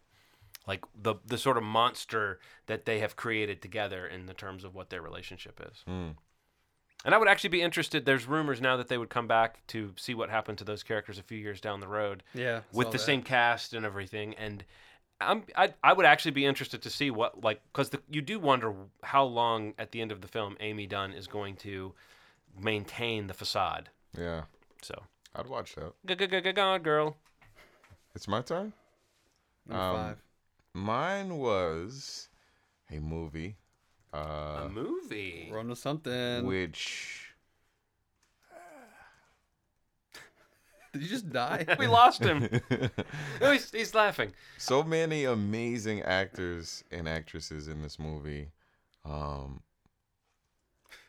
like 0.69 0.85
the 0.95 1.17
the 1.27 1.39
sort 1.39 1.57
of 1.57 1.65
monster 1.65 2.39
that 2.67 2.85
they 2.85 3.01
have 3.01 3.17
created 3.17 3.61
together 3.61 4.07
in 4.07 4.27
the 4.27 4.35
terms 4.35 4.63
of 4.63 4.75
what 4.75 4.91
their 4.91 5.03
relationship 5.03 5.61
is. 5.69 5.83
Mm. 5.89 6.15
And 7.05 7.15
I 7.15 7.19
would 7.19 7.29
actually 7.29 7.51
be 7.51 7.63
interested. 7.63 8.05
There's 8.05 8.27
rumors 8.27 8.61
now 8.61 8.77
that 8.77 8.89
they 8.89 8.99
would 8.99 9.09
come 9.09 9.27
back 9.29 9.65
to 9.69 9.93
see 9.97 10.15
what 10.15 10.31
happened 10.31 10.59
to 10.59 10.65
those 10.65 10.83
characters 10.83 11.19
a 11.19 11.23
few 11.23 11.39
years 11.39 11.61
down 11.61 11.81
the 11.81 11.89
road. 11.89 12.23
Yeah, 12.35 12.61
with 12.73 12.89
the 12.89 12.99
that. 12.99 13.05
same 13.05 13.23
cast 13.23 13.73
and 13.73 13.87
everything. 13.87 14.35
And 14.35 14.65
I'm 15.21 15.45
I 15.57 15.73
I 15.83 15.93
would 15.95 16.07
actually 16.07 16.33
be 16.33 16.45
interested 16.45 16.83
to 16.83 16.91
see 16.91 17.11
what 17.11 17.43
like 17.43 17.61
because 17.73 17.91
you 18.11 18.21
do 18.21 18.39
wonder 18.39 18.75
how 19.03 19.25
long 19.25 19.75
at 19.79 19.93
the 19.93 20.01
end 20.01 20.13
of 20.13 20.21
the 20.21 20.29
film 20.29 20.57
Amy 20.61 20.87
Dunne 20.87 21.13
is 21.13 21.27
going 21.27 21.57
to 21.57 21.95
maintain 22.61 23.27
the 23.29 23.35
facade. 23.35 23.91
Yeah. 24.17 24.43
So 24.83 25.03
I'd 25.35 25.47
watch 25.47 25.77
that. 25.77 26.55
Gone 26.55 26.83
girl. 26.83 27.17
It's 28.15 28.27
my 28.29 28.43
turn. 28.43 28.73
Number 29.67 29.83
Um, 29.85 29.97
five. 29.97 30.23
Mine 30.75 31.37
was 31.39 32.29
a 32.91 32.99
movie. 32.99 33.57
Uh, 34.13 34.63
A 34.65 34.69
movie. 34.69 35.51
Run 35.53 35.69
to 35.69 35.77
something. 35.77 36.47
Which 36.47 37.35
Did 40.93 41.03
you 41.03 41.09
just 41.09 41.31
die? 41.31 41.67
we 41.79 41.87
lost 41.87 42.23
him. 42.23 42.49
no, 43.41 43.53
he's, 43.53 43.71
he's 43.71 43.95
laughing. 43.95 44.33
so 44.57 44.83
many 44.83 45.25
amazing 45.25 46.03
actors 46.03 46.83
and 46.91 47.09
actresses 47.09 47.69
in 47.69 47.83
this 47.83 47.99
movie. 47.99 48.49
Um, 49.05 49.63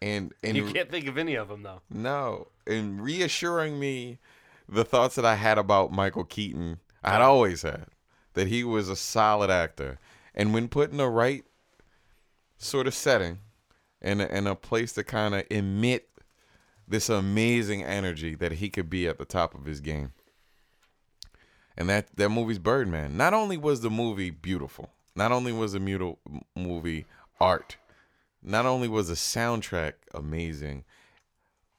and 0.02 0.34
and 0.44 0.56
you 0.58 0.72
can't 0.72 0.90
think 0.92 1.08
of 1.08 1.18
any 1.18 1.36
of 1.36 1.48
them 1.48 1.64
though. 1.64 1.82
No, 1.90 2.48
and 2.68 3.02
reassuring 3.02 3.80
me 3.80 4.20
the 4.68 4.86
thoughts 4.86 5.16
that 5.16 5.26
I 5.26 5.36
had 5.36 5.58
about 5.58 5.92
Michael 5.92 6.24
Keaton, 6.26 6.80
I'd 7.04 7.22
always 7.22 7.62
had 7.62 7.88
that 8.34 8.48
he 8.48 8.64
was 8.64 8.90
a 8.90 8.96
solid 8.96 9.50
actor, 9.50 10.00
and 10.34 10.54
when 10.54 10.68
put 10.68 10.92
in 10.92 10.98
the 10.98 11.10
right 11.10 11.44
sort 12.58 12.88
of 12.88 12.94
setting, 12.94 13.40
and 14.02 14.22
a, 14.22 14.32
and 14.34 14.48
a 14.48 14.56
place 14.56 14.94
to 14.94 15.04
kind 15.04 15.36
of 15.36 15.44
emit 15.50 16.10
this 16.88 17.10
amazing 17.10 17.84
energy 17.84 18.36
that 18.36 18.54
he 18.54 18.70
could 18.70 18.90
be 18.90 19.08
at 19.08 19.18
the 19.18 19.26
top 19.26 19.54
of 19.54 19.66
his 19.66 19.80
game. 19.80 20.14
And 21.78 21.90
that 21.90 22.16
that 22.18 22.30
movie's 22.30 22.60
Birdman. 22.60 23.16
Not 23.16 23.34
only 23.34 23.56
was 23.56 23.82
the 23.82 23.90
movie 23.90 24.32
beautiful, 24.32 24.90
not 25.16 25.32
only 25.32 25.54
was 25.54 25.74
the 25.74 25.80
mutal 25.80 26.20
movie 26.56 27.06
art, 27.40 27.78
not 28.42 28.66
only 28.66 28.88
was 28.88 29.08
the 29.08 29.14
soundtrack 29.14 29.94
amazing, 30.14 30.84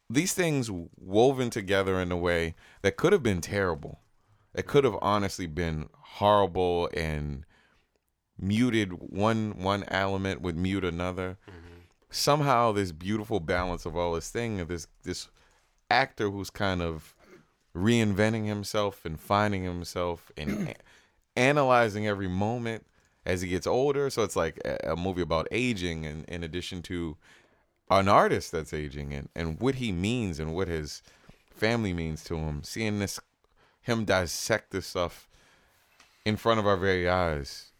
these 0.08 0.32
things 0.32 0.70
woven 0.70 1.50
together 1.50 2.00
in 2.00 2.10
a 2.10 2.16
way 2.16 2.54
that 2.82 2.96
could 2.96 3.12
have 3.12 3.22
been 3.22 3.40
terrible. 3.40 4.00
It 4.54 4.66
could 4.66 4.84
have 4.84 4.96
honestly 5.00 5.46
been 5.46 5.88
horrible 6.00 6.88
and 6.94 7.44
muted 8.38 8.92
one 8.94 9.62
one 9.62 9.84
element 9.88 10.40
would 10.40 10.56
mute 10.56 10.84
another. 10.84 11.38
Mm-hmm. 11.48 11.80
Somehow 12.10 12.72
this 12.72 12.92
beautiful 12.92 13.40
balance 13.40 13.86
of 13.86 13.96
all 13.96 14.14
this 14.14 14.30
thing 14.30 14.60
of 14.60 14.68
this 14.68 14.88
this 15.02 15.28
actor 15.90 16.30
who's 16.30 16.50
kind 16.50 16.82
of 16.82 17.14
reinventing 17.74 18.46
himself 18.46 19.04
and 19.04 19.20
finding 19.20 19.62
himself 19.64 20.30
and 20.36 20.74
analyzing 21.36 22.06
every 22.06 22.28
moment 22.28 22.86
as 23.24 23.42
he 23.42 23.48
gets 23.48 23.66
older. 23.66 24.10
So 24.10 24.22
it's 24.22 24.36
like 24.36 24.60
a, 24.64 24.92
a 24.92 24.96
movie 24.96 25.22
about 25.22 25.48
aging, 25.52 26.06
and 26.06 26.24
in 26.28 26.42
addition 26.42 26.82
to 26.82 27.16
an 27.90 28.08
artist 28.08 28.52
that's 28.52 28.72
aging 28.72 29.12
and 29.12 29.28
and 29.34 29.60
what 29.60 29.76
he 29.76 29.92
means 29.92 30.38
and 30.38 30.54
what 30.54 30.68
his 30.68 31.02
family 31.54 31.92
means 31.92 32.24
to 32.24 32.36
him. 32.36 32.62
Seeing 32.64 32.98
this 32.98 33.20
him 33.80 34.04
dissect 34.04 34.70
this 34.70 34.86
stuff 34.86 35.28
in 36.24 36.36
front 36.36 36.60
of 36.60 36.66
our 36.66 36.76
very 36.76 37.08
eyes. 37.08 37.72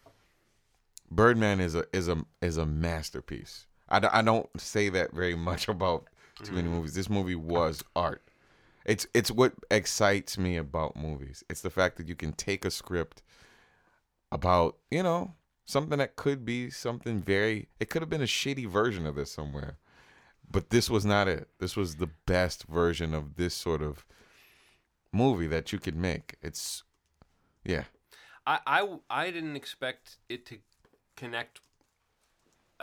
Birdman 1.11 1.61
is 1.61 1.75
a 1.75 1.85
is 1.93 2.09
a 2.09 2.25
is 2.41 2.57
a 2.57 2.67
masterpiece. 2.67 3.67
I, 3.89 3.99
d- 3.99 4.09
I 4.13 4.23
don't 4.23 4.49
say 4.61 4.89
that 4.91 5.13
very 5.13 5.35
much 5.35 5.69
about 5.69 6.07
too 6.43 6.53
many 6.53 6.69
movies. 6.69 6.95
This 6.95 7.11
movie 7.11 7.35
was 7.35 7.83
art. 7.97 8.23
It's 8.85 9.07
it's 9.13 9.31
what 9.31 9.55
excites 9.71 10.39
me 10.39 10.57
about 10.57 10.97
movies. 10.97 11.45
It's 11.51 11.61
the 11.61 11.71
fact 11.71 11.97
that 11.97 12.09
you 12.09 12.15
can 12.15 12.33
take 12.33 12.65
a 12.65 12.71
script 12.71 13.23
about, 14.33 14.77
you 14.91 15.03
know, 15.03 15.35
something 15.65 15.99
that 15.99 16.17
could 16.17 16.45
be 16.45 16.71
something 16.71 17.21
very 17.21 17.69
it 17.79 17.91
could 17.91 18.03
have 18.03 18.09
been 18.09 18.23
a 18.23 18.25
shitty 18.25 18.69
version 18.69 19.07
of 19.07 19.17
this 19.17 19.31
somewhere. 19.31 19.77
But 20.51 20.71
this 20.71 20.91
was 20.91 21.05
not 21.05 21.29
it. 21.29 21.49
This 21.59 21.77
was 21.77 21.97
the 21.97 22.11
best 22.27 22.65
version 22.65 23.15
of 23.15 23.37
this 23.37 23.55
sort 23.55 23.83
of 23.83 24.05
movie 25.13 25.47
that 25.49 25.73
you 25.73 25.79
could 25.79 25.97
make. 25.97 26.37
It's 26.43 26.83
yeah. 27.65 27.85
I, 28.47 28.59
I, 28.67 28.99
I 29.11 29.31
didn't 29.31 29.57
expect 29.57 30.17
it 30.29 30.47
to 30.47 30.59
connect 31.17 31.61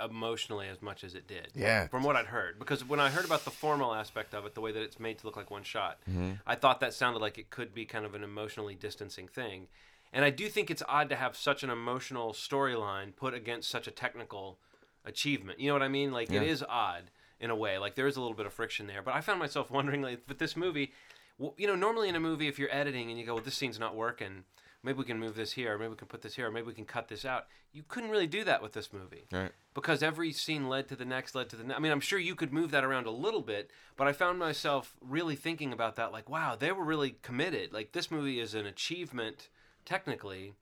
emotionally 0.04 0.68
as 0.68 0.82
much 0.82 1.04
as 1.04 1.16
it 1.16 1.28
did. 1.28 1.48
Yeah. 1.56 1.88
From 1.88 2.04
what 2.04 2.16
I'd 2.16 2.28
heard, 2.28 2.60
because 2.60 2.86
when 2.86 3.00
I 3.00 3.10
heard 3.10 3.26
about 3.26 3.46
the 3.46 3.52
formal 3.52 3.96
aspect 3.96 4.36
of 4.36 4.46
it, 4.46 4.54
the 4.54 4.62
way 4.62 4.72
that 4.72 4.82
it's 4.84 5.00
made 5.00 5.18
to 5.20 5.26
look 5.26 5.36
like 5.36 5.50
one 5.50 5.64
shot, 5.64 5.98
Mhm. 6.08 6.40
I 6.46 6.54
thought 6.56 6.80
that 6.82 6.94
sounded 6.94 7.20
like 7.20 7.38
it 7.40 7.50
could 7.50 7.74
be 7.74 7.86
kind 7.86 8.06
of 8.06 8.14
an 8.14 8.24
emotionally 8.24 8.76
distancing 8.76 9.28
thing. 9.28 9.68
And 10.14 10.24
I 10.24 10.30
do 10.30 10.50
think 10.50 10.70
it's 10.70 10.84
odd 10.88 11.10
to 11.10 11.16
have 11.16 11.36
such 11.36 11.64
an 11.64 11.70
emotional 11.72 12.32
storyline 12.34 13.16
put 13.16 13.34
against 13.34 13.70
such 13.70 13.88
a 13.88 13.92
technical 13.92 14.60
achievement. 15.04 15.60
You 15.60 15.68
know 15.70 15.74
what 15.74 15.82
I 15.84 15.88
mean? 15.90 16.12
Like 16.12 16.30
Yeah. 16.30 16.42
it 16.44 16.48
is 16.48 16.64
odd 16.70 17.10
in 17.40 17.50
a 17.50 17.56
way. 17.56 17.80
Like 17.80 17.96
there 17.96 18.08
is 18.08 18.16
a 18.18 18.22
little 18.22 18.38
bit 18.38 18.46
of 18.46 18.54
friction 18.54 18.86
there. 18.86 19.02
But 19.02 19.16
I 19.16 19.22
found 19.22 19.40
myself 19.40 19.72
wondering, 19.72 20.04
like, 20.04 20.22
with 20.28 20.38
this 20.38 20.56
movie, 20.56 20.94
well, 21.38 21.54
you 21.58 21.68
know, 21.68 21.76
normally 21.76 22.10
in 22.10 22.16
a 22.16 22.20
movie, 22.20 22.48
if 22.48 22.58
you're 22.60 22.74
editing 22.74 23.10
and 23.10 23.20
you 23.20 23.26
go, 23.26 23.36
well, 23.36 23.44
this 23.44 23.56
scene's 23.56 23.80
not 23.80 23.96
working, 23.96 24.44
maybe 24.84 24.98
we 25.00 25.06
can 25.06 25.20
move 25.20 25.36
this 25.36 25.52
here, 25.54 25.76
or 25.76 25.78
maybe 25.78 25.90
we 25.90 25.96
can 25.96 26.08
put 26.08 26.22
this 26.22 26.36
here, 26.36 26.48
or 26.48 26.52
maybe 26.52 26.68
we 26.68 26.74
can 26.74 26.86
cut 26.86 27.08
this 27.08 27.26
out. 27.26 27.46
You 27.74 27.84
couldn't 27.88 28.10
really 28.10 28.28
do 28.28 28.44
that 28.44 28.62
with 28.62 28.74
this 28.74 28.92
movie. 28.92 29.26
Right. 29.32 29.52
Because 29.74 30.02
every 30.02 30.32
scene 30.32 30.68
led 30.68 30.88
to 30.88 30.96
the 30.96 31.06
next, 31.06 31.36
led 31.36 31.50
to 31.50 31.56
the 31.56 31.64
next. 31.64 31.78
I 31.78 31.82
mean, 31.82 31.92
I'm 31.92 32.00
sure 32.00 32.18
you 32.18 32.36
could 32.36 32.52
move 32.54 32.72
that 32.72 32.84
around 32.84 33.06
a 33.06 33.12
little 33.12 33.42
bit, 33.42 33.70
but 33.96 34.08
I 34.08 34.14
found 34.14 34.40
myself 34.40 34.96
really 35.02 35.36
thinking 35.36 35.74
about 35.74 35.96
that. 35.98 36.12
Like, 36.12 36.30
wow, 36.30 36.56
they 36.56 36.72
were 36.72 36.84
really 36.84 37.18
committed. 37.22 37.74
Like, 37.74 37.92
this 37.92 38.10
movie 38.10 38.40
is 38.40 38.54
an 38.56 38.66
achievement 38.66 39.50
technically, 39.86 40.54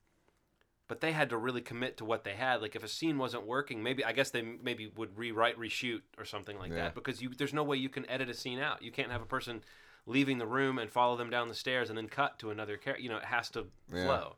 but 0.88 1.00
they 1.00 1.12
had 1.12 1.30
to 1.30 1.36
really 1.36 1.62
commit 1.62 1.96
to 1.96 2.04
what 2.04 2.24
they 2.24 2.34
had. 2.34 2.60
Like, 2.60 2.76
if 2.76 2.84
a 2.84 2.88
scene 2.88 3.18
wasn't 3.18 3.46
working, 3.46 3.82
maybe 3.82 4.04
I 4.04 4.12
guess 4.12 4.30
they 4.30 4.42
maybe 4.42 4.92
would 4.96 5.16
rewrite, 5.16 5.58
reshoot, 5.58 6.02
or 6.18 6.24
something 6.24 6.58
like 6.58 6.70
Yeah. 6.70 6.76
that. 6.76 6.94
Because 6.94 7.22
you, 7.22 7.30
there's 7.30 7.54
no 7.54 7.64
way 7.64 7.76
you 7.76 7.88
can 7.88 8.08
edit 8.10 8.28
a 8.28 8.34
scene 8.34 8.58
out. 8.58 8.82
You 8.82 8.92
can't 8.92 9.10
have 9.10 9.22
a 9.22 9.26
person 9.26 9.62
leaving 10.06 10.38
the 10.38 10.46
room 10.46 10.78
and 10.78 10.90
follow 10.90 11.16
them 11.16 11.28
down 11.30 11.48
the 11.48 11.54
stairs 11.54 11.88
and 11.88 11.98
then 11.98 12.08
cut 12.08 12.38
to 12.38 12.50
another 12.50 12.76
character. 12.76 13.02
You 13.02 13.08
know, 13.10 13.16
it 13.18 13.24
has 13.24 13.50
to 13.50 13.66
Yeah. 13.92 14.04
flow. 14.04 14.36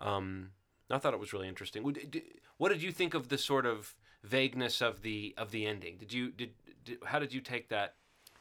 Um, 0.00 0.52
I 0.90 0.98
thought 0.98 1.14
it 1.14 1.20
was 1.20 1.32
really 1.32 1.48
interesting. 1.48 1.82
What 2.58 2.68
did 2.70 2.82
you 2.82 2.92
think 2.92 3.14
of 3.14 3.28
the 3.28 3.38
sort 3.38 3.66
of 3.66 3.94
vagueness 4.22 4.80
of 4.82 5.02
the 5.02 5.34
of 5.36 5.50
the 5.50 5.66
ending? 5.66 5.96
Did 5.98 6.12
you 6.12 6.30
did, 6.30 6.54
did 6.84 6.98
how 7.04 7.18
did 7.18 7.32
you 7.32 7.40
take 7.40 7.68
that? 7.68 7.96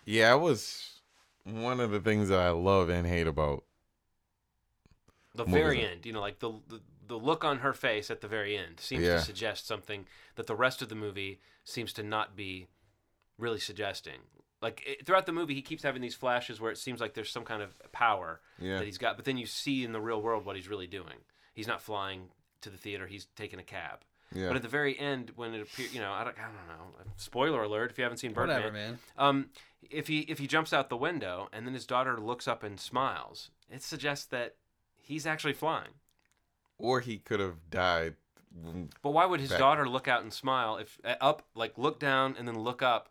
Yeah, 0.05 0.33
it 0.35 0.39
was 0.39 1.01
one 1.43 1.79
of 1.79 1.91
the 1.91 1.99
things 1.99 2.29
that 2.29 2.39
I 2.39 2.49
love 2.49 2.89
and 2.89 3.07
hate 3.07 3.27
about 3.27 3.63
The 5.35 5.45
very 5.45 5.81
end, 5.83 6.05
you 6.05 6.13
know, 6.13 6.21
like 6.21 6.39
the, 6.39 6.51
the 6.67 6.81
the 7.07 7.17
look 7.17 7.45
on 7.45 7.59
her 7.59 7.73
face 7.73 8.11
at 8.11 8.19
the 8.21 8.27
very 8.27 8.57
end 8.57 8.79
seems 8.81 9.03
Yeah. 9.03 9.15
to 9.17 9.21
suggest 9.21 9.65
something 9.65 10.05
that 10.35 10.47
the 10.47 10.55
rest 10.55 10.81
of 10.81 10.89
the 10.89 10.95
movie 10.95 11.39
seems 11.63 11.93
to 11.93 12.03
not 12.03 12.35
be 12.35 12.67
really 13.37 13.59
suggesting. 13.59 14.21
Like 14.61 14.83
it, 14.85 15.05
throughout 15.05 15.25
the 15.27 15.31
movie, 15.33 15.53
he 15.53 15.61
keeps 15.61 15.83
having 15.83 16.01
these 16.01 16.15
flashes 16.15 16.59
where 16.59 16.71
it 16.71 16.77
seems 16.77 16.99
like 16.99 17.13
there's 17.13 17.29
some 17.31 17.43
kind 17.45 17.61
of 17.61 17.71
power 17.91 18.41
Yeah. 18.59 18.77
that 18.79 18.85
he's 18.85 18.97
got, 18.97 19.15
but 19.15 19.25
then 19.25 19.37
you 19.37 19.45
see 19.45 19.83
in 19.83 19.91
the 19.91 20.01
real 20.01 20.21
world 20.21 20.45
what 20.45 20.55
he's 20.55 20.67
really 20.67 20.87
doing. 20.87 21.17
He's 21.53 21.67
not 21.67 21.81
flying 21.81 22.29
to 22.61 22.69
the 22.69 22.77
theater; 22.77 23.05
he's 23.07 23.25
taking 23.35 23.59
a 23.59 23.63
cab. 23.63 23.99
Yeah. 24.33 24.47
But 24.47 24.57
at 24.57 24.61
the 24.61 24.67
very 24.67 24.97
end, 24.99 25.31
when 25.35 25.53
it 25.53 25.61
appears, 25.61 25.93
you 25.93 26.01
know, 26.01 26.11
I 26.11 26.23
don't, 26.23 26.37
I 26.37 26.41
don't 26.43 26.53
know. 26.79 27.11
Spoiler 27.17 27.63
alert! 27.63 27.91
If 27.91 27.97
you 27.97 28.03
haven't 28.03 28.17
seen 28.17 28.33
Birdman, 28.33 28.57
Whatever, 28.57 28.73
man. 28.73 28.99
Um, 29.17 29.49
if 29.89 30.07
he 30.07 30.19
if 30.21 30.39
he 30.39 30.47
jumps 30.47 30.73
out 30.73 30.89
the 30.89 30.97
window 30.97 31.47
and 31.53 31.65
then 31.65 31.73
his 31.73 31.85
daughter 31.85 32.19
looks 32.19 32.47
up 32.47 32.63
and 32.63 32.79
smiles, 32.79 33.51
it 33.71 33.83
suggests 33.83 34.25
that 34.25 34.55
he's 34.97 35.25
actually 35.27 35.53
flying. 35.53 35.91
or 36.79 36.99
he 36.99 37.17
could 37.19 37.39
have 37.39 37.69
died. 37.69 38.15
But 39.03 39.11
why 39.11 39.25
would 39.25 39.39
his 39.39 39.49
back- 39.51 39.59
daughter 39.59 39.87
look 39.87 40.07
out 40.07 40.23
and 40.23 40.33
smile 40.33 40.77
if 40.77 40.99
uh, 41.05 41.15
up, 41.21 41.43
like 41.55 41.77
look 41.77 41.99
down 41.99 42.35
and 42.37 42.47
then 42.47 42.59
look 42.59 42.81
up, 42.81 43.09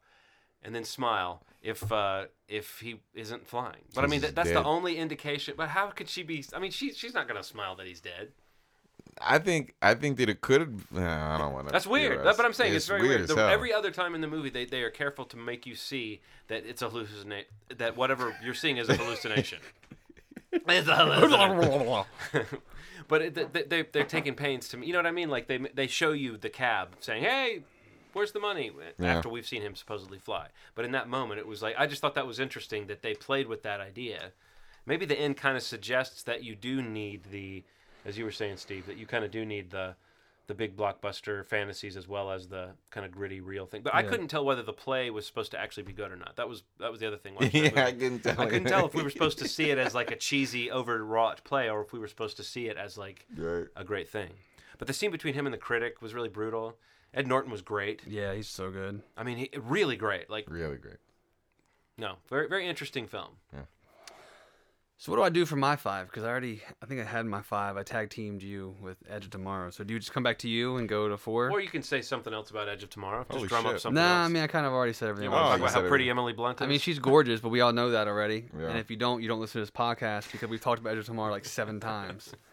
and 0.63 0.75
then 0.75 0.85
smile 0.85 1.43
if 1.63 1.91
uh, 1.91 2.27
if 2.49 2.81
he 2.81 3.01
isn't 3.15 3.47
flying? 3.47 3.83
But 3.95 4.05
I 4.05 4.07
mean, 4.07 4.21
that, 4.21 4.35
that's 4.35 4.49
dead. 4.49 4.57
the 4.57 4.65
only 4.65 4.97
indication. 4.97 5.55
But 5.57 5.71
how 5.71 5.89
could 5.89 6.09
she 6.09 6.23
be? 6.23 6.45
I 6.55 6.59
mean, 6.59 6.71
she 6.71 6.93
she's 6.93 7.15
not 7.15 7.29
gonna 7.29 7.43
smile 7.43 7.77
that 7.77 7.87
he's 7.87 8.01
dead. 8.01 8.29
I 9.21 9.39
think 9.39 9.75
I 9.81 9.95
think 9.95 10.19
that 10.19 10.29
it 10.29 10.41
could. 10.41 10.81
Nah, 10.93 11.35
I 11.35 11.39
don't 11.39 11.53
want 11.53 11.69
to. 11.69 11.73
That's 11.73 11.87
weird. 11.87 12.25
That's 12.25 12.37
what 12.37 12.47
I'm 12.47 12.53
saying. 12.53 12.75
It's, 12.75 12.87
very 12.87 13.03
weird. 13.03 13.23
as 13.23 13.29
The- 13.29 13.49
every 13.49 13.73
other 13.73 13.91
time 13.91 14.15
in 14.15 14.21
the 14.21 14.27
movie, 14.27 14.51
they, 14.51 14.67
they 14.67 14.83
are 14.83 14.91
careful 14.91 15.25
to 15.27 15.37
make 15.37 15.67
you 15.67 15.75
see 15.75 16.21
that 16.49 16.67
it's 16.67 16.83
a 16.83 16.91
hallucination. 16.91 17.49
That 17.79 17.97
whatever 17.97 18.37
you're 18.45 18.55
seeing 18.55 18.77
is 18.77 18.89
a 18.89 18.97
hallucination. 18.97 19.59
It's 20.69 20.89
a 20.89 20.97
hallucination. 20.97 22.05
but 23.09 23.21
it, 23.21 23.53
they, 23.53 23.63
they, 23.65 23.83
they're 23.83 24.05
taking 24.05 24.35
pains 24.35 24.69
to 24.71 24.79
me. 24.79 24.87
You 24.87 24.95
know 24.95 25.01
what 25.01 25.07
I 25.07 25.11
mean? 25.11 25.29
Like 25.29 25.49
they 25.49 25.59
they 25.59 25.87
show 25.87 26.13
you 26.13 26.39
the 26.39 26.49
cab 26.49 26.97
saying, 27.01 27.23
"Hey, 27.25 27.63
where's 28.17 28.33
the 28.33 28.41
money?" 28.41 28.71
Yeah. 28.99 29.17
After 29.17 29.29
we've 29.29 29.47
seen 29.47 29.63
him 29.63 29.75
supposedly 29.77 30.19
fly. 30.19 30.49
But 30.75 30.85
in 30.85 30.93
that 30.93 31.09
moment, 31.09 31.39
it 31.39 31.47
was 31.47 31.63
like 31.63 31.75
I 31.79 31.87
just 31.87 32.01
thought 32.01 32.15
that 32.15 32.27
was 32.27 32.41
interesting 32.41 32.87
that 32.89 33.03
they 33.03 33.15
played 33.15 33.47
with 33.47 33.63
that 33.63 33.81
idea. 33.81 34.33
Maybe 34.87 35.05
the 35.05 35.19
end 35.19 35.37
kind 35.37 35.57
of 35.57 35.63
suggests 35.63 36.23
that 36.25 36.45
you 36.45 36.55
do 36.55 36.81
need 36.81 37.25
the, 37.33 37.65
as 38.05 38.17
you 38.17 38.25
were 38.25 38.31
saying, 38.31 38.57
Steve, 38.59 38.87
that 38.87 38.97
you 38.97 39.05
kind 39.07 39.25
of 39.25 39.31
do 39.31 39.45
need 39.45 39.71
the 39.71 39.95
the 40.47 40.55
big 40.55 40.77
blockbuster 40.77 41.45
fantasies 41.45 41.97
as 41.97 42.07
well 42.07 42.31
as 42.31 42.47
the 42.47 42.71
kind 42.91 43.05
of 43.05 43.11
gritty 43.11 43.41
real 43.41 43.67
thing. 43.67 43.83
But 43.83 43.97
I 43.97 44.05
couldn't 44.05 44.29
tell 44.29 44.45
whether 44.45 44.63
the 44.63 44.73
play 44.73 45.11
was 45.11 45.27
supposed 45.27 45.51
to 45.51 45.61
actually 45.61 45.83
be 45.83 45.93
good 45.93 46.13
or 46.13 46.17
not. 46.17 46.37
That 46.37 46.49
was 46.49 46.63
that 46.79 46.91
was 46.91 47.01
the 47.01 47.07
other 47.09 47.17
thing. 47.17 47.35
Yeah. 47.53 47.85
I 47.85 47.91
couldn't 47.93 48.21
tell 48.23 48.41
I 48.41 48.47
couldn't 48.47 48.69
tell 48.69 48.87
if 48.87 48.95
we 48.95 49.03
were 49.03 49.11
supposed 49.11 49.39
to 49.41 49.49
see 49.49 49.71
it 49.71 49.79
as 49.79 49.93
like 49.95 50.11
a 50.13 50.17
cheesy, 50.17 50.71
overwrought 50.71 51.43
play, 51.43 51.69
or 51.69 51.81
if 51.83 51.93
we 51.93 51.99
were 51.99 52.07
supposed 52.09 52.37
to 52.37 52.45
see 52.45 52.69
it 52.69 52.77
as 52.77 52.97
like 52.97 53.27
Right. 53.37 53.67
a 53.75 53.83
great 53.85 54.09
thing. 54.09 54.31
But 54.79 54.87
the 54.87 54.95
scene 54.95 55.11
between 55.11 55.35
him 55.35 55.47
and 55.47 55.53
the 55.53 55.59
critic 55.59 56.01
was 56.01 56.15
really 56.15 56.29
brutal. 56.29 56.77
Ed 57.17 57.27
Norton 57.27 57.51
was 57.51 57.63
great. 57.63 58.03
Yeah, 58.07 58.35
he's 58.35 58.47
so 58.49 58.71
good. 58.71 59.03
I 59.17 59.25
mean, 59.25 59.39
he, 59.39 59.51
really 59.59 59.97
great. 59.97 60.29
Like 60.31 60.45
really 60.49 60.77
great. 60.77 60.99
no, 61.99 62.17
very 62.29 62.47
very 62.49 62.67
interesting 62.69 63.07
film. 63.07 63.31
Yeah. 63.53 63.63
So 64.99 65.13
what 65.13 65.19
do 65.19 65.25
I 65.25 65.29
do 65.29 65.45
for 65.45 65.57
my 65.57 65.77
five? 65.77 66.07
Because 66.07 66.25
I 66.25 66.29
already, 66.29 66.63
I 66.83 66.87
think 66.87 67.03
I 67.03 67.05
had 67.05 67.27
my 67.27 67.43
five. 67.43 67.77
I 67.77 67.83
tag 67.83 68.09
teamed 68.09 68.43
you 68.43 68.75
with 68.81 68.97
Edge 69.11 69.27
of 69.27 69.31
Tomorrow. 69.31 69.69
So 69.69 69.85
do 69.85 69.93
you 69.93 70.01
just 70.01 70.15
come 70.15 70.23
back 70.23 70.39
to 70.39 70.49
you 70.49 70.79
and 70.79 70.89
go 70.89 71.07
to 71.07 71.19
four? 71.19 71.51
Or 71.51 71.61
you 71.61 71.69
can 71.69 71.83
say 71.83 72.01
something 72.01 72.33
else 72.33 72.49
about 72.49 72.67
Edge 72.67 72.83
of 72.83 72.89
Tomorrow. 72.89 73.25
Just 73.25 73.37
Holy 73.37 73.47
drum 73.49 73.67
up 73.67 73.73
shit. 73.73 73.83
something 73.83 74.03
Nah, 74.03 74.25
I 74.25 74.29
mean 74.29 74.43
I 74.43 74.47
kind 74.47 74.65
of 74.65 74.73
already 74.73 74.95
said 74.95 75.11
everything. 75.11 75.25
You 75.31 75.33
want 75.33 75.43
I 75.43 75.45
to 75.45 75.49
wanted 75.49 75.59
talk 75.59 75.59
to 75.59 75.65
about 75.65 75.81
say. 75.81 75.85
how 75.85 75.89
pretty 75.89 76.09
Emily 76.09 76.33
Blunt 76.33 76.61
is? 76.61 76.65
I 76.65 76.67
mean, 76.67 76.79
she's 76.79 76.99
gorgeous, 76.99 77.41
but 77.41 77.51
we 77.51 77.61
all 77.61 77.75
know 77.75 77.91
that 77.91 78.09
already. 78.09 78.47
Yeah. 78.59 78.69
And 78.69 78.79
if 78.79 78.91
you 78.91 78.97
don't, 78.97 79.21
you 79.21 79.29
don't 79.29 79.39
listen 79.41 79.61
to 79.61 79.63
this 79.67 79.71
podcast 79.71 80.33
because 80.33 80.49
we've 80.49 80.63
talked 80.63 80.81
about 80.81 80.93
Edge 80.93 80.99
of 81.01 81.07
Tomorrow 81.07 81.31
like 81.31 81.45
seven 81.45 81.79
times. 81.81 82.33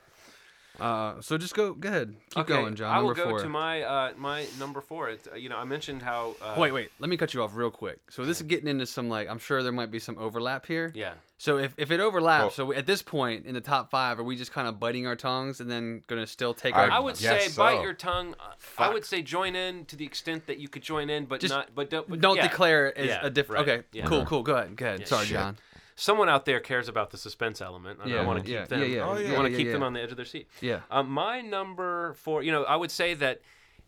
Uh, 0.79 1.21
so 1.21 1.37
just 1.37 1.53
go, 1.53 1.73
go 1.75 1.87
ahead, 1.87 2.15
keep 2.31 2.39
Okay, 2.45 2.53
going, 2.53 2.73
John. 2.73 2.91
I 2.91 2.97
will 2.97 3.09
Number 3.09 3.23
go 3.23 3.29
four. 3.29 3.39
to 3.41 3.49
my 3.49 3.83
uh, 3.83 4.13
my 4.17 4.47
number 4.59 4.81
four. 4.81 5.09
It's, 5.09 5.27
uh, 5.27 5.35
you 5.35 5.47
know, 5.47 5.57
I 5.57 5.65
mentioned 5.65 6.01
how. 6.01 6.35
Uh, 6.41 6.55
wait, 6.57 6.71
wait. 6.71 6.89
Let 6.99 7.09
me 7.09 7.17
cut 7.17 7.33
you 7.33 7.43
off 7.43 7.55
real 7.55 7.69
quick. 7.69 7.99
So 8.09 8.25
this 8.25 8.37
is 8.41 8.47
getting 8.47 8.67
into 8.67 8.87
some 8.87 9.07
like 9.07 9.29
I'm 9.29 9.37
sure 9.37 9.61
there 9.61 9.71
might 9.71 9.91
be 9.91 9.99
some 9.99 10.17
overlap 10.17 10.65
here. 10.65 10.91
Yeah. 10.95 11.13
So 11.37 11.57
if, 11.57 11.73
if 11.77 11.91
it 11.91 11.99
overlaps, 11.99 12.55
so 12.55 12.71
at 12.71 12.85
this 12.85 13.01
point 13.01 13.45
in 13.45 13.53
the 13.53 13.61
top 13.61 13.91
five, 13.91 14.17
are 14.17 14.23
we 14.23 14.35
just 14.37 14.51
kind 14.53 14.65
of 14.67 14.79
biting 14.79 15.05
our 15.05 15.15
tongues 15.15 15.59
and 15.59 15.69
then 15.69 16.01
gonna 16.07 16.25
still 16.25 16.53
take 16.55 16.73
our? 16.75 16.89
I 16.89 16.99
would 16.99 17.17
say 17.17 17.49
bite 17.55 17.81
your 17.83 17.93
tongue. 17.93 18.33
uh, 18.39 18.53
I 18.79 18.91
would 18.91 19.05
say 19.05 19.21
join 19.21 19.55
in 19.55 19.85
to 19.85 19.95
the 19.95 20.05
extent 20.05 20.47
that 20.47 20.57
you 20.57 20.69
could 20.69 20.81
join 20.81 21.09
in, 21.09 21.25
but 21.25 21.39
Just 21.41 21.53
not. 21.53 21.75
But 21.75 21.89
don't, 21.91 22.09
but 22.09 22.19
don't 22.19 22.37
yeah. 22.37 22.47
declare 22.47 22.87
it 22.87 22.97
as 22.97 23.07
Yeah, 23.07 23.19
a 23.21 23.29
different. 23.29 23.67
right, 23.67 23.73
Okay, 23.79 23.87
yeah. 23.91 24.05
cool, 24.05 24.25
cool. 24.25 24.41
Go 24.41 24.55
ahead, 24.55 24.75
go 24.75 24.85
ahead. 24.85 25.01
Yeah, 25.01 25.05
Sorry, 25.05 25.25
shit. 25.25 25.35
John. 25.37 25.57
Someone 25.95 26.27
out 26.29 26.45
there 26.45 26.59
cares 26.59 26.87
about 26.87 27.11
the 27.11 27.17
suspense 27.17 27.61
element, 27.61 27.99
I 28.03 28.07
Yeah, 28.07 28.25
want 28.25 28.39
to 28.39 28.45
keep 28.45 28.53
yeah, 28.53 28.65
them. 28.65 28.79
yeah, 28.81 28.85
yeah. 28.85 29.07
Oh, 29.07 29.17
you 29.17 29.27
yeah, 29.27 29.33
want 29.33 29.45
to 29.45 29.51
yeah, 29.51 29.57
keep 29.57 29.71
them 29.71 29.83
on 29.83 29.93
the 29.93 30.01
edge 30.01 30.11
of 30.11 30.17
their 30.17 30.25
seat. 30.25 30.47
Yeah. 30.61 30.81
Um, 30.89 31.09
my 31.09 31.41
number 31.41 32.13
four. 32.15 32.41
You 32.43 32.51
know, 32.51 32.63
I 32.63 32.75
would 32.75 32.91
say 32.91 33.13
that 33.15 33.41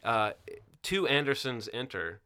uh, 0.03 0.32
two 0.84 1.08
Andersons 1.08 1.68
enter, 1.74 2.20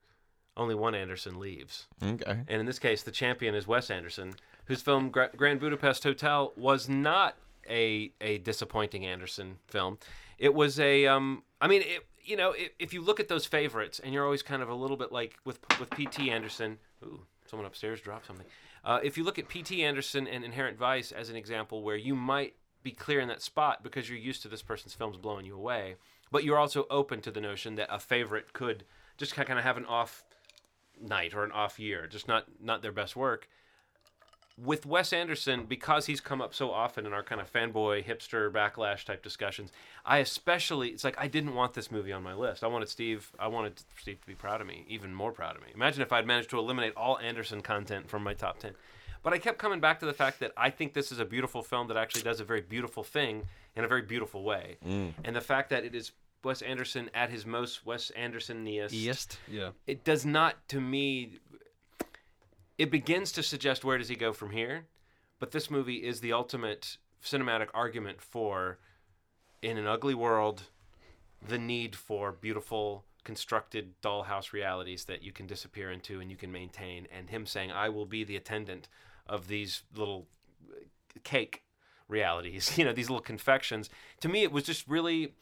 only 0.58 0.76
one 0.76 0.96
Anderson 0.96 1.40
leaves. 1.40 1.88
Okay. 2.04 2.40
And 2.48 2.60
in 2.60 2.66
this 2.66 2.80
case, 2.80 3.04
the 3.04 3.12
champion 3.12 3.56
is 3.56 3.68
Wes 3.68 3.90
Anderson, 3.90 4.34
whose 4.66 4.82
film 4.82 5.10
Gra- 5.10 5.32
Grand 5.36 5.60
Budapest 5.62 6.04
Hotel 6.04 6.52
was 6.58 6.90
not 6.90 7.36
a 7.70 8.12
a 8.20 8.40
disappointing 8.40 9.06
Anderson 9.06 9.58
film. 9.68 9.98
It 10.38 10.54
was 10.54 10.80
a 10.80 11.08
um 11.08 11.44
I 11.62 11.68
mean, 11.68 11.84
it, 11.84 12.06
you 12.24 12.36
know, 12.36 12.52
if, 12.52 12.70
if 12.80 12.94
you 12.94 13.02
look 13.02 13.20
at 13.20 13.28
those 13.28 13.46
favorites 13.46 14.00
and 14.04 14.14
you're 14.14 14.26
always 14.26 14.44
kind 14.44 14.62
of 14.62 14.70
a 14.70 14.76
little 14.76 14.98
bit 14.98 15.12
like 15.12 15.36
with 15.46 15.60
with 15.80 15.90
P.T. 15.92 16.30
Anderson, 16.32 16.78
ooh, 17.04 17.22
someone 17.46 17.66
upstairs 17.66 18.02
dropped 18.02 18.28
something. 18.28 18.46
Uh, 18.84 19.00
if 19.04 19.18
you 19.18 19.24
look 19.24 19.40
at 19.40 19.48
P.T. 19.48 19.84
Anderson 19.84 20.28
and 20.28 20.44
Inherent 20.44 20.78
Vice 20.78 21.12
as 21.12 21.30
an 21.30 21.36
example 21.36 21.84
where 21.84 21.96
you 21.96 22.16
might 22.16 22.56
be 22.84 22.92
clear 22.92 23.20
in 23.20 23.28
that 23.28 23.42
spot 23.42 23.84
because 23.84 24.10
you're 24.10 24.18
used 24.18 24.42
to 24.44 24.48
this 24.48 24.62
person's 24.62 24.94
films 24.94 25.18
blowing 25.18 25.46
you 25.46 25.56
away, 25.56 25.96
but 26.32 26.44
you're 26.44 26.58
also 26.58 26.86
open 26.90 27.22
to 27.22 27.32
the 27.32 27.42
notion 27.42 27.76
that 27.76 27.94
a 27.94 28.00
favorite 28.00 28.54
could 28.54 28.86
just 29.18 29.36
kind 29.36 29.60
of 29.60 29.66
have 29.66 29.78
an 29.78 29.86
off 29.86 30.24
night 31.02 31.34
or 31.34 31.44
an 31.44 31.52
off 31.52 31.80
year, 31.80 32.08
just 32.08 32.28
not 32.28 32.46
not 32.62 32.82
their 32.82 32.92
best 32.92 33.16
work. 33.16 33.50
With 34.62 34.86
Wes 34.86 35.14
Anderson, 35.14 35.66
because 35.66 36.08
he's 36.08 36.20
come 36.20 36.42
up 36.42 36.54
so 36.54 36.72
often 36.72 37.06
in 37.06 37.14
our 37.14 37.24
kind 37.24 37.40
of 37.40 37.52
fanboy 37.52 38.04
hipster 38.04 38.52
backlash 38.52 39.06
type 39.06 39.24
discussions, 39.24 39.72
I 40.06 40.18
especially 40.18 40.90
it's 40.90 41.04
like 41.04 41.16
I 41.18 41.28
didn't 41.28 41.56
want 41.56 41.74
this 41.76 41.90
movie 41.92 42.12
on 42.12 42.24
my 42.24 42.34
list. 42.34 42.64
I 42.64 42.68
wanted 42.68 42.90
Steve, 42.90 43.32
I 43.40 43.48
wanted 43.48 43.82
Steve 43.98 44.20
to 44.20 44.28
be 44.28 44.36
proud 44.36 44.60
of 44.60 44.68
me, 44.68 44.86
even 44.90 45.14
more 45.14 45.32
proud 45.32 45.56
of 45.56 45.62
me. 45.62 45.70
Imagine 45.74 46.02
if 46.02 46.12
I'd 46.12 46.28
managed 46.28 46.50
to 46.50 46.60
eliminate 46.60 46.94
all 46.98 47.18
Anderson 47.20 47.62
content 47.62 48.10
from 48.10 48.24
my 48.24 48.34
top 48.34 48.60
ten. 48.60 48.74
But 49.24 49.34
I 49.34 49.38
kept 49.38 49.60
coming 49.60 49.80
back 49.80 50.00
to 50.00 50.06
the 50.06 50.14
fact 50.14 50.40
that 50.40 50.52
I 50.58 50.70
think 50.70 50.94
this 50.94 51.12
is 51.12 51.20
a 51.20 51.26
beautiful 51.26 51.62
film 51.62 51.88
that 51.90 51.98
actually 51.98 52.24
does 52.24 52.40
a 52.40 52.46
very 52.46 52.62
beautiful 52.62 53.04
thing 53.04 53.44
in 53.76 53.84
a 53.84 53.88
very 53.88 54.02
beautiful 54.02 54.44
way. 54.44 54.78
Mm. 54.86 55.14
And 55.24 55.36
the 55.36 55.42
fact 55.42 55.70
that 55.72 55.84
it 55.84 55.94
is 55.94 56.12
Wes 56.44 56.62
Anderson 56.62 57.10
at 57.14 57.30
his 57.30 57.46
most 57.46 57.86
Wes 57.86 58.12
Anderson-iest. 58.12 58.94
East, 58.94 59.38
yeah. 59.52 59.72
It 59.88 60.06
does 60.06 60.26
not, 60.26 60.56
to 60.70 60.80
me, 60.80 61.40
it 62.80 62.90
begins 62.90 63.34
to 63.34 63.44
suggest 63.44 63.84
where 63.84 63.98
does 63.98 64.08
he 64.08 64.16
go 64.16 64.32
from 64.32 64.52
here. 64.52 64.88
But 65.38 65.52
this 65.52 65.70
movie 65.70 65.98
is 65.98 66.22
the 66.22 66.34
ultimate 66.34 66.98
cinematic 67.24 67.68
argument 67.74 68.22
for, 68.22 68.80
in 69.62 69.78
an 69.78 69.86
ugly 69.86 70.16
world, 70.16 70.64
the 71.46 71.58
need 71.58 71.94
for 71.96 72.32
beautiful, 72.32 73.04
constructed 73.26 74.02
dollhouse 74.02 74.54
realities 74.54 75.04
that 75.06 75.22
you 75.22 75.34
can 75.34 75.46
disappear 75.46 75.92
into 75.92 76.22
and 76.22 76.32
you 76.32 76.38
can 76.38 76.54
maintain. 76.54 77.06
And 77.12 77.30
him 77.30 77.46
saying, 77.46 77.70
I 77.70 77.90
will 77.90 78.06
be 78.06 78.24
the 78.24 78.38
attendant 78.38 78.88
of 79.28 79.50
these 79.50 79.84
little 79.94 80.28
uh, 80.72 80.80
cake 81.26 81.64
realities, 82.08 82.72
you 82.78 82.86
know, 82.86 82.94
these 82.94 83.10
little 83.10 83.22
confections. 83.22 83.90
To 84.22 84.30
me, 84.30 84.44
it 84.44 84.54
was 84.54 84.64
just 84.64 84.88
really 84.88 85.34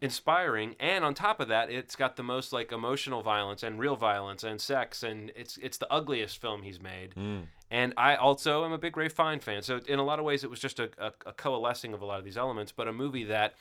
inspiring 0.00 0.74
and 0.80 1.04
on 1.04 1.12
top 1.12 1.40
of 1.40 1.48
that 1.48 1.70
it's 1.70 1.94
got 1.94 2.16
the 2.16 2.22
most 2.22 2.52
like 2.52 2.72
emotional 2.72 3.22
violence 3.22 3.62
and 3.62 3.78
real 3.78 3.96
violence 3.96 4.42
and 4.42 4.60
sex 4.60 5.02
and 5.02 5.30
it's 5.36 5.58
it's 5.58 5.76
the 5.76 5.92
ugliest 5.92 6.40
film 6.40 6.62
he's 6.62 6.80
made 6.80 7.14
Mm. 7.14 7.42
and 7.70 7.92
i 7.98 8.14
also 8.16 8.64
am 8.64 8.72
a 8.72 8.78
big 8.78 8.96
Rafe 8.96 9.12
Fiennes 9.12 9.44
fan 9.44 9.60
so 9.62 9.78
in 9.86 9.98
a 9.98 10.02
lot 10.02 10.18
of 10.18 10.24
ways 10.24 10.42
it 10.42 10.48
was 10.50 10.58
just 10.58 10.80
a, 10.80 10.90
a, 10.98 11.12
a 11.26 11.32
coalescing 11.34 11.92
of 11.92 12.00
a 12.00 12.06
lot 12.06 12.18
of 12.18 12.24
these 12.24 12.38
elements 12.38 12.72
but 12.72 12.88
a 12.88 12.92
movie 12.92 13.24
that 13.24 13.54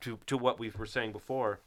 to 0.00 0.18
to 0.26 0.38
what 0.38 0.58
we 0.60 0.70
were 0.78 0.86
saying 0.86 1.10
before 1.12 1.58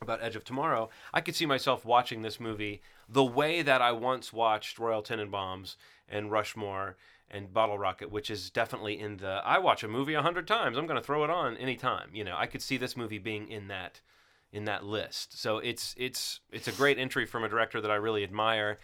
about 0.00 0.22
Edge 0.22 0.36
of 0.36 0.44
Tomorrow, 0.44 0.90
I 1.12 1.20
could 1.20 1.34
see 1.34 1.44
myself 1.44 1.84
watching 1.84 2.22
this 2.22 2.38
movie 2.38 2.80
the 3.08 3.24
way 3.24 3.62
that 3.62 3.82
I 3.82 3.90
once 3.90 4.32
watched 4.32 4.78
Royal 4.78 5.02
Tenenbaums 5.02 5.74
and 6.08 6.30
Rushmore 6.30 6.96
and 7.30 7.52
Bottle 7.52 7.78
Rocket, 7.78 8.10
which 8.10 8.30
is 8.30 8.50
definitely 8.50 8.98
in 8.98 9.18
the 9.18 9.40
I 9.44 9.58
watch 9.58 9.82
a 9.82 9.88
movie 9.88 10.14
a 10.14 10.22
hundred 10.22 10.46
times. 10.46 10.76
I'm 10.76 10.86
going 10.86 11.00
to 11.00 11.04
throw 11.04 11.24
it 11.24 11.30
on 11.30 11.56
anytime. 11.56 12.10
You 12.12 12.24
know, 12.24 12.36
I 12.36 12.46
could 12.46 12.62
see 12.62 12.76
this 12.76 12.96
movie 12.96 13.18
being 13.18 13.48
in 13.48 13.68
that 13.68 14.00
in 14.52 14.64
that 14.64 14.84
list. 14.84 15.38
So 15.38 15.58
it's 15.58 15.94
it's 15.98 16.40
it's 16.50 16.68
a 16.68 16.72
great 16.72 16.98
entry 16.98 17.26
from 17.26 17.44
a 17.44 17.48
director 17.48 17.80
that 17.80 17.90
I 17.90 17.96
really 17.96 18.24
admire. 18.24 18.78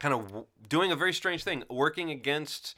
Kind 0.00 0.14
of 0.14 0.26
w- 0.26 0.46
doing 0.68 0.90
a 0.90 0.96
very 0.96 1.12
strange 1.12 1.44
thing, 1.44 1.62
working 1.70 2.10
against 2.10 2.74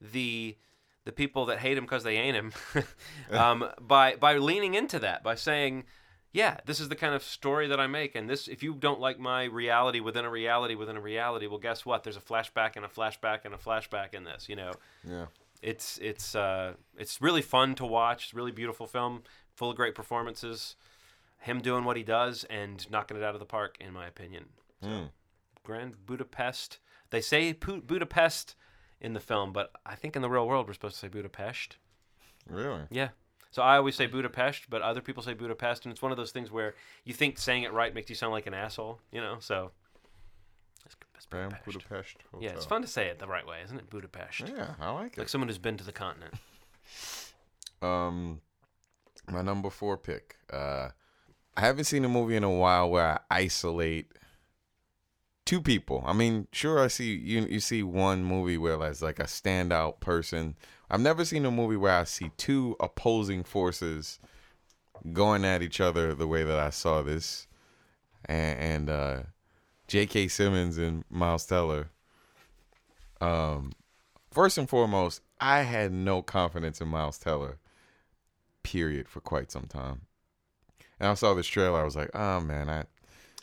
the 0.00 0.56
the 1.04 1.12
people 1.12 1.46
that 1.46 1.58
hate 1.58 1.78
him 1.78 1.84
because 1.84 2.04
they 2.04 2.16
ain't 2.16 2.36
him, 2.36 2.52
um, 3.30 3.68
by 3.80 4.16
by 4.16 4.36
leaning 4.36 4.74
into 4.74 4.98
that, 4.98 5.22
by 5.22 5.34
saying, 5.34 5.84
yeah, 6.32 6.58
this 6.66 6.78
is 6.80 6.88
the 6.88 6.96
kind 6.96 7.14
of 7.14 7.22
story 7.22 7.66
that 7.68 7.80
I 7.80 7.86
make, 7.86 8.14
and 8.14 8.28
this 8.30 8.46
if 8.48 8.62
you 8.62 8.74
don't 8.74 9.00
like 9.00 9.18
my 9.18 9.44
reality 9.44 10.00
within 10.00 10.24
a 10.24 10.30
reality 10.30 10.74
within 10.74 10.96
a 10.96 11.00
reality, 11.00 11.46
well, 11.46 11.58
guess 11.58 11.84
what? 11.84 12.04
There's 12.04 12.16
a 12.16 12.20
flashback 12.20 12.76
and 12.76 12.84
a 12.84 12.88
flashback 12.88 13.40
and 13.44 13.54
a 13.54 13.58
flashback 13.58 14.14
in 14.14 14.24
this. 14.24 14.48
You 14.48 14.56
know, 14.56 14.72
Yeah. 15.04 15.26
it's 15.62 15.98
it's 15.98 16.34
uh, 16.34 16.74
it's 16.96 17.20
really 17.20 17.42
fun 17.42 17.74
to 17.76 17.86
watch. 17.86 18.24
It's 18.24 18.32
a 18.32 18.36
really 18.36 18.52
beautiful 18.52 18.86
film, 18.86 19.22
full 19.54 19.70
of 19.70 19.76
great 19.76 19.94
performances. 19.94 20.76
Him 21.38 21.60
doing 21.62 21.84
what 21.84 21.96
he 21.96 22.02
does 22.02 22.44
and 22.44 22.88
knocking 22.90 23.16
it 23.16 23.22
out 23.22 23.34
of 23.34 23.40
the 23.40 23.46
park, 23.46 23.76
in 23.80 23.92
my 23.92 24.06
opinion. 24.06 24.50
So, 24.82 24.88
Mm. 24.88 25.10
Grand 25.62 26.06
Budapest. 26.06 26.78
They 27.10 27.20
say 27.22 27.52
Budapest 27.52 28.54
in 29.00 29.14
the 29.14 29.20
film, 29.20 29.52
but 29.52 29.72
I 29.86 29.94
think 29.94 30.16
in 30.16 30.22
the 30.22 30.28
real 30.30 30.46
world 30.46 30.66
we're 30.66 30.74
supposed 30.74 30.94
to 30.96 31.00
say 31.00 31.08
Budapest. 31.08 31.76
Really? 32.46 32.82
Yeah. 32.90 33.08
So 33.50 33.62
I 33.62 33.76
always 33.76 33.96
say 33.96 34.06
Budapest, 34.06 34.70
but 34.70 34.80
other 34.82 35.00
people 35.00 35.22
say 35.22 35.34
Budapest, 35.34 35.84
and 35.84 35.92
it's 35.92 36.00
one 36.02 36.12
of 36.12 36.16
those 36.16 36.30
things 36.30 36.50
where 36.50 36.74
you 37.04 37.12
think 37.12 37.38
saying 37.38 37.64
it 37.64 37.72
right 37.72 37.92
makes 37.92 38.08
you 38.08 38.14
sound 38.14 38.32
like 38.32 38.46
an 38.46 38.54
asshole, 38.54 39.00
you 39.10 39.20
know? 39.20 39.36
So 39.40 39.72
Grand 41.30 41.56
Budapest. 41.64 42.16
yeah, 42.40 42.50
it's 42.50 42.64
fun 42.64 42.82
to 42.82 42.88
say 42.88 43.06
it 43.06 43.18
the 43.18 43.26
right 43.26 43.46
way, 43.46 43.58
isn't 43.64 43.78
it? 43.78 43.90
Budapest. 43.90 44.48
Yeah, 44.48 44.74
I 44.80 44.90
like 44.90 45.12
it. 45.12 45.18
Like 45.18 45.28
someone 45.28 45.48
who's 45.48 45.58
been 45.58 45.76
to 45.76 45.84
the 45.84 45.92
continent. 45.92 46.34
Um, 47.82 48.42
my 49.30 49.40
number 49.40 49.70
four 49.70 49.96
pick. 49.96 50.36
Uh, 50.52 50.90
I 51.56 51.60
haven't 51.62 51.84
seen 51.84 52.04
a 52.04 52.10
movie 52.10 52.36
in 52.36 52.44
a 52.44 52.50
while 52.50 52.90
where 52.90 53.22
I 53.30 53.44
isolate 53.44 54.12
two 55.46 55.62
people. 55.62 56.02
I 56.06 56.12
mean, 56.12 56.46
sure, 56.52 56.78
I 56.78 56.88
see 56.88 57.14
you. 57.16 57.46
You 57.46 57.60
see 57.60 57.82
one 57.82 58.22
movie 58.22 58.58
where 58.58 58.76
there's 58.76 59.00
like 59.00 59.18
a 59.18 59.24
standout 59.24 60.00
person. 60.00 60.56
I've 60.90 61.00
never 61.00 61.24
seen 61.24 61.44
a 61.46 61.50
movie 61.50 61.76
where 61.76 61.92
I 61.92 62.04
see 62.04 62.32
two 62.36 62.76
opposing 62.80 63.44
forces 63.44 64.18
going 65.12 65.44
at 65.44 65.62
each 65.62 65.80
other 65.80 66.14
the 66.14 66.26
way 66.26 66.42
that 66.42 66.58
I 66.58 66.70
saw 66.70 67.02
this, 67.02 67.46
and, 68.24 68.58
and 68.58 68.90
uh, 68.90 69.22
J.K. 69.86 70.28
Simmons 70.28 70.78
and 70.78 71.04
Miles 71.08 71.46
Teller. 71.46 71.90
Um, 73.20 73.72
first 74.30 74.58
and 74.58 74.68
foremost, 74.68 75.22
I 75.40 75.62
had 75.62 75.92
no 75.92 76.22
confidence 76.22 76.80
in 76.80 76.88
Miles 76.88 77.18
Teller, 77.18 77.58
period, 78.62 79.08
for 79.08 79.20
quite 79.20 79.50
some 79.50 79.66
time. 79.66 80.02
And 80.98 81.08
I 81.08 81.14
saw 81.14 81.34
this 81.34 81.46
trailer, 81.46 81.80
I 81.80 81.84
was 81.84 81.96
like, 81.96 82.10
oh 82.14 82.40
man, 82.40 82.68
I 82.68 82.84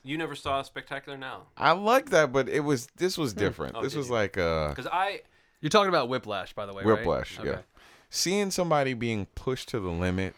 You 0.03 0.17
never 0.17 0.35
saw 0.35 0.61
Spectacular 0.61 1.17
Now. 1.17 1.47
I 1.57 1.71
like 1.71 2.11
that, 2.11 2.31
but 2.31 2.49
it 2.49 2.59
was 2.59 2.87
this 2.97 3.17
was 3.17 3.33
different. 3.33 3.75
Oh, 3.75 3.81
this 3.81 3.95
was 3.95 4.07
you? 4.07 4.13
like 4.13 4.37
uh 4.37 4.69
Because 4.69 4.87
I. 4.87 5.21
You're 5.67 5.81
talking 5.81 5.89
about 5.89 6.07
Whiplash, 6.07 6.53
by 6.53 6.65
the 6.65 6.71
way, 6.73 6.81
right? 6.81 6.99
Whiplash, 6.99 7.39
yeah. 7.43 7.51
Okay. 7.51 7.61
Seeing 8.09 8.51
somebody 8.51 8.93
being 8.93 9.25
pushed 9.35 9.67
to 9.67 9.81
the 9.81 9.89
limit 9.89 10.33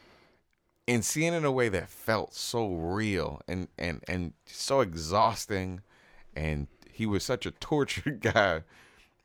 and 0.88 1.06
seeing 1.06 1.34
it 1.34 1.38
in 1.38 1.46
a 1.46 1.52
way 1.52 1.70
that 1.70 1.88
felt 1.88 2.34
so 2.34 2.68
real 2.74 3.40
and 3.48 3.68
and 3.78 4.04
and 4.08 4.34
so 4.48 4.82
exhausting 4.82 5.82
and 6.36 6.66
he 6.92 7.06
was 7.06 7.24
such 7.24 7.46
a 7.46 7.52
tortured 7.60 8.22
guy 8.22 8.64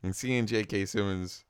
and 0.03 0.15
seeing 0.15 0.45
J.K. 0.45 0.85
Simmons 0.85 1.43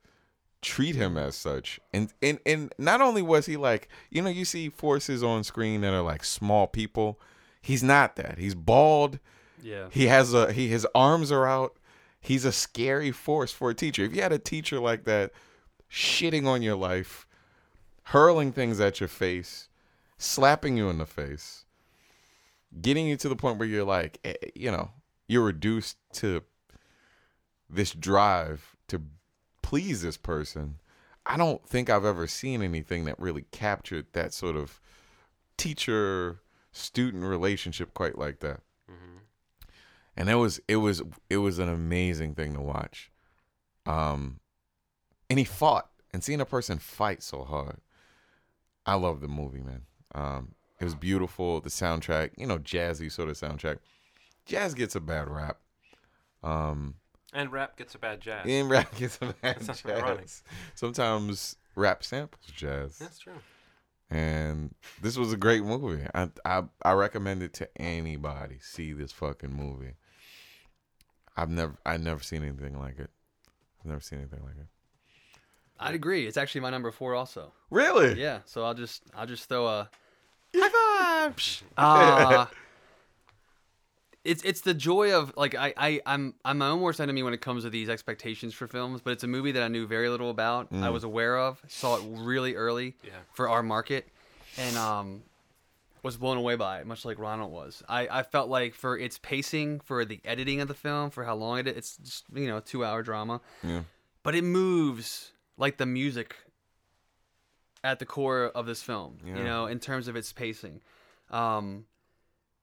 treat 0.62 0.95
him 0.95 1.18
as 1.18 1.36
such 1.36 1.82
and 1.93 2.14
and 2.24 2.39
and 2.46 2.74
not 2.78 3.01
only 3.01 3.21
was 3.21 3.46
he 3.46 3.58
like 3.58 3.89
you 4.09 4.21
know 4.21 4.30
you 4.30 4.46
see 4.46 4.70
forces 4.70 5.21
on 5.21 5.43
screen 5.43 5.82
that 5.82 5.93
are 5.93 6.01
like 6.01 6.24
small 6.24 6.66
people 6.66 7.20
he's 7.62 7.84
not 7.84 8.16
that 8.16 8.38
he's 8.39 8.55
bald 8.55 9.20
Yeah. 9.62 9.89
he 9.92 10.08
has 10.08 10.34
a 10.34 10.54
he 10.54 10.70
his 10.70 10.88
arms 10.96 11.30
are 11.30 11.46
out 11.46 11.75
he's 12.26 12.46
a 12.46 12.52
scary 12.52 13.12
force 13.12 13.52
for 13.52 13.70
a 13.70 13.76
teacher. 13.76 14.04
If 14.04 14.16
you 14.16 14.22
had 14.22 14.32
a 14.32 14.39
teacher 14.39 14.80
like 14.80 15.04
that 15.06 15.32
shitting 15.89 16.47
on 16.47 16.62
your 16.62 16.76
life 16.76 17.28
hurling 18.10 18.52
things 18.52 18.80
at 18.80 19.00
your 19.00 19.10
face 19.10 19.70
slapping 20.18 20.78
you 20.78 20.89
in 20.89 20.97
the 20.97 21.06
face 21.06 21.66
getting 22.82 23.08
you 23.08 23.16
to 23.16 23.30
the 23.30 23.36
point 23.36 23.58
where 23.58 23.68
you're 23.68 23.84
like 23.84 24.20
eh, 24.24 24.34
eh, 24.42 24.47
you 24.56 24.72
know 24.72 24.92
you're 25.28 25.43
reduced 25.43 25.97
to 26.14 26.43
this 27.70 27.92
drive 27.92 28.76
to 28.88 29.02
please 29.62 30.02
this 30.02 30.18
person 30.18 30.76
i 31.26 31.36
don't 31.36 31.68
think 31.68 31.89
i've 31.89 32.06
ever 32.06 32.28
seen 32.28 32.62
anything 32.62 33.06
that 33.06 33.20
really 33.20 33.46
captured 33.52 34.06
that 34.14 34.34
sort 34.34 34.56
of 34.56 34.80
teacher 35.58 36.42
student 36.72 37.24
relationship 37.24 37.93
quite 37.93 38.18
like 38.18 38.39
that 38.39 38.62
and 40.17 40.29
it 40.29 40.36
was 40.36 40.59
it 40.67 40.78
was 40.78 41.01
it 41.29 41.37
was 41.37 41.59
an 41.59 41.70
amazing 41.70 42.33
thing 42.36 42.54
to 42.54 42.62
watch 42.62 43.12
um 43.86 44.39
and 45.29 45.39
he 45.39 45.46
fought 45.46 45.89
and 46.13 46.24
seeing 46.24 46.42
a 46.42 46.46
person 46.46 46.78
fight 46.79 47.21
so 47.21 47.43
hard 47.43 47.78
i 48.86 48.93
love 48.96 49.21
the 49.21 49.28
movie 49.28 49.62
man 49.62 49.82
um 50.13 50.54
it 50.79 50.83
was 50.83 50.96
beautiful 50.96 51.59
the 51.62 51.70
soundtrack 51.70 52.32
you 52.37 52.46
know 52.47 52.58
jazzy 52.59 53.12
sort 53.12 53.29
of 53.29 53.36
soundtrack 53.37 53.78
jazz 54.46 54.74
gets 54.74 54.96
a 54.96 55.00
bad 55.00 55.29
rap 55.29 55.58
um 56.43 56.96
And 57.33 57.51
rap 57.51 57.75
gets 57.78 57.96
a 57.96 58.00
bad 58.00 58.21
jazz. 58.21 58.46
and 58.47 58.70
rap 58.70 58.96
gets 58.97 59.17
a 59.21 59.33
bad 59.42 59.59
That's 59.62 59.82
jazz 59.82 59.92
ironic. 60.01 60.28
sometimes 60.75 61.55
rap 61.75 62.04
samples 62.04 62.46
jazz 62.55 62.97
That's 63.00 63.20
true. 63.20 63.33
and 64.09 64.74
this 65.01 65.17
was 65.17 65.33
a 65.33 65.37
great 65.37 65.63
movie. 65.63 66.05
I 66.13 66.29
I 66.46 66.63
I 66.83 66.92
recommend 66.93 67.42
it 67.43 67.54
to 67.55 67.70
anybody. 67.82 68.59
See 68.62 68.93
this 68.93 69.12
fucking 69.12 69.51
movie. 69.51 69.93
I've 71.37 71.49
never 71.49 71.75
I 71.86 71.97
never 71.97 72.21
seen 72.21 72.43
anything 72.43 72.79
like 72.79 72.99
it. 72.99 73.09
I've 73.82 73.86
never 73.86 74.01
seen 74.01 74.20
anything 74.20 74.41
like 74.43 74.55
it. 74.57 74.67
I'd 75.79 75.93
agree. 75.95 76.25
It's 76.25 76.37
actually 76.37 76.62
my 76.62 76.70
number 76.70 76.89
four, 76.91 77.16
also. 77.16 77.51
Really? 77.70 78.20
Yeah. 78.21 78.39
So 78.45 78.63
I'll 78.63 78.74
just 78.74 79.03
I'll 79.16 79.25
just 79.28 79.49
throw 79.49 79.67
a 79.67 79.89
high 80.55 80.70
five. 81.33 81.36
Uh, 81.78 82.45
it's 84.24 84.41
it's 84.43 84.62
the 84.62 84.74
joy 84.74 85.13
of 85.13 85.33
like 85.37 85.53
I, 85.53 85.74
I 85.78 86.01
I'm 86.05 86.33
I'm 86.43 86.57
my 86.57 86.70
own 86.70 86.82
worst 86.82 86.99
enemy 86.99 87.21
when 87.21 87.33
it 87.33 87.41
comes 87.41 87.63
to 87.63 87.70
these 87.70 87.89
expectations 87.89 88.53
for 88.55 88.67
films, 88.67 89.01
but 89.01 89.12
it's 89.12 89.24
a 89.24 89.28
movie 89.28 89.51
that 89.51 89.62
I 89.62 89.67
knew 89.67 89.86
very 89.86 90.09
little 90.09 90.29
about. 90.32 90.67
I 90.71 90.75
Mm. 90.87 90.93
was 90.93 91.03
aware 91.03 91.37
of, 91.37 91.62
saw 91.67 91.97
it 91.97 92.03
really 92.07 92.55
early 92.55 92.95
Yeah. 93.03 93.12
for 93.33 93.49
our 93.49 93.62
market, 93.62 94.07
and 94.57 94.75
um, 94.78 95.21
was 96.06 96.18
blown 96.18 96.38
away 96.38 96.56
by 96.56 96.78
it, 96.80 96.86
much 96.86 97.04
like 97.04 97.18
Ronald 97.18 97.52
was. 97.52 97.82
I, 97.90 98.08
I 98.12 98.22
felt 98.22 98.48
like 98.48 98.76
for 98.76 98.96
its 98.96 99.18
pacing, 99.18 99.80
for 99.80 100.06
the 100.06 100.22
editing 100.24 100.62
of 100.62 100.68
the 100.68 100.76
film, 100.76 101.10
for 101.10 101.26
how 101.26 101.34
long 101.34 101.58
it 101.58 101.68
is, 101.68 101.78
it's 101.78 101.98
just 101.98 102.26
you 102.32 102.48
know 102.48 102.60
two 102.60 102.86
hour 102.86 103.02
drama. 103.02 103.42
Yeah. 103.64 103.82
But 104.22 104.36
it 104.36 104.44
moves 104.44 105.32
like 105.58 105.78
the 105.78 105.88
music 105.88 106.36
at 107.84 107.98
the 107.98 108.06
core 108.06 108.52
of 108.54 108.68
this 108.68 108.84
film. 108.84 109.18
Yeah. 109.26 109.38
You 109.38 109.44
know, 109.44 109.66
in 109.66 109.80
terms 109.80 110.08
of 110.08 110.16
its 110.16 110.32
pacing, 110.32 110.82
um, 111.32 111.86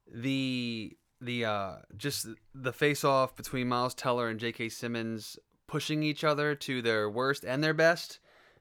the 0.07 0.97
the 1.21 1.45
uh, 1.45 1.73
just 1.97 2.29
the 2.55 2.73
face 2.73 3.03
off 3.03 3.35
between 3.35 3.67
Miles 3.67 3.95
Teller 3.95 4.29
and 4.29 4.39
J.K. 4.39 4.69
Simmons 4.69 5.37
pushing 5.67 6.05
each 6.05 6.23
other 6.23 6.55
to 6.55 6.81
their 6.81 7.11
worst 7.11 7.45
and 7.45 7.65
their 7.65 7.75
best 7.75 8.21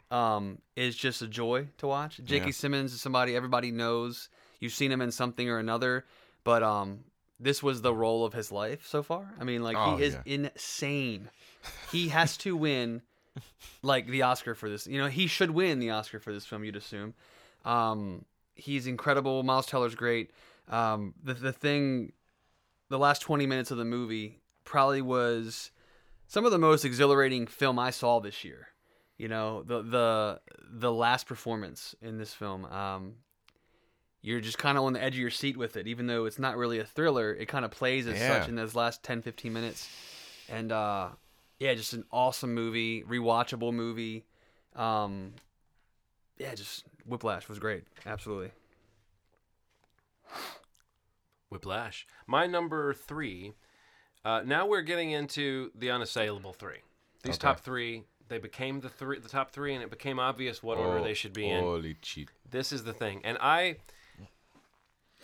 um, 0.10 0.58
is 0.76 0.95
just 0.95 1.22
a 1.22 1.28
joy 1.28 1.68
to 1.78 1.86
watch. 1.86 2.20
J.K. 2.24 2.45
Yeah. 2.45 2.52
Simmons 2.52 2.94
is 2.94 3.02
somebody 3.02 3.36
everybody 3.36 3.70
knows. 3.70 4.28
You've 4.61 4.71
seen 4.73 4.91
him 4.91 5.01
in 5.01 5.11
something 5.11 5.49
or 5.49 5.57
another, 5.59 6.05
but 6.45 6.63
um, 6.63 6.99
this 7.39 7.61
was 7.61 7.81
the 7.81 7.93
role 7.93 8.23
of 8.23 8.31
his 8.33 8.49
life 8.51 8.88
so 8.88 9.03
far. 9.03 9.33
I 9.39 9.43
mean, 9.43 9.61
like 9.63 9.75
Oh, 9.77 9.97
he 9.97 10.03
is 10.03 10.13
yeah. 10.13 10.21
insane. 10.35 11.29
He 11.91 12.07
has 12.17 12.38
to 12.38 12.55
win 12.55 13.01
like 13.81 14.07
the 14.07 14.21
Oscar 14.21 14.55
for 14.55 14.69
this. 14.69 14.88
You 14.88 14.99
know, 14.99 15.07
he 15.07 15.27
should 15.27 15.51
win 15.51 15.79
the 15.79 15.89
Oscar 15.89 16.19
for 16.19 16.31
this 16.31 16.45
film. 16.45 16.63
You'd 16.63 16.75
assume. 16.77 17.13
Um, 17.65 18.23
he's 18.55 18.88
incredible. 18.88 19.43
Miles 19.43 19.65
Teller's 19.65 19.95
great. 19.95 20.31
Um, 20.69 21.13
the 21.23 21.33
the 21.33 21.51
thing, 21.51 22.13
the 22.89 22.99
last 22.99 23.21
twenty 23.21 23.45
minutes 23.47 23.71
of 23.71 23.77
the 23.77 23.85
movie 23.85 24.39
probably 24.63 25.01
was 25.01 25.71
some 26.27 26.45
of 26.45 26.51
the 26.51 26.57
most 26.59 26.85
exhilarating 26.85 27.47
film 27.47 27.77
I 27.79 27.89
saw 27.89 28.19
this 28.19 28.43
year. 28.43 28.67
You 29.17 29.27
know, 29.27 29.63
the 29.63 29.81
the 29.81 30.41
the 30.71 30.91
last 30.91 31.25
performance 31.27 31.95
in 32.01 32.17
this 32.17 32.33
film. 32.33 32.65
Um, 32.65 33.15
you're 34.22 34.39
just 34.41 34.57
kind 34.57 34.77
of 34.77 34.84
on 34.84 34.93
the 34.93 35.02
edge 35.03 35.15
of 35.15 35.19
your 35.19 35.30
seat 35.30 35.57
with 35.57 35.76
it, 35.77 35.88
even 35.88 36.07
though 36.07 36.26
it's 36.26 36.39
not 36.39 36.57
really 36.57 36.80
a 36.80 36.85
thriller. 36.85 37.34
It 37.34 37.48
kind 37.48 37.65
of 37.65 37.72
plays 37.72 38.07
as 38.07 38.19
Yeah. 38.19 38.27
such 38.39 38.49
in 38.49 38.56
those 38.56 38.76
last 38.76 39.03
10, 39.03 39.22
15 39.22 39.52
minutes. 39.52 39.89
And 40.49 40.72
uh, 40.72 41.10
yeah, 41.60 41.73
just 41.73 41.93
an 41.93 42.06
awesome 42.11 42.53
movie, 42.53 43.03
rewatchable 43.03 43.73
movie. 43.73 44.26
Um, 44.76 45.34
yeah, 46.38 46.53
just 46.56 46.84
Whiplash 47.06 47.48
was 47.49 47.60
great. 47.60 47.84
Absolutely. 48.06 48.52
Whiplash. 51.49 52.07
My 52.27 52.48
number 52.48 52.93
three. 52.93 53.53
Uh, 54.23 54.41
now 54.45 54.68
we're 54.68 54.81
getting 54.84 55.11
into 55.11 55.72
the 55.76 55.89
unassailable 55.89 56.53
three. 56.53 56.77
These 57.23 57.35
Okay. 57.35 57.48
top 57.48 57.60
three, 57.60 58.03
they 58.27 58.38
became 58.38 58.80
the 58.81 58.89
three, 58.89 59.19
the 59.19 59.27
top 59.30 59.52
three, 59.52 59.73
and 59.73 59.84
it 59.84 59.89
became 59.89 60.19
obvious 60.19 60.61
what 60.64 60.77
order 60.77 60.99
Oh, 60.99 61.03
they 61.03 61.14
should 61.14 61.34
be 61.34 61.49
in. 61.49 61.64
Holy 61.64 61.95
cheat. 61.95 62.30
This 62.49 62.72
is 62.72 62.84
the 62.84 62.93
thing, 62.93 63.22
and 63.23 63.38
I, 63.41 63.77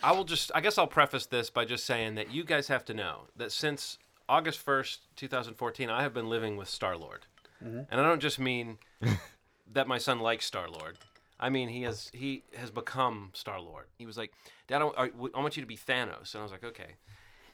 I 0.02 0.12
will 0.12 0.24
just, 0.24 0.50
I 0.54 0.60
guess 0.60 0.78
I'll 0.78 0.86
preface 0.86 1.26
this 1.26 1.50
by 1.50 1.64
just 1.64 1.84
saying 1.84 2.14
that 2.16 2.32
you 2.32 2.44
guys 2.44 2.68
have 2.68 2.84
to 2.86 2.94
know 2.94 3.22
that 3.36 3.50
since 3.52 3.98
August 4.28 4.58
first, 4.60 5.00
two 5.16 5.28
thousand 5.28 5.54
fourteen, 5.54 5.90
I 5.90 6.02
have 6.02 6.14
been 6.14 6.28
living 6.28 6.56
with 6.56 6.68
Star 6.68 6.96
Lord, 6.96 7.26
Mhm. 7.64 7.86
and 7.90 8.00
I 8.00 8.04
don't 8.04 8.20
just 8.20 8.38
mean 8.38 8.78
that 9.72 9.88
my 9.88 9.98
son 9.98 10.20
likes 10.20 10.44
Star 10.46 10.68
Lord. 10.68 10.98
I 11.40 11.50
mean 11.50 11.68
he 11.68 11.82
has 11.82 12.10
he 12.12 12.42
has 12.56 12.70
become 12.70 13.30
Star 13.32 13.60
Lord. 13.60 13.86
He 13.96 14.06
was 14.06 14.16
like, 14.18 14.32
Dad, 14.66 14.82
I, 14.82 14.86
I 14.96 15.10
I 15.34 15.40
want 15.40 15.56
you 15.56 15.62
to 15.62 15.66
be 15.66 15.76
Thanos, 15.76 16.34
and 16.34 16.40
I 16.40 16.42
was 16.42 16.52
like, 16.52 16.64
okay. 16.64 16.96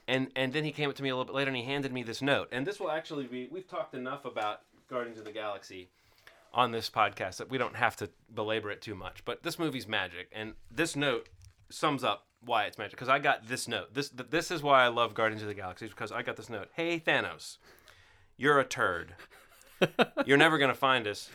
And 0.07 0.31
and 0.35 0.53
then 0.53 0.63
he 0.63 0.71
came 0.71 0.89
up 0.89 0.95
to 0.97 1.03
me 1.03 1.09
a 1.09 1.15
little 1.15 1.25
bit 1.25 1.35
later 1.35 1.49
and 1.49 1.57
he 1.57 1.63
handed 1.63 1.91
me 1.93 2.03
this 2.03 2.21
note, 2.21 2.49
and 2.51 2.65
this 2.67 2.79
will 2.79 2.91
actually 2.91 3.25
be. 3.25 3.47
We've 3.51 3.67
talked 3.67 3.95
enough 3.95 4.25
about 4.25 4.61
Guardians 4.89 5.17
of 5.17 5.25
the 5.25 5.31
Galaxy 5.31 5.89
on 6.53 6.71
this 6.71 6.89
podcast 6.89 7.37
that 7.37 7.49
we 7.49 7.57
don't 7.57 7.75
have 7.75 7.95
to 7.97 8.09
belabor 8.33 8.69
it 8.71 8.81
too 8.81 8.95
much. 8.95 9.23
But 9.25 9.43
this 9.43 9.57
movie's 9.59 9.87
magic, 9.87 10.29
and 10.31 10.53
this 10.69 10.95
note 10.95 11.27
sums 11.69 12.03
up 12.03 12.27
why 12.45 12.65
it's 12.65 12.77
magic. 12.77 12.91
Because 12.91 13.09
I 13.09 13.19
got 13.19 13.47
this 13.47 13.67
note. 13.67 13.93
This 13.93 14.09
th- 14.09 14.29
this 14.29 14.51
is 14.51 14.61
why 14.63 14.83
I 14.83 14.87
love 14.87 15.13
Guardians 15.13 15.41
of 15.41 15.47
the 15.47 15.53
Galaxy 15.53 15.87
because 15.87 16.11
I 16.11 16.21
got 16.21 16.37
this 16.37 16.49
note. 16.49 16.69
Hey 16.73 16.99
Thanos, 16.99 17.57
you're 18.37 18.59
a 18.59 18.65
turd. 18.65 19.15
You're 20.25 20.37
never 20.37 20.57
gonna 20.57 20.73
find 20.73 21.05
us. 21.05 21.29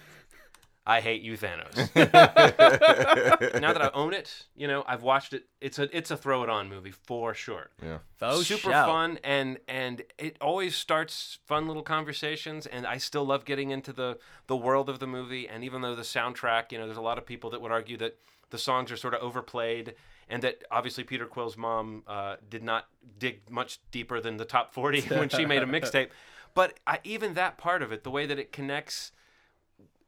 I 0.86 1.00
hate 1.00 1.20
you, 1.20 1.36
Thanos. 1.36 1.76
now 3.60 3.72
that 3.72 3.82
I 3.82 3.90
own 3.92 4.14
it, 4.14 4.46
you 4.56 4.66
know 4.66 4.82
I've 4.86 5.02
watched 5.02 5.34
it. 5.34 5.44
It's 5.60 5.78
a 5.78 5.94
it's 5.96 6.10
a 6.10 6.16
throw 6.16 6.42
it 6.42 6.48
on 6.48 6.68
movie 6.68 6.90
for 6.90 7.34
sure. 7.34 7.70
Yeah. 7.82 7.98
Faux 8.16 8.46
super 8.46 8.70
shout. 8.70 8.88
fun 8.88 9.18
and 9.22 9.58
and 9.68 10.02
it 10.18 10.36
always 10.40 10.74
starts 10.74 11.38
fun 11.46 11.66
little 11.66 11.82
conversations 11.82 12.66
and 12.66 12.86
I 12.86 12.96
still 12.96 13.24
love 13.24 13.44
getting 13.44 13.70
into 13.70 13.92
the 13.92 14.18
the 14.46 14.56
world 14.56 14.88
of 14.88 15.00
the 15.00 15.06
movie 15.06 15.46
and 15.46 15.62
even 15.62 15.82
though 15.82 15.94
the 15.94 16.02
soundtrack 16.02 16.72
you 16.72 16.78
know 16.78 16.86
there's 16.86 16.96
a 16.96 17.02
lot 17.02 17.18
of 17.18 17.26
people 17.26 17.50
that 17.50 17.60
would 17.60 17.72
argue 17.72 17.98
that 17.98 18.16
the 18.48 18.58
songs 18.58 18.90
are 18.90 18.96
sort 18.96 19.14
of 19.14 19.20
overplayed 19.20 19.94
and 20.30 20.42
that 20.42 20.62
obviously 20.70 21.04
Peter 21.04 21.26
Quill's 21.26 21.56
mom 21.56 22.04
uh, 22.06 22.36
did 22.48 22.62
not 22.62 22.86
dig 23.18 23.50
much 23.50 23.80
deeper 23.90 24.20
than 24.20 24.36
the 24.38 24.44
top 24.44 24.72
40 24.72 25.00
when 25.16 25.28
she 25.28 25.44
made 25.44 25.62
a 25.62 25.66
mixtape. 25.66 26.08
But 26.54 26.78
I, 26.86 27.00
even 27.04 27.34
that 27.34 27.58
part 27.58 27.82
of 27.82 27.92
it 27.92 28.04
the 28.04 28.10
way 28.10 28.26
that 28.26 28.38
it 28.38 28.52
connects 28.52 29.12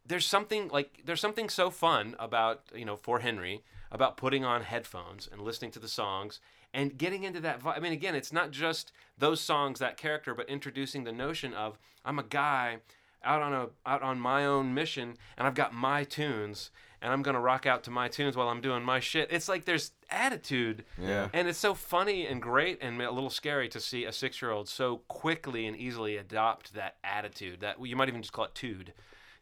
there's 0.07 0.27
something 0.27 0.69
like 0.69 1.03
there's 1.05 1.20
something 1.20 1.49
so 1.49 1.70
fun 1.70 2.16
about 2.19 2.62
you 2.74 2.85
know 2.85 2.97
for 2.97 3.20
Henry 3.20 3.62
about 3.90 4.16
putting 4.16 4.44
on 4.44 4.62
headphones 4.62 5.28
and 5.31 5.43
listening 5.43 5.70
to 5.73 5.78
the 5.78 5.89
songs 5.89 6.40
and 6.74 6.97
getting 6.97 7.24
into 7.24 7.40
that 7.40 7.61
I 7.65 7.81
mean 7.81 7.93
again 7.93 8.15
it's 8.15 8.32
not 8.32 8.51
just 8.51 8.93
those 9.19 9.40
songs 9.40 9.78
that 9.78 9.97
character 9.97 10.35
but 10.35 10.49
introducing 10.49 11.05
the 11.05 11.12
notion 11.12 11.55
of 11.55 11.78
I'm 12.05 12.19
a 12.19 12.24
guy 12.24 12.78
out 13.24 13.43
on 13.43 13.53
a 13.53 13.69
out 13.86 14.03
on 14.03 14.19
my 14.19 14.44
own 14.44 14.74
mission 14.74 15.16
and 15.36 15.47
I've 15.47 15.55
got 15.55 15.73
my 15.73 16.05
tunes 16.05 16.70
and 17.03 17.12
I'm 17.12 17.20
going 17.23 17.35
to 17.35 17.41
rock 17.41 17.66
out 17.66 17.83
to 17.85 17.91
my 17.91 18.09
tunes 18.09 18.37
while 18.37 18.49
I'm 18.49 18.61
doing 18.61 18.83
my 18.85 19.01
shit 19.01 19.29
it's 19.31 19.49
like 19.49 19.65
there's 19.66 19.91
attitude 20.11 20.85
Yeah. 21.01 21.29
and 21.33 21.49
it's 21.49 21.59
so 21.59 21.74
funny 21.74 22.27
and 22.27 22.41
great 22.41 22.79
and 22.81 23.01
a 23.03 23.11
little 23.11 23.31
scary 23.31 23.69
to 23.70 23.81
see 23.81 24.05
a 24.05 24.11
6-year-old 24.11 24.69
so 24.69 24.99
quickly 25.09 25.66
and 25.66 25.77
easily 25.77 26.16
adopt 26.16 26.74
that 26.74 26.97
attitude 27.05 27.61
that 27.61 27.85
you 27.85 27.97
might 27.97 28.09
even 28.09 28.23
just 28.23 28.33
call 28.33 28.45
it 28.47 28.55
tude 28.55 28.93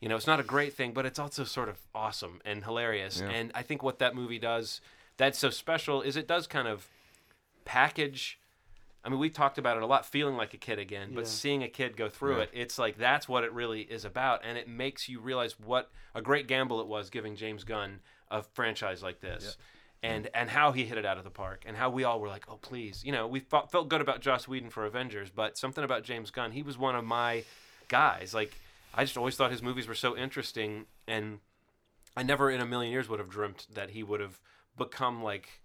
you 0.03 0.09
know, 0.09 0.17
it's 0.17 0.27
not 0.27 0.41
a 0.41 0.43
great 0.43 0.73
thing, 0.73 0.93
but 0.95 1.05
it's 1.05 1.19
also 1.19 1.45
sort 1.45 1.69
of 1.69 1.77
awesome 1.95 2.41
and 2.47 2.65
hilarious. 2.65 3.21
Yeah. 3.21 3.29
And 3.29 3.53
I 3.55 3.61
think 3.61 3.83
what 3.83 3.99
that 3.99 4.15
movie 4.15 4.39
does 4.39 4.81
that's 5.19 5.39
so 5.39 5.51
special 5.51 6.01
is 6.01 6.17
it 6.17 6.27
does 6.27 6.47
kind 6.47 6.67
of 6.67 6.89
package. 7.67 8.39
I 9.03 9.09
mean, 9.09 9.19
we 9.19 9.31
talked 9.31 9.57
about 9.57 9.77
it 9.77 9.83
a 9.83 9.87
lot, 9.87 10.05
feeling 10.05 10.37
like 10.37 10.53
a 10.53 10.59
kid 10.59 10.79
again, 10.79 11.13
but 11.15 11.23
Yeah. 11.23 11.31
seeing 11.31 11.63
a 11.63 11.69
kid 11.69 11.97
go 11.97 12.09
through 12.09 12.37
Yeah. 12.37 12.43
it, 12.43 12.51
it's 12.53 12.79
like 12.79 12.97
that's 12.99 13.29
what 13.29 13.45
it 13.45 13.53
really 13.53 13.83
is 13.83 14.05
about. 14.05 14.41
And 14.45 14.59
it 14.59 14.69
makes 14.69 15.09
you 15.09 15.21
realize 15.21 15.59
what 15.59 15.91
a 16.15 16.21
great 16.21 16.47
gamble 16.47 16.81
it 16.81 16.87
was 16.87 17.09
giving 17.09 17.35
James 17.37 17.65
Gunn 17.65 18.01
a 18.31 18.43
franchise 18.43 19.03
like 19.03 19.21
this. 19.21 19.57
And, 20.03 20.31
and 20.33 20.49
how 20.49 20.73
he 20.73 20.87
hit 20.87 20.97
it 20.97 21.05
out 21.05 21.19
of 21.19 21.25
the 21.25 21.31
park, 21.31 21.65
and 21.67 21.77
how 21.77 21.91
we 21.91 22.05
all 22.05 22.21
were 22.21 22.29
like, 22.29 22.45
oh 22.49 22.57
please, 22.57 23.05
you 23.05 23.13
know, 23.13 23.27
we 23.27 23.41
felt, 23.41 23.71
felt 23.71 23.91
good 23.91 24.01
about 24.01 24.21
Joss 24.23 24.49
Whedon 24.49 24.71
for 24.71 24.87
Avengers, 24.87 25.29
but 25.29 25.59
something 25.59 25.85
about 25.85 26.05
James 26.05 26.31
Gunn, 26.31 26.53
he 26.53 26.63
was 26.63 26.79
one 26.79 26.97
of 26.97 27.05
my 27.05 27.45
guys. 27.89 28.33
Like, 28.33 28.55
I 28.95 29.05
just 29.05 29.19
always 29.19 29.37
thought 29.37 29.51
his 29.51 29.63
movies 29.63 29.87
were 29.87 29.95
so 29.95 30.17
interesting, 30.17 30.87
and 31.07 31.41
I 32.17 32.23
never 32.23 32.51
in 32.51 32.63
a 32.63 32.67
million 32.67 32.91
years 32.93 33.11
would 33.11 33.19
have 33.19 33.29
dreamt 33.29 33.67
that 33.75 33.91
he 33.91 34.03
would 34.03 34.21
have 34.21 34.41
become 34.75 35.23
like 35.23 35.61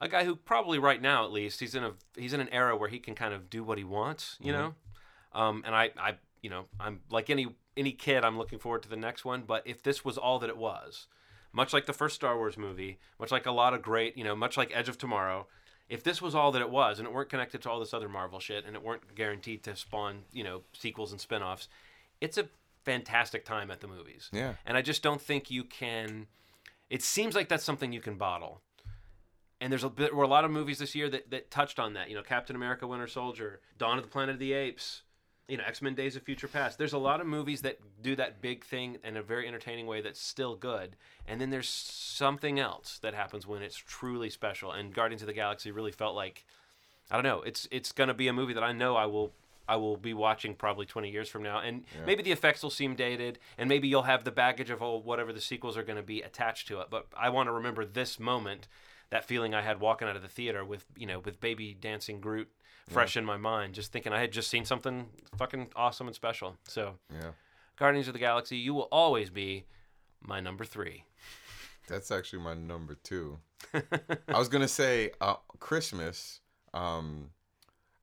a 0.00 0.08
guy 0.08 0.24
who 0.24 0.34
probably 0.36 0.78
right 0.78 1.00
now 1.00 1.24
at 1.24 1.32
least 1.32 1.60
he's 1.60 1.74
in 1.74 1.84
a 1.84 1.92
he's 2.16 2.32
in 2.32 2.40
an 2.40 2.48
era 2.50 2.76
where 2.76 2.88
he 2.88 2.98
can 2.98 3.14
kind 3.14 3.34
of 3.34 3.50
do 3.50 3.62
what 3.64 3.78
he 3.78 3.84
wants, 3.84 4.36
you 4.40 4.52
Mhm. 4.52 4.56
know. 4.58 4.74
Um, 5.32 5.62
and 5.66 5.74
I 5.74 5.90
I 5.98 6.16
you 6.42 6.50
know 6.50 6.66
I'm 6.78 7.02
like 7.10 7.30
any 7.30 7.54
any 7.76 7.92
kid 7.92 8.24
I'm 8.24 8.36
looking 8.38 8.58
forward 8.58 8.82
to 8.82 8.88
the 8.88 8.96
next 8.96 9.24
one. 9.24 9.42
But 9.42 9.66
if 9.66 9.82
this 9.82 10.04
was 10.04 10.16
all 10.18 10.38
that 10.40 10.48
it 10.50 10.56
was, 10.56 11.06
much 11.52 11.72
like 11.72 11.86
the 11.86 11.92
first 11.92 12.14
Star 12.16 12.36
Wars 12.36 12.56
movie, 12.58 12.98
much 13.18 13.30
like 13.30 13.46
a 13.46 13.52
lot 13.52 13.74
of 13.74 13.82
great 13.82 14.16
you 14.16 14.24
know 14.24 14.34
much 14.36 14.56
like 14.56 14.70
Edge 14.74 14.88
of 14.88 14.98
Tomorrow. 14.98 15.46
If 15.88 16.04
this 16.04 16.22
was 16.22 16.36
all 16.36 16.52
that 16.52 16.62
it 16.62 16.70
was, 16.70 17.00
and 17.00 17.08
it 17.08 17.12
weren't 17.12 17.28
connected 17.30 17.62
to 17.62 17.70
all 17.70 17.80
this 17.80 17.92
other 17.92 18.08
Marvel 18.08 18.38
shit, 18.38 18.64
and 18.64 18.76
it 18.76 18.82
weren't 18.82 19.12
guaranteed 19.16 19.64
to 19.64 19.74
spawn, 19.74 20.22
you 20.30 20.44
know, 20.44 20.62
sequels 20.72 21.10
and 21.10 21.20
spin-offs, 21.20 21.66
it's 22.20 22.38
a 22.38 22.48
fantastic 22.84 23.44
time 23.44 23.72
at 23.72 23.80
the 23.80 23.88
movies. 23.88 24.30
Yeah. 24.32 24.54
And 24.64 24.76
I 24.76 24.82
just 24.82 25.02
don't 25.02 25.20
think 25.20 25.50
you 25.50 25.64
can. 25.64 26.28
It 26.90 27.02
seems 27.02 27.34
like 27.34 27.48
that's 27.48 27.64
something 27.64 27.92
you 27.92 28.00
can 28.00 28.16
bottle. 28.16 28.62
And 29.60 29.70
there's 29.70 29.84
a 29.84 29.90
bit, 29.90 30.14
were 30.14 30.24
a 30.24 30.28
lot 30.28 30.44
of 30.44 30.50
movies 30.50 30.78
this 30.78 30.94
year 30.94 31.08
that, 31.10 31.30
that 31.30 31.50
touched 31.50 31.78
on 31.78 31.92
that. 31.94 32.08
You 32.08 32.16
know, 32.16 32.22
Captain 32.22 32.56
America: 32.56 32.86
Winter 32.86 33.06
Soldier, 33.06 33.60
Dawn 33.78 33.98
of 33.98 34.04
the 34.04 34.10
Planet 34.10 34.34
of 34.34 34.38
the 34.38 34.54
Apes, 34.54 35.02
you 35.48 35.58
know, 35.58 35.64
X 35.66 35.82
Men: 35.82 35.94
Days 35.94 36.16
of 36.16 36.22
Future 36.22 36.48
Past. 36.48 36.78
There's 36.78 36.94
a 36.94 36.98
lot 36.98 37.20
of 37.20 37.26
movies 37.26 37.60
that 37.62 37.78
do 38.02 38.16
that 38.16 38.40
big 38.40 38.64
thing 38.64 38.96
in 39.04 39.16
a 39.18 39.22
very 39.22 39.46
entertaining 39.46 39.86
way 39.86 40.00
that's 40.00 40.20
still 40.20 40.56
good. 40.56 40.96
And 41.26 41.40
then 41.40 41.50
there's 41.50 41.68
something 41.68 42.58
else 42.58 42.98
that 43.02 43.12
happens 43.14 43.46
when 43.46 43.60
it's 43.62 43.76
truly 43.76 44.30
special. 44.30 44.72
And 44.72 44.94
Guardians 44.94 45.22
of 45.22 45.26
the 45.26 45.34
Galaxy 45.34 45.70
really 45.70 45.92
felt 45.92 46.14
like, 46.14 46.46
I 47.10 47.16
don't 47.16 47.24
know, 47.24 47.42
it's 47.42 47.68
it's 47.70 47.92
gonna 47.92 48.14
be 48.14 48.28
a 48.28 48.32
movie 48.32 48.54
that 48.54 48.64
I 48.64 48.72
know 48.72 48.96
I 48.96 49.06
will 49.06 49.32
I 49.68 49.76
will 49.76 49.96
be 49.96 50.14
watching 50.14 50.54
probably 50.56 50.84
20 50.84 51.10
years 51.10 51.28
from 51.28 51.44
now. 51.44 51.58
And 51.60 51.84
Yeah. 51.94 52.04
maybe 52.04 52.22
the 52.24 52.32
effects 52.32 52.62
will 52.62 52.70
seem 52.70 52.96
dated, 52.96 53.38
and 53.56 53.68
maybe 53.68 53.86
you'll 53.86 54.02
have 54.02 54.24
the 54.24 54.32
baggage 54.32 54.70
of 54.70 54.82
oh, 54.82 54.96
whatever 54.96 55.32
the 55.32 55.40
sequels 55.40 55.76
are 55.76 55.84
going 55.84 55.98
to 55.98 56.02
be 56.02 56.22
attached 56.22 56.66
to 56.68 56.80
it. 56.80 56.88
But 56.90 57.06
I 57.16 57.28
want 57.28 57.46
to 57.46 57.52
remember 57.52 57.84
this 57.84 58.18
moment, 58.18 58.66
that 59.10 59.24
feeling 59.24 59.54
I 59.54 59.62
had 59.62 59.80
walking 59.80 60.08
out 60.08 60.16
of 60.16 60.22
the 60.22 60.28
theater 60.28 60.64
with 60.64 60.86
you 60.96 61.06
know 61.06 61.20
with 61.20 61.40
baby 61.40 61.76
dancing 61.78 62.20
Groot 62.20 62.48
fresh 62.88 63.16
in 63.16 63.24
my 63.24 63.36
mind, 63.36 63.74
just 63.74 63.92
thinking 63.92 64.12
I 64.12 64.20
had 64.20 64.32
just 64.32 64.50
seen 64.50 64.64
something 64.64 65.08
fucking 65.36 65.68
awesome 65.76 66.08
and 66.08 66.16
special. 66.16 66.56
So 66.66 66.94
Yeah. 67.12 67.30
Guardians 67.76 68.08
of 68.08 68.14
the 68.14 68.18
Galaxy, 68.18 68.56
you 68.56 68.74
will 68.74 68.88
always 68.92 69.30
be 69.30 69.64
my 70.20 70.40
number 70.40 70.64
three. 70.64 71.04
That's 71.88 72.10
actually 72.10 72.42
my 72.42 72.54
number 72.54 72.94
two. 72.94 73.38
I 73.74 74.38
was 74.38 74.48
gonna 74.48 74.68
say 74.68 75.12
uh, 75.20 75.36
Christmas. 75.58 76.40
Um, 76.74 77.30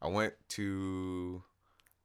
I 0.01 0.07
went 0.07 0.33
to 0.49 1.43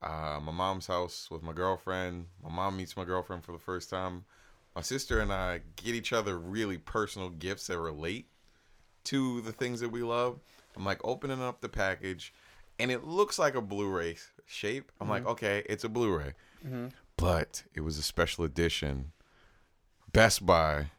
uh, 0.03 0.41
my 0.43 0.53
mom's 0.53 0.87
house 0.87 1.29
with 1.31 1.43
my 1.43 1.53
girlfriend. 1.53 2.27
My 2.43 2.51
mom 2.51 2.77
meets 2.77 2.97
my 2.97 3.05
girlfriend 3.05 3.45
for 3.45 3.53
the 3.53 3.59
first 3.59 3.91
time. 3.91 4.25
My 4.75 4.83
sister 4.83 5.21
and 5.21 5.33
I 5.33 5.61
get 5.77 5.95
each 5.95 6.13
other 6.13 6.39
really 6.39 6.79
personal 6.79 7.31
gifts 7.31 7.67
that 7.67 7.79
relate 7.79 8.27
to 9.05 9.41
the 9.43 9.53
things 9.53 9.81
that 9.81 9.91
we 9.91 10.03
love. 10.03 10.41
I'm 10.77 10.85
like 10.85 11.01
opening 11.05 11.43
up 11.43 11.61
the 11.61 11.69
package, 11.69 12.33
and 12.79 12.91
it 12.91 13.05
looks 13.05 13.39
like 13.39 13.55
a 13.55 13.61
Blu-ray 13.61 14.17
shape. 14.47 14.91
I'm 15.01 15.09
like, 15.09 15.25
Mhm. 15.25 15.29
okay, 15.33 15.63
it's 15.69 15.85
a 15.85 15.89
Blu-ray, 15.89 16.33
Mhm. 16.67 16.93
but 17.17 17.65
it 17.75 17.81
was 17.81 17.99
a 17.99 18.03
special 18.03 18.45
edition. 18.45 19.13
Best 20.13 20.45
Buy 20.45 20.91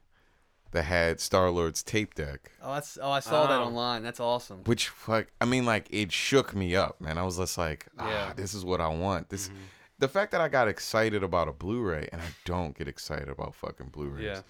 that 0.71 0.83
had 0.83 1.19
Star 1.19 1.49
Lord's 1.51 1.83
tape 1.83 2.15
deck. 2.15 2.51
Oh, 2.61 2.73
that's 2.73 2.97
oh, 3.01 3.11
I 3.11 3.19
saw 3.19 3.45
that 3.47 3.59
Oh. 3.61 3.65
online. 3.65 4.01
That's 4.03 4.19
awesome. 4.19 4.63
Which 4.63 4.91
like 5.07 5.31
I 5.39 5.45
mean 5.45 5.65
like 5.65 5.87
it 5.91 6.11
shook 6.11 6.55
me 6.55 6.75
up, 6.75 6.99
man. 6.99 7.17
I 7.17 7.23
was 7.23 7.37
just 7.37 7.57
like, 7.57 7.87
ah, 7.99 8.09
Yeah. 8.09 8.33
this 8.33 8.53
is 8.55 8.65
what 8.65 8.81
I 8.81 8.87
want. 8.87 9.29
This 9.29 9.49
Mm-hmm. 9.49 9.57
the 9.99 10.07
fact 10.07 10.31
that 10.31 10.41
I 10.41 10.47
got 10.49 10.67
excited 10.67 11.21
about 11.23 11.47
a 11.47 11.51
Blu-ray 11.53 12.09
and 12.11 12.21
I 12.21 12.29
don't 12.45 12.75
get 12.75 12.87
excited 12.87 13.29
about 13.29 13.53
fucking 13.53 13.89
Blu-rays. 13.89 14.23
Yeah. 14.25 14.41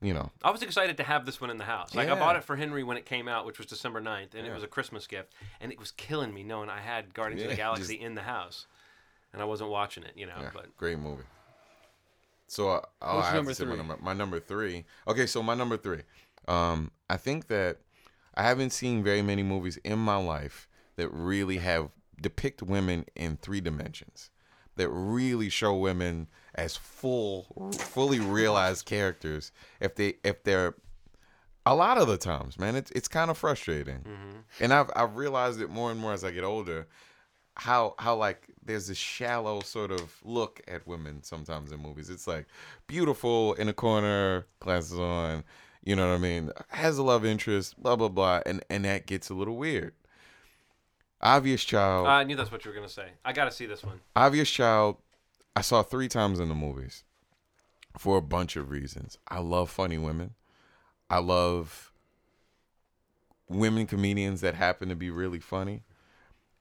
You 0.00 0.12
know. 0.12 0.30
I 0.42 0.50
was 0.50 0.62
excited 0.62 0.96
to 0.98 1.02
have 1.02 1.24
this 1.24 1.40
one 1.40 1.50
in 1.50 1.56
the 1.56 1.64
house. 1.64 1.94
Like 1.94 2.08
I 2.08 2.12
Yeah. 2.14 2.18
bought 2.18 2.36
it 2.36 2.44
for 2.44 2.56
Henry 2.56 2.82
when 2.82 2.96
it 2.96 3.06
came 3.06 3.26
out, 3.26 3.46
which 3.46 3.56
was 3.58 3.66
December 3.66 4.00
9th, 4.02 4.34
and 4.34 4.44
it 4.46 4.48
Yeah. 4.50 4.54
was 4.54 4.62
a 4.62 4.66
Christmas 4.66 5.06
gift. 5.06 5.32
And 5.60 5.72
it 5.72 5.78
was 5.78 5.92
killing 5.92 6.34
me 6.34 6.42
knowing 6.42 6.68
I 6.68 6.80
had 6.80 7.14
Guardians 7.14 7.42
of 7.42 7.48
the 7.48 7.54
Yeah, 7.54 7.56
Galaxy 7.64 7.94
just- 7.94 8.04
in 8.06 8.14
the 8.14 8.22
house, 8.22 8.66
and 9.32 9.40
I 9.40 9.46
wasn't 9.46 9.70
watching 9.70 10.04
it. 10.04 10.12
You 10.16 10.26
know, 10.26 10.36
Yeah, 10.40 10.50
but 10.52 10.76
great 10.76 10.98
movie. 10.98 11.24
So 12.46 12.68
uh, 12.70 12.80
oh, 13.02 13.16
What's 13.16 13.28
I 13.28 13.30
have 13.30 13.36
number 13.36 13.50
to 13.52 13.54
say 13.54 13.64
my 13.64 13.70
three? 13.70 13.76
number, 13.78 13.96
my 14.02 14.12
number 14.12 14.40
three. 14.40 14.84
Okay, 15.08 15.26
so 15.26 15.42
my 15.42 15.54
number 15.54 15.76
three. 15.76 16.02
Um, 16.46 16.90
I 17.08 17.16
think 17.16 17.46
that 17.48 17.78
I 18.34 18.42
haven't 18.42 18.70
seen 18.70 19.02
very 19.02 19.22
many 19.22 19.42
movies 19.42 19.78
in 19.78 19.98
my 19.98 20.16
life 20.16 20.68
that 20.96 21.08
really 21.08 21.58
have 21.58 21.90
depict 22.20 22.62
women 22.62 23.06
in 23.16 23.36
three 23.38 23.60
dimensions, 23.60 24.30
that 24.76 24.88
really 24.90 25.48
show 25.48 25.74
women 25.74 26.28
as 26.56 26.76
full, 26.76 27.72
fully 27.72 28.20
realized 28.20 28.86
characters. 28.86 29.52
If 29.80 29.94
they 29.96 30.14
if 30.24 30.44
they're 30.44 30.74
a 31.66 31.74
lot 31.74 31.98
of 31.98 32.08
the 32.08 32.16
times, 32.16 32.58
man, 32.58 32.76
it's 32.76 32.90
it's 32.92 33.08
kind 33.08 33.30
of 33.30 33.38
frustrating, 33.38 34.00
mm-hmm. 34.00 34.38
and 34.60 34.72
I've 34.72 34.90
I've 34.94 35.16
realized 35.16 35.60
it 35.60 35.70
more 35.70 35.90
and 35.90 36.00
more 36.00 36.12
as 36.12 36.24
I 36.24 36.30
get 36.30 36.44
older 36.44 36.86
how 37.56 37.94
how 37.98 38.16
like 38.16 38.48
there's 38.64 38.88
this 38.88 38.98
shallow 38.98 39.60
sort 39.60 39.90
of 39.90 40.20
look 40.24 40.60
at 40.66 40.86
women 40.86 41.22
sometimes 41.22 41.72
in 41.72 41.80
movies. 41.80 42.10
It's 42.10 42.26
like 42.26 42.46
beautiful 42.86 43.54
in 43.54 43.68
a 43.68 43.72
corner, 43.72 44.46
glasses 44.60 44.98
on, 44.98 45.44
you 45.84 45.94
know 45.94 46.08
what 46.08 46.16
I 46.16 46.18
mean? 46.18 46.50
Has 46.68 46.98
a 46.98 47.02
love 47.02 47.24
interest, 47.24 47.80
blah 47.80 47.96
blah 47.96 48.08
blah, 48.08 48.40
and 48.46 48.64
and 48.70 48.84
that 48.84 49.06
gets 49.06 49.30
a 49.30 49.34
little 49.34 49.56
weird. 49.56 49.94
Obvious 51.20 51.64
Child, 51.64 52.06
I 52.06 52.24
knew 52.24 52.36
that's 52.36 52.52
what 52.52 52.64
you 52.64 52.70
were 52.70 52.74
gonna 52.74 52.88
say. 52.88 53.08
I 53.24 53.32
got 53.32 53.44
to 53.44 53.50
see 53.50 53.66
this 53.66 53.84
one. 53.84 54.00
Obvious 54.16 54.50
Child, 54.50 54.96
I 55.56 55.60
saw 55.60 55.82
three 55.82 56.08
times 56.08 56.40
in 56.40 56.48
the 56.48 56.54
movies 56.54 57.04
for 57.96 58.16
a 58.16 58.22
bunch 58.22 58.56
of 58.56 58.70
reasons. 58.70 59.18
I 59.28 59.38
love 59.38 59.70
funny 59.70 59.98
women. 59.98 60.34
I 61.08 61.18
love 61.18 61.92
women 63.48 63.86
comedians 63.86 64.40
that 64.40 64.54
happen 64.54 64.88
to 64.88 64.96
be 64.96 65.10
really 65.10 65.38
funny. 65.38 65.84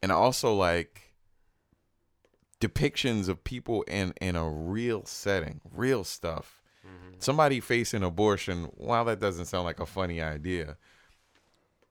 And 0.02 0.12
I 0.12 0.16
also 0.16 0.54
like 0.54 1.14
depictions 2.60 3.28
of 3.28 3.44
people 3.44 3.84
in, 3.84 4.14
in 4.22 4.36
a 4.36 4.48
real 4.48 5.06
setting, 5.06 5.62
real 5.74 6.04
stuff. 6.04 6.62
Mm-hmm. 6.86 7.16
Somebody 7.20 7.60
facing 7.60 8.04
abortion, 8.04 8.66
while 8.76 9.06
that 9.06 9.20
doesn't 9.20 9.46
sound 9.46 9.66
like 9.66 9.80
a 9.80 9.86
funny 9.86 10.22
idea, 10.22 10.78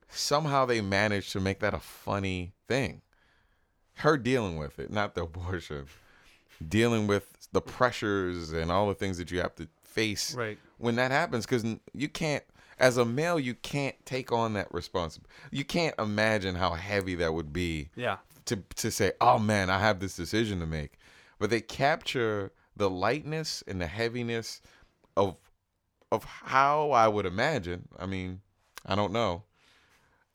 somehow 0.09 0.65
they 0.65 0.81
managed 0.81 1.31
to 1.33 1.39
make 1.39 1.59
that 1.59 1.73
a 1.73 1.79
funny 1.79 2.53
thing. 2.67 3.01
Her 3.95 4.17
dealing 4.17 4.57
with 4.57 4.79
it, 4.79 4.91
not 4.91 5.15
the 5.15 5.23
abortion, 5.25 5.87
dealing 6.69 7.07
with 7.07 7.47
the 7.51 7.61
pressures 7.61 8.51
and 8.51 8.71
all 8.71 8.87
the 8.87 8.95
things 8.95 9.17
that 9.17 9.31
you 9.31 9.39
have 9.39 9.55
to 9.55 9.67
face 9.83 10.33
Right. 10.33 10.57
when 10.77 10.95
that 10.95 11.11
happens. 11.11 11.45
Because 11.45 11.65
you 11.93 12.09
can't, 12.09 12.43
as 12.79 12.97
a 12.97 13.05
male, 13.05 13.39
you 13.39 13.53
can't 13.53 13.95
take 14.05 14.31
on 14.31 14.53
that 14.53 14.73
responsibility. 14.73 15.33
You 15.51 15.63
can't 15.65 15.95
imagine 15.99 16.55
how 16.55 16.71
heavy 16.73 17.15
that 17.15 17.33
would 17.33 17.53
be. 17.53 17.89
Yeah. 17.95 18.17
To 18.47 18.57
to 18.75 18.91
say, 18.91 19.13
oh 19.21 19.39
man, 19.39 19.69
I 19.69 19.79
have 19.79 19.99
this 20.01 20.17
decision 20.17 20.59
to 20.59 20.65
make, 20.65 20.97
but 21.39 21.49
they 21.49 21.61
capture 21.61 22.51
the 22.75 22.89
lightness 22.89 23.63
and 23.67 23.79
the 23.79 23.87
heaviness 23.87 24.61
of 25.15 25.37
of 26.11 26.25
how 26.25 26.91
I 26.91 27.07
would 27.07 27.25
imagine. 27.25 27.87
I 27.97 28.05
mean, 28.05 28.41
I 28.85 28.95
don't 28.95 29.13
know 29.13 29.43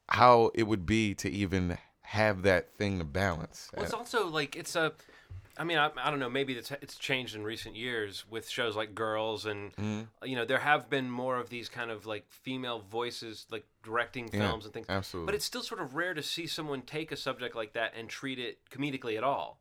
how 0.08 0.50
it 0.54 0.62
would 0.62 0.86
be 0.86 1.14
to 1.16 1.30
even 1.30 1.76
have 2.00 2.42
that 2.42 2.72
thing 2.74 2.98
to 2.98 3.04
balance. 3.04 3.70
Well, 3.74 3.84
it's 3.84 3.92
uh, 3.92 3.98
also 3.98 4.26
like 4.28 4.56
it's 4.56 4.74
a. 4.74 4.92
I 5.58 5.64
mean, 5.64 5.76
I, 5.78 5.90
I 5.96 6.10
don't 6.10 6.20
know. 6.20 6.30
Maybe 6.30 6.52
it's 6.54 6.70
it's 6.70 6.96
changed 6.96 7.34
in 7.34 7.42
recent 7.42 7.74
years 7.74 8.24
with 8.30 8.48
shows 8.48 8.76
like 8.76 8.94
Girls, 8.94 9.44
and 9.44 9.74
Mhm. 9.76 10.06
you 10.22 10.36
know 10.36 10.44
there 10.44 10.58
have 10.60 10.88
been 10.88 11.10
more 11.10 11.36
of 11.38 11.50
these 11.50 11.68
kind 11.68 11.90
of 11.90 12.06
like 12.06 12.30
female 12.30 12.80
voices, 12.80 13.46
like 13.50 13.66
directing 13.82 14.26
Yeah, 14.32 14.38
films 14.40 14.64
and 14.64 14.72
things. 14.72 14.86
absolutely. 14.88 15.26
But 15.26 15.34
it's 15.34 15.44
still 15.44 15.62
sort 15.62 15.80
of 15.80 15.94
rare 15.96 16.14
to 16.14 16.22
see 16.22 16.46
someone 16.46 16.82
take 16.82 17.10
a 17.12 17.16
subject 17.16 17.56
like 17.56 17.72
that 17.72 17.92
and 17.96 18.08
treat 18.08 18.38
it 18.38 18.58
comedically 18.70 19.16
at 19.16 19.24
all. 19.24 19.60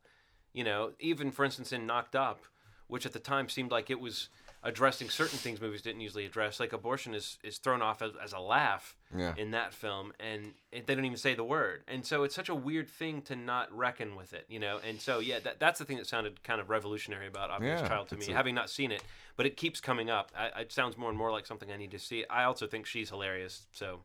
You 0.52 0.64
know, 0.64 0.92
even 1.00 1.30
for 1.32 1.44
instance 1.44 1.72
in 1.72 1.84
Knocked 1.86 2.14
Up, 2.16 2.44
which 2.86 3.04
at 3.04 3.12
the 3.12 3.18
time 3.18 3.48
seemed 3.48 3.70
like 3.70 3.90
it 3.90 4.00
was 4.00 4.28
addressing 4.64 5.08
certain 5.08 5.38
things 5.38 5.60
movies 5.60 5.82
didn't 5.82 6.00
usually 6.00 6.26
address. 6.26 6.58
Like 6.60 6.72
abortion 6.72 7.14
is 7.14 7.38
is 7.44 7.58
thrown 7.58 7.80
off 7.82 8.02
as, 8.02 8.12
as 8.22 8.32
a 8.32 8.40
laugh 8.40 8.96
Yeah. 9.16 9.34
in 9.36 9.52
that 9.52 9.72
film, 9.72 10.12
and 10.18 10.52
it, 10.72 10.86
they 10.86 10.94
don't 10.94 11.04
even 11.04 11.16
say 11.16 11.34
the 11.34 11.44
word. 11.44 11.84
And 11.88 12.04
so 12.04 12.24
it's 12.24 12.34
such 12.34 12.48
a 12.48 12.54
weird 12.54 12.88
thing 12.88 13.22
to 13.22 13.36
not 13.36 13.72
reckon 13.76 14.16
with 14.16 14.32
it, 14.32 14.46
you 14.48 14.58
know. 14.58 14.78
And 14.86 15.00
so 15.00 15.20
yeah, 15.20 15.38
that, 15.40 15.60
that's 15.60 15.78
the 15.78 15.84
thing 15.84 15.96
that 15.98 16.06
sounded 16.06 16.42
kind 16.42 16.60
of 16.60 16.70
revolutionary 16.70 17.26
about 17.28 17.50
Obvious 17.50 17.80
Yeah, 17.80 17.88
Child 17.88 18.08
to 18.08 18.16
me, 18.16 18.26
a- 18.30 18.34
having 18.34 18.54
not 18.54 18.68
seen 18.68 18.90
it, 18.92 19.02
but 19.36 19.46
it 19.46 19.56
keeps 19.56 19.80
coming 19.80 20.10
up. 20.10 20.32
I, 20.36 20.60
it 20.62 20.72
sounds 20.72 20.96
more 20.98 21.08
and 21.08 21.16
more 21.18 21.30
like 21.30 21.46
something 21.46 21.70
I 21.70 21.76
need 21.76 21.92
to 21.92 21.98
see. 21.98 22.24
I 22.28 22.44
also 22.44 22.66
think 22.66 22.86
she's 22.86 23.10
hilarious. 23.10 23.66
So 23.72 24.00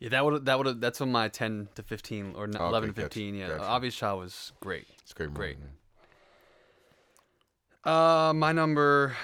Yeah, 0.00 0.10
that 0.10 0.22
would 0.24 0.44
that 0.44 0.58
would 0.58 0.80
that's 0.82 1.00
on 1.00 1.10
my 1.10 1.28
ten 1.28 1.68
to 1.76 1.82
fifteen 1.82 2.34
or 2.36 2.44
n- 2.44 2.54
Okay, 2.56 2.62
eleven 2.64 2.90
to 2.90 2.94
gotcha, 2.94 3.02
fifteen. 3.06 3.34
Yeah, 3.34 3.48
gotcha. 3.48 3.64
Obvious 3.64 3.94
Child 3.96 4.20
was 4.20 4.52
great. 4.60 4.86
It's 5.02 5.12
a 5.12 5.14
great 5.14 5.28
movie. 5.30 5.38
Great. 5.38 5.56
Uh, 7.84 8.32
my 8.34 8.50
number 8.52 9.14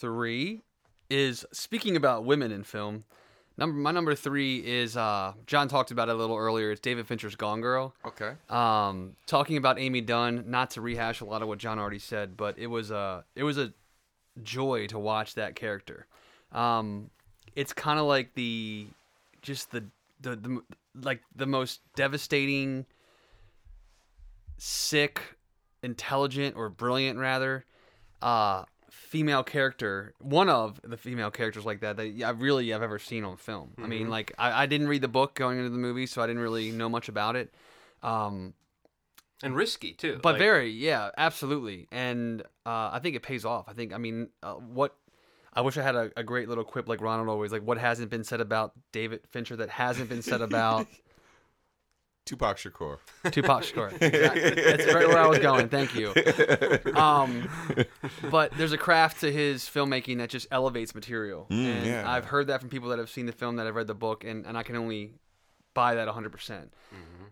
three 0.00 0.62
is 1.08 1.44
speaking 1.52 1.96
about 1.96 2.24
women 2.24 2.52
in 2.52 2.64
film. 2.64 3.04
Number 3.56 3.76
my 3.76 3.90
number 3.90 4.14
three 4.14 4.58
is 4.58 4.96
uh 4.96 5.34
John 5.46 5.68
talked 5.68 5.90
about 5.90 6.08
it 6.08 6.14
a 6.14 6.18
little 6.18 6.36
earlier. 6.36 6.70
It's 6.70 6.80
David 6.80 7.06
Fincher's 7.06 7.36
Gone 7.36 7.60
Girl. 7.60 7.94
Okay. 8.06 8.32
Um, 8.48 9.16
talking 9.26 9.56
about 9.56 9.78
Amy 9.78 10.00
Dunne. 10.00 10.44
Not 10.46 10.70
to 10.70 10.80
rehash 10.80 11.20
a 11.20 11.24
lot 11.24 11.42
of 11.42 11.48
what 11.48 11.58
John 11.58 11.78
already 11.78 11.98
said, 11.98 12.36
but 12.36 12.58
it 12.58 12.68
was 12.68 12.90
a 12.90 13.24
it 13.36 13.42
was 13.42 13.58
a 13.58 13.72
joy 14.42 14.86
to 14.86 14.98
watch 14.98 15.34
that 15.34 15.56
character. 15.56 16.06
Um, 16.52 17.10
it's 17.54 17.72
kind 17.72 17.98
of 17.98 18.06
like 18.06 18.34
the 18.34 18.86
just 19.42 19.70
the, 19.70 19.84
the 20.20 20.36
the 20.36 20.62
like 21.02 21.20
the 21.34 21.46
most 21.46 21.80
devastating, 21.94 22.86
sick, 24.58 25.20
intelligent 25.82 26.56
or 26.56 26.68
brilliant 26.68 27.18
rather, 27.18 27.64
uh, 28.22 28.64
female 28.90 29.42
character. 29.42 30.14
One 30.18 30.48
of 30.48 30.80
the 30.84 30.96
female 30.96 31.30
characters 31.30 31.64
like 31.64 31.80
that 31.80 31.96
that 31.96 32.22
I 32.24 32.30
really 32.30 32.70
have 32.70 32.82
ever 32.82 32.98
seen 32.98 33.24
on 33.24 33.36
film. 33.36 33.72
I 33.78 33.86
mean, 33.86 34.06
Mhm. 34.06 34.10
like 34.10 34.32
I, 34.38 34.62
I 34.64 34.66
didn't 34.66 34.88
read 34.88 35.02
the 35.02 35.08
book 35.08 35.34
going 35.34 35.58
into 35.58 35.70
the 35.70 35.78
movie, 35.78 36.06
so 36.06 36.20
I 36.22 36.26
didn't 36.26 36.42
really 36.42 36.70
know 36.70 36.88
much 36.88 37.08
about 37.08 37.36
it. 37.36 37.54
Um, 38.02 38.54
and 39.42 39.54
risky 39.56 39.92
too. 39.94 40.18
but 40.22 40.32
like- 40.32 40.38
very, 40.38 40.70
yeah, 40.70 41.10
absolutely. 41.16 41.88
And 41.90 42.42
uh, 42.66 42.90
I 42.92 43.00
think 43.02 43.16
it 43.16 43.22
pays 43.22 43.44
off. 43.44 43.68
I 43.68 43.72
think, 43.72 43.92
I 43.94 43.98
mean, 43.98 44.28
uh, 44.42 44.54
what 44.54 44.96
I 45.52 45.62
wish 45.62 45.76
I 45.78 45.82
had 45.82 45.94
a, 45.96 46.10
a 46.16 46.22
great 46.22 46.48
little 46.48 46.62
quip 46.64 46.88
like 46.88 47.00
Ronald 47.00 47.28
always, 47.28 47.50
like 47.50 47.62
what 47.62 47.78
hasn't 47.78 48.10
been 48.10 48.22
said 48.24 48.40
about 48.40 48.72
David 48.92 49.20
Fincher 49.30 49.56
that 49.56 49.68
hasn't 49.70 50.08
been 50.08 50.22
said 50.22 50.42
about 50.42 50.86
Tupac 52.30 52.58
Shakur. 52.58 52.98
Tupac 53.32 53.62
Shakur. 53.64 53.90
Exactly. 54.00 54.62
That's 54.62 54.94
right 54.94 55.08
where 55.08 55.18
I 55.18 55.26
was 55.26 55.40
going. 55.40 55.68
Thank 55.68 55.96
you. 55.96 56.14
Um, 56.94 57.48
but 58.30 58.52
there's 58.56 58.70
a 58.72 58.78
craft 58.78 59.20
to 59.22 59.32
his 59.32 59.64
filmmaking 59.64 60.18
that 60.18 60.30
just 60.30 60.46
elevates 60.52 60.94
material. 60.94 61.48
Mm, 61.50 61.64
and 61.64 61.86
yeah. 61.86 62.10
I've 62.10 62.26
heard 62.26 62.46
that 62.46 62.60
from 62.60 62.68
people 62.68 62.90
that 62.90 63.00
have 63.00 63.10
seen 63.10 63.26
the 63.26 63.32
film, 63.32 63.56
that 63.56 63.66
have 63.66 63.74
read 63.74 63.88
the 63.88 63.94
book, 63.94 64.22
and, 64.22 64.46
and 64.46 64.56
I 64.56 64.62
can 64.62 64.76
only 64.76 65.14
buy 65.74 65.96
that 65.96 66.06
100%. 66.06 66.30
percent 66.30 66.72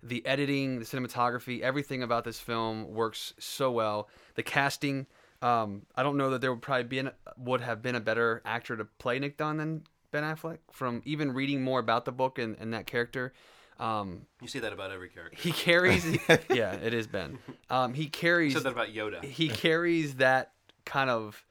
The 0.02 0.26
editing, 0.26 0.80
the 0.80 0.84
cinematography, 0.84 1.60
everything 1.60 2.02
about 2.02 2.24
this 2.24 2.40
film 2.40 2.92
works 2.92 3.34
so 3.38 3.70
well. 3.70 4.08
The 4.34 4.42
casting, 4.42 5.06
um, 5.42 5.82
I 5.94 6.02
don't 6.02 6.16
know 6.16 6.30
that 6.30 6.40
there 6.40 6.52
would 6.52 6.62
probably 6.62 6.84
be 6.84 6.98
an, 6.98 7.10
would 7.36 7.60
have 7.60 7.82
been 7.82 7.94
a 7.94 8.00
better 8.00 8.42
actor 8.44 8.76
to 8.76 8.84
play 8.84 9.20
Nick 9.20 9.36
Dunne 9.36 9.58
than 9.58 9.84
Ben 10.10 10.24
Affleck. 10.24 10.58
From 10.72 11.02
even 11.04 11.32
reading 11.32 11.62
more 11.62 11.78
about 11.78 12.04
the 12.04 12.12
book 12.12 12.38
and, 12.38 12.56
and 12.58 12.74
that 12.74 12.86
character, 12.86 13.32
um, 13.78 14.22
You 14.40 14.48
see 14.48 14.59
that 14.60 14.72
about 14.72 14.90
every 14.90 15.09
character. 15.09 15.38
he 15.40 15.52
carries. 15.52 16.05
yeah, 16.50 16.74
it 16.74 16.94
is 16.94 17.06
Ben. 17.06 17.38
Um, 17.70 17.94
he 17.94 18.06
carries. 18.06 18.55
said 18.55 18.64
that 18.64 18.72
about 18.72 18.88
Yoda. 18.88 19.24
He 19.24 19.48
carries 19.48 20.16
that 20.16 20.52
kind 20.84 21.10
of 21.10 21.44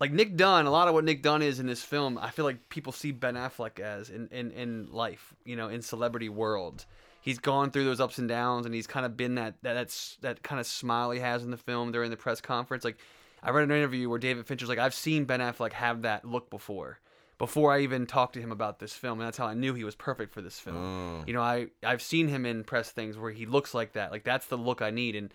like 0.00 0.12
Nick 0.12 0.36
Dunne, 0.36 0.64
a 0.66 0.70
lot 0.70 0.88
of 0.88 0.94
what 0.94 1.04
Nick 1.04 1.22
Dunne 1.22 1.42
is 1.42 1.60
in 1.60 1.66
this 1.66 1.82
film, 1.82 2.18
I 2.18 2.30
feel 2.30 2.46
like 2.46 2.70
people 2.70 2.92
see 2.92 3.12
Ben 3.12 3.34
Affleck 3.34 3.78
as 3.78 4.08
in 4.08 4.28
in, 4.32 4.50
in 4.52 4.90
life, 4.90 5.34
you 5.44 5.56
know, 5.56 5.68
in 5.68 5.82
celebrity 5.82 6.28
world. 6.30 6.86
He's 7.20 7.38
gone 7.38 7.70
through 7.70 7.84
those 7.84 8.00
ups 8.00 8.16
and 8.16 8.26
downs, 8.26 8.64
and 8.64 8.74
he's 8.74 8.86
kind 8.86 9.04
of 9.04 9.14
been 9.14 9.34
that 9.34 9.56
that 9.62 9.74
that's, 9.74 10.16
that 10.22 10.42
kind 10.42 10.58
of 10.58 10.66
smile 10.66 11.10
he 11.10 11.20
has 11.20 11.44
in 11.44 11.50
the 11.50 11.58
film 11.58 11.92
during 11.92 12.10
the 12.10 12.16
press 12.16 12.40
conference. 12.40 12.82
Like, 12.82 12.96
I 13.42 13.50
read 13.50 13.64
an 13.64 13.70
interview 13.70 14.08
where 14.08 14.18
David 14.18 14.46
Fincher's 14.46 14.70
like, 14.70 14.78
"I've 14.78 14.94
seen 14.94 15.26
Ben 15.26 15.40
Affleck 15.40 15.74
have 15.74 16.02
that 16.02 16.24
look 16.24 16.48
before." 16.48 16.98
Before 17.40 17.72
I 17.72 17.80
even 17.80 18.06
talked 18.06 18.34
to 18.34 18.40
him 18.40 18.52
about 18.52 18.78
this 18.78 18.92
film, 18.92 19.18
and 19.18 19.26
that's 19.26 19.38
how 19.38 19.46
I 19.46 19.54
knew 19.54 19.72
he 19.74 19.82
was 19.82 19.96
perfect 19.96 20.32
for 20.32 20.42
this 20.42 20.60
film. 20.60 20.76
Oh. 20.76 21.24
You 21.26 21.32
know, 21.32 21.40
I 21.40 21.68
I've 21.82 22.02
seen 22.02 22.28
him 22.28 22.44
in 22.46 22.62
press 22.64 22.90
things 22.92 23.16
where 23.16 23.32
he 23.32 23.46
looks 23.46 23.72
like 23.74 23.94
that. 23.94 24.12
Like 24.12 24.24
that's 24.24 24.46
the 24.46 24.58
look 24.58 24.82
I 24.82 24.90
need, 24.90 25.16
and 25.16 25.32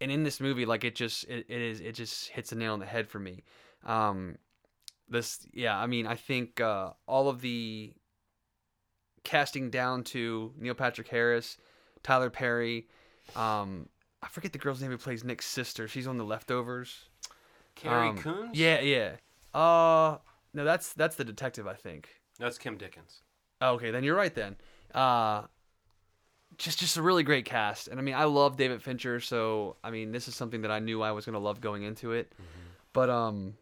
and 0.00 0.10
in 0.10 0.22
this 0.24 0.40
movie, 0.40 0.64
like 0.64 0.84
it 0.84 0.94
just 0.94 1.24
it, 1.28 1.44
it 1.48 1.60
is 1.60 1.80
it 1.80 1.94
just 1.94 2.30
hits 2.30 2.50
a 2.50 2.54
nail 2.56 2.72
on 2.72 2.80
the 2.80 2.86
head 2.86 3.06
for 3.08 3.18
me. 3.20 3.44
Um, 3.84 4.38
this 5.08 5.46
yeah, 5.52 5.78
I 5.78 5.86
mean, 5.86 6.06
I 6.06 6.14
think 6.16 6.60
uh, 6.62 6.92
all 7.06 7.28
of 7.28 7.42
the 7.42 7.92
casting 9.22 9.68
down 9.70 10.02
to 10.04 10.52
Neil 10.58 10.74
Patrick 10.74 11.08
Harris, 11.08 11.58
Tyler 12.02 12.30
Perry, 12.30 12.88
um, 13.36 13.88
I 14.22 14.28
forget 14.28 14.52
the 14.52 14.58
girl's 14.58 14.80
name 14.80 14.90
who 14.90 14.98
plays 14.98 15.24
Nick's 15.24 15.46
sister. 15.46 15.88
She's 15.88 16.06
on 16.06 16.16
The 16.16 16.24
Leftovers. 16.24 17.08
Carrie 17.74 18.08
Um, 18.08 18.18
Coons? 18.18 18.58
Yeah, 18.58 18.80
yeah. 18.80 19.16
Uh, 19.52 20.18
no, 20.54 20.64
that's 20.64 20.92
that's 20.94 21.16
the 21.16 21.24
detective, 21.24 21.66
I 21.66 21.74
think. 21.74 22.08
That's 22.38 22.56
Kim 22.58 22.76
Dickens. 22.76 23.20
Oh, 23.60 23.74
okay, 23.74 23.90
then 23.90 24.04
you're 24.04 24.16
right 24.16 24.34
then. 24.34 24.56
Uh 24.94 25.42
just 26.56 26.78
just 26.78 26.96
a 26.96 27.02
really 27.02 27.24
great 27.24 27.44
cast. 27.44 27.88
And 27.88 27.98
I 27.98 28.02
mean, 28.02 28.14
I 28.14 28.24
love 28.24 28.56
David 28.56 28.82
Fincher, 28.82 29.20
so 29.20 29.76
I 29.82 29.90
mean, 29.90 30.12
this 30.12 30.28
is 30.28 30.36
something 30.36 30.62
that 30.62 30.70
I 30.70 30.78
knew 30.78 31.02
I 31.02 31.12
was 31.12 31.24
going 31.24 31.34
to 31.34 31.40
love 31.40 31.60
going 31.60 31.82
into 31.82 32.12
it. 32.12 32.32
But 32.92 33.10
um 33.10 33.54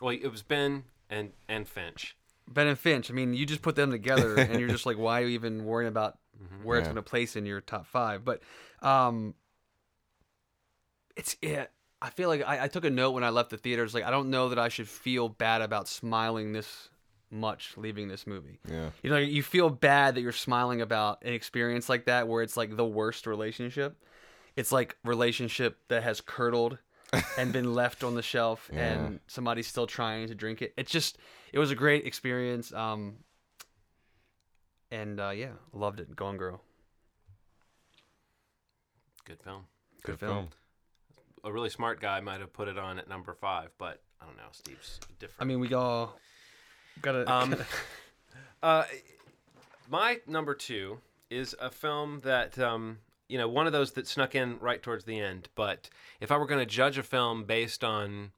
Well, 0.00 0.10
it 0.10 0.28
was 0.28 0.42
Ben 0.42 0.84
and 1.10 1.32
and 1.48 1.66
Finch. 1.68 2.16
Ben 2.48 2.68
and 2.68 2.78
Finch, 2.78 3.10
I 3.10 3.14
mean, 3.14 3.34
you 3.34 3.44
just 3.46 3.62
put 3.62 3.74
them 3.74 3.90
together 3.90 4.36
and 4.38 4.60
you're 4.60 4.68
just 4.68 4.86
like 4.86 4.96
why 4.98 5.20
are 5.20 5.24
you 5.24 5.30
even 5.30 5.64
worrying 5.64 5.88
about 5.88 6.18
where 6.62 6.78
it's 6.78 6.86
going 6.86 6.96
to 6.96 7.02
place 7.02 7.34
in 7.34 7.46
your 7.46 7.60
top 7.60 7.86
5? 7.86 8.24
But 8.24 8.42
um 8.82 9.34
it's 11.16 11.36
yeah, 11.40 11.66
I 12.06 12.10
feel 12.10 12.28
like 12.28 12.42
I, 12.46 12.64
I 12.64 12.68
took 12.68 12.84
a 12.84 12.90
note 12.90 13.10
when 13.12 13.24
I 13.24 13.30
left 13.30 13.50
the 13.50 13.56
theater. 13.56 13.82
It's 13.82 13.94
like 13.94 14.04
I 14.04 14.10
don't 14.12 14.30
know 14.30 14.48
that 14.50 14.58
I 14.60 14.68
should 14.68 14.88
feel 14.88 15.28
bad 15.28 15.60
about 15.60 15.88
smiling 15.88 16.52
this 16.52 16.88
much 17.32 17.74
leaving 17.76 18.06
this 18.06 18.26
movie. 18.28 18.60
Yeah. 18.70 18.90
You 19.02 19.10
know, 19.10 19.16
you 19.16 19.42
feel 19.42 19.68
bad 19.70 20.14
that 20.14 20.20
you're 20.20 20.30
smiling 20.30 20.80
about 20.80 21.22
an 21.24 21.32
experience 21.32 21.88
like 21.88 22.04
that 22.04 22.28
where 22.28 22.42
it's 22.44 22.56
like 22.56 22.76
the 22.76 22.84
worst 22.86 23.26
relationship. 23.26 23.96
It's 24.54 24.70
like 24.70 24.96
relationship 25.04 25.78
that 25.88 26.04
has 26.04 26.20
curdled 26.20 26.78
and 27.38 27.52
been 27.52 27.74
left 27.74 28.04
on 28.04 28.14
the 28.14 28.22
shelf 28.22 28.70
Yeah. 28.72 28.78
and 28.92 29.20
somebody's 29.26 29.66
still 29.66 29.88
trying 29.88 30.28
to 30.28 30.34
drink 30.36 30.62
it. 30.62 30.74
It's 30.76 30.92
just 30.92 31.18
it 31.52 31.58
was 31.58 31.72
a 31.72 31.74
great 31.74 32.06
experience. 32.06 32.72
Um 32.72 33.16
and 34.92 35.18
uh 35.18 35.30
yeah, 35.30 35.54
loved 35.72 35.98
it. 35.98 36.14
Gone 36.14 36.36
Girl. 36.36 36.60
Good 39.24 39.40
film. 39.42 39.64
Good 40.04 40.20
film. 40.20 40.48
A 41.46 41.52
really 41.52 41.70
smart 41.70 42.00
guy 42.00 42.20
might 42.20 42.40
have 42.40 42.52
put 42.52 42.66
it 42.66 42.76
on 42.76 42.98
at 42.98 43.08
number 43.08 43.32
five, 43.32 43.70
but 43.78 44.02
I 44.20 44.26
don't 44.26 44.36
know. 44.36 44.48
Steve's 44.50 44.98
different. 45.20 45.40
I 45.40 45.44
mean, 45.44 45.60
we 45.60 45.72
all 45.72 46.18
got 47.00 47.12
to 47.12 47.32
Um, 47.32 47.54
uh, 48.62 48.84
my 49.88 50.18
number 50.26 50.54
two 50.54 50.98
is 51.30 51.54
a 51.60 51.70
film 51.70 52.20
that 52.24 52.58
um, 52.58 52.98
you 53.28 53.38
know 53.38 53.48
one 53.48 53.66
of 53.68 53.72
those 53.72 53.92
that 53.92 54.08
snuck 54.08 54.34
in 54.34 54.58
right 54.58 54.82
towards 54.82 55.04
the 55.04 55.20
end. 55.20 55.48
But 55.54 55.88
if 56.20 56.32
I 56.32 56.36
were 56.36 56.46
going 56.46 56.60
to 56.60 56.66
judge 56.66 56.98
a 56.98 57.04
film 57.04 57.44
based 57.44 57.84
on 57.84 58.32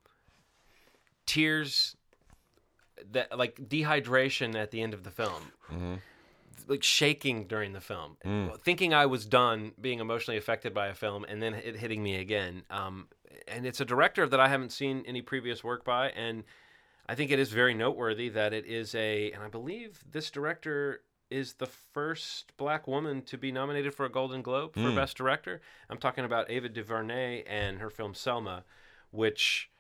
tears, 1.25 1.97
that 3.13 3.37
like 3.39 3.57
dehydration 3.57 4.55
at 4.55 4.71
the 4.71 4.83
end 4.83 4.93
of 4.93 5.05
the 5.05 5.11
film, 5.11 5.53
Mm-hmm. 5.73 5.95
Like 6.69 6.83
shaking 6.85 7.47
during 7.47 7.73
the 7.73 7.81
film, 7.81 8.17
Mm. 8.25 8.61
thinking 8.63 8.93
I 8.95 9.07
was 9.07 9.27
done 9.27 9.73
being 9.81 9.99
emotionally 10.01 10.39
affected 10.39 10.73
by 10.75 10.87
a 10.89 10.95
film, 10.95 11.25
and 11.25 11.43
then 11.43 11.55
it 11.55 11.77
hitting 11.77 12.03
me 12.03 12.17
again. 12.17 12.63
Um, 12.71 13.09
and 13.49 13.67
it's 13.67 13.81
a 13.81 13.85
director 13.85 14.27
that 14.29 14.39
I 14.39 14.49
haven't 14.49 14.71
seen 14.73 15.03
any 15.07 15.23
previous 15.23 15.65
work 15.65 15.85
by, 15.85 16.11
and 16.11 16.45
I 17.09 17.15
think 17.15 17.31
it 17.31 17.39
is 17.39 17.51
very 17.51 17.73
noteworthy 17.75 18.29
that 18.29 18.53
it 18.53 18.67
is 18.67 18.95
a, 18.95 19.33
and 19.33 19.43
I 19.43 19.49
believe 19.49 20.05
this 20.11 20.31
director 20.31 21.03
is 21.31 21.55
the 21.55 21.67
first 21.67 22.57
black 22.57 22.87
woman 22.87 23.23
to 23.23 23.37
be 23.39 23.53
nominated 23.53 23.95
for 23.95 24.07
a 24.07 24.11
Golden 24.11 24.41
Globe 24.43 24.75
for 24.75 24.81
Mm. 24.81 24.97
Best 24.97 25.17
Director. 25.17 25.61
I'm 25.91 25.99
talking 25.99 26.25
about 26.25 26.51
Ava 26.51 26.69
DuVernay 26.71 27.45
and 27.47 27.79
her 27.81 27.91
film 27.91 28.15
Selma, 28.15 28.65
which, 29.11 29.71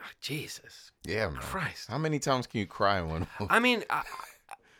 ah, 0.00 0.10
Jesus, 0.20 0.90
Yeah, 1.04 1.28
man. 1.28 1.40
Christ. 1.40 1.88
How 1.88 1.98
many 1.98 2.18
times 2.18 2.46
can 2.48 2.60
you 2.60 2.66
cry 2.66 2.98
in 3.00 3.08
one? 3.08 3.26
I 3.50 3.58
mean, 3.60 3.84
I, 3.90 4.02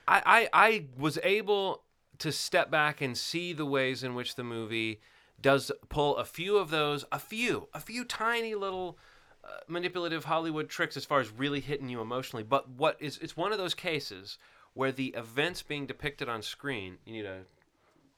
I, 0.08 0.48
I, 0.52 0.66
I 0.66 0.84
was 0.98 1.18
able 1.22 1.82
to 2.18 2.32
step 2.32 2.70
back 2.70 3.00
and 3.00 3.16
see 3.16 3.52
the 3.52 3.66
ways 3.66 4.02
in 4.02 4.14
which 4.14 4.34
the 4.36 4.44
movie 4.44 5.00
does 5.40 5.72
pull 5.88 6.16
a 6.16 6.24
few 6.24 6.56
of 6.56 6.70
those, 6.70 7.04
a 7.10 7.18
few, 7.18 7.68
a 7.74 7.80
few 7.80 8.04
tiny 8.04 8.54
little 8.54 8.96
uh, 9.44 9.48
manipulative 9.66 10.24
Hollywood 10.26 10.68
tricks 10.68 10.96
as 10.96 11.04
far 11.04 11.18
as 11.20 11.30
really 11.30 11.60
hitting 11.60 11.88
you 11.88 12.00
emotionally. 12.00 12.44
But 12.44 12.68
what 12.68 12.96
is, 13.00 13.18
it's 13.18 13.36
one 13.36 13.50
of 13.52 13.58
those 13.58 13.74
cases 13.74 14.38
where 14.74 14.92
the 14.92 15.08
events 15.16 15.62
being 15.62 15.86
depicted 15.86 16.28
on 16.28 16.42
screen, 16.42 16.98
you 17.04 17.12
need 17.12 17.24
a. 17.26 17.40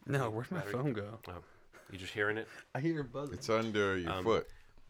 No, 0.07 0.29
where'd 0.29 0.51
my 0.51 0.59
battery? 0.59 0.73
phone 0.73 0.93
go? 0.93 1.19
Oh, 1.29 1.33
you 1.91 1.99
just 1.99 2.13
hearing 2.13 2.37
it? 2.37 2.47
I 2.75 2.81
hear 2.81 3.01
it 3.01 3.11
buzzing. 3.11 3.35
It's 3.35 3.49
under 3.49 3.97
your 3.97 4.13
Um, 4.13 4.25
foot. 4.25 4.47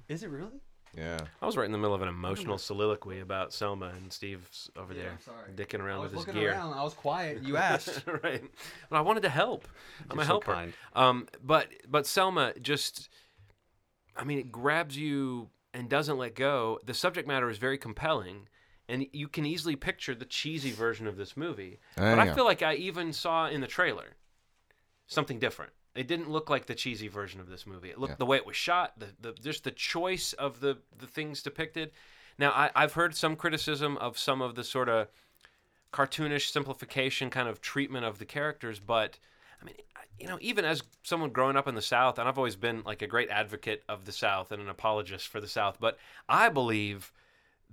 Is 0.09 0.25
it 0.25 0.31
really? 0.31 0.61
Yeah. 0.97 1.19
I 1.43 1.47
was 1.47 1.57
right 1.57 1.67
in 1.67 1.73
the 1.73 1.79
middle 1.79 1.95
of 1.95 2.03
an 2.03 2.09
emotional 2.09 2.59
soliloquy 2.59 3.21
about 3.21 3.53
Selma, 3.53 3.87
and 3.97 4.13
Steve's 4.13 4.71
over 4.77 4.93
Yeah, 4.95 5.03
there 5.03 5.11
I'm 5.13 5.21
sorry. 5.21 5.51
dicking 5.55 5.81
around 5.81 5.99
I 6.01 6.03
was 6.03 6.11
with 6.13 6.19
his 6.21 6.27
looking 6.29 6.41
gear. 6.43 6.53
around. 6.53 6.73
I 6.75 6.83
was 6.85 6.95
quiet. 6.95 7.43
You 7.43 7.57
asked. 7.73 8.05
right. 8.23 8.43
But 8.91 8.97
I 8.97 9.01
wanted 9.01 9.23
to 9.25 9.29
help. 9.29 9.67
I'm 10.11 10.17
You're 10.17 10.23
a 10.23 10.27
so 10.27 10.33
helper. 10.33 10.53
kind. 10.55 10.73
Um, 10.95 11.29
but 11.43 11.69
but 11.89 12.07
Selma 12.07 12.55
just, 12.61 13.09
I 14.17 14.25
mean, 14.25 14.39
it 14.39 14.53
grabs 14.53 14.97
you 14.97 15.51
and 15.73 15.89
doesn't 15.89 16.19
let 16.19 16.35
go. 16.35 16.79
The 16.85 16.95
subject 16.95 17.27
matter 17.27 17.51
is 17.51 17.59
very 17.59 17.79
compelling, 17.79 18.49
and 18.89 19.07
you 19.13 19.27
can 19.29 19.45
easily 19.45 19.75
picture 19.77 20.15
the 20.15 20.25
cheesy 20.25 20.71
version 20.71 21.07
of 21.07 21.17
this 21.17 21.37
movie. 21.37 21.79
but 21.97 22.19
I 22.19 22.27
Yeah. 22.27 22.35
feel 22.35 22.45
like 22.45 22.63
I 22.63 22.75
even 22.75 23.13
saw 23.13 23.49
in 23.49 23.61
the 23.61 23.67
trailer 23.67 24.17
something 25.07 25.39
different. 25.39 25.73
It 25.95 26.09
didn't 26.09 26.29
look 26.31 26.51
like 26.51 26.67
the 26.67 26.75
cheesy 26.75 27.09
version 27.09 27.41
of 27.41 27.49
this 27.49 27.67
movie. 27.67 27.91
It 27.91 27.99
looked 27.99 28.13
Yeah. 28.13 28.17
the 28.19 28.27
way 28.27 28.37
it 28.37 28.47
was 28.47 28.57
shot, 28.57 28.99
the, 28.99 29.09
the 29.21 29.33
just 29.33 29.65
the 29.65 29.71
choice 29.71 30.33
of 30.33 30.61
the 30.61 30.79
the 30.99 31.07
things 31.07 31.43
depicted. 31.43 31.93
Now 32.39 32.51
I, 32.51 32.71
I've 32.75 32.95
heard 32.95 33.15
some 33.15 33.37
criticism 33.37 33.97
of 33.99 34.19
some 34.19 34.43
of 34.43 34.55
the 34.57 34.65
sort 34.65 34.89
of 34.89 35.09
cartoonish 35.93 36.51
simplification 36.51 37.31
kind 37.31 37.49
of 37.49 37.61
treatment 37.61 38.05
of 38.05 38.19
the 38.19 38.25
characters, 38.25 38.81
but 38.81 39.19
I 39.63 39.65
mean, 39.65 39.77
you 40.19 40.27
know, 40.27 40.39
even 40.41 40.65
as 40.65 40.83
someone 41.05 41.31
growing 41.31 41.57
up 41.57 41.69
in 41.69 41.77
the 41.77 41.83
South, 41.83 42.19
and 42.19 42.29
I've 42.29 42.39
always 42.39 42.57
been 42.57 42.83
like 42.85 43.03
a 43.03 43.07
great 43.07 43.31
advocate 43.31 43.85
of 43.89 44.05
the 44.05 44.13
South 44.13 44.51
and 44.51 44.61
an 44.61 44.69
apologist 44.69 45.29
for 45.29 45.41
the 45.41 45.49
South, 45.49 45.79
but 45.81 45.97
I 46.29 46.49
believe 46.49 47.13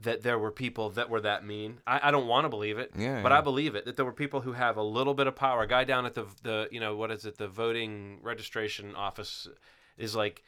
that 0.01 0.21
there 0.23 0.39
were 0.39 0.51
people 0.51 0.89
that 0.91 1.09
were 1.09 1.21
that 1.21 1.45
mean. 1.45 1.79
I, 1.85 1.99
I 2.07 2.11
don't 2.11 2.27
want 2.27 2.45
to 2.45 2.49
believe 2.49 2.77
it, 2.77 2.91
Yeah, 2.97 3.21
but 3.21 3.31
yeah. 3.31 3.37
I 3.37 3.41
believe 3.41 3.75
it 3.75 3.85
that 3.85 3.95
there 3.95 4.05
were 4.05 4.13
people 4.13 4.41
who 4.41 4.53
have 4.53 4.77
a 4.77 4.83
little 4.83 5.13
bit 5.13 5.27
of 5.27 5.35
power. 5.35 5.61
A 5.63 5.67
guy 5.67 5.83
down 5.83 6.05
at 6.05 6.15
the 6.15 6.25
the 6.43 6.67
you 6.71 6.79
know 6.79 6.95
what 6.95 7.11
is 7.11 7.25
it 7.25 7.37
the 7.37 7.47
voting 7.47 8.19
registration 8.21 8.95
office 8.95 9.47
is 9.97 10.15
like 10.15 10.43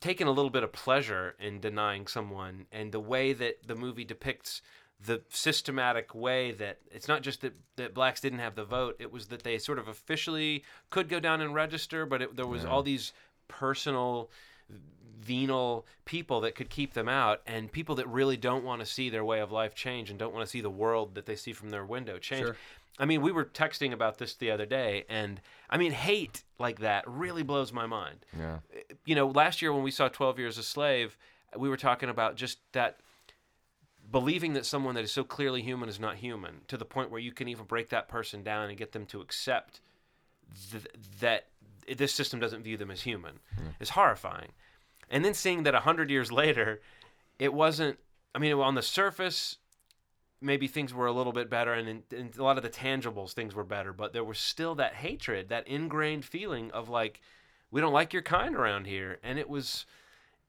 taking 0.00 0.26
a 0.26 0.30
little 0.30 0.50
bit 0.50 0.62
of 0.62 0.72
pleasure 0.72 1.34
in 1.38 1.60
denying 1.60 2.06
someone 2.06 2.66
and 2.72 2.90
the 2.90 3.00
way 3.00 3.32
that 3.34 3.66
the 3.66 3.74
movie 3.74 4.04
depicts 4.04 4.62
the 5.02 5.20
systematic 5.28 6.14
way 6.14 6.52
that 6.52 6.78
it's 6.90 7.06
not 7.08 7.22
just 7.22 7.40
that, 7.42 7.54
that 7.76 7.94
blacks 7.94 8.20
didn't 8.20 8.38
have 8.38 8.54
the 8.54 8.64
vote 8.64 8.96
it 8.98 9.12
was 9.12 9.26
that 9.28 9.42
they 9.44 9.58
sort 9.58 9.78
of 9.78 9.88
officially 9.88 10.64
could 10.90 11.08
go 11.08 11.20
down 11.20 11.40
and 11.42 11.54
register 11.54 12.04
but 12.06 12.22
it, 12.22 12.34
there 12.36 12.46
was 12.46 12.62
Yeah. 12.64 12.70
all 12.70 12.82
these 12.82 13.12
personal 13.48 14.30
venal 15.20 15.86
people 16.04 16.40
that 16.40 16.54
could 16.54 16.70
keep 16.70 16.94
them 16.94 17.08
out 17.08 17.42
and 17.46 17.70
people 17.70 17.94
that 17.94 18.08
really 18.08 18.36
don't 18.36 18.64
want 18.64 18.80
to 18.80 18.86
see 18.86 19.10
their 19.10 19.24
way 19.24 19.40
of 19.40 19.52
life 19.52 19.74
change 19.74 20.10
and 20.10 20.18
don't 20.18 20.32
want 20.32 20.44
to 20.44 20.50
see 20.50 20.60
the 20.60 20.70
world 20.70 21.14
that 21.14 21.26
they 21.26 21.36
see 21.36 21.52
from 21.52 21.70
their 21.70 21.84
window 21.84 22.18
change 22.18 22.46
Sure. 22.46 22.56
I 22.98 23.06
mean, 23.06 23.22
we 23.22 23.32
were 23.32 23.46
texting 23.46 23.92
about 23.92 24.18
this 24.18 24.34
the 24.34 24.50
other 24.50 24.66
day, 24.66 25.06
and 25.08 25.40
I 25.70 25.78
mean, 25.78 25.92
hate 25.92 26.42
like 26.58 26.80
that 26.80 27.04
really 27.06 27.42
blows 27.42 27.72
my 27.72 27.86
mind. 27.86 28.26
Yeah. 28.38 28.58
You 29.06 29.14
know, 29.14 29.26
last 29.26 29.62
year 29.62 29.72
when 29.72 29.82
we 29.82 29.90
saw 29.90 30.08
12 30.08 30.38
Years 30.38 30.58
a 30.58 30.62
Slave, 30.62 31.16
we 31.56 31.70
were 31.70 31.78
talking 31.78 32.10
about 32.10 32.36
just 32.36 32.58
that 32.72 33.00
believing 34.12 34.52
that 34.52 34.66
someone 34.66 34.94
that 34.96 35.04
is 35.04 35.12
so 35.12 35.24
clearly 35.24 35.62
human 35.62 35.88
is 35.88 35.98
not 35.98 36.16
human 36.16 36.60
to 36.68 36.76
the 36.76 36.84
point 36.84 37.10
where 37.10 37.20
you 37.20 37.32
can 37.32 37.48
even 37.48 37.64
break 37.64 37.88
that 37.88 38.08
person 38.08 38.42
down 38.42 38.68
and 38.68 38.76
get 38.76 38.92
them 38.92 39.06
to 39.06 39.20
accept 39.22 39.80
th- 40.70 40.84
that 41.20 41.46
this 41.96 42.12
system 42.12 42.38
doesn't 42.38 42.62
view 42.62 42.76
them 42.76 42.90
as 42.90 43.02
human 43.02 43.40
is 43.80 43.90
horrifying. 43.90 44.52
And 45.10 45.24
then 45.24 45.34
seeing 45.34 45.64
that 45.64 45.74
100 45.74 46.10
years 46.10 46.30
later, 46.30 46.80
it 47.38 47.52
wasn't, 47.52 47.98
I 48.34 48.38
mean, 48.38 48.52
on 48.52 48.74
the 48.74 48.82
surface, 48.82 49.58
maybe 50.40 50.66
things 50.66 50.94
were 50.94 51.06
a 51.06 51.12
little 51.12 51.32
bit 51.32 51.50
better 51.50 51.74
and 51.74 51.88
in, 51.88 52.02
in 52.12 52.30
a 52.38 52.42
lot 52.42 52.56
of 52.56 52.62
the 52.62 52.70
tangibles 52.70 53.34
things 53.34 53.54
were 53.54 53.62
better 53.62 53.92
but 53.92 54.14
there 54.14 54.24
was 54.24 54.38
still 54.38 54.74
that 54.74 54.94
hatred 54.94 55.50
that 55.50 55.68
ingrained 55.68 56.24
feeling 56.24 56.70
of 56.70 56.88
like 56.88 57.20
we 57.70 57.78
don't 57.78 57.92
like 57.92 58.14
your 58.14 58.22
kind 58.22 58.56
around 58.56 58.86
here 58.86 59.18
and 59.22 59.38
it 59.38 59.50
was 59.50 59.84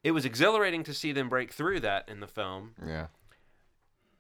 it 0.03 0.11
was 0.11 0.25
exhilarating 0.25 0.83
to 0.83 0.93
see 0.93 1.11
them 1.11 1.29
break 1.29 1.51
through 1.51 1.79
that 1.81 2.09
in 2.09 2.19
the 2.19 2.27
film. 2.27 2.71
Yeah. 2.85 3.07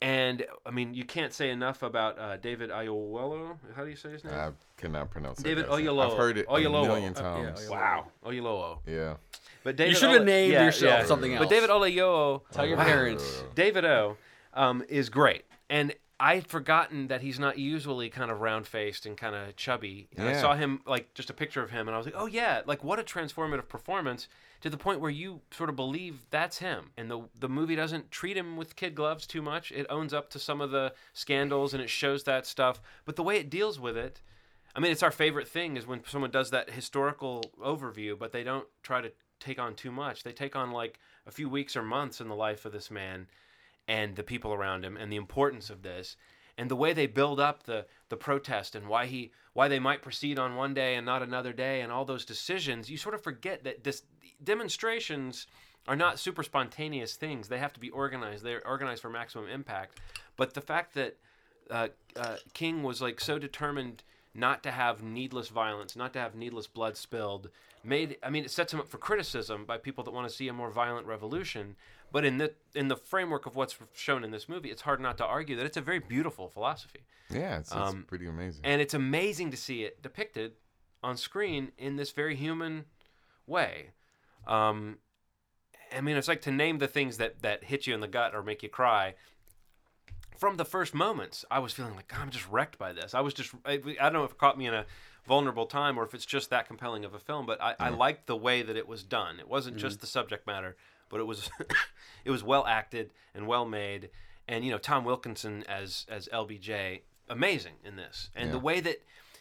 And 0.01 0.45
I 0.65 0.71
mean, 0.71 0.95
you 0.95 1.03
can't 1.05 1.31
say 1.31 1.51
enough 1.51 1.83
about 1.83 2.17
uh, 2.17 2.37
David 2.37 2.71
Oyelowo. 2.71 3.57
How 3.75 3.83
do 3.83 3.89
you 3.91 3.95
say 3.95 4.09
his 4.09 4.23
name? 4.23 4.33
I 4.33 4.49
cannot 4.75 5.11
pronounce 5.11 5.37
that 5.37 5.43
David 5.43 5.67
guy's 5.67 5.77
name. 5.77 5.87
Oyelowo. 5.87 6.11
I've 6.11 6.17
heard 6.17 6.37
it 6.39 6.47
Oyelowo. 6.47 6.83
a 6.85 6.87
million 6.87 7.15
Uh, 7.17 7.21
yeah, 7.21 7.45
times. 7.51 7.69
wow, 7.69 8.07
Oyelowo. 8.25 8.79
Yeah. 8.87 9.15
But 9.63 9.75
David 9.75 9.91
you 9.91 9.95
should 9.99 10.09
have 10.09 10.21
Ole- 10.21 10.25
named 10.25 10.53
yeah, 10.53 10.65
yourself 10.65 11.01
yeah. 11.01 11.05
something 11.05 11.33
else. 11.33 11.43
But. 11.45 11.49
David 11.49 11.69
Oyelowo. 11.69 12.41
Tell 12.51 12.65
your 12.65 12.77
parents. 12.77 13.43
David 13.53 13.85
O. 13.85 14.17
Um, 14.55 14.83
is 14.89 15.09
great, 15.09 15.45
and 15.69 15.93
I'd 16.19 16.45
forgotten 16.47 17.07
that 17.07 17.21
he's 17.21 17.39
not 17.39 17.57
usually 17.57 18.09
kind 18.09 18.29
of 18.31 18.41
round 18.41 18.67
faced 18.67 19.05
and 19.05 19.15
kind 19.15 19.33
of 19.35 19.55
chubby. 19.55 20.07
And 20.17 20.27
I 20.27 20.33
saw 20.33 20.55
him 20.55 20.81
like 20.85 21.13
just 21.13 21.29
a 21.29 21.33
picture 21.33 21.61
of 21.63 21.69
him, 21.71 21.87
and 21.87 21.95
I 21.95 21.97
was 21.97 22.05
like, 22.05 22.15
oh 22.17 22.25
yeah, 22.25 22.61
like 22.65 22.83
what 22.83 22.99
a 22.99 23.03
transformative 23.03 23.67
performance 23.67 24.27
to 24.61 24.69
the 24.69 24.77
point 24.77 25.01
where 25.01 25.11
you 25.11 25.41
sort 25.51 25.69
of 25.69 25.75
believe 25.75 26.25
that's 26.29 26.59
him. 26.59 26.91
And 26.97 27.09
the 27.09 27.21
the 27.39 27.49
movie 27.49 27.75
doesn't 27.75 28.11
treat 28.11 28.37
him 28.37 28.57
with 28.57 28.75
kid 28.75 28.95
gloves 28.95 29.27
too 29.27 29.41
much. 29.41 29.71
It 29.71 29.87
owns 29.89 30.13
up 30.13 30.29
to 30.31 30.39
some 30.39 30.61
of 30.61 30.71
the 30.71 30.93
scandals 31.13 31.73
and 31.73 31.81
it 31.81 31.89
shows 31.89 32.23
that 32.23 32.45
stuff, 32.45 32.81
but 33.05 33.15
the 33.15 33.23
way 33.23 33.37
it 33.37 33.49
deals 33.49 33.79
with 33.79 33.97
it. 33.97 34.21
I 34.73 34.79
mean, 34.79 34.91
it's 34.91 35.03
our 35.03 35.11
favorite 35.11 35.49
thing 35.49 35.75
is 35.75 35.85
when 35.85 36.01
someone 36.05 36.31
does 36.31 36.51
that 36.51 36.69
historical 36.69 37.43
overview, 37.61 38.17
but 38.17 38.31
they 38.31 38.43
don't 38.43 38.67
try 38.83 39.01
to 39.01 39.11
take 39.39 39.59
on 39.59 39.75
too 39.75 39.91
much. 39.91 40.23
They 40.23 40.31
take 40.31 40.55
on 40.55 40.71
like 40.71 40.99
a 41.25 41.31
few 41.31 41.49
weeks 41.49 41.75
or 41.75 41.81
months 41.81 42.21
in 42.21 42.29
the 42.29 42.35
life 42.35 42.63
of 42.63 42.71
this 42.71 42.89
man 42.89 43.27
and 43.87 44.15
the 44.15 44.23
people 44.23 44.53
around 44.53 44.85
him 44.85 44.95
and 44.95 45.11
the 45.11 45.17
importance 45.17 45.69
of 45.69 45.81
this 45.81 46.15
and 46.57 46.69
the 46.69 46.75
way 46.75 46.93
they 46.93 47.07
build 47.07 47.39
up 47.39 47.63
the 47.63 47.85
the 48.09 48.17
protest 48.17 48.75
and 48.75 48.87
why 48.87 49.05
he 49.05 49.31
why 49.53 49.67
they 49.67 49.79
might 49.79 50.01
proceed 50.01 50.37
on 50.37 50.55
one 50.55 50.73
day 50.73 50.95
and 50.95 51.05
not 51.05 51.23
another 51.23 51.53
day 51.53 51.81
and 51.81 51.91
all 51.91 52.05
those 52.05 52.25
decisions 52.25 52.89
you 52.89 52.97
sort 52.97 53.15
of 53.15 53.23
forget 53.23 53.63
that 53.63 53.83
this 53.83 54.03
demonstrations 54.43 55.47
are 55.87 55.95
not 55.95 56.19
super 56.19 56.43
spontaneous 56.43 57.15
things 57.15 57.47
they 57.47 57.57
have 57.57 57.73
to 57.73 57.79
be 57.79 57.89
organized 57.89 58.43
they're 58.43 58.65
organized 58.67 59.01
for 59.01 59.09
maximum 59.09 59.47
impact 59.49 59.99
but 60.37 60.53
the 60.53 60.61
fact 60.61 60.93
that 60.93 61.17
uh, 61.69 61.87
uh, 62.15 62.35
King 62.53 62.83
was 62.83 63.01
like 63.01 63.19
so 63.19 63.39
determined 63.39 64.03
not 64.33 64.63
to 64.63 64.71
have 64.71 65.03
needless 65.03 65.49
violence, 65.49 65.95
not 65.95 66.13
to 66.13 66.19
have 66.19 66.35
needless 66.35 66.67
blood 66.67 66.97
spilled, 66.97 67.49
made 67.83 68.17
I 68.23 68.29
mean 68.29 68.45
it 68.45 68.51
sets 68.51 68.73
him 68.73 68.79
up 68.79 68.87
for 68.87 68.97
criticism 68.97 69.65
by 69.65 69.77
people 69.77 70.03
that 70.03 70.11
want 70.11 70.27
to 70.29 70.33
see 70.33 70.47
a 70.47 70.53
more 70.53 70.69
violent 70.69 71.07
revolution. 71.07 71.75
But 72.11 72.25
in 72.25 72.37
the 72.37 72.53
in 72.75 72.87
the 72.87 72.97
framework 72.97 73.45
of 73.45 73.55
what's 73.55 73.77
shown 73.93 74.23
in 74.23 74.31
this 74.31 74.49
movie, 74.49 74.69
it's 74.69 74.81
hard 74.81 74.99
not 74.99 75.17
to 75.19 75.25
argue 75.25 75.55
that 75.57 75.65
it's 75.65 75.77
a 75.77 75.81
very 75.81 75.99
beautiful 75.99 76.49
philosophy. 76.49 77.01
Yeah, 77.29 77.59
it's, 77.59 77.71
it's 77.71 77.77
Um, 77.77 78.05
pretty 78.07 78.27
amazing. 78.27 78.61
And 78.65 78.81
it's 78.81 78.93
amazing 78.93 79.51
to 79.51 79.57
see 79.57 79.83
it 79.83 80.01
depicted 80.01 80.53
on 81.03 81.17
screen 81.17 81.71
in 81.77 81.95
this 81.95 82.11
very 82.11 82.35
human 82.35 82.85
way. 83.47 83.91
Um, 84.47 84.97
I 85.95 86.01
mean, 86.01 86.17
it's 86.17 86.27
like 86.27 86.41
to 86.41 86.51
name 86.51 86.77
the 86.77 86.87
things 86.87 87.17
that, 87.17 87.41
that 87.41 87.65
hit 87.65 87.87
you 87.87 87.93
in 87.93 87.99
the 87.99 88.07
gut 88.07 88.33
or 88.33 88.43
make 88.43 88.63
you 88.63 88.69
cry. 88.69 89.15
From 90.37 90.57
the 90.57 90.65
first 90.65 90.93
moments, 90.93 91.45
I 91.51 91.59
was 91.59 91.73
feeling 91.73 91.95
like 91.95 92.07
God, 92.07 92.21
I'm 92.21 92.29
just 92.29 92.47
wrecked 92.49 92.77
by 92.77 92.93
this. 92.93 93.13
I 93.13 93.21
was 93.21 93.33
just, 93.33 93.53
I, 93.65 93.73
I 93.73 94.03
don't 94.03 94.13
know 94.13 94.23
if 94.23 94.31
it 94.31 94.37
caught 94.37 94.57
me 94.57 94.65
in 94.65 94.73
a 94.73 94.85
vulnerable 95.27 95.67
time 95.67 95.99
or 95.99 96.03
if 96.03 96.13
it's 96.13 96.25
just 96.25 96.49
that 96.49 96.67
compelling 96.67 97.05
of 97.05 97.13
a 97.13 97.19
film, 97.19 97.45
but 97.45 97.61
I, 97.61 97.75
I 97.79 97.89
liked 97.89 98.25
the 98.25 98.35
way 98.35 98.63
that 98.63 98.75
it 98.75 98.87
was 98.87 99.03
done. 99.03 99.39
It 99.39 99.47
wasn't 99.47 99.77
just 99.77 100.01
the 100.01 100.07
subject 100.07 100.47
matter, 100.47 100.75
but 101.09 101.19
it 101.19 101.27
was, 101.27 101.49
it 102.25 102.31
was 102.31 102.43
well 102.43 102.65
acted 102.65 103.11
and 103.35 103.45
well 103.45 103.65
made. 103.65 104.09
And 104.47 104.65
you 104.65 104.71
know, 104.71 104.79
Tom 104.79 105.05
Wilkinson 105.05 105.63
as 105.69 106.05
as 106.09 106.27
LBJ, 106.33 107.01
amazing 107.29 107.75
in 107.85 107.95
this. 107.95 108.29
And 108.35 108.51
the 108.51 108.59
way 108.59 108.79
that 108.79 108.97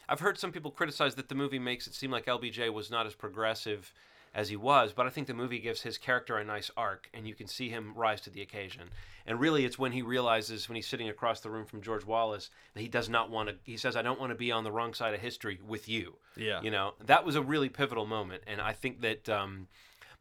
I've 0.07 0.19
heard 0.19 0.37
some 0.37 0.51
people 0.51 0.71
criticize 0.71 1.15
that 1.15 1.27
the 1.27 1.35
movie 1.35 1.59
makes 1.59 1.87
it 1.87 1.95
seem 1.95 2.11
like 2.11 2.27
LBJ 2.27 2.71
was 2.71 2.91
not 2.91 3.07
as 3.07 3.15
progressive 3.15 3.93
as 4.33 4.49
he 4.49 4.55
was, 4.55 4.93
but 4.93 5.05
I 5.05 5.09
think 5.09 5.27
the 5.27 5.33
movie 5.33 5.59
gives 5.59 5.81
his 5.81 5.97
character 5.97 6.37
a 6.37 6.43
nice 6.43 6.71
arc, 6.77 7.09
and 7.13 7.27
you 7.27 7.35
can 7.35 7.47
see 7.47 7.67
him 7.69 7.93
rise 7.95 8.21
to 8.21 8.29
the 8.29 8.41
occasion. 8.41 8.89
And 9.25 9.39
really, 9.39 9.65
it's 9.65 9.77
when 9.77 9.91
he 9.91 10.01
realizes, 10.01 10.69
when 10.69 10.77
he's 10.77 10.87
sitting 10.87 11.09
across 11.09 11.41
the 11.41 11.49
room 11.49 11.65
from 11.65 11.81
George 11.81 12.05
Wallace, 12.05 12.49
that 12.73 12.79
he 12.81 12.87
does 12.87 13.09
not 13.09 13.29
want 13.29 13.49
to. 13.49 13.55
He 13.63 13.75
says, 13.77 13.95
"I 13.97 14.01
don't 14.01 14.19
want 14.19 14.31
to 14.31 14.35
be 14.37 14.51
on 14.51 14.63
the 14.63 14.71
wrong 14.71 14.93
side 14.93 15.13
of 15.13 15.19
history 15.19 15.59
with 15.65 15.89
you." 15.89 16.17
Yeah. 16.37 16.61
you 16.61 16.71
know, 16.71 16.93
that 17.05 17.25
was 17.25 17.35
a 17.35 17.41
really 17.41 17.69
pivotal 17.69 18.05
moment, 18.05 18.43
and 18.47 18.61
I 18.61 18.73
think 18.73 19.01
that. 19.01 19.27
Um, 19.29 19.67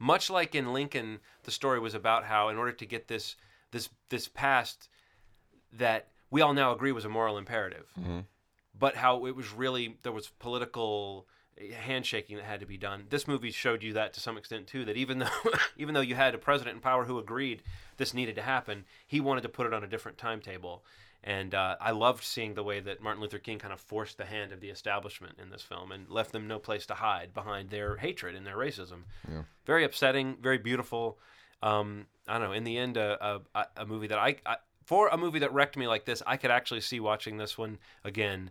much 0.02 0.30
like 0.30 0.54
in 0.54 0.72
Lincoln, 0.72 1.20
the 1.42 1.50
story 1.50 1.78
was 1.78 1.92
about 1.94 2.24
how, 2.24 2.48
in 2.48 2.56
order 2.56 2.72
to 2.72 2.86
get 2.86 3.06
this 3.08 3.36
this 3.70 3.90
this 4.08 4.28
passed, 4.28 4.88
that 5.74 6.08
we 6.30 6.40
all 6.40 6.54
now 6.54 6.72
agree 6.72 6.90
was 6.92 7.04
a 7.04 7.08
moral 7.10 7.36
imperative, 7.38 7.86
Mhm. 8.00 8.24
but 8.74 8.96
how 8.96 9.26
it 9.26 9.36
was 9.36 9.52
really 9.52 9.98
there 10.02 10.12
was 10.12 10.28
political 10.38 11.28
handshaking 11.68 12.36
that 12.36 12.44
had 12.44 12.60
to 12.60 12.66
be 12.66 12.76
done. 12.76 13.04
This 13.10 13.28
movie 13.28 13.50
showed 13.50 13.82
you 13.82 13.92
that 13.94 14.12
to 14.14 14.20
some 14.20 14.36
extent 14.36 14.66
too. 14.66 14.84
That 14.84 14.96
even 14.96 15.18
though 15.18 15.28
even 15.76 15.94
though 15.94 16.00
you 16.00 16.14
had 16.14 16.34
a 16.34 16.38
president 16.38 16.76
in 16.76 16.80
power 16.80 17.04
who 17.04 17.18
agreed 17.18 17.62
this 17.96 18.14
needed 18.14 18.36
to 18.36 18.42
happen, 18.42 18.84
he 19.06 19.20
wanted 19.20 19.42
to 19.42 19.48
put 19.48 19.66
it 19.66 19.74
on 19.74 19.84
a 19.84 19.88
different 19.88 20.18
timetable. 20.18 20.84
And 21.22 21.54
uh, 21.54 21.76
I 21.80 21.90
loved 21.90 22.24
seeing 22.24 22.54
the 22.54 22.62
way 22.62 22.80
that 22.80 23.02
Martin 23.02 23.20
Luther 23.20 23.38
King 23.38 23.58
kind 23.58 23.74
of 23.74 23.80
forced 23.80 24.16
the 24.16 24.24
hand 24.24 24.52
of 24.52 24.60
the 24.60 24.70
establishment 24.70 25.36
in 25.40 25.50
this 25.50 25.60
film 25.60 25.92
and 25.92 26.08
left 26.08 26.32
them 26.32 26.48
no 26.48 26.58
place 26.58 26.86
to 26.86 26.94
hide 26.94 27.34
behind 27.34 27.68
their 27.68 27.98
hatred 27.98 28.34
and 28.34 28.46
their 28.46 28.56
racism. 28.56 29.02
Yeah. 29.30 29.42
Very 29.66 29.84
upsetting, 29.84 30.38
very 30.40 30.56
beautiful. 30.56 31.18
Um, 31.62 32.06
I 32.26 32.38
don't 32.38 32.48
know. 32.48 32.52
In 32.52 32.64
the 32.64 32.78
end, 32.78 32.96
a, 32.96 33.42
a, 33.54 33.66
a 33.76 33.86
movie 33.86 34.06
that 34.06 34.18
I, 34.18 34.36
I 34.46 34.56
for 34.86 35.08
a 35.08 35.18
movie 35.18 35.40
that 35.40 35.52
wrecked 35.52 35.76
me 35.76 35.86
like 35.86 36.06
this, 36.06 36.22
I 36.26 36.36
could 36.36 36.50
actually 36.50 36.80
see 36.80 37.00
watching 37.00 37.36
this 37.36 37.58
one 37.58 37.78
again 38.02 38.50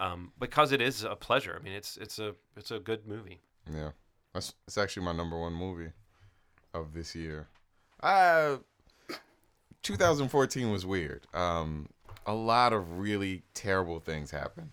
um, 0.00 0.32
because 0.38 0.72
it 0.72 0.80
is 0.80 1.04
a 1.04 1.14
pleasure. 1.14 1.56
I 1.58 1.62
mean, 1.62 1.74
it's 1.74 1.96
it's 1.96 2.18
a 2.18 2.34
it's 2.56 2.70
a 2.70 2.80
good 2.80 3.06
movie. 3.06 3.40
Yeah, 3.72 3.90
that's 4.32 4.54
it's 4.66 4.78
actually 4.78 5.04
my 5.04 5.12
number 5.12 5.38
one 5.38 5.52
movie 5.52 5.92
of 6.74 6.94
this 6.94 7.14
year. 7.14 7.48
Uh 8.02 8.56
2014 9.82 10.70
was 10.70 10.84
weird. 10.84 11.26
Um, 11.32 11.88
a 12.26 12.34
lot 12.34 12.72
of 12.72 12.98
really 12.98 13.42
terrible 13.54 13.98
things 14.00 14.30
happened, 14.30 14.70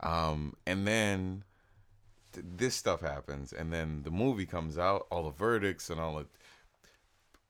um, 0.00 0.54
and 0.66 0.86
then 0.86 1.44
th- 2.32 2.44
this 2.56 2.74
stuff 2.74 3.00
happens, 3.00 3.52
and 3.52 3.72
then 3.72 4.02
the 4.02 4.10
movie 4.10 4.46
comes 4.46 4.78
out, 4.78 5.06
all 5.10 5.24
the 5.24 5.30
verdicts 5.30 5.88
and 5.88 5.98
all 5.98 6.16
the 6.16 6.26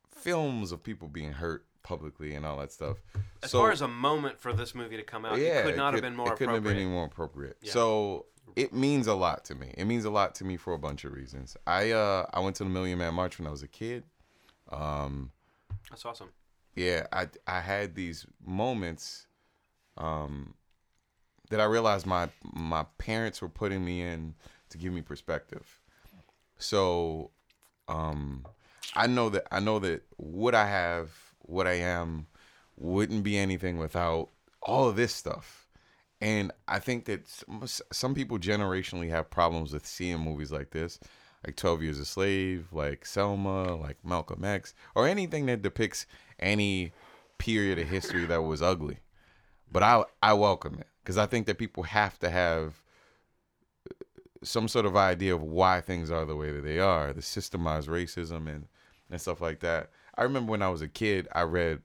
films 0.08 0.70
of 0.72 0.82
people 0.82 1.08
being 1.08 1.32
hurt 1.32 1.64
publicly 1.84 2.34
and 2.34 2.44
all 2.44 2.56
that 2.58 2.72
stuff. 2.72 2.96
As 3.42 3.52
So- 3.52 3.60
far 3.60 3.70
as 3.70 3.80
a 3.80 3.86
moment 3.88 4.40
for 4.40 4.52
this 4.52 4.74
movie 4.74 4.96
to 4.96 5.04
come 5.04 5.24
out, 5.24 5.38
it 5.38 5.62
could 5.64 5.76
not 5.76 5.92
have 5.94 6.02
been 6.02 6.16
more 6.16 6.26
it 6.32 6.36
couldn't 6.36 6.48
appropriate. 6.54 6.70
have 6.70 6.76
been 6.76 6.86
any 6.86 6.90
more 6.92 7.04
appropriate. 7.06 7.58
Yeah. 7.60 7.72
So 7.72 8.26
it 8.56 8.72
means 8.72 9.06
a 9.06 9.14
lot 9.14 9.44
to 9.46 9.54
me. 9.54 9.72
It 9.76 9.84
means 9.84 10.04
a 10.04 10.10
lot 10.10 10.34
to 10.36 10.44
me 10.44 10.56
for 10.56 10.72
a 10.72 10.78
bunch 10.78 11.04
of 11.04 11.12
reasons. 11.12 11.56
I 11.66 11.92
uh 11.92 12.26
I 12.32 12.40
went 12.40 12.56
to 12.56 12.64
the 12.64 12.70
Million 12.70 12.98
Man 12.98 13.14
March 13.14 13.38
when 13.38 13.46
I 13.46 13.50
was 13.50 13.62
a 13.62 13.68
kid. 13.68 14.02
Um, 14.70 15.30
That's 15.90 16.04
awesome. 16.04 16.30
yeah, 16.74 17.06
I 17.12 17.28
I 17.46 17.60
had 17.60 17.94
these 17.94 18.26
moments 18.44 19.26
um 19.96 20.54
that 21.50 21.60
I 21.60 21.64
realized 21.64 22.06
my 22.06 22.30
my 22.52 22.84
parents 22.98 23.40
were 23.42 23.48
putting 23.48 23.84
me 23.84 24.00
in 24.02 24.34
to 24.70 24.78
give 24.78 24.92
me 24.92 25.02
perspective. 25.02 25.78
So 26.58 27.30
um 27.88 28.46
I 28.94 29.06
know 29.06 29.28
that 29.30 29.46
I 29.52 29.60
know 29.60 29.78
that 29.80 30.02
what 30.16 30.54
I 30.54 30.66
have, 30.66 31.33
what 31.46 31.66
I 31.66 31.74
am 31.74 32.26
wouldn't 32.76 33.22
be 33.22 33.38
anything 33.38 33.78
without 33.78 34.30
all 34.62 34.88
of 34.88 34.96
this 34.96 35.14
stuff. 35.14 35.68
And 36.20 36.52
I 36.66 36.78
think 36.78 37.04
that 37.04 37.22
some, 37.92 38.14
people 38.14 38.38
generationally 38.38 39.10
have 39.10 39.30
problems 39.30 39.72
with 39.72 39.86
seeing 39.86 40.20
movies 40.20 40.50
like 40.50 40.70
this, 40.70 40.98
like 41.46 41.56
12 41.56 41.82
Years 41.82 41.98
a 41.98 42.04
Slave, 42.04 42.68
like 42.72 43.04
Selma, 43.04 43.76
like 43.76 43.98
Malcolm 44.04 44.44
X, 44.44 44.74
or 44.94 45.06
anything 45.06 45.46
that 45.46 45.60
depicts 45.60 46.06
any 46.38 46.92
period 47.38 47.78
of 47.78 47.88
history 47.88 48.24
that 48.24 48.42
was 48.42 48.62
ugly. 48.62 48.98
But 49.70 49.82
I 49.82 50.04
I 50.22 50.32
welcome 50.34 50.76
it 50.78 50.86
because 51.02 51.18
I 51.18 51.26
think 51.26 51.46
that 51.46 51.58
people 51.58 51.82
have 51.82 52.18
to 52.20 52.30
have 52.30 52.80
uh, 53.90 53.94
some 54.42 54.68
sort 54.68 54.86
of 54.86 54.96
idea 54.96 55.34
of 55.34 55.42
why 55.42 55.80
things 55.80 56.10
are 56.10 56.24
the 56.24 56.36
way 56.36 56.52
that 56.52 56.62
they 56.62 56.78
are, 56.78 57.12
the 57.12 57.20
systemized 57.20 57.88
racism 57.88 58.48
and 58.48 58.66
and 59.10 59.20
stuff 59.20 59.40
like 59.40 59.60
that. 59.60 59.90
I 60.16 60.22
remember 60.22 60.50
when 60.52 60.62
I 60.62 60.68
was 60.68 60.82
a 60.82 60.88
kid, 60.88 61.28
I 61.32 61.42
read 61.42 61.82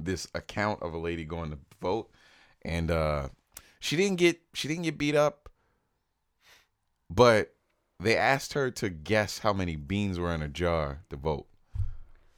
this 0.00 0.28
account 0.34 0.82
of 0.82 0.92
a 0.92 0.98
lady 0.98 1.24
going 1.24 1.50
to 1.50 1.58
vote 1.80 2.10
and 2.62 2.90
uh 2.90 3.28
she 3.78 3.96
didn't 3.96 4.16
get 4.16 4.40
she 4.52 4.68
didn't 4.68 4.82
get 4.82 4.98
beat 4.98 5.14
up 5.14 5.48
but 7.08 7.54
they 8.00 8.16
asked 8.16 8.54
her 8.54 8.70
to 8.72 8.88
guess 8.88 9.38
how 9.38 9.52
many 9.52 9.76
beans 9.76 10.18
were 10.18 10.34
in 10.34 10.42
a 10.42 10.48
jar 10.48 11.00
to 11.10 11.16
vote 11.16 11.46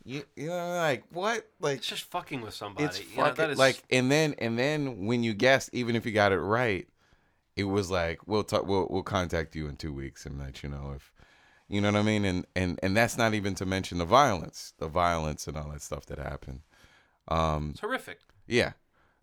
you, 0.04 0.22
you 0.36 0.48
know 0.48 0.76
like 0.76 1.04
what 1.10 1.48
like 1.60 1.78
It's 1.78 1.88
just 1.88 2.04
fucking 2.04 2.40
with 2.40 2.54
somebody. 2.54 2.84
it's 2.84 3.00
You 3.00 3.16
know, 3.16 3.22
fucking 3.24 3.34
that 3.36 3.50
is 3.50 3.58
like 3.58 3.82
and 3.90 4.10
then 4.10 4.34
and 4.38 4.58
then 4.58 5.06
when 5.06 5.22
you 5.24 5.34
guessed 5.34 5.70
even 5.72 5.96
if 5.96 6.04
you 6.06 6.12
got 6.12 6.32
it 6.32 6.38
right 6.38 6.86
it 7.56 7.64
was 7.64 7.90
like 7.90 8.26
we'll 8.28 8.44
talk 8.44 8.66
we'll 8.66 8.86
we'll 8.90 9.02
contact 9.02 9.56
you 9.56 9.66
in 9.66 9.76
2 9.76 9.92
weeks 9.92 10.26
and 10.26 10.38
let 10.38 10.62
you 10.62 10.68
know 10.68 10.92
if 10.94 11.12
you 11.68 11.80
know 11.80 11.90
what 11.92 11.98
I 11.98 12.02
mean 12.02 12.24
and 12.24 12.46
and 12.54 12.78
and 12.82 12.96
that's 12.96 13.16
not 13.18 13.34
even 13.34 13.54
to 13.56 13.66
mention 13.66 13.98
the 13.98 14.04
violence 14.04 14.72
the 14.78 14.88
violence 14.88 15.46
and 15.48 15.56
all 15.56 15.70
that 15.70 15.82
stuff 15.82 16.06
that 16.06 16.18
happened 16.18 16.60
um 17.28 17.70
it's 17.72 17.80
horrific. 17.80 18.18
yeah 18.46 18.72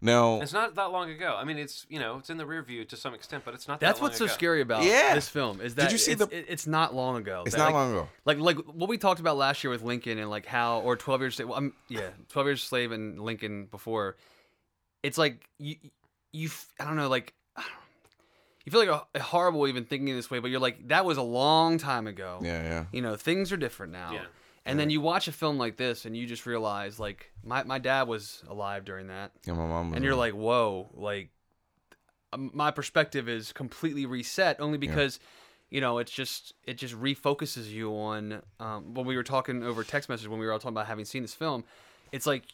Now, 0.01 0.41
It's 0.41 0.51
not 0.51 0.75
that 0.75 0.91
long 0.91 1.09
ago. 1.09 1.33
I 1.39 1.45
mean, 1.45 1.57
it's 1.57 1.85
you 1.89 1.97
know, 1.97 2.17
it's 2.17 2.29
in 2.29 2.35
the 2.37 2.45
rear 2.45 2.61
view 2.61 2.83
to 2.83 2.97
some 2.97 3.13
extent, 3.13 3.43
but 3.45 3.53
it's 3.53 3.69
not. 3.69 3.79
That's 3.79 3.99
that 3.99 4.03
long 4.03 4.09
what's 4.09 4.17
so 4.17 4.27
scary 4.27 4.59
about 4.59 4.83
Yeah. 4.83 5.15
this 5.15 5.29
film 5.29 5.61
is 5.61 5.75
that 5.75 5.83
Did 5.83 5.91
you 5.93 5.97
see 5.97 6.11
it's, 6.11 6.25
the- 6.25 6.51
it's 6.53 6.67
not 6.67 6.93
long 6.93 7.15
ago. 7.15 7.43
It's 7.45 7.55
That, 7.55 7.59
not 7.59 7.65
like- 7.67 7.73
long 7.73 7.91
ago. 7.91 8.09
Like 8.25 8.37
like 8.39 8.57
what 8.79 8.89
we 8.89 8.97
talked 8.97 9.21
about 9.21 9.37
last 9.37 9.63
year 9.63 9.71
with 9.71 9.81
Lincoln 9.81 10.17
and 10.17 10.29
like 10.29 10.45
how 10.45 10.81
or 10.81 10.97
Twelve 10.97 11.21
Years 11.21 11.35
Slave. 11.37 11.47
Well, 11.47 11.57
I'm, 11.57 11.71
yeah, 11.87 12.09
Twelve 12.27 12.47
Years 12.47 12.61
Slave 12.61 12.91
and 12.91 13.21
Lincoln 13.21 13.67
before. 13.71 14.17
It's 15.03 15.17
like 15.17 15.47
you 15.57 15.75
you 16.33 16.49
I 16.81 16.83
don't 16.83 16.97
know 16.97 17.07
like. 17.07 17.33
You 18.65 18.71
feel 18.71 18.85
like 18.85 19.05
a, 19.13 19.19
horrible 19.19 19.67
even 19.67 19.85
thinking 19.85 20.15
this 20.15 20.31
way, 20.31 20.39
but 20.39 20.49
you're 20.49 20.59
like 20.59 20.87
that 20.87 21.05
was 21.05 21.17
a 21.17 21.23
long 21.23 21.77
time 21.77 22.07
ago. 22.07 22.39
Yeah, 22.41 22.63
yeah. 22.63 22.85
You 22.91 23.01
know 23.01 23.15
things 23.15 23.51
are 23.51 23.57
different 23.57 23.91
now. 23.91 24.13
Yeah. 24.13 24.25
And 24.65 24.79
then 24.79 24.89
you 24.89 25.01
watch 25.01 25.27
a 25.27 25.33
film 25.33 25.57
like 25.57 25.75
this, 25.75 26.05
and 26.05 26.15
you 26.15 26.25
just 26.25 26.45
realize, 26.45 26.97
like, 26.97 27.33
my, 27.43 27.63
my 27.63 27.79
dad 27.79 28.07
was 28.07 28.41
alive 28.47 28.85
during 28.85 29.07
that. 29.07 29.33
Yeah, 29.45 29.55
my 29.55 29.67
mom 29.67 29.89
was 29.89 29.97
And 29.97 30.05
you're 30.05 30.13
alive. 30.13 30.33
like, 30.33 30.41
whoa, 30.41 30.89
like, 30.93 31.31
um, 32.31 32.49
my 32.53 32.71
perspective 32.71 33.27
is 33.27 33.51
completely 33.51 34.05
reset 34.05 34.61
only 34.61 34.77
because, 34.77 35.19
you 35.69 35.81
know, 35.81 35.97
it's 35.97 36.13
just, 36.13 36.53
it 36.63 36.77
just 36.77 36.95
refocuses 36.95 37.71
you 37.71 37.91
on, 37.91 38.41
um, 38.61 38.93
when 38.93 39.05
we 39.05 39.17
were 39.17 39.23
talking 39.23 39.65
over 39.65 39.83
text 39.83 40.07
message, 40.07 40.29
when 40.29 40.39
we 40.39 40.45
were 40.45 40.53
all 40.53 40.59
talking 40.59 40.73
about 40.73 40.87
having 40.87 41.03
seen 41.03 41.23
this 41.23 41.33
film, 41.33 41.65
it's 42.13 42.25
like 42.25 42.45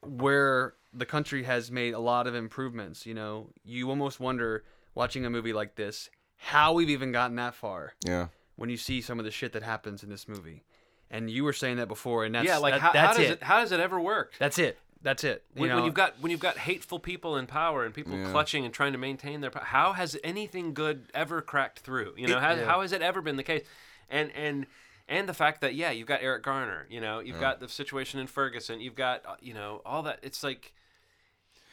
where 0.00 0.74
the 0.92 1.06
country 1.06 1.44
has 1.44 1.70
made 1.70 1.94
a 1.94 2.00
lot 2.00 2.26
of 2.26 2.34
improvements, 2.34 3.06
you 3.06 3.14
know, 3.14 3.50
you 3.64 3.88
almost 3.88 4.18
wonder 4.18 4.64
watching 4.94 5.24
a 5.24 5.30
movie 5.30 5.52
like 5.52 5.74
this, 5.76 6.10
how 6.36 6.72
we've 6.72 6.90
even 6.90 7.12
gotten 7.12 7.36
that 7.36 7.54
far 7.54 7.94
Yeah. 8.04 8.28
when 8.56 8.68
you 8.70 8.76
see 8.76 9.00
some 9.00 9.18
of 9.18 9.24
the 9.24 9.30
shit 9.30 9.52
that 9.52 9.62
happens 9.62 10.02
in 10.02 10.10
this 10.10 10.26
movie. 10.28 10.64
And 11.10 11.30
you 11.30 11.44
were 11.44 11.52
saying 11.52 11.76
that 11.76 11.88
before, 11.88 12.24
and 12.24 12.34
that's 12.34 12.46
yeah, 12.46 12.56
like 12.56 12.74
that- 12.74 12.80
how, 12.80 12.92
how 12.92 13.12
does 13.12 13.18
it. 13.18 13.30
it. 13.32 13.42
How 13.42 13.60
does 13.60 13.70
it 13.72 13.80
ever 13.80 14.00
work? 14.00 14.32
That's 14.38 14.58
it. 14.58 14.78
That's 15.02 15.24
it. 15.24 15.44
You 15.54 15.62
When, 15.62 15.68
know, 15.70 15.76
when 15.76 15.84
you've 15.84 15.94
got 15.94 16.20
when 16.20 16.30
you've 16.30 16.40
got 16.40 16.56
hateful 16.58 16.98
people 17.00 17.36
in 17.36 17.46
power 17.46 17.84
and 17.84 17.92
people 17.92 18.16
Yeah. 18.16 18.30
clutching 18.30 18.64
and 18.64 18.72
trying 18.72 18.92
to 18.92 18.98
maintain 18.98 19.40
their 19.40 19.50
power, 19.50 19.64
how 19.64 19.92
has 19.94 20.16
anything 20.22 20.74
good 20.74 21.10
ever 21.12 21.42
cracked 21.42 21.80
through? 21.80 22.14
You 22.16 22.28
know, 22.28 22.36
It- 22.38 22.40
how, 22.40 22.52
Yeah. 22.54 22.64
how 22.64 22.80
has 22.82 22.92
it 22.92 23.02
ever 23.02 23.20
been 23.20 23.36
the 23.36 23.42
case? 23.42 23.66
And 24.08 24.30
and 24.32 24.66
and 25.08 25.28
the 25.28 25.34
fact 25.34 25.60
that 25.60 25.74
yeah, 25.74 25.90
you've 25.90 26.06
got 26.06 26.22
Eric 26.22 26.44
Garner, 26.44 26.86
you 26.88 27.00
know, 27.00 27.18
you've 27.18 27.34
Yeah. 27.36 27.40
got 27.40 27.60
the 27.60 27.68
situation 27.68 28.20
in 28.20 28.26
Ferguson, 28.28 28.80
you've 28.80 28.94
got 28.94 29.26
uh, 29.26 29.34
you 29.40 29.52
know 29.54 29.82
all 29.84 30.02
that. 30.04 30.20
It's 30.22 30.42
like 30.44 30.72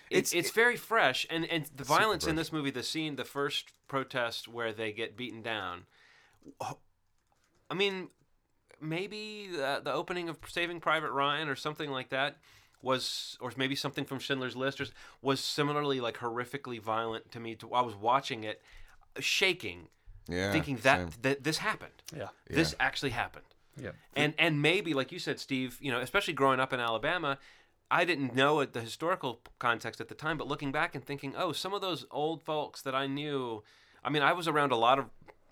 it's 0.09 0.31
It's- 0.33 0.45
it's 0.47 0.53
very 0.55 0.75
fresh, 0.77 1.25
and 1.29 1.45
and 1.45 1.65
the 1.75 1.83
violence 1.83 2.25
in 2.27 2.35
this 2.35 2.51
movie, 2.51 2.71
the 2.71 2.83
scene, 2.83 3.15
the 3.15 3.25
first 3.25 3.71
protest 3.87 4.47
where 4.47 4.71
they 4.73 4.91
get 4.91 5.15
beaten 5.17 5.41
down. 5.41 5.85
I 7.69 7.73
mean, 7.75 8.09
maybe 8.81 9.47
the, 9.51 9.81
the 9.83 9.93
opening 9.93 10.29
of 10.29 10.37
Saving 10.47 10.79
Private 10.79 11.11
Ryan 11.11 11.49
or 11.49 11.55
something 11.55 11.91
like 11.91 12.09
that 12.09 12.37
was, 12.81 13.37
or 13.41 13.51
maybe 13.57 13.75
something 13.75 14.05
from 14.05 14.19
Schindler's 14.19 14.55
List, 14.55 14.79
or, 14.81 14.85
was 15.21 15.39
similarly 15.43 15.99
like 15.99 16.17
horrifically 16.17 16.81
violent 16.81 17.31
to 17.31 17.39
me. 17.39 17.55
To, 17.55 17.73
I 17.73 17.81
was 17.81 17.95
watching 17.95 18.43
it, 18.43 18.61
uh, 19.15 19.21
shaking, 19.21 19.89
Yeah. 20.27 20.51
thinking 20.51 20.77
that 20.77 20.99
same. 20.99 21.21
that 21.21 21.43
this 21.43 21.57
happened. 21.59 22.01
Yeah. 22.15 22.29
This 22.47 22.73
actually 22.79 23.11
happened. 23.11 23.45
Yeah. 23.77 23.91
And 24.15 24.33
and 24.37 24.61
maybe 24.61 24.93
like 24.93 25.11
you 25.11 25.19
said, 25.19 25.39
Steve, 25.39 25.77
you 25.81 25.91
know, 25.91 25.99
especially 25.99 26.33
growing 26.33 26.59
up 26.59 26.73
in 26.73 26.79
Alabama, 26.79 27.37
I 27.91 28.05
didn't 28.05 28.35
know 28.35 28.63
the 28.65 28.81
historical 28.81 29.39
context 29.57 29.99
at 29.99 30.07
the 30.09 30.15
time, 30.15 30.37
but 30.37 30.47
looking 30.47 30.71
back 30.71 30.93
and 30.95 31.03
thinking, 31.03 31.33
oh, 31.35 31.51
some 31.51 31.73
of 31.73 31.81
those 31.81 32.05
old 32.11 32.41
folks 32.43 32.81
that 32.83 32.93
I 32.93 33.07
knew. 33.07 33.63
I 34.03 34.09
mean, 34.09 34.21
I 34.21 34.33
was 34.33 34.47
around 34.47 34.71
a 34.71 34.75
lot 34.77 34.99
of 34.99 35.05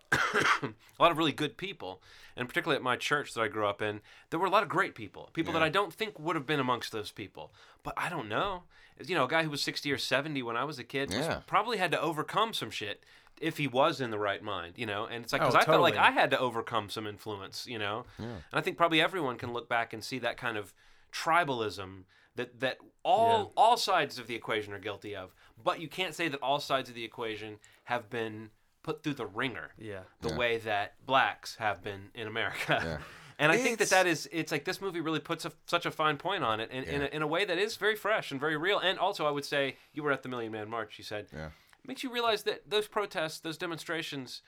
a 0.11 0.73
lot 0.99 1.11
of 1.11 1.18
really 1.18 1.31
good 1.34 1.57
people, 1.57 2.01
and 2.38 2.47
particularly 2.47 2.77
at 2.77 2.84
my 2.84 2.95
church 2.95 3.34
that 3.34 3.41
I 3.41 3.47
grew 3.49 3.65
up 3.68 3.81
in, 3.81 3.99
there 4.30 4.39
were 4.39 4.45
a 4.47 4.49
lot 4.49 4.64
of 4.64 4.69
great 4.69 4.95
people, 4.95 5.30
people 5.34 5.51
that 5.53 5.61
I 5.64 5.68
don't 5.69 5.93
think 5.93 6.18
would 6.19 6.35
have 6.38 6.45
been 6.45 6.59
amongst 6.61 6.91
those 6.93 7.11
people. 7.11 7.51
But 7.84 7.93
I 7.97 8.07
don't 8.09 8.30
know. 8.30 8.64
You 9.05 9.15
know, 9.15 9.26
a 9.26 9.27
guy 9.27 9.43
who 9.43 9.49
was 9.49 9.61
sixty 9.61 9.91
or 9.91 9.97
seventy 9.97 10.41
when 10.41 10.55
I 10.55 10.64
was 10.64 10.80
a 10.80 10.84
kid 10.84 11.09
was- 11.14 11.27
probably 11.45 11.77
had 11.77 11.91
to 11.91 11.99
overcome 12.01 12.53
some 12.53 12.72
shit 12.72 13.03
if 13.41 13.57
he 13.57 13.68
was 13.68 13.99
in 13.99 14.09
the 14.11 14.18
right 14.18 14.41
mind. 14.41 14.73
You 14.77 14.85
know, 14.85 15.05
and 15.05 15.23
it's 15.23 15.34
like 15.34 15.41
Oh, 15.41 15.47
because 15.47 15.61
I 15.64 15.65
felt 15.65 15.81
like. 15.81 15.97
I 15.97 16.11
had 16.11 16.31
to 16.31 16.39
overcome 16.39 16.89
some 16.89 17.05
influence. 17.05 17.65
You 17.68 17.80
know, 17.80 18.05
Yeah. 18.18 18.26
and 18.26 18.41
I 18.53 18.61
think 18.61 18.77
probably 18.77 19.01
everyone 19.01 19.38
can 19.38 19.51
look 19.51 19.68
back 19.68 19.91
and 19.91 20.03
see 20.03 20.19
that 20.19 20.38
kind 20.38 20.57
of 20.57 20.73
tribalism 21.11 22.03
that 22.38 22.59
that 22.61 22.77
all 23.03 23.51
all 23.55 23.77
sides 23.77 24.18
of 24.18 24.27
the 24.27 24.35
equation 24.35 24.73
are 24.73 24.80
guilty 24.80 25.15
of. 25.15 25.35
But 25.64 25.80
you 25.81 25.88
can't 25.88 26.15
say 26.15 26.27
that 26.30 26.41
all 26.41 26.59
sides 26.59 26.88
of 26.89 26.95
the 26.95 27.03
equation 27.03 27.57
have 27.84 28.09
been 28.09 28.49
put 28.84 29.03
through 29.03 29.15
the 29.15 29.26
wringer 29.26 29.72
yeah. 29.77 30.01
the 30.22 30.30
Yeah. 30.30 30.38
way 30.38 30.57
that 30.59 30.93
blacks 31.05 31.55
have 31.55 31.84
been 31.84 32.09
in 32.15 32.27
America. 32.27 32.81
Yeah. 32.84 32.97
And 33.39 33.51
I 33.51 33.57
think 33.57 33.77
that 33.77 33.91
that 33.91 34.07
is 34.07 34.27
it's 34.31 34.51
like 34.51 34.65
this 34.65 34.81
movie 34.81 34.99
really 34.99 35.19
puts 35.19 35.45
a, 35.45 35.51
such 35.68 35.85
a 35.85 35.91
fine 35.91 36.18
point 36.18 36.43
on 36.43 36.59
it 36.59 36.72
in, 36.72 36.84
in, 36.85 37.01
a, 37.03 37.05
in 37.05 37.22
a 37.22 37.27
way 37.27 37.45
that 37.45 37.59
is 37.59 37.76
very 37.76 37.95
fresh 37.95 38.31
and 38.31 38.39
very 38.39 38.57
real. 38.57 38.80
And 38.80 38.97
also, 38.97 39.27
I 39.27 39.30
would 39.30 39.45
say 39.45 39.77
you 39.93 40.01
were 40.01 40.11
at 40.11 40.23
the 40.23 40.30
Million 40.30 40.51
Man 40.51 40.68
March. 40.68 40.97
You 40.97 41.03
said 41.03 41.27
Yeah. 41.31 41.49
makes 41.85 42.01
you 42.03 42.11
realize 42.11 42.41
that 42.43 42.68
those 42.68 42.88
protests, 42.88 43.39
those 43.39 43.55
demonstrations, 43.59 44.41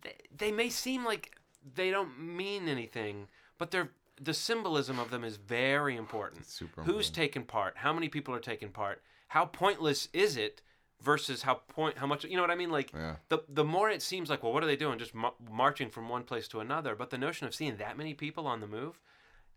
they, 0.00 0.14
they 0.34 0.50
may 0.50 0.70
seem 0.70 1.04
like 1.04 1.36
they 1.74 1.90
don't 1.90 2.18
mean 2.18 2.68
anything, 2.68 3.28
but 3.58 3.70
they're 3.70 3.90
the 4.20 4.34
symbolism 4.34 4.98
of 4.98 5.10
them 5.10 5.24
is 5.24 5.36
very 5.36 5.96
important. 5.96 6.46
Super 6.46 6.82
Who's 6.82 7.08
important. 7.08 7.14
taking 7.14 7.42
part? 7.44 7.74
How 7.76 7.92
many 7.92 8.08
people 8.08 8.34
are 8.34 8.40
taking 8.40 8.70
part? 8.70 9.02
How 9.28 9.44
pointless 9.46 10.08
is 10.12 10.36
it 10.36 10.62
versus 11.02 11.42
how 11.42 11.54
point 11.54 11.98
how 11.98 12.06
much 12.06 12.24
you 12.24 12.36
know 12.36 12.42
what 12.42 12.50
I 12.50 12.54
mean? 12.54 12.70
Like 12.70 12.92
Yeah. 12.92 13.16
the 13.28 13.38
the 13.48 13.64
more 13.64 13.90
it 13.90 14.02
seems 14.02 14.30
like 14.30 14.42
well, 14.42 14.52
what 14.52 14.62
are 14.62 14.66
they 14.66 14.76
doing? 14.76 14.98
Just 14.98 15.14
ma- 15.14 15.32
marching 15.50 15.90
from 15.90 16.08
one 16.08 16.22
place 16.24 16.46
to 16.48 16.60
another. 16.60 16.94
But 16.94 17.10
the 17.10 17.18
notion 17.18 17.46
of 17.46 17.54
seeing 17.54 17.76
that 17.76 17.96
many 17.98 18.14
people 18.14 18.46
on 18.46 18.60
the 18.60 18.66
move. 18.66 19.00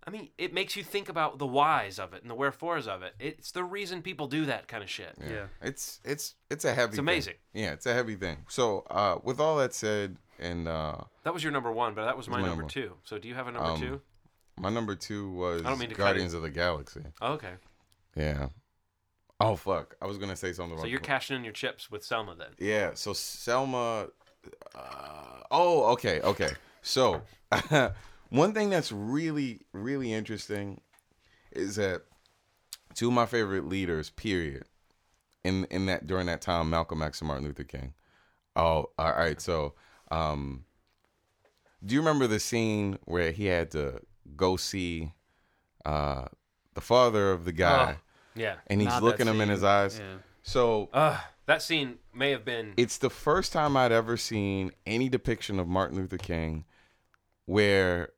I 0.06 0.10
mean, 0.10 0.30
it 0.38 0.54
makes 0.54 0.78
you 0.78 0.84
think 0.86 1.10
about 1.10 1.38
the 1.38 1.46
whys 1.46 2.00
of 2.00 2.14
it 2.14 2.22
and 2.22 2.32
the 2.32 2.36
wherefores 2.36 2.88
of 2.88 3.02
it. 3.02 3.14
It's 3.20 3.52
the 3.52 3.66
reason 3.66 4.02
people 4.02 4.28
do 4.28 4.46
that 4.46 4.70
kind 4.70 4.82
of 4.82 4.90
shit. 4.90 5.14
Yeah. 5.20 5.30
Yeah. 5.30 5.46
It's 5.62 6.00
it's 6.06 6.36
it's 6.50 6.64
a 6.66 6.74
heavy. 6.74 6.92
It's 6.92 6.98
amazing. 7.00 7.34
Thing. 7.54 7.64
Yeah, 7.64 7.74
it's 7.74 7.86
a 7.86 7.94
heavy 7.94 8.16
thing. 8.16 8.46
So, 8.48 8.86
uh, 8.90 9.20
with 9.22 9.40
all 9.42 9.58
that 9.58 9.74
said, 9.74 10.16
and 10.40 10.66
uh, 10.68 11.00
That 11.24 11.34
was 11.34 11.44
your 11.44 11.52
number 11.52 11.72
one, 11.74 11.94
but 11.94 12.06
that 12.06 12.16
was 12.16 12.30
my 12.30 12.40
my 12.40 12.48
number 12.48 12.62
number. 12.64 12.72
two. 12.74 12.94
So 13.04 13.18
do 13.18 13.28
you 13.28 13.36
have 13.36 13.48
a 13.48 13.52
number 13.52 13.70
um, 13.72 13.80
two? 13.82 14.02
My 14.60 14.70
number 14.70 14.96
two 14.96 15.32
was 15.32 15.64
I 15.64 15.70
don't 15.70 15.80
mean 15.80 15.90
to 15.90 15.96
cut 15.96 16.04
Guardians 16.04 16.34
of 16.34 16.42
the 16.42 16.50
Galaxy. 16.50 17.02
Oh, 17.22 17.34
okay. 17.34 17.54
Yeah. 18.16 18.50
Oh 19.40 19.56
fuck! 19.56 19.96
I 20.02 20.08
was 20.08 20.18
gonna 20.18 20.36
say 20.36 20.52
something. 20.52 20.76
Wrong. 20.76 20.82
So 20.82 20.88
you're 20.88 21.00
cashing 21.00 21.36
in 21.36 21.44
your 21.44 21.54
chips 21.54 21.92
with 21.92 22.04
Selma 22.04 22.36
then. 22.36 22.50
Yeah. 22.58 22.92
So 22.96 23.14
Selma. 23.14 24.08
Uh, 24.74 25.42
oh, 25.52 25.92
okay, 25.92 26.22
okay. 26.22 26.50
So 26.82 27.22
one 28.30 28.54
thing 28.54 28.70
that's 28.70 28.92
really, 28.92 29.62
really 29.74 30.14
interesting 30.14 30.82
is 31.52 31.76
that 31.76 32.04
two 32.96 33.10
of 33.10 33.14
my 33.14 33.26
favorite 33.26 33.68
leaders, 33.68 34.10
period, 34.10 34.64
in 35.44 35.66
in 35.66 35.86
that 35.86 36.08
during 36.08 36.26
that 36.28 36.42
time, 36.42 36.70
Malcolm 36.70 37.02
X 37.02 37.22
and 37.22 37.28
Martin 37.28 37.46
Luther 37.46 37.64
King. 37.64 37.94
Oh, 38.56 38.90
all 38.98 39.14
right. 39.14 39.40
So, 39.40 39.76
um, 40.10 40.66
do 41.86 41.94
you 41.94 42.02
remember 42.02 42.26
the 42.26 42.40
scene 42.40 42.98
where 43.06 43.32
he 43.32 43.46
had 43.46 43.70
to 43.72 44.02
go 44.36 44.58
see 44.58 45.14
uh, 45.86 46.26
the 46.74 46.82
father 46.82 47.32
of 47.32 47.46
the 47.46 47.52
guy, 47.52 47.98
Oh, 47.98 48.02
yeah. 48.36 48.56
and 48.68 48.82
he's 48.82 48.90
Not 48.90 49.04
looking 49.04 49.28
him 49.28 49.42
in 49.42 49.50
his 49.50 49.64
eyes? 49.64 50.00
Yeah. 50.00 50.18
So 50.44 50.90
Uh, 50.94 51.20
that 51.46 51.62
scene 51.62 51.98
may 52.14 52.32
have 52.32 52.44
been. 52.46 52.74
it's 52.78 52.98
the 52.98 53.10
first 53.10 53.52
time 53.54 53.76
I'd 53.78 53.92
ever 53.92 54.18
seen 54.18 54.72
any 54.86 55.10
depiction 55.10 55.60
of 55.60 55.68
Martin 55.68 55.98
Luther 55.98 56.18
King 56.18 56.66
where 57.46 58.10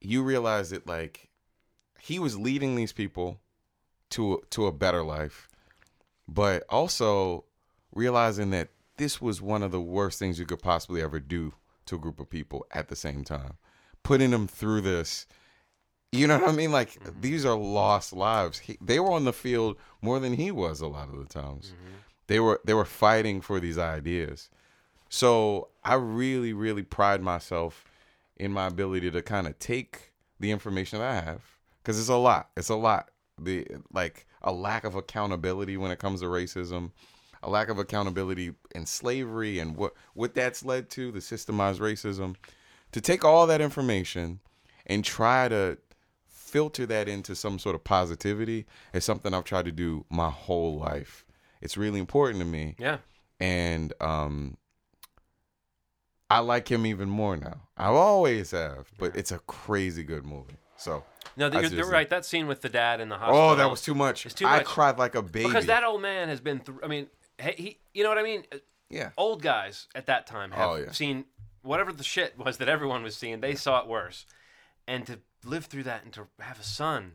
you 0.00 0.22
realize 0.22 0.70
that 0.70 0.86
like 0.86 1.30
he 2.00 2.18
was 2.18 2.38
leading 2.38 2.74
these 2.76 2.92
people 2.92 3.40
to 4.10 4.42
to 4.50 4.66
a 4.66 4.72
better 4.72 5.02
life, 5.02 5.48
but 6.28 6.64
also 6.68 7.44
realizing 7.92 8.50
that 8.50 8.68
this 8.98 9.20
was 9.20 9.40
one 9.42 9.62
of 9.62 9.70
the 9.72 9.80
worst 9.80 10.18
things 10.18 10.38
you 10.38 10.46
could 10.46 10.60
possibly 10.62 11.02
ever 11.02 11.18
do 11.20 11.54
to 11.86 11.96
a 11.96 11.98
group 11.98 12.18
of 12.20 12.28
people 12.30 12.66
at 12.72 12.88
the 12.88 12.96
same 12.96 13.24
time. 13.24 13.56
Putting 14.06 14.30
them 14.30 14.46
through 14.46 14.82
this 14.82 15.26
you 16.12 16.26
know 16.26 16.38
what 16.38 16.48
I 16.48 16.52
mean? 16.52 16.72
Like 16.72 16.94
mm-hmm. 16.94 17.20
these 17.20 17.44
are 17.44 17.56
lost 17.56 18.12
lives. 18.12 18.58
He, 18.58 18.78
they 18.80 19.00
were 19.00 19.12
on 19.12 19.24
the 19.24 19.32
field 19.32 19.76
more 20.02 20.18
than 20.18 20.34
he 20.34 20.50
was 20.50 20.80
a 20.80 20.86
lot 20.86 21.08
of 21.08 21.18
the 21.18 21.26
times. 21.26 21.66
Mm-hmm. 21.66 21.94
They 22.28 22.40
were 22.40 22.60
they 22.64 22.74
were 22.74 22.84
fighting 22.84 23.40
for 23.40 23.60
these 23.60 23.78
ideas. 23.78 24.50
So 25.08 25.68
I 25.84 25.94
really 25.94 26.52
really 26.52 26.82
pride 26.82 27.22
myself 27.22 27.84
in 28.36 28.52
my 28.52 28.66
ability 28.66 29.10
to 29.10 29.22
kind 29.22 29.46
of 29.46 29.58
take 29.58 30.12
the 30.40 30.50
information 30.50 30.98
that 30.98 31.10
I 31.10 31.20
have 31.20 31.42
because 31.82 31.98
it's 31.98 32.08
a 32.08 32.16
lot. 32.16 32.50
It's 32.56 32.68
a 32.68 32.76
lot. 32.76 33.10
The 33.40 33.66
like 33.92 34.26
a 34.42 34.52
lack 34.52 34.84
of 34.84 34.94
accountability 34.94 35.76
when 35.76 35.90
it 35.90 35.98
comes 35.98 36.20
to 36.20 36.26
racism, 36.26 36.92
a 37.42 37.50
lack 37.50 37.68
of 37.68 37.78
accountability 37.78 38.52
in 38.74 38.86
slavery 38.86 39.58
and 39.58 39.76
what 39.76 39.94
what 40.14 40.34
that's 40.34 40.64
led 40.64 40.90
to, 40.90 41.12
the 41.12 41.20
systemized 41.20 41.78
racism. 41.78 42.36
To 42.96 43.02
take 43.02 43.26
all 43.26 43.46
that 43.48 43.60
information 43.60 44.40
and 44.86 45.04
try 45.04 45.48
to 45.50 45.76
filter 46.26 46.86
that 46.86 47.10
into 47.10 47.34
some 47.34 47.58
sort 47.58 47.74
of 47.74 47.84
positivity 47.84 48.64
is 48.94 49.04
something 49.04 49.34
I've 49.34 49.44
tried 49.44 49.66
to 49.66 49.70
do 49.70 50.06
my 50.08 50.30
whole 50.30 50.78
life. 50.78 51.26
It's 51.60 51.76
really 51.76 52.00
important 52.00 52.38
to 52.38 52.46
me. 52.46 52.74
Yeah. 52.78 52.96
And 53.38 53.92
um 54.00 54.56
I 56.30 56.38
like 56.38 56.68
him 56.68 56.86
even 56.86 57.10
more 57.10 57.36
now. 57.36 57.60
I 57.76 57.88
always 57.88 58.52
have, 58.52 58.90
but 58.96 59.14
it's 59.14 59.30
a 59.30 59.40
crazy 59.40 60.02
good 60.02 60.24
movie. 60.24 60.56
So 60.78 61.04
No, 61.36 61.48
I 61.48 61.60
you're, 61.60 61.70
you're 61.72 61.90
right. 61.90 62.08
That 62.08 62.24
scene 62.24 62.46
with 62.46 62.62
the 62.62 62.70
dad 62.70 63.02
in 63.02 63.10
the 63.10 63.18
hospital. 63.18 63.50
Oh, 63.50 63.54
that 63.56 63.68
was 63.70 63.82
too 63.82 63.94
much. 63.94 64.24
It's 64.24 64.34
too 64.34 64.46
I 64.46 64.56
much. 64.56 64.64
cried 64.64 64.96
like 64.96 65.14
a 65.16 65.20
baby. 65.22 65.48
because 65.48 65.66
that 65.66 65.84
old 65.84 66.00
man 66.00 66.28
has 66.30 66.40
been 66.40 66.60
through. 66.60 66.80
I 66.82 66.86
mean, 66.86 67.08
he, 67.42 67.50
he, 67.62 67.78
you 67.92 68.04
know 68.04 68.08
what 68.08 68.16
I 68.16 68.22
mean? 68.22 68.44
Yeah. 68.88 69.10
Old 69.18 69.42
guys 69.42 69.86
at 69.94 70.06
that 70.06 70.26
time 70.26 70.52
have 70.52 70.70
Oh, 70.70 70.74
yeah. 70.76 70.92
seen 70.92 71.26
whatever 71.66 71.92
the 71.92 72.04
shit 72.04 72.38
was 72.44 72.56
that 72.58 72.68
everyone 72.68 73.02
was 73.02 73.16
seeing. 73.16 73.40
They 73.40 73.54
saw 73.54 73.80
it 73.80 73.86
worse, 73.88 74.24
and 74.86 75.06
to 75.06 75.18
live 75.44 75.66
through 75.66 75.84
that 75.84 76.04
and 76.04 76.12
to 76.14 76.26
have 76.40 76.58
a 76.58 76.64
son, 76.64 77.12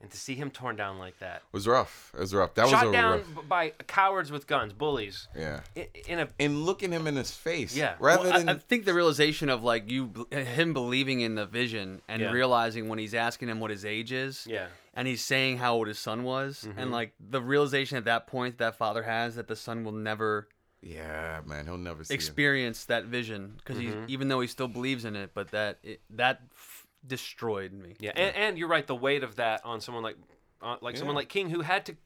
and 0.00 0.10
to 0.10 0.16
see 0.16 0.34
him 0.34 0.50
torn 0.50 0.76
down 0.76 0.98
like 0.98 1.18
that. 1.20 1.42
was 1.52 1.66
rough. 1.66 2.12
It 2.14 2.20
was 2.20 2.34
rough. 2.34 2.54
That 2.54 2.68
Shot 2.68 2.84
was 2.86 2.90
a 2.90 2.92
down 2.92 3.18
rough. 3.36 3.48
by 3.48 3.70
cowards 3.86 4.30
with 4.30 4.46
guns, 4.46 4.72
bullies. 4.72 5.28
Yeah. 5.36 5.60
In, 5.74 5.86
in 6.06 6.18
a 6.18 6.28
And 6.38 6.64
looking 6.64 6.92
him 6.92 7.06
in 7.06 7.16
his 7.16 7.30
face. 7.30 7.74
Yeah. 7.74 7.94
Rather 7.98 8.24
Well, 8.28 8.38
than 8.38 8.48
I, 8.48 8.54
think 8.54 8.84
the 8.84 8.92
realization 8.94 9.48
of 9.48 9.62
like 9.64 9.90
you, 9.90 10.26
him 10.30 10.72
believing 10.74 11.20
in 11.20 11.36
the 11.36 11.46
vision 11.46 12.02
and 12.08 12.20
Yeah. 12.20 12.32
realizing 12.32 12.88
when 12.88 12.98
he's 12.98 13.14
asking 13.14 13.48
him 13.48 13.60
what 13.60 13.70
his 13.70 13.84
age 13.84 14.12
is, 14.12 14.46
Yeah. 14.48 14.66
and 14.92 15.08
he's 15.08 15.24
saying 15.24 15.56
how 15.58 15.74
old 15.74 15.86
his 15.88 15.98
son 15.98 16.22
was, 16.22 16.66
Mhm. 16.68 16.74
and 16.76 16.90
like 16.90 17.14
the 17.18 17.40
realization 17.40 17.96
at 17.96 18.04
that 18.04 18.26
point 18.26 18.58
that 18.58 18.76
father 18.76 19.04
has 19.04 19.36
that 19.36 19.48
the 19.48 19.56
son 19.56 19.84
will 19.84 19.92
never 19.92 20.48
Yeah, 20.86 21.40
man, 21.46 21.64
he'll 21.64 21.78
never 21.78 22.04
see 22.04 22.12
him. 22.12 22.16
experience 22.16 22.84
that 22.86 23.04
vision 23.06 23.54
because 23.56 23.78
Mhm. 23.78 24.06
he 24.06 24.12
even 24.12 24.28
though 24.28 24.40
he 24.40 24.46
still 24.46 24.68
believes 24.68 25.04
in 25.04 25.16
it, 25.16 25.30
but 25.32 25.50
that 25.52 25.78
it, 25.82 26.00
that 26.10 26.42
f- 26.54 26.86
destroyed 27.06 27.72
me. 27.72 27.94
Yeah, 27.98 28.12
and, 28.14 28.36
and 28.36 28.58
you're 28.58 28.68
right. 28.68 28.86
The 28.86 28.94
weight 28.94 29.22
of 29.22 29.36
that 29.36 29.64
on 29.64 29.80
someone 29.80 30.02
like, 30.04 30.16
uh, 30.62 30.76
like 30.82 30.96
someone 30.96 31.16
like 31.16 31.28
King, 31.30 31.48
who 31.50 31.62
had 31.62 31.86
to 31.86 31.96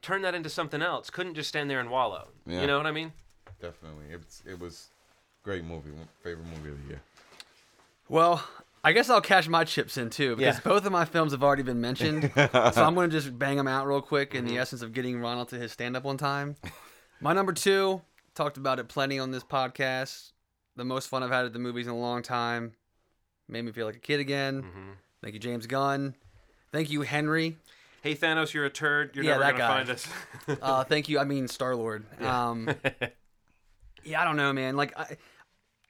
turn 0.00 0.22
that 0.22 0.34
into 0.34 0.48
something 0.48 0.80
else, 0.80 1.10
couldn't 1.10 1.34
just 1.34 1.48
stand 1.48 1.68
there 1.68 1.80
and 1.80 1.90
wallow. 1.90 2.28
Yeah. 2.46 2.60
You 2.60 2.66
know 2.68 2.76
what 2.76 2.86
I 2.86 2.92
mean? 2.92 3.12
Definitely. 3.60 4.06
It's, 4.12 4.42
it 4.46 4.58
was 4.60 4.88
great 5.42 5.64
movie. 5.64 5.90
Favorite 6.22 6.46
movie 6.46 6.70
of 6.70 6.82
the 6.84 6.88
year. 6.90 7.00
Well, 8.08 8.42
I 8.82 8.92
guess 8.92 9.10
I'll 9.10 9.20
cash 9.20 9.46
my 9.48 9.64
chips 9.64 9.96
in 9.98 10.10
too 10.10 10.36
because 10.36 10.56
Yeah. 10.56 10.60
both 10.64 10.84
of 10.86 10.92
my 10.92 11.04
films 11.04 11.32
have 11.32 11.42
already 11.42 11.62
been 11.62 11.80
mentioned. 11.80 12.30
so 12.34 12.50
I'm 12.84 12.94
going 12.94 13.10
to 13.10 13.16
just 13.20 13.38
bang 13.38 13.56
them 13.56 13.68
out 13.68 13.86
real 13.86 14.00
quick 14.00 14.34
in 14.34 14.44
the 14.44 14.52
Mm-hmm. 14.52 14.60
essence 14.60 14.82
of 14.82 14.92
getting 14.92 15.20
Ronald 15.20 15.48
to 15.50 15.56
his 15.56 15.72
stand 15.72 15.96
up 15.96 16.06
on 16.06 16.16
time. 16.16 16.56
My 17.20 17.32
number 17.34 17.52
two, 17.52 18.00
talked 18.40 18.56
about 18.56 18.78
it 18.78 18.88
plenty 18.88 19.18
on 19.18 19.30
this 19.30 19.44
podcast. 19.44 20.32
The 20.74 20.84
most 20.84 21.08
fun 21.08 21.22
I've 21.22 21.30
had 21.30 21.44
at 21.44 21.52
the 21.52 21.58
movies 21.58 21.86
in 21.86 21.92
a 21.92 21.98
long 21.98 22.22
time. 22.22 22.72
Made 23.48 23.66
me 23.66 23.70
feel 23.70 23.84
like 23.84 23.96
a 23.96 24.00
kid 24.00 24.18
again. 24.18 24.62
Mm-hmm. 24.62 24.90
Thank 25.22 25.34
you, 25.34 25.40
James 25.40 25.66
Gunn. 25.66 26.14
Thank 26.72 26.90
you, 26.90 27.02
Henry. 27.02 27.58
Hey 28.02 28.14
Thanos, 28.14 28.54
you're 28.54 28.64
a 28.64 28.70
turd. 28.70 29.14
You're 29.14 29.26
yeah, 29.26 29.32
never 29.32 29.42
gonna 29.42 29.58
guy. 29.58 29.68
find 29.68 29.90
us. 29.90 30.08
uh, 30.62 30.84
thank 30.84 31.10
you. 31.10 31.18
I 31.18 31.24
mean, 31.24 31.48
Star 31.48 31.76
Lord. 31.76 32.06
Yeah. 32.18 32.48
Um, 32.48 32.74
yeah, 34.04 34.22
I 34.22 34.24
don't 34.24 34.36
know, 34.36 34.54
man. 34.54 34.74
Like, 34.74 34.98
I, 34.98 35.18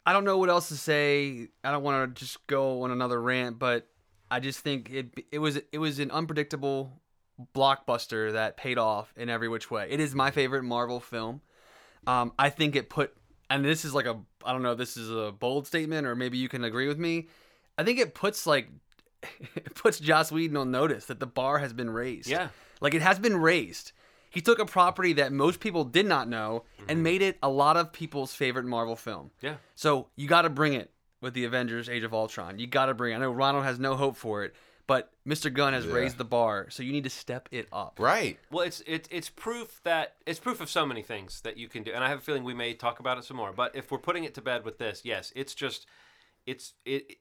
I 0.05 0.13
don't 0.13 0.25
know 0.25 0.39
what 0.39 0.49
else 0.49 0.71
to 0.71 0.77
say. 0.77 1.51
I 1.63 1.71
don't 1.71 1.85
want 1.85 2.17
to 2.17 2.21
just 2.21 2.45
go 2.49 2.83
on 2.83 2.91
another 2.91 3.23
rant, 3.23 3.61
but 3.61 3.87
I 4.29 4.41
just 4.41 4.59
think 4.59 4.91
it 4.91 5.25
it 5.31 5.39
was 5.39 5.61
it 5.71 5.79
was 5.79 6.01
an 6.01 6.11
unpredictable 6.11 6.91
blockbuster 7.55 8.33
that 8.33 8.57
paid 8.57 8.77
off 8.77 9.15
in 9.17 9.29
every 9.29 9.49
which 9.49 9.71
way. 9.71 9.87
It 9.89 10.01
is 10.01 10.17
my 10.17 10.33
favorite 10.33 10.65
Marvel 10.65 10.99
film. 10.99 11.43
Um, 12.07 12.33
I 12.39 12.51
think 12.51 12.77
it 12.77 12.89
put, 12.89 13.15
and 13.49 13.65
this 13.65 13.85
is 13.85 13.95
like 13.95 14.07
a 14.07 14.19
I 14.45 14.53
don't 14.53 14.63
know, 14.63 14.75
this 14.75 14.97
is 14.97 15.11
a 15.11 15.33
bold 15.33 15.67
statement, 15.67 16.07
or 16.07 16.15
maybe 16.15 16.39
you 16.39 16.49
can 16.49 16.65
agree 16.65 16.89
with 16.89 16.99
me. 16.99 17.29
I 17.77 17.85
think 17.85 17.99
it 17.99 18.15
puts 18.15 18.47
like 18.47 18.69
it 19.55 19.75
puts 19.75 19.99
Joss 19.99 20.33
Whedon 20.33 20.57
on 20.57 20.71
notice 20.71 21.07
that 21.07 21.21
the 21.21 21.27
bar 21.27 21.59
has 21.59 21.73
been 21.73 21.91
raised. 21.91 22.29
Yeah. 22.29 22.49
Like 22.81 22.95
it 22.95 23.03
has 23.03 23.19
been 23.19 23.37
raised. 23.37 23.93
He 24.31 24.41
took 24.41 24.61
a 24.61 24.65
property 24.65 25.13
that 25.15 25.33
most 25.33 25.59
people 25.59 25.85
did 25.85 26.07
not 26.07 26.29
know 26.29 26.63
and 26.89 27.03
made 27.03 27.21
it 27.21 27.37
a 27.43 27.49
lot 27.49 27.77
of 27.77 27.93
people's 27.93 28.33
favorite 28.33 28.65
Marvel 28.65 28.95
film. 28.95 29.33
Yeah. 29.41 29.57
So 29.75 30.07
you 30.15 30.29
got 30.29 30.43
to 30.43 30.51
bring 30.51 30.75
it 30.75 30.91
with 31.21 31.35
the 31.35 31.45
Avengers: 31.45 31.89
Age 31.89 32.05
of 32.05 32.15
Ultron. 32.15 32.59
You 32.59 32.67
got 32.67 32.87
to 32.87 32.95
bring. 32.95 33.13
It. 33.13 33.17
I 33.17 33.19
know 33.21 33.33
Ronald 33.33 33.65
has 33.65 33.79
no 33.79 33.97
hope 33.97 34.17
for 34.17 34.45
it, 34.45 34.55
but 34.91 35.13
Mr. 35.25 35.53
Gunn 35.55 35.73
has 35.73 35.87
Yeah. 35.87 35.93
raised 35.93 36.19
the 36.19 36.25
bar, 36.25 36.69
so 36.69 36.83
you 36.83 36.91
need 36.91 37.05
to 37.05 37.11
step 37.11 37.49
it 37.53 37.69
up. 37.73 38.01
Right. 38.01 38.41
Well, 38.51 38.67
it's 38.67 38.83
it's 38.89 39.09
it's 39.13 39.29
proof 39.31 39.81
that 39.85 40.17
it's 40.27 40.41
proof 40.41 40.61
of 40.61 40.69
so 40.69 40.85
many 40.85 41.01
things 41.03 41.43
that 41.43 41.57
you 41.57 41.69
can 41.69 41.85
do, 41.85 41.93
and 41.93 42.03
I 42.03 42.09
have 42.09 42.19
a 42.19 42.23
feeling 42.23 42.43
we 42.43 42.55
may 42.55 42.75
talk 42.75 42.99
about 42.99 43.17
it 43.17 43.23
some 43.25 43.37
more. 43.37 43.53
But 43.53 43.77
if 43.77 43.93
we're 43.93 43.99
putting 43.99 44.25
it 44.25 44.35
to 44.35 44.43
bed 44.43 44.65
with 44.65 44.79
this, 44.79 45.03
yes, 45.05 45.33
it's 45.37 45.55
just 45.55 45.87
it's 46.45 46.75
it 46.85 47.19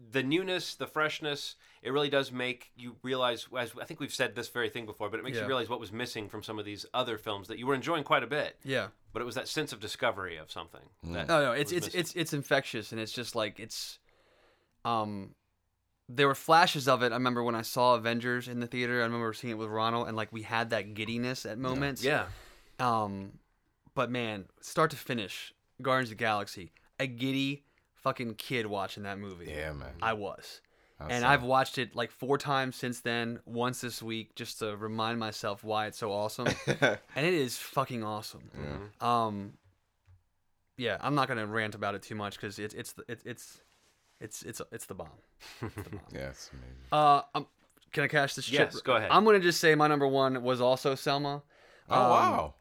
the 0.00 0.24
newness, 0.24 0.74
the 0.74 0.88
freshness. 0.88 1.54
It 1.80 1.92
really 1.92 2.08
does 2.08 2.32
make 2.32 2.72
you 2.74 2.96
realize. 3.04 3.46
As 3.56 3.70
I 3.80 3.84
think 3.84 4.00
we've 4.00 4.12
said 4.12 4.34
this 4.34 4.48
very 4.48 4.68
thing 4.68 4.84
before, 4.84 5.08
but 5.08 5.20
it 5.20 5.22
makes 5.22 5.36
Yeah. 5.36 5.42
you 5.42 5.46
realize 5.48 5.68
what 5.68 5.78
was 5.78 5.92
missing 5.92 6.28
from 6.28 6.42
some 6.42 6.58
of 6.58 6.64
these 6.64 6.84
other 6.92 7.18
films 7.18 7.46
that 7.46 7.56
you 7.60 7.68
were 7.68 7.76
enjoying 7.76 8.02
quite 8.02 8.24
a 8.24 8.26
bit. 8.26 8.58
Yeah. 8.64 8.88
But 9.12 9.22
it 9.22 9.26
was 9.26 9.36
that 9.36 9.46
sense 9.46 9.72
of 9.72 9.78
discovery 9.78 10.38
of 10.38 10.50
something. 10.50 10.88
That 11.04 11.30
Oh 11.30 11.40
no, 11.44 11.52
it's 11.52 11.70
it's 11.70 11.86
missing. 11.86 12.00
it's 12.00 12.12
it's 12.16 12.32
infectious, 12.32 12.90
and 12.90 13.00
it's 13.00 13.12
just 13.12 13.36
like 13.36 13.60
it's. 13.60 14.00
Um, 14.84 15.36
there 16.08 16.26
were 16.26 16.34
flashes 16.34 16.88
of 16.88 17.02
it. 17.02 17.12
I 17.12 17.16
remember 17.16 17.42
when 17.42 17.54
I 17.54 17.62
saw 17.62 17.94
Avengers 17.94 18.48
in 18.48 18.60
the 18.60 18.66
theater. 18.66 19.00
I 19.00 19.04
remember 19.04 19.32
seeing 19.32 19.52
it 19.52 19.58
with 19.58 19.68
Ronald, 19.68 20.08
and 20.08 20.16
like 20.16 20.32
we 20.32 20.42
had 20.42 20.70
that 20.70 20.94
giddiness 20.94 21.46
at 21.46 21.58
moments. 21.58 22.02
Yeah. 22.04 22.26
Um, 22.78 23.38
but 23.94 24.10
man, 24.10 24.46
start 24.60 24.90
to 24.90 24.96
finish, 24.96 25.52
Guardians 25.80 26.10
of 26.10 26.18
the 26.18 26.24
Galaxy, 26.24 26.72
a 26.98 27.06
giddy 27.06 27.64
fucking 27.94 28.34
kid 28.34 28.66
watching 28.66 29.04
that 29.04 29.18
movie. 29.18 29.46
Yeah, 29.48 29.72
man. 29.72 29.92
I 30.00 30.14
was. 30.14 30.60
I 31.00 31.06
and 31.08 31.22
saw 31.22 31.30
I've 31.30 31.42
watched 31.42 31.78
it 31.78 31.96
like 31.96 32.10
four 32.10 32.38
times 32.38 32.76
since 32.76 33.00
then, 33.00 33.40
once 33.44 33.80
this 33.80 34.02
week, 34.02 34.34
just 34.34 34.58
to 34.60 34.76
remind 34.76 35.18
myself 35.18 35.64
why 35.64 35.86
it's 35.86 35.98
so 35.98 36.12
awesome. 36.12 36.48
and 36.80 37.26
it 37.26 37.34
is 37.34 37.56
fucking 37.58 38.04
awesome. 38.04 38.50
Um, 39.00 39.54
yeah, 40.76 40.98
I'm 41.00 41.14
not 41.14 41.28
gonna 41.28 41.46
rant 41.46 41.74
about 41.74 41.94
it 41.94 42.02
too 42.02 42.14
much 42.14 42.36
because 42.36 42.58
it's 42.58 42.74
it's 42.74 42.92
the- 42.92 43.04
it's 43.08 43.24
it's 43.24 43.60
it's 44.22 44.42
it's 44.42 44.62
it's 44.70 44.86
the 44.86 44.94
bomb. 44.94 45.08
It's 45.60 45.74
the 45.74 45.90
bomb. 45.90 46.00
Yeah, 46.12 46.28
it's 46.30 46.50
amazing. 46.52 46.76
Uh, 46.92 47.22
um, 47.34 47.46
can 47.92 48.04
I 48.04 48.08
cash 48.08 48.34
this 48.34 48.46
chip? 48.46 48.70
Yes, 48.72 48.80
go 48.80 48.96
ahead. 48.96 49.08
I'm 49.10 49.24
gonna 49.24 49.40
just 49.40 49.60
say 49.60 49.74
my 49.74 49.88
number 49.88 50.06
one 50.06 50.42
was 50.42 50.60
also 50.60 50.94
Selma. 50.94 51.42
Oh 51.90 51.94
Um, 51.94 52.10
wow. 52.10 52.54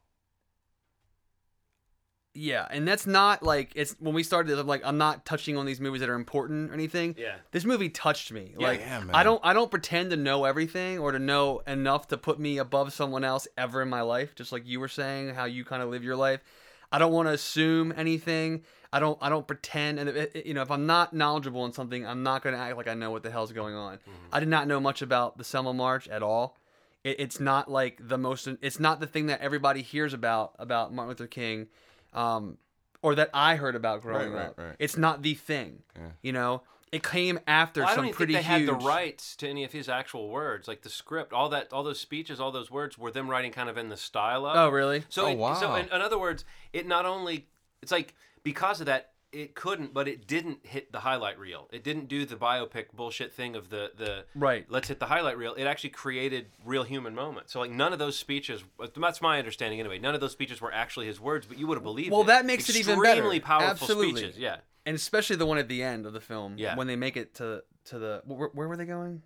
Yeah, 2.33 2.65
and 2.69 2.87
that's 2.87 3.05
not 3.05 3.43
like 3.43 3.73
it's 3.75 3.93
when 3.99 4.13
we 4.13 4.23
started 4.23 4.49
this. 4.49 4.57
I'm 4.59 4.65
like, 4.65 4.83
I'm 4.85 4.97
not 4.97 5.25
touching 5.25 5.57
on 5.57 5.65
these 5.65 5.81
movies 5.81 5.99
that 5.99 6.09
are 6.09 6.15
important 6.15 6.71
or 6.71 6.73
anything. 6.73 7.13
Yeah. 7.17 7.35
this 7.51 7.65
movie 7.65 7.89
touched 7.89 8.31
me. 8.31 8.55
Yeah. 8.57 8.67
like, 8.67 8.79
Yeah, 8.79 8.99
man. 9.01 9.09
I 9.13 9.23
don't, 9.23 9.41
I 9.43 9.51
don't 9.51 9.69
pretend 9.69 10.11
to 10.11 10.15
know 10.17 10.45
everything 10.45 10.97
or 10.99 11.11
to 11.11 11.19
know 11.19 11.61
enough 11.67 12.07
to 12.07 12.17
put 12.17 12.39
me 12.39 12.57
above 12.57 12.93
someone 12.93 13.25
else 13.25 13.49
ever 13.57 13.81
in 13.81 13.89
my 13.89 13.99
life. 14.01 14.33
Just 14.33 14.53
like 14.53 14.65
you 14.65 14.79
were 14.79 14.87
saying, 14.87 15.35
how 15.35 15.43
you 15.43 15.65
kind 15.65 15.83
of 15.83 15.89
live 15.89 16.05
your 16.05 16.15
life. 16.15 16.41
I 16.89 16.99
don't 16.99 17.11
want 17.11 17.27
to 17.27 17.33
assume 17.33 17.93
anything. 17.97 18.63
I 18.93 18.99
don't, 18.99 19.17
I 19.21 19.29
don't 19.29 19.47
pretend. 19.47 19.99
And 19.99 20.09
it, 20.09 20.31
it- 20.35 20.45
you 20.45 20.53
know, 20.53 20.61
if 20.61 20.71
I'm 20.71 20.85
not 20.85 21.13
knowledgeable 21.13 21.65
in 21.65 21.71
something, 21.73 22.05
I'm 22.05 22.23
not 22.23 22.43
going 22.43 22.55
to 22.55 22.61
act 22.61 22.75
like 22.77 22.87
I 22.87 22.93
know 22.93 23.11
what 23.11 23.23
the 23.23 23.31
hell's 23.31 23.51
going 23.51 23.73
on. 23.75 23.97
Mm-hmm. 23.97 24.11
I 24.33 24.39
did 24.39 24.49
not 24.49 24.67
know 24.67 24.79
much 24.79 25.01
about 25.01 25.37
the 25.37 25.43
Selma 25.43 25.73
March 25.73 26.07
at 26.09 26.21
all. 26.23 26.57
It, 27.03 27.19
it's 27.19 27.39
not 27.39 27.71
like 27.71 27.99
the 28.05 28.17
most. 28.17 28.47
It's 28.61 28.79
not 28.79 28.99
the 28.99 29.07
thing 29.07 29.27
that 29.27 29.41
everybody 29.41 29.81
hears 29.81 30.13
about 30.13 30.53
about 30.59 30.93
Martin 30.93 31.09
Luther 31.09 31.27
King, 31.27 31.67
um, 32.13 32.57
or 33.01 33.15
that 33.15 33.29
I 33.33 33.55
heard 33.55 33.75
about 33.75 34.01
growing 34.01 34.33
right, 34.33 34.47
up. 34.47 34.57
right. 34.59 34.75
It's 34.77 34.97
not 34.97 35.21
the 35.23 35.33
thing. 35.33 35.83
Yeah. 35.95 36.01
You 36.21 36.33
know, 36.33 36.61
it 36.91 37.01
came 37.03 37.39
after 37.47 37.81
Well, 37.81 37.87
I 37.89 37.91
don't 37.95 37.97
some 37.97 38.05
even 38.07 38.15
pretty 38.17 38.33
think 38.33 38.45
they 38.47 38.53
huge. 38.59 38.69
had 38.69 38.79
the 38.81 38.85
rights 38.85 39.35
to 39.37 39.47
any 39.47 39.63
of 39.63 39.71
his 39.71 39.89
actual 39.89 40.29
words, 40.29 40.67
like 40.67 40.81
the 40.83 40.89
script, 40.89 41.33
all 41.33 41.49
that, 41.49 41.71
all 41.73 41.83
those 41.83 41.99
speeches, 41.99 42.39
all 42.39 42.51
those 42.51 42.69
words 42.69 42.97
were 42.97 43.09
them 43.11 43.29
writing 43.29 43.51
kind 43.51 43.69
of 43.69 43.77
in 43.77 43.89
the 43.89 43.97
style 43.97 44.45
of. 44.45 44.55
Oh, 44.55 44.69
really? 44.69 45.03
So, 45.09 45.25
Oh, 45.25 45.51
it, 45.53 45.55
so 45.57 45.73
in, 45.75 45.85
in 45.85 46.01
other 46.01 46.19
words, 46.19 46.43
it 46.73 46.85
not 46.85 47.05
only 47.05 47.47
it's 47.81 47.91
like 47.91 48.13
because 48.43 48.79
of 48.79 48.87
that 48.87 49.11
it 49.31 49.55
couldn't, 49.55 49.93
but 49.93 50.07
it 50.07 50.27
didn't 50.27 50.59
hit 50.63 50.91
the 50.91 50.99
highlight 50.99 51.39
reel. 51.39 51.69
It 51.71 51.83
didn't 51.83 52.09
do 52.09 52.25
the 52.25 52.35
biopic 52.35 52.87
bullshit 52.93 53.33
thing 53.33 53.55
of 53.55 53.69
the 53.69 53.91
the 53.95 54.25
Right. 54.35 54.65
Let's 54.69 54.89
hit 54.89 54.99
the 54.99 55.05
highlight 55.05 55.37
reel. 55.37 55.53
It 55.53 55.63
actually 55.63 55.91
created 55.91 56.47
real 56.65 56.83
human 56.83 57.15
moments. 57.15 57.53
So 57.53 57.59
like 57.59 57.71
none 57.71 57.93
of 57.93 57.99
those 57.99 58.19
speeches. 58.19 58.63
That's 58.95 59.21
my 59.21 59.39
understanding 59.39 59.79
anyway. 59.79 59.99
None 59.99 60.15
of 60.15 60.21
those 60.21 60.33
speeches 60.33 60.59
were 60.59 60.73
actually 60.73 61.05
his 61.05 61.19
words, 61.19 61.45
but 61.45 61.57
you 61.57 61.67
would 61.67 61.75
have 61.77 61.83
believed. 61.83 62.11
Well, 62.11 62.21
it. 62.21 62.27
that 62.27 62.45
makes 62.45 62.69
it 62.69 62.75
even 62.75 63.01
better. 63.01 63.11
Extremely 63.11 63.39
powerful 63.39 63.69
Absolutely. 63.69 64.21
speeches. 64.21 64.37
Yeah. 64.37 64.57
and 64.85 64.95
especially 64.95 65.37
the 65.37 65.45
one 65.45 65.57
at 65.57 65.69
the 65.69 65.81
end 65.81 66.05
of 66.05 66.13
the 66.13 66.21
film. 66.21 66.55
Yeah. 66.57 66.75
When 66.75 66.87
they 66.87 66.97
make 66.97 67.15
it 67.15 67.35
to 67.35 67.63
to 67.85 67.99
the 67.99 68.21
where, 68.25 68.49
where 68.49 68.67
were 68.67 68.77
they 68.77 68.85
going? 68.85 69.21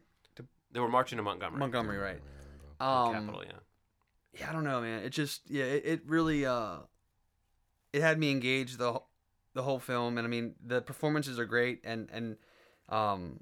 They 0.71 0.81
were 0.81 0.89
marching 0.89 1.15
to 1.17 1.23
Montgomery. 1.23 1.59
Montgomery, 1.59 1.97
right? 1.97 2.19
Um, 2.81 3.13
Capital, 3.13 3.43
yeah. 3.45 3.51
yeah, 4.37 4.49
I 4.49 4.51
don't 4.51 4.65
know, 4.65 4.81
man. 4.81 5.03
It 5.03 5.11
just 5.11 5.49
yeah, 5.49 5.63
it, 5.63 5.83
it 5.85 6.01
really 6.05 6.45
uh, 6.45 6.79
it 7.95 8.01
had 8.01 8.19
me 8.19 8.31
engaged 8.31 8.77
the 8.77 8.99
the 9.53 9.63
whole 9.63 9.79
film, 9.79 10.17
and 10.17 10.25
I 10.27 10.29
mean 10.29 10.55
the 10.65 10.81
performances 10.81 11.39
are 11.39 11.45
great, 11.45 11.81
and 11.83 12.09
and 12.11 12.37
um, 12.89 13.39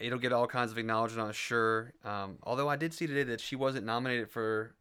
it'll 0.00 0.18
get 0.18 0.32
all 0.32 0.46
kinds 0.46 0.72
of 0.72 0.78
acknowledgement, 0.78 1.26
I'm 1.28 1.32
sure. 1.34 1.92
Um, 2.04 2.38
although 2.42 2.68
I 2.68 2.76
did 2.76 2.94
see 2.94 3.06
today 3.06 3.24
that 3.24 3.40
she 3.40 3.56
wasn't 3.56 3.84
nominated 3.86 4.30
for 4.30 4.74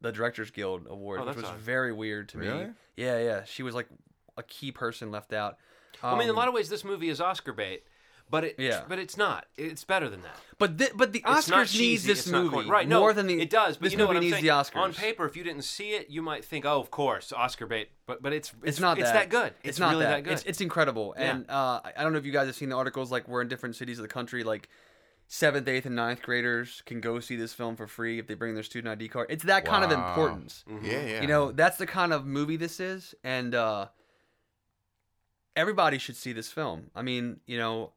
the 0.00 0.12
Directors 0.12 0.50
Guild 0.50 0.86
Award, 0.88 1.20
Oh, 1.22 1.26
which 1.26 1.36
was 1.36 1.44
odd. 1.44 1.58
very 1.58 1.92
weird 1.92 2.28
to 2.30 2.38
me. 2.38 2.46
Really? 2.48 2.68
Yeah, 2.96 3.18
yeah, 3.18 3.44
she 3.44 3.62
was 3.62 3.74
like 3.74 3.88
a 4.36 4.42
key 4.42 4.72
person 4.72 5.10
left 5.10 5.32
out. 5.32 5.56
I 6.02 6.12
mean, 6.14 6.22
in 6.22 6.28
a 6.28 6.32
Um, 6.32 6.36
lot 6.36 6.48
of 6.48 6.54
ways, 6.54 6.68
this 6.68 6.84
movie 6.84 7.08
is 7.08 7.20
Oscar 7.20 7.52
bait, 7.52 7.84
but 8.30 8.44
it, 8.44 8.56
Yeah. 8.58 8.82
but 8.88 8.98
it's 8.98 9.16
not. 9.16 9.46
It's 9.56 9.84
better 9.84 10.08
than 10.08 10.22
that. 10.22 10.36
But 10.58 10.78
th- 10.78 10.92
but 10.94 11.12
the 11.12 11.22
It's 11.26 11.48
not 11.48 11.66
Oscars 11.66 11.78
needs 11.78 12.04
this 12.04 12.26
movie 12.26 12.68
right? 12.68 12.88
No, 12.88 13.00
more 13.00 13.12
than 13.12 13.26
the 13.26 13.40
it 13.40 13.50
does. 13.50 13.76
But 13.76 13.84
this 13.84 13.92
you 13.92 13.98
know 13.98 14.06
what 14.06 14.16
I'm 14.16 14.22
saying? 14.28 14.42
the 14.42 14.48
Oscars 14.50 14.76
On 14.76 14.92
paper, 14.94 15.26
if 15.26 15.36
you 15.36 15.44
didn't 15.44 15.62
see 15.62 15.90
it, 15.90 16.08
you 16.10 16.22
might 16.22 16.44
think, 16.44 16.64
"Oh, 16.64 16.80
of 16.80 16.90
course, 16.90 17.32
Oscar 17.32 17.66
bait." 17.66 17.90
But 18.06 18.22
but 18.22 18.32
it's 18.32 18.52
It's, 18.62 18.80
not 18.80 18.98
it's 18.98 19.10
that. 19.12 19.28
good. 19.28 19.52
It's, 19.62 19.78
not 19.78 19.90
really 19.92 20.04
that. 20.06 20.10
that, 20.16 20.24
good. 20.24 20.32
It's, 20.32 20.42
it's 20.44 20.60
incredible. 20.60 21.14
Yeah. 21.18 21.30
And 21.36 21.50
uh, 21.50 21.80
I 21.84 21.92
I 21.98 22.02
don't 22.02 22.12
know 22.12 22.18
if 22.18 22.24
you 22.26 22.32
guys 22.32 22.46
have 22.46 22.56
seen 22.56 22.70
the 22.70 22.76
articles. 22.76 23.12
Like 23.12 23.28
we're 23.28 23.42
in 23.42 23.48
different 23.48 23.76
cities 23.76 23.98
of 23.98 24.02
the 24.02 24.08
country. 24.08 24.42
Like 24.44 24.68
seventh, 25.28 25.66
eighth, 25.68 25.86
and 25.86 25.96
ninth 25.96 26.22
graders 26.22 26.82
can 26.86 27.00
go 27.00 27.18
see 27.20 27.36
this 27.36 27.52
film 27.52 27.76
for 27.76 27.86
free 27.86 28.18
if 28.18 28.26
they 28.26 28.34
bring 28.34 28.54
their 28.54 28.62
student 28.62 28.92
ID 28.92 29.08
card. 29.08 29.26
It's 29.28 29.44
that 29.44 29.64
kind 29.64 29.84
of 29.84 29.90
Wow. 29.90 30.08
importance. 30.08 30.64
Yeah, 30.82 31.04
yeah. 31.04 31.20
You 31.20 31.26
know, 31.26 31.52
that's 31.52 31.76
the 31.78 31.86
kind 31.86 32.12
of 32.12 32.24
movie 32.24 32.56
this 32.56 32.78
is, 32.80 33.14
and 33.24 33.54
uh, 33.54 33.88
everybody 35.54 35.98
should 35.98 36.16
see 36.16 36.32
this 36.32 36.50
film. 36.50 36.90
I 36.94 37.02
mean, 37.02 37.40
you 37.46 37.58
know, 37.58 37.92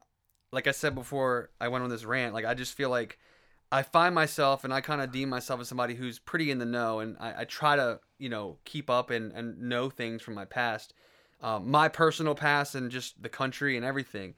like 0.52 0.68
I 0.68 0.72
said 0.72 0.96
before, 0.96 1.50
I 1.60 1.68
went 1.68 1.84
on 1.84 1.90
this 1.90 2.06
rant. 2.06 2.34
Like 2.34 2.46
I 2.46 2.54
just 2.54 2.76
feel 2.76 2.90
like 2.90 3.20
I 3.72 3.84
find 3.84 4.16
myself, 4.16 4.64
and 4.64 4.74
I 4.74 4.82
kind 4.82 5.02
of 5.02 5.12
deem 5.12 5.30
myself 5.30 5.62
as 5.62 5.68
somebody 5.68 5.96
who's 5.96 6.18
pretty 6.18 6.50
in 6.50 6.58
the 6.58 6.66
know, 6.66 7.00
and 7.00 7.18
I, 7.20 7.42
I 7.42 7.44
try 7.46 7.76
to, 7.76 8.00
you 8.18 8.30
know, 8.30 8.58
keep 8.66 8.90
up 8.90 9.10
and 9.10 9.32
and 9.32 9.60
know 9.62 9.90
things 9.90 10.22
from 10.22 10.34
my 10.34 10.46
past, 10.46 10.94
um, 11.42 11.70
my 11.70 11.88
personal 11.88 12.36
past, 12.36 12.76
and 12.76 12.90
just 12.90 13.22
the 13.22 13.30
country 13.30 13.76
and 13.76 13.86
everything. 13.86 14.36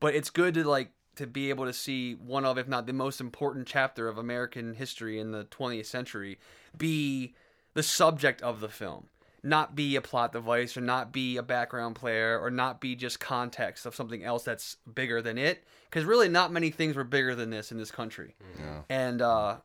But 0.00 0.14
it's 0.14 0.30
good 0.30 0.54
to 0.54 0.68
like 0.68 0.92
to 1.16 1.26
be 1.26 1.50
able 1.50 1.64
to 1.64 1.72
see 1.72 2.14
one 2.14 2.44
of, 2.44 2.58
if 2.58 2.68
not 2.68 2.86
the 2.86 2.92
most 2.92 3.20
important 3.20 3.66
chapter 3.66 4.08
of 4.08 4.18
American 4.18 4.74
history 4.74 5.18
in 5.18 5.32
the 5.32 5.44
20th 5.46 5.86
century, 5.86 6.38
be 6.76 7.34
the 7.74 7.82
subject 7.82 8.40
of 8.42 8.60
the 8.60 8.68
film 8.68 9.08
not 9.42 9.74
be 9.76 9.94
a 9.96 10.00
plot 10.00 10.32
device 10.32 10.76
or 10.76 10.80
not 10.80 11.12
be 11.12 11.36
a 11.36 11.42
background 11.42 11.94
player 11.94 12.38
or 12.40 12.50
not 12.50 12.80
be 12.80 12.96
just 12.96 13.20
context 13.20 13.86
of 13.86 13.94
something 13.94 14.24
else 14.24 14.42
that's 14.44 14.76
bigger 14.92 15.22
than 15.22 15.38
it 15.38 15.64
because 15.88 16.04
really 16.04 16.28
not 16.28 16.52
many 16.52 16.70
things 16.70 16.96
were 16.96 17.04
bigger 17.04 17.34
than 17.34 17.50
this 17.50 17.70
in 17.70 17.78
this 17.78 17.90
country 17.90 18.34
Yeah. 18.58 18.82
and 18.90 19.22
uh 19.22 19.56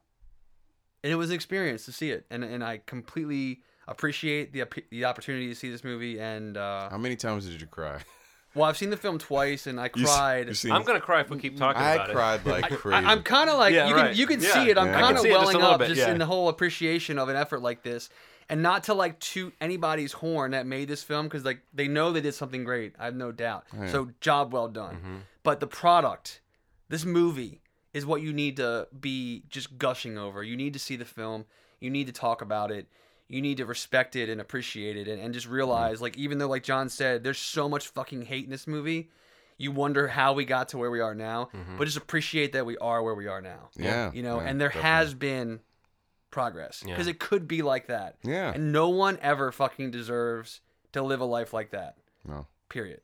and 1.04 1.12
it 1.12 1.16
was 1.16 1.30
an 1.30 1.36
experience 1.36 1.86
to 1.86 1.91
see 1.91 2.12
it 2.12 2.26
and 2.30 2.44
and 2.44 2.64
i 2.64 2.82
completely 2.86 3.62
appreciate 3.88 4.54
the 4.54 4.64
the 4.91 5.06
opportunity 5.06 5.48
to 5.50 5.56
see 5.56 5.70
this 5.70 5.84
movie 5.84 6.20
and 6.20 6.56
uh 6.58 6.90
How 6.90 6.98
many 6.98 7.16
times 7.16 7.45
did 7.50 7.60
you 7.60 7.68
cry? 7.68 8.00
well 8.56 8.66
i've 8.70 8.78
seen 8.78 8.91
the 8.91 8.98
film 8.98 9.18
twice 9.18 9.66
and 9.68 9.80
i 9.80 9.90
You 9.95 10.06
cried 10.06 10.64
you 10.64 10.72
I'm 10.72 10.84
gonna 10.84 11.02
cry 11.02 11.22
if 11.22 11.30
we 11.32 11.40
keep 11.40 11.58
talking 11.58 11.82
I 11.82 11.95
about 11.95 12.10
it. 12.10 12.14
cried 12.14 12.45
like 12.54 12.66
I- 12.72 12.76
crazy. 12.76 13.06
I, 13.06 13.12
am 13.12 13.24
kind 13.24 13.50
of 13.50 13.58
like 13.58 13.74
Yeah, 13.74 13.88
you 13.90 13.95
right. 13.95 14.10
can 14.12 14.18
you 14.18 14.28
can 14.28 14.40
Yeah. 14.41 14.54
see 14.54 14.70
it. 14.70 14.78
I'm 14.78 14.88
Yeah. 14.88 15.00
Kind 15.02 15.18
of 15.18 15.24
see 15.24 15.30
just 15.30 15.40
welling 15.54 15.62
up 15.62 15.80
bit, 15.80 15.88
just 15.90 16.00
yeah. 16.02 16.12
in 16.12 16.20
the 16.20 16.26
whole 16.28 16.48
appreciation 16.50 17.18
of 17.18 17.28
an 17.30 17.36
effort 17.36 17.62
like 17.64 17.82
this, 17.84 18.10
and 18.49 18.61
not 18.61 18.84
to 18.86 18.94
like 18.94 19.20
toot 19.20 19.53
anybody's 19.61 20.14
horn 20.14 20.52
that 20.52 20.65
made 20.65 20.88
this 20.88 21.03
film 21.03 21.28
because 21.28 21.45
like 21.45 21.61
they 21.74 21.88
know 21.88 22.11
they 22.11 22.22
did 22.22 22.34
something 22.34 22.64
great. 22.64 22.94
I 22.99 23.06
have 23.06 23.15
no 23.15 23.32
doubt. 23.32 23.65
So 23.90 24.11
job 24.22 24.53
well 24.53 24.68
done. 24.68 24.95
Mm-hmm. 24.95 25.15
But 25.44 25.60
the 25.60 25.68
product, 25.68 26.41
this 26.90 27.06
movie, 27.06 27.61
is 27.94 28.06
what 28.06 28.22
you 28.22 28.34
need 28.34 28.57
to 28.57 28.88
be 28.99 29.44
just 29.49 29.78
gushing 29.78 30.18
over. 30.18 30.44
You 30.44 30.57
need 30.57 30.74
to 30.74 30.80
see 30.80 30.95
the 30.95 31.06
film. 31.06 31.45
You 31.80 31.90
need 31.90 32.07
to 32.07 32.14
talk 32.14 32.41
about 32.41 32.72
it. 32.72 32.88
You 33.28 33.41
need 33.41 33.57
to 33.57 33.65
respect 33.65 34.15
it 34.15 34.30
and 34.30 34.41
appreciate 34.41 34.98
it, 34.98 35.07
and, 35.07 35.22
and 35.22 35.34
just 35.34 35.48
realize, 35.48 36.02
like, 36.02 36.18
even 36.18 36.38
though, 36.38 36.48
like 36.48 36.64
John 36.64 36.90
said, 36.90 37.24
there's 37.24 37.38
so 37.38 37.70
much 37.70 37.88
fucking 37.88 38.24
hate 38.24 38.45
in 38.45 38.52
this 38.52 38.68
movie, 38.68 39.10
you 39.57 39.72
wonder 39.72 40.07
how 40.07 40.34
we 40.34 40.45
got 40.45 40.70
to 40.70 40.78
where 40.78 40.91
we 40.91 40.99
are 40.99 41.15
now. 41.15 41.49
But 41.78 41.86
just 41.86 41.98
appreciate 41.98 42.53
that 42.53 42.65
we 42.65 42.78
are 42.78 43.02
where 43.02 43.15
we 43.15 43.28
are 43.28 43.41
now. 43.41 43.70
Yeah, 43.76 44.11
you 44.14 44.24
know, 44.24 44.40
yeah, 44.40 44.48
and 44.48 44.61
there 44.61 44.70
definitely. 44.70 44.90
has 44.90 45.14
been 45.14 45.60
progress 46.34 46.84
Yeah. 46.86 46.94
because 46.94 47.08
it 47.08 47.20
could 47.20 47.48
be 47.48 47.62
like 47.62 47.88
that. 47.88 48.18
Yeah. 48.24 48.52
and 48.54 48.72
no 48.74 48.90
one 48.90 49.18
ever 49.22 49.52
fucking 49.52 49.92
deserves 49.92 50.60
to 50.92 51.02
live 51.02 51.22
a 51.22 51.26
life 51.26 51.54
like 51.54 51.70
that. 51.72 51.96
No. 52.28 52.48
Period. 52.70 53.00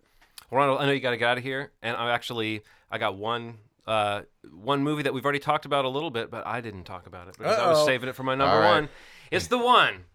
Ronald, 0.51 0.81
I 0.81 0.85
know 0.87 0.91
you 0.91 0.99
got 0.99 1.11
to 1.11 1.17
get 1.17 1.29
out 1.29 1.37
of 1.37 1.43
here, 1.43 1.71
and 1.83 1.95
I 1.95 2.11
actually 2.11 2.63
I 2.91 2.97
got 2.97 3.15
one 3.15 3.59
uh, 3.87 4.21
one 4.51 4.83
movie 4.83 5.03
that 5.03 5.13
we've 5.13 5.23
already 5.23 5.39
talked 5.39 5.65
about 5.65 5.85
a 5.85 5.89
little 5.89 6.09
bit, 6.11 6.29
but 6.31 6.45
I 6.45 6.61
didn't 6.61 6.83
talk 6.83 7.05
about 7.07 7.27
it 7.27 7.37
because 7.37 7.57
I 7.57 7.67
was 7.69 7.85
saving 7.85 8.09
it 8.09 8.15
for 8.15 8.23
my 8.23 8.35
number 8.35 8.59
right. 8.59 8.71
one. 8.81 8.89
It's 9.31 9.47
the 9.47 9.57
one, 9.59 10.05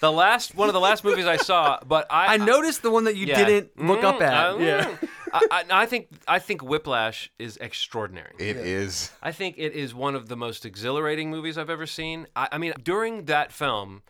the 0.00 0.10
last 0.12 0.54
one 0.56 0.68
of 0.68 0.74
the 0.74 0.80
last 0.80 1.04
movies 1.04 1.26
I 1.26 1.36
saw, 1.36 1.78
but 1.86 2.06
I 2.10 2.34
I 2.34 2.36
noticed 2.36 2.82
the 2.82 2.90
one 2.90 3.04
that 3.04 3.16
you 3.16 3.26
Yeah. 3.26 3.44
didn't 3.44 3.78
look 3.80 4.02
up 4.04 4.18
Mm, 4.20 4.22
at. 4.22 4.32
I- 4.34 4.58
yeah. 4.58 4.96
I, 5.32 5.46
I, 5.50 5.64
I 5.82 5.86
think 5.86 6.08
I 6.26 6.38
think 6.38 6.62
Whiplash 6.62 7.30
is 7.38 7.56
extraordinary. 7.58 8.34
It 8.38 8.56
is. 8.56 9.10
I 9.22 9.32
think 9.32 9.56
it 9.58 9.72
is 9.72 9.94
one 9.94 10.14
of 10.14 10.28
the 10.28 10.36
most 10.36 10.64
exhilarating 10.64 11.30
movies 11.30 11.58
I've 11.58 11.70
ever 11.70 11.86
seen. 11.86 12.26
I, 12.34 12.48
I 12.52 12.58
mean, 12.58 12.72
during 12.82 13.24
that 13.26 13.52
film, 13.52 14.02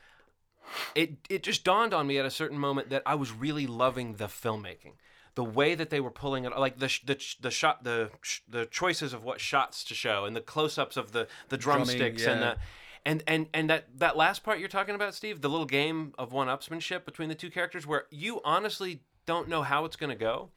it 0.94 1.16
it 1.28 1.42
just 1.42 1.64
dawned 1.64 1.94
on 1.94 2.06
me 2.06 2.18
at 2.18 2.26
a 2.26 2.30
certain 2.30 2.58
moment 2.58 2.90
that 2.90 3.02
I 3.06 3.14
was 3.14 3.32
really 3.32 3.66
loving 3.66 4.14
the 4.14 4.26
filmmaking, 4.26 4.94
the 5.34 5.44
way 5.44 5.74
that 5.74 5.90
they 5.90 6.00
were 6.00 6.10
pulling 6.10 6.44
it, 6.44 6.56
like 6.58 6.78
the 6.78 6.88
sh- 6.88 7.04
the 7.04 7.18
sh- 7.18 7.36
the 7.40 7.50
shot, 7.50 7.84
the 7.84 8.10
sh- 8.22 8.40
the 8.48 8.66
choices 8.66 9.12
of 9.12 9.24
what 9.24 9.40
shots 9.40 9.84
to 9.84 9.94
show, 9.94 10.24
and 10.24 10.34
the 10.34 10.40
close-ups 10.40 10.96
of 10.96 11.12
the 11.12 11.28
the 11.48 11.56
Drumming, 11.56 11.86
drumsticks 11.86 12.26
and 12.26 12.42
the. 12.42 12.56
And, 13.04 13.22
and 13.28 13.46
and 13.54 13.70
that, 13.70 13.84
that 13.98 14.16
last 14.16 14.42
part 14.42 14.58
you're 14.58 14.66
talking 14.68 14.96
about, 14.96 15.14
Steve, 15.14 15.40
the 15.40 15.48
little 15.48 15.64
game 15.64 16.12
of 16.18 16.32
one-upsmanship 16.32 17.04
between 17.04 17.28
the 17.28 17.36
two 17.36 17.50
characters, 17.50 17.86
where 17.86 18.06
you 18.10 18.40
honestly 18.44 19.02
don't 19.26 19.48
know 19.48 19.62
how 19.62 19.84
it's 19.84 19.94
going 19.94 20.10
to 20.10 20.16
go, 20.18 20.50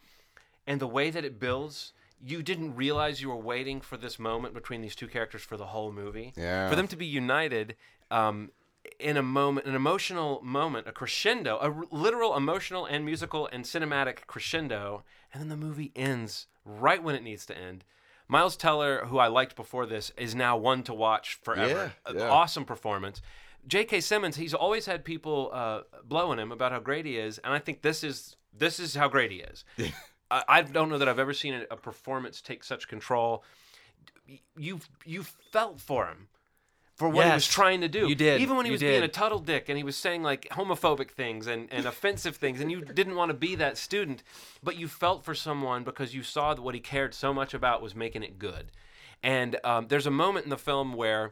and 0.70 0.80
the 0.80 0.88
way 0.88 1.10
that 1.10 1.26
it 1.26 1.40
builds, 1.40 1.94
you 2.24 2.44
didn't 2.44 2.76
realize 2.76 3.22
you 3.22 3.30
were 3.30 3.36
waiting 3.36 3.82
for 3.82 3.98
this 3.98 4.20
moment 4.20 4.54
between 4.54 4.82
these 4.82 4.96
two 4.96 5.08
characters 5.08 5.42
for 5.42 5.58
the 5.58 5.66
whole 5.66 5.92
movie. 5.92 6.32
Yeah. 6.38 6.70
For 6.70 6.76
them 6.76 6.88
to 6.90 6.96
be 6.96 7.08
united 7.08 7.76
um, 8.12 8.52
in 9.00 9.18
a 9.18 9.24
moment, 9.24 9.66
an 9.66 9.74
emotional 9.74 10.40
moment, 10.44 10.88
a 10.88 10.92
crescendo, 10.92 11.58
a 11.58 11.72
r- 11.72 11.86
literal 11.90 12.38
emotional 12.38 12.86
and 12.86 13.04
musical 13.04 13.48
and 13.52 13.66
cinematic 13.66 14.28
crescendo, 14.28 15.04
and 15.34 15.42
then 15.42 15.50
the 15.50 15.58
movie 15.58 15.92
ends 15.96 16.46
right 16.64 17.02
when 17.02 17.16
it 17.16 17.24
needs 17.24 17.48
to 17.48 17.58
end. 17.58 17.84
Miles 18.28 18.56
Teller, 18.56 19.06
who 19.08 19.18
I 19.18 19.26
liked 19.26 19.56
before 19.56 19.88
this, 19.88 20.12
is 20.16 20.36
now 20.36 20.56
one 20.56 20.84
to 20.84 20.94
watch 20.94 21.40
forever. 21.42 21.94
Yeah, 22.06 22.14
yeah. 22.14 22.30
Awesome 22.30 22.64
performance. 22.64 23.24
J.K. 23.66 24.02
Simmons, 24.02 24.36
he's 24.36 24.54
always 24.54 24.86
had 24.86 25.04
people 25.04 25.50
uh, 25.52 25.82
blowing 26.04 26.38
him 26.38 26.52
about 26.52 26.72
how 26.72 26.80
great 26.80 27.08
he 27.08 27.18
is, 27.18 27.40
and 27.40 27.54
I 27.54 27.60
think 27.60 27.82
this 27.82 28.04
is 28.04 28.36
this 28.56 28.80
is 28.80 28.96
how 28.96 29.08
great 29.08 29.32
he 29.32 29.38
is. 29.38 29.64
I, 30.32 30.44
I 30.48 30.62
don't 30.62 30.90
know 30.90 30.98
that 30.98 31.10
I've 31.10 31.20
ever 31.20 31.34
seen 31.34 31.54
a, 31.54 31.66
a 31.72 31.78
performance 31.78 32.42
take 32.42 32.64
such 32.64 32.88
control. 32.88 33.44
You 34.56 34.80
you 35.06 35.24
felt 35.52 35.80
for 35.80 36.08
him 36.08 36.28
for 37.00 37.08
what 37.08 37.26
he 37.26 37.32
was 37.32 37.48
trying 37.48 37.80
to 37.80 37.88
do. 37.88 38.10
you 38.10 38.14
did, 38.14 38.42
Even 38.42 38.58
when 38.58 38.66
he 38.66 38.72
was 38.74 38.82
being 38.82 38.98
a 38.98 39.08
did. 39.08 39.14
tuttle 39.14 39.40
dick 39.40 39.70
and 39.70 39.78
he 39.78 39.86
was 39.86 39.96
saying 39.96 40.22
like 40.22 40.50
homophobic 40.50 41.12
things 41.12 41.48
and, 41.48 41.70
and 41.72 41.86
offensive 41.94 42.36
things, 42.36 42.60
and 42.60 42.70
you 42.70 42.82
didn't 42.82 43.16
want 43.16 43.30
to 43.30 43.34
be 43.34 43.56
that 43.56 43.78
student, 43.78 44.22
but 44.62 44.76
you 44.76 44.90
felt 44.90 45.24
for 45.24 45.34
someone 45.34 45.86
because 45.86 46.14
you 46.14 46.24
saw 46.24 46.54
that 46.54 46.62
what 46.62 46.76
he 46.76 46.82
cared 46.82 47.14
so 47.14 47.34
much 47.34 47.54
about 47.54 47.82
was 47.82 47.96
making 47.96 48.22
it 48.22 48.38
good. 48.38 48.72
And 49.24 49.58
um, 49.64 49.88
there's 49.88 50.08
a 50.08 50.12
moment 50.12 50.44
in 50.46 50.50
the 50.50 50.58
film 50.58 50.94
where 50.94 51.32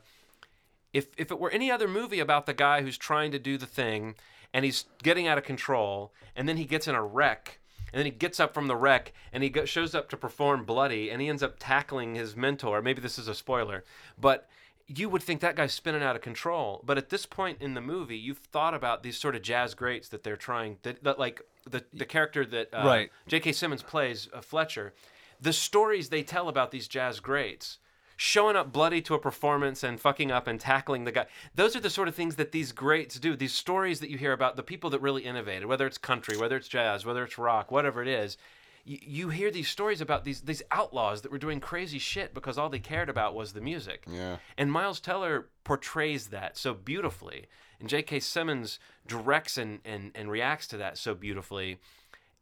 if 0.93 1.07
if 1.17 1.31
it 1.31 1.39
were 1.39 1.51
any 1.51 1.69
other 1.69 1.87
movie 1.89 2.19
about 2.21 2.45
the 2.45 2.53
guy 2.53 2.81
who's 2.81 2.97
trying 2.97 3.31
to 3.31 3.39
do 3.39 3.57
the 3.57 3.65
thing 3.65 4.15
and 4.53 4.63
he's 4.63 4.85
getting 5.03 5.27
out 5.27 5.37
of 5.37 5.43
control 5.43 6.13
and 6.33 6.47
then 6.47 6.55
he 6.55 6.63
gets 6.63 6.87
in 6.87 6.95
a 6.95 7.03
wreck 7.03 7.59
and 7.97 8.05
then 8.05 8.11
he 8.13 8.17
gets 8.17 8.39
up 8.39 8.53
from 8.53 8.67
the 8.67 8.75
wreck 8.75 9.11
and 9.33 9.41
he 9.41 9.49
go, 9.49 9.65
shows 9.65 9.95
up 9.95 10.07
to 10.07 10.15
perform 10.15 10.65
bloody 10.65 11.09
and 11.09 11.19
he 11.19 11.27
ends 11.27 11.41
up 11.41 11.55
tackling 11.57 12.13
his 12.13 12.35
mentor 12.35 12.79
maybe 12.79 13.01
this 13.01 13.17
is 13.17 13.27
a 13.27 13.33
spoiler 13.33 13.83
but 14.19 14.47
you 14.85 15.09
would 15.09 15.23
think 15.23 15.41
that 15.41 15.55
guy's 15.55 15.73
spinning 15.73 16.03
out 16.03 16.15
of 16.15 16.21
control 16.21 16.79
but 16.85 16.99
at 16.99 17.09
this 17.09 17.25
point 17.25 17.59
in 17.59 17.73
the 17.73 17.81
movie 17.81 18.15
you've 18.15 18.37
thought 18.37 18.75
about 18.75 19.01
these 19.01 19.17
sort 19.17 19.35
of 19.35 19.41
jazz 19.41 19.73
greats 19.73 20.09
that 20.09 20.21
they're 20.21 20.37
trying 20.37 20.77
that, 20.83 21.03
that 21.03 21.17
like 21.17 21.41
the 21.67 21.83
the 21.91 22.05
character 22.05 22.45
that 22.45 22.71
uh, 22.71 22.83
Right. 22.85 23.09
J.K. 23.27 23.51
Simmons 23.53 23.81
plays 23.81 24.29
uh, 24.31 24.41
Fletcher 24.41 24.93
the 25.41 25.51
stories 25.51 26.09
they 26.09 26.21
tell 26.21 26.49
about 26.49 26.69
these 26.69 26.87
jazz 26.87 27.19
greats 27.19 27.79
showing 28.17 28.55
up 28.55 28.73
bloody 28.73 28.99
to 28.99 29.13
a 29.13 29.19
performance 29.19 29.83
and 29.83 30.01
fucking 30.01 30.31
up 30.31 30.47
and 30.47 30.59
tackling 30.59 31.05
the 31.05 31.11
guy. 31.11 31.27
Those 31.53 31.75
are 31.75 31.79
the 31.79 31.89
sort 31.89 32.07
of 32.07 32.15
things 32.15 32.35
that 32.35 32.51
these 32.51 32.71
greats 32.71 33.19
do. 33.19 33.35
These 33.35 33.53
stories 33.53 33.99
that 33.99 34.09
you 34.09 34.17
hear 34.17 34.33
about 34.33 34.55
the 34.55 34.63
people 34.63 34.89
that 34.89 35.01
really 35.01 35.23
innovated, 35.23 35.67
whether 35.67 35.85
it's 35.85 35.99
country, 35.99 36.35
whether 36.35 36.57
it's 36.57 36.67
jazz, 36.67 37.05
whether 37.05 37.23
it's 37.23 37.37
rock, 37.37 37.71
whatever 37.71 38.01
it 38.01 38.07
is. 38.07 38.35
You, 38.83 38.97
you 39.01 39.29
hear 39.29 39.51
these 39.51 39.67
stories 39.67 40.01
about 40.01 40.25
these 40.25 40.41
these 40.41 40.63
outlaws 40.71 41.21
that 41.21 41.31
were 41.31 41.37
doing 41.37 41.59
crazy 41.59 41.99
shit 41.99 42.33
because 42.33 42.57
all 42.57 42.69
they 42.69 42.79
cared 42.79 43.07
about 43.07 43.35
was 43.35 43.53
the 43.53 43.61
music. 43.61 44.05
Yeah. 44.09 44.37
And 44.57 44.71
Miles 44.71 44.99
Teller 44.99 45.49
portrays 45.63 46.27
that 46.27 46.57
so 46.57 46.73
beautifully. 46.73 47.45
And 47.79 47.87
J.K. 47.87 48.21
Simmons 48.21 48.79
directs 49.05 49.59
and, 49.59 49.79
and, 49.85 50.11
and 50.15 50.31
reacts 50.31 50.65
to 50.69 50.77
that 50.77 50.97
so 50.97 51.13
beautifully. 51.13 51.77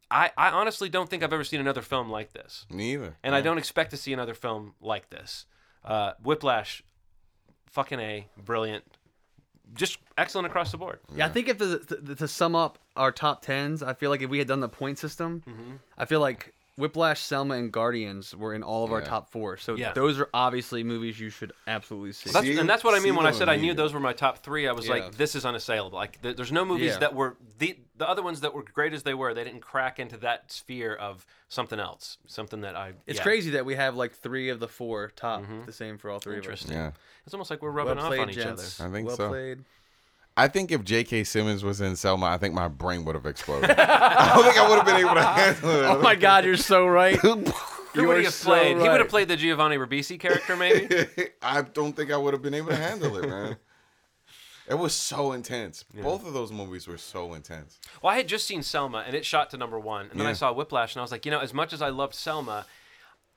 I, 0.10 0.32
I 0.38 0.52
honestly 0.52 0.88
don't 0.88 1.10
think 1.10 1.24
I've 1.24 1.34
ever 1.34 1.44
seen 1.44 1.60
another 1.60 1.82
film 1.82 2.10
like 2.10 2.32
this. 2.32 2.66
Neither. 2.70 3.18
And 3.22 3.36
I 3.36 3.42
don't 3.42 3.58
expect 3.58 3.92
to 3.92 3.98
see 3.98 4.14
another 4.14 4.34
film 4.34 4.76
like 4.80 5.10
this. 5.10 5.46
Uh, 5.86 6.14
Whiplash, 6.24 6.84
fucking 7.68 8.00
A, 8.00 8.28
brilliant. 8.44 8.84
Just 9.74 9.98
excellent 10.18 10.48
across 10.48 10.72
the 10.72 10.78
board. 10.78 11.00
Yeah, 11.16 11.26
I 11.26 11.30
think 11.30 11.48
if 11.48 11.58
the, 11.58 12.00
the, 12.02 12.16
to 12.16 12.28
sum 12.28 12.56
up 12.56 12.80
our 12.96 13.12
top 13.12 13.42
tens, 13.42 13.82
I 13.84 13.94
feel 13.94 14.10
like 14.10 14.22
if 14.22 14.30
we 14.30 14.38
had 14.40 14.48
done 14.48 14.60
the 14.62 14.70
point 14.70 14.98
system, 15.00 15.44
Mhm. 15.48 15.80
I 15.98 16.06
feel 16.06 16.20
like 16.20 16.54
Whiplash, 16.78 17.22
Selma, 17.22 17.56
and 17.56 17.72
Guardians 17.72 18.36
were 18.36 18.54
in 18.54 18.62
all 18.64 18.84
of 18.84 18.92
our 18.92 19.00
Yeah. 19.00 19.06
top 19.06 19.30
four. 19.32 19.58
So 19.58 19.76
Yeah. 19.76 19.94
those 19.94 20.20
are 20.20 20.30
obviously 20.34 20.84
movies 20.84 21.20
you 21.20 21.30
should 21.30 21.52
absolutely 21.68 22.12
see. 22.14 22.30
That's, 22.32 22.46
See- 22.46 22.58
and 22.58 22.68
that's 22.70 22.84
what 22.84 22.94
I 22.94 22.98
mean 22.98 23.14
see 23.14 23.18
when 23.18 23.26
I 23.26 23.32
them 23.32 23.40
said 23.40 23.50
I 23.50 23.54
knew 23.54 23.60
immediately. 23.60 23.84
those 23.84 23.94
were 23.94 24.00
my 24.00 24.14
top 24.14 24.40
three. 24.40 24.68
I 24.68 24.72
was 24.74 24.86
Yeah. 24.88 24.94
like, 24.96 25.16
this 25.16 25.36
is 25.36 25.46
unassailable. 25.46 25.98
Like, 25.98 26.22
th- 26.22 26.36
there's 26.36 26.52
no 26.52 26.66
movies 26.66 26.94
Yeah. 26.94 27.00
that 27.00 27.16
were 27.16 27.38
the 27.60 27.78
the 27.98 28.10
other 28.10 28.22
ones 28.22 28.42
that 28.42 28.54
were 28.54 28.64
great 28.64 28.94
as 28.94 29.04
they 29.04 29.14
were. 29.14 29.34
They 29.34 29.44
didn't 29.44 29.62
crack 29.62 30.00
into 30.00 30.18
that 30.18 30.52
sphere 30.52 30.94
of 30.94 31.26
something 31.48 31.80
else, 31.80 32.18
something 32.28 32.62
that 32.62 32.76
I. 32.76 32.94
it's 33.08 33.18
yeah. 33.20 33.24
crazy 33.24 33.52
that 33.52 33.66
we 33.66 33.76
have 33.76 33.96
like 33.96 34.14
three 34.14 34.50
of 34.50 34.60
the 34.60 34.68
four 34.68 35.12
top 35.16 35.44
Mhm. 35.44 35.66
the 35.66 35.72
same 35.72 35.98
for 35.98 36.10
all 36.10 36.20
three 36.20 36.34
of 36.36 36.40
us. 36.40 36.46
Interesting. 36.46 36.74
Yeah. 36.78 36.92
It's 37.26 37.34
almost 37.34 37.50
like 37.50 37.62
we're 37.62 37.72
rubbing 37.72 37.96
well 37.98 38.06
off 38.06 38.10
played, 38.12 38.20
on 38.22 38.30
each 38.30 38.36
gents. 38.36 38.80
other. 38.80 38.90
I 38.90 38.92
think 38.94 39.08
well 39.08 39.18
so. 39.18 39.30
played. 39.30 39.64
I 40.38 40.50
think 40.50 40.70
if 40.72 40.84
J.K. 40.84 41.24
Simmons 41.24 41.64
was 41.64 41.80
in 41.80 41.96
Selma, 41.96 42.26
I 42.26 42.38
think 42.38 42.54
my 42.54 42.68
brain 42.68 43.06
would 43.06 43.16
have 43.16 43.26
exploded. 43.26 43.70
I 43.80 44.34
don't 44.36 44.44
think 44.44 44.58
I 44.58 44.68
would 44.68 44.76
have 44.78 44.86
been 44.86 44.98
able 44.98 45.14
to 45.16 45.24
handle 45.24 45.70
it. 45.70 45.86
Oh 45.98 46.02
my 46.02 46.16
God, 46.16 46.44
you're 46.44 46.58
so 46.58 46.86
right. 46.88 47.18
You 47.96 48.10
would 48.10 48.18
he 48.18 48.24
have 48.26 48.34
so 48.34 48.50
played? 48.50 48.76
He 48.76 48.90
would 48.90 49.00
have 49.00 49.08
played 49.08 49.30
the 49.30 49.38
Giovanni 49.38 49.78
Ribisi 49.78 50.20
character, 50.20 50.58
maybe. 50.58 51.08
I 51.42 51.62
don't 51.62 51.96
think 51.96 52.12
I 52.12 52.18
would 52.18 52.34
have 52.34 52.42
been 52.42 52.54
able 52.54 52.72
to 52.72 52.76
handle 52.76 53.16
it, 53.16 53.30
man. 53.30 53.56
It 54.68 54.76
was 54.76 54.94
so 54.94 55.32
intense. 55.32 55.86
Yeah. 55.94 56.04
Both 56.04 56.26
of 56.26 56.34
those 56.34 56.52
movies 56.52 56.88
were 56.88 56.98
so 56.98 57.34
intense. 57.34 57.80
Well, 58.02 58.14
I 58.14 58.18
had 58.18 58.28
just 58.28 58.48
seen 58.48 58.64
Selma, 58.64 59.04
and 59.06 59.16
it 59.16 59.26
shot 59.26 59.50
to 59.52 59.58
number 59.58 59.80
one, 59.80 60.08
and 60.12 60.20
then 60.20 60.28
I 60.28 60.34
saw 60.34 60.52
Whiplash, 60.52 60.96
and 60.96 61.02
I 61.02 61.04
was 61.04 61.12
like, 61.12 61.26
you 61.26 61.32
know, 61.32 61.40
as 61.40 61.54
much 61.54 61.72
as 61.72 61.82
I 61.82 61.90
loved 61.90 62.16
Selma, 62.16 62.66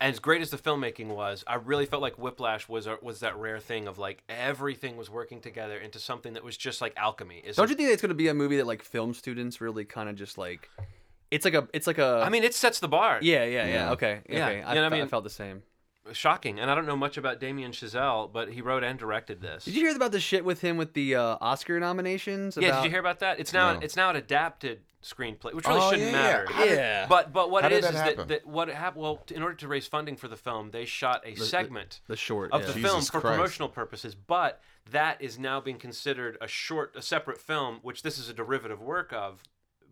as 0.01 0.21
great 0.21 0.41
as 0.41 0.51
the 0.51 0.57
filmmaking 0.57 1.09
was, 1.09 1.45
I 1.47 1.57
really 1.57 1.85
felt 1.85 2.01
like 2.03 2.17
Whiplash 2.17 2.69
was 2.69 2.87
a, 2.87 2.99
was 3.03 3.21
that 3.21 3.37
rare 3.37 3.59
thing 3.59 3.89
of 3.89 3.99
like 3.99 4.23
everything 4.29 4.97
was 4.97 5.11
working 5.11 5.41
together 5.41 5.77
into 5.77 5.99
something 5.99 6.35
that 6.35 6.45
was 6.45 6.57
just 6.57 6.81
like 6.81 6.95
alchemy. 6.97 7.43
It's 7.45 7.57
Don't 7.57 7.69
you 7.69 7.75
think 7.77 7.91
it's 7.91 8.01
going 8.01 8.11
to 8.11 8.15
be 8.15 8.29
a 8.29 8.35
movie 8.35 8.57
that 8.59 8.67
like 8.67 8.83
film 8.83 9.13
students 9.13 9.61
really 9.61 9.85
kind 9.85 10.09
of 10.09 10.15
just 10.17 10.39
like? 10.39 10.71
It's 11.31 11.45
like 11.45 11.55
a. 11.55 11.69
It's 11.75 11.87
like 11.87 11.99
a. 11.99 12.23
I 12.25 12.31
mean, 12.31 12.45
it 12.45 12.55
sets 12.55 12.81
the 12.81 12.89
bar. 12.89 13.19
Yeah, 13.21 13.45
yeah, 13.45 13.67
yeah. 13.67 13.73
Yeah. 13.73 13.91
Okay, 13.93 14.21
Yeah, 14.29 14.47
okay. 14.47 14.63
I, 14.63 14.75
you 14.75 14.81
know 14.81 14.87
what 14.87 14.93
I 14.95 14.97
fe- 14.97 15.03
I 15.03 15.07
felt 15.09 15.25
the 15.25 15.31
same. 15.31 15.63
Shocking, 16.13 16.59
and 16.61 16.71
I 16.71 16.75
don't 16.75 16.87
know 16.87 16.97
much 16.97 17.17
about 17.17 17.41
Damien 17.41 17.73
Chazelle, 17.73 18.33
but 18.33 18.53
he 18.53 18.61
wrote 18.61 18.83
and 18.85 18.99
directed 18.99 19.41
this. 19.41 19.65
Did 19.65 19.75
you 19.75 19.87
hear 19.87 19.95
about 19.97 20.13
the 20.13 20.21
shit 20.21 20.45
with 20.45 20.61
him 20.61 20.77
with 20.77 20.95
the 20.95 21.15
uh, 21.17 21.37
Oscar 21.41 21.79
nominations? 21.81 22.57
Yeah, 22.61 22.77
did 22.77 22.85
you 22.85 22.91
hear 22.91 23.01
about 23.01 23.21
that? 23.21 23.41
It's 23.41 23.53
now 23.53 23.75
No. 23.75 23.81
it's 23.81 23.97
now 23.97 24.11
an 24.11 24.17
adapted 24.17 24.81
screenplay, 25.03 25.55
which 25.55 25.67
really 25.67 25.81
Oh, 25.81 25.91
shouldn't 25.91 26.11
yeah, 26.11 26.13
matter. 26.13 26.47
yeah. 26.51 26.55
How 26.55 26.65
did- 26.65 27.09
But 27.09 27.33
but 27.33 27.51
what 27.51 27.63
How 27.63 27.69
it 27.69 27.71
did 27.71 27.79
is 27.79 27.85
that 27.85 27.95
is 27.95 28.01
happen? 28.01 28.17
that, 28.19 28.29
that 28.29 28.47
what 28.47 28.69
happened. 28.69 29.03
Well, 29.03 29.23
in 29.33 29.43
order 29.43 29.55
to 29.57 29.69
raise 29.69 29.87
funding 29.87 30.17
for 30.17 30.29
the 30.29 30.37
film, 30.37 30.71
they 30.71 30.85
shot 30.85 31.23
a 31.25 31.33
The- 31.35 31.41
the- 31.41 31.47
segment 31.47 32.01
the 32.09 32.17
short, 32.17 32.53
of 32.53 32.61
yeah. 32.63 32.67
the 32.69 32.73
Jesus 32.75 32.91
film 32.91 33.03
for 33.05 33.21
Christ. 33.21 33.37
promotional 33.37 33.69
purposes. 33.69 34.15
But 34.15 34.61
that 34.91 35.21
is 35.23 35.39
now 35.39 35.61
being 35.61 35.79
considered 35.79 36.37
a 36.41 36.49
short, 36.49 36.95
a 36.97 37.03
separate 37.03 37.39
film, 37.41 37.79
which 37.83 38.03
this 38.03 38.19
is 38.19 38.29
a 38.29 38.35
derivative 38.35 38.81
work 38.81 39.13
of. 39.13 39.43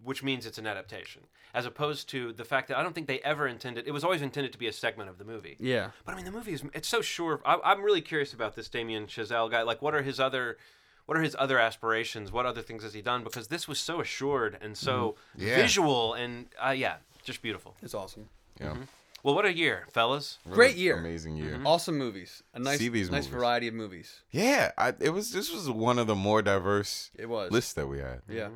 Which 0.04 0.22
means 0.22 0.46
it's 0.46 0.58
an 0.58 0.66
adaptation, 0.68 1.22
as 1.52 1.66
opposed 1.66 2.08
to 2.10 2.32
the 2.32 2.44
fact 2.44 2.68
that 2.68 2.78
I 2.78 2.82
don't 2.84 2.94
think 2.94 3.08
they 3.08 3.18
ever 3.20 3.48
intended. 3.48 3.88
It 3.88 3.90
was 3.90 4.04
always 4.04 4.22
intended 4.22 4.52
to 4.52 4.58
be 4.58 4.68
a 4.68 4.72
segment 4.72 5.10
of 5.10 5.18
the 5.18 5.24
movie. 5.24 5.56
Yeah. 5.58 5.90
But 6.04 6.12
I 6.12 6.16
mean, 6.16 6.24
the 6.24 6.30
movie 6.30 6.52
is 6.52 6.62
it's 6.74 6.86
so 6.88 7.00
sure. 7.00 7.40
I, 7.44 7.58
I'm 7.64 7.82
really 7.82 8.02
curious 8.02 8.32
about 8.32 8.54
this 8.54 8.68
Damien 8.68 9.06
Chazelle 9.06 9.50
guy. 9.50 9.62
Like, 9.62 9.82
what 9.82 9.94
are 9.94 10.02
his 10.02 10.20
other, 10.20 10.58
what 11.06 11.18
are 11.18 11.22
his 11.22 11.34
other 11.38 11.58
aspirations? 11.58 12.30
What 12.30 12.46
other 12.46 12.62
things 12.62 12.82
has 12.84 12.94
he 12.94 13.02
done? 13.02 13.24
Because 13.24 13.48
this 13.48 13.66
was 13.66 13.80
so 13.80 14.00
assured 14.00 14.58
and 14.60 14.76
so 14.78 15.16
Mhm. 15.36 15.42
Yeah. 15.46 15.56
visual 15.56 16.14
and 16.14 16.46
uh, 16.64 16.70
yeah, 16.70 16.96
just 17.24 17.42
beautiful. 17.42 17.74
It's 17.82 17.94
awesome. 17.94 18.28
Yeah. 18.60 18.74
Mhm. 18.74 18.86
Well, 19.24 19.34
what 19.34 19.44
a 19.44 19.52
year, 19.52 19.86
fellas! 19.90 20.38
Great 20.48 20.76
year. 20.76 20.98
Amazing 20.98 21.36
year. 21.36 21.60
Awesome 21.64 21.98
movies. 21.98 22.44
A 22.54 22.60
nice, 22.60 22.78
nice 22.80 23.10
movies. 23.10 23.26
variety 23.26 23.66
of 23.66 23.74
movies. 23.74 24.20
Yeah, 24.30 24.70
I, 24.78 24.92
it 25.00 25.10
was. 25.10 25.32
This 25.32 25.52
was 25.52 25.68
one 25.68 25.98
of 25.98 26.06
the 26.06 26.14
more 26.14 26.42
diverse 26.42 27.10
It 27.16 27.28
was. 27.28 27.50
lists 27.50 27.72
that 27.72 27.88
we 27.88 27.98
had. 27.98 28.22
Yeah. 28.28 28.50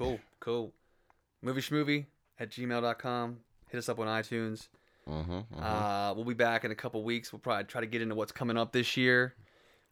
Cool. 0.00 0.20
Cool. 0.40 0.72
Movie 1.42 1.60
schmovie 1.60 2.06
at 2.38 2.50
gmail.com. 2.50 3.38
Hit 3.68 3.78
us 3.78 3.88
up 3.88 3.98
on 3.98 4.06
iTunes. 4.06 4.68
Mhm, 5.08 5.44
mhm. 5.54 5.62
Uh, 5.62 6.14
we'll 6.14 6.24
be 6.24 6.34
back 6.34 6.64
in 6.64 6.70
a 6.70 6.74
couple 6.74 7.02
weeks. 7.02 7.32
We'll 7.32 7.40
probably 7.40 7.64
try 7.64 7.80
to 7.80 7.86
get 7.86 8.00
into 8.02 8.14
what's 8.14 8.32
coming 8.32 8.56
up 8.56 8.72
this 8.72 8.96
year. 8.96 9.34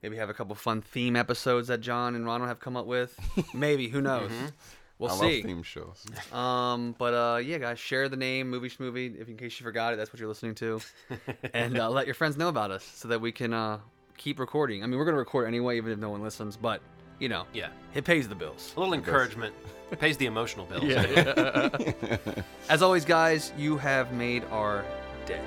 Maybe 0.02 0.16
have 0.16 0.30
a 0.30 0.34
couple 0.34 0.54
fun 0.54 0.80
theme 0.80 1.14
episodes 1.16 1.68
that 1.68 1.80
John 1.80 2.14
and 2.14 2.24
Ronald 2.24 2.48
have 2.48 2.60
come 2.60 2.76
up 2.76 2.86
with. 2.86 3.18
Maybe. 3.54 3.88
Who 3.88 4.00
knows? 4.00 4.30
Mhm. 4.30 4.52
We'll 4.98 5.10
I 5.12 5.16
see. 5.18 5.42
theme 5.42 5.62
shows. 5.62 6.04
Um, 6.32 6.94
but 6.98 7.14
uh, 7.14 7.36
yeah, 7.38 7.58
guys, 7.58 7.78
share 7.78 8.08
the 8.08 8.16
name 8.16 8.48
Movie 8.50 8.68
Schmovie 8.70 9.20
if 9.20 9.28
in 9.28 9.36
case 9.36 9.58
you 9.60 9.64
forgot 9.64 9.92
it. 9.92 9.96
That's 9.96 10.12
what 10.12 10.20
you're 10.20 10.28
listening 10.28 10.54
to, 10.56 10.80
and 11.54 11.78
uh, 11.78 11.88
let 11.90 12.06
your 12.06 12.14
friends 12.14 12.36
know 12.36 12.48
about 12.48 12.70
us 12.70 12.82
so 12.84 13.08
that 13.08 13.20
we 13.20 13.30
can 13.32 13.52
uh, 13.54 13.78
keep 14.16 14.38
recording. 14.40 14.82
I 14.82 14.86
mean, 14.86 14.98
we're 14.98 15.04
gonna 15.04 15.16
record 15.18 15.46
anyway, 15.46 15.76
even 15.76 15.92
if 15.92 15.98
no 15.98 16.10
one 16.10 16.22
listens. 16.22 16.56
But 16.56 16.80
you 17.18 17.28
know, 17.28 17.44
Yeah. 17.52 17.68
it 17.94 18.04
pays 18.04 18.28
the 18.28 18.34
bills. 18.34 18.72
A 18.76 18.80
little 18.80 18.94
encouragement 18.94 19.54
it 19.90 19.98
pays 19.98 20.16
the 20.18 20.26
emotional 20.26 20.66
bills. 20.66 20.84
Yeah. 20.84 21.70
As 22.68 22.82
always, 22.82 23.04
guys, 23.06 23.52
you 23.56 23.78
have 23.78 24.12
made 24.12 24.44
our 24.50 24.84
day. 25.26 25.40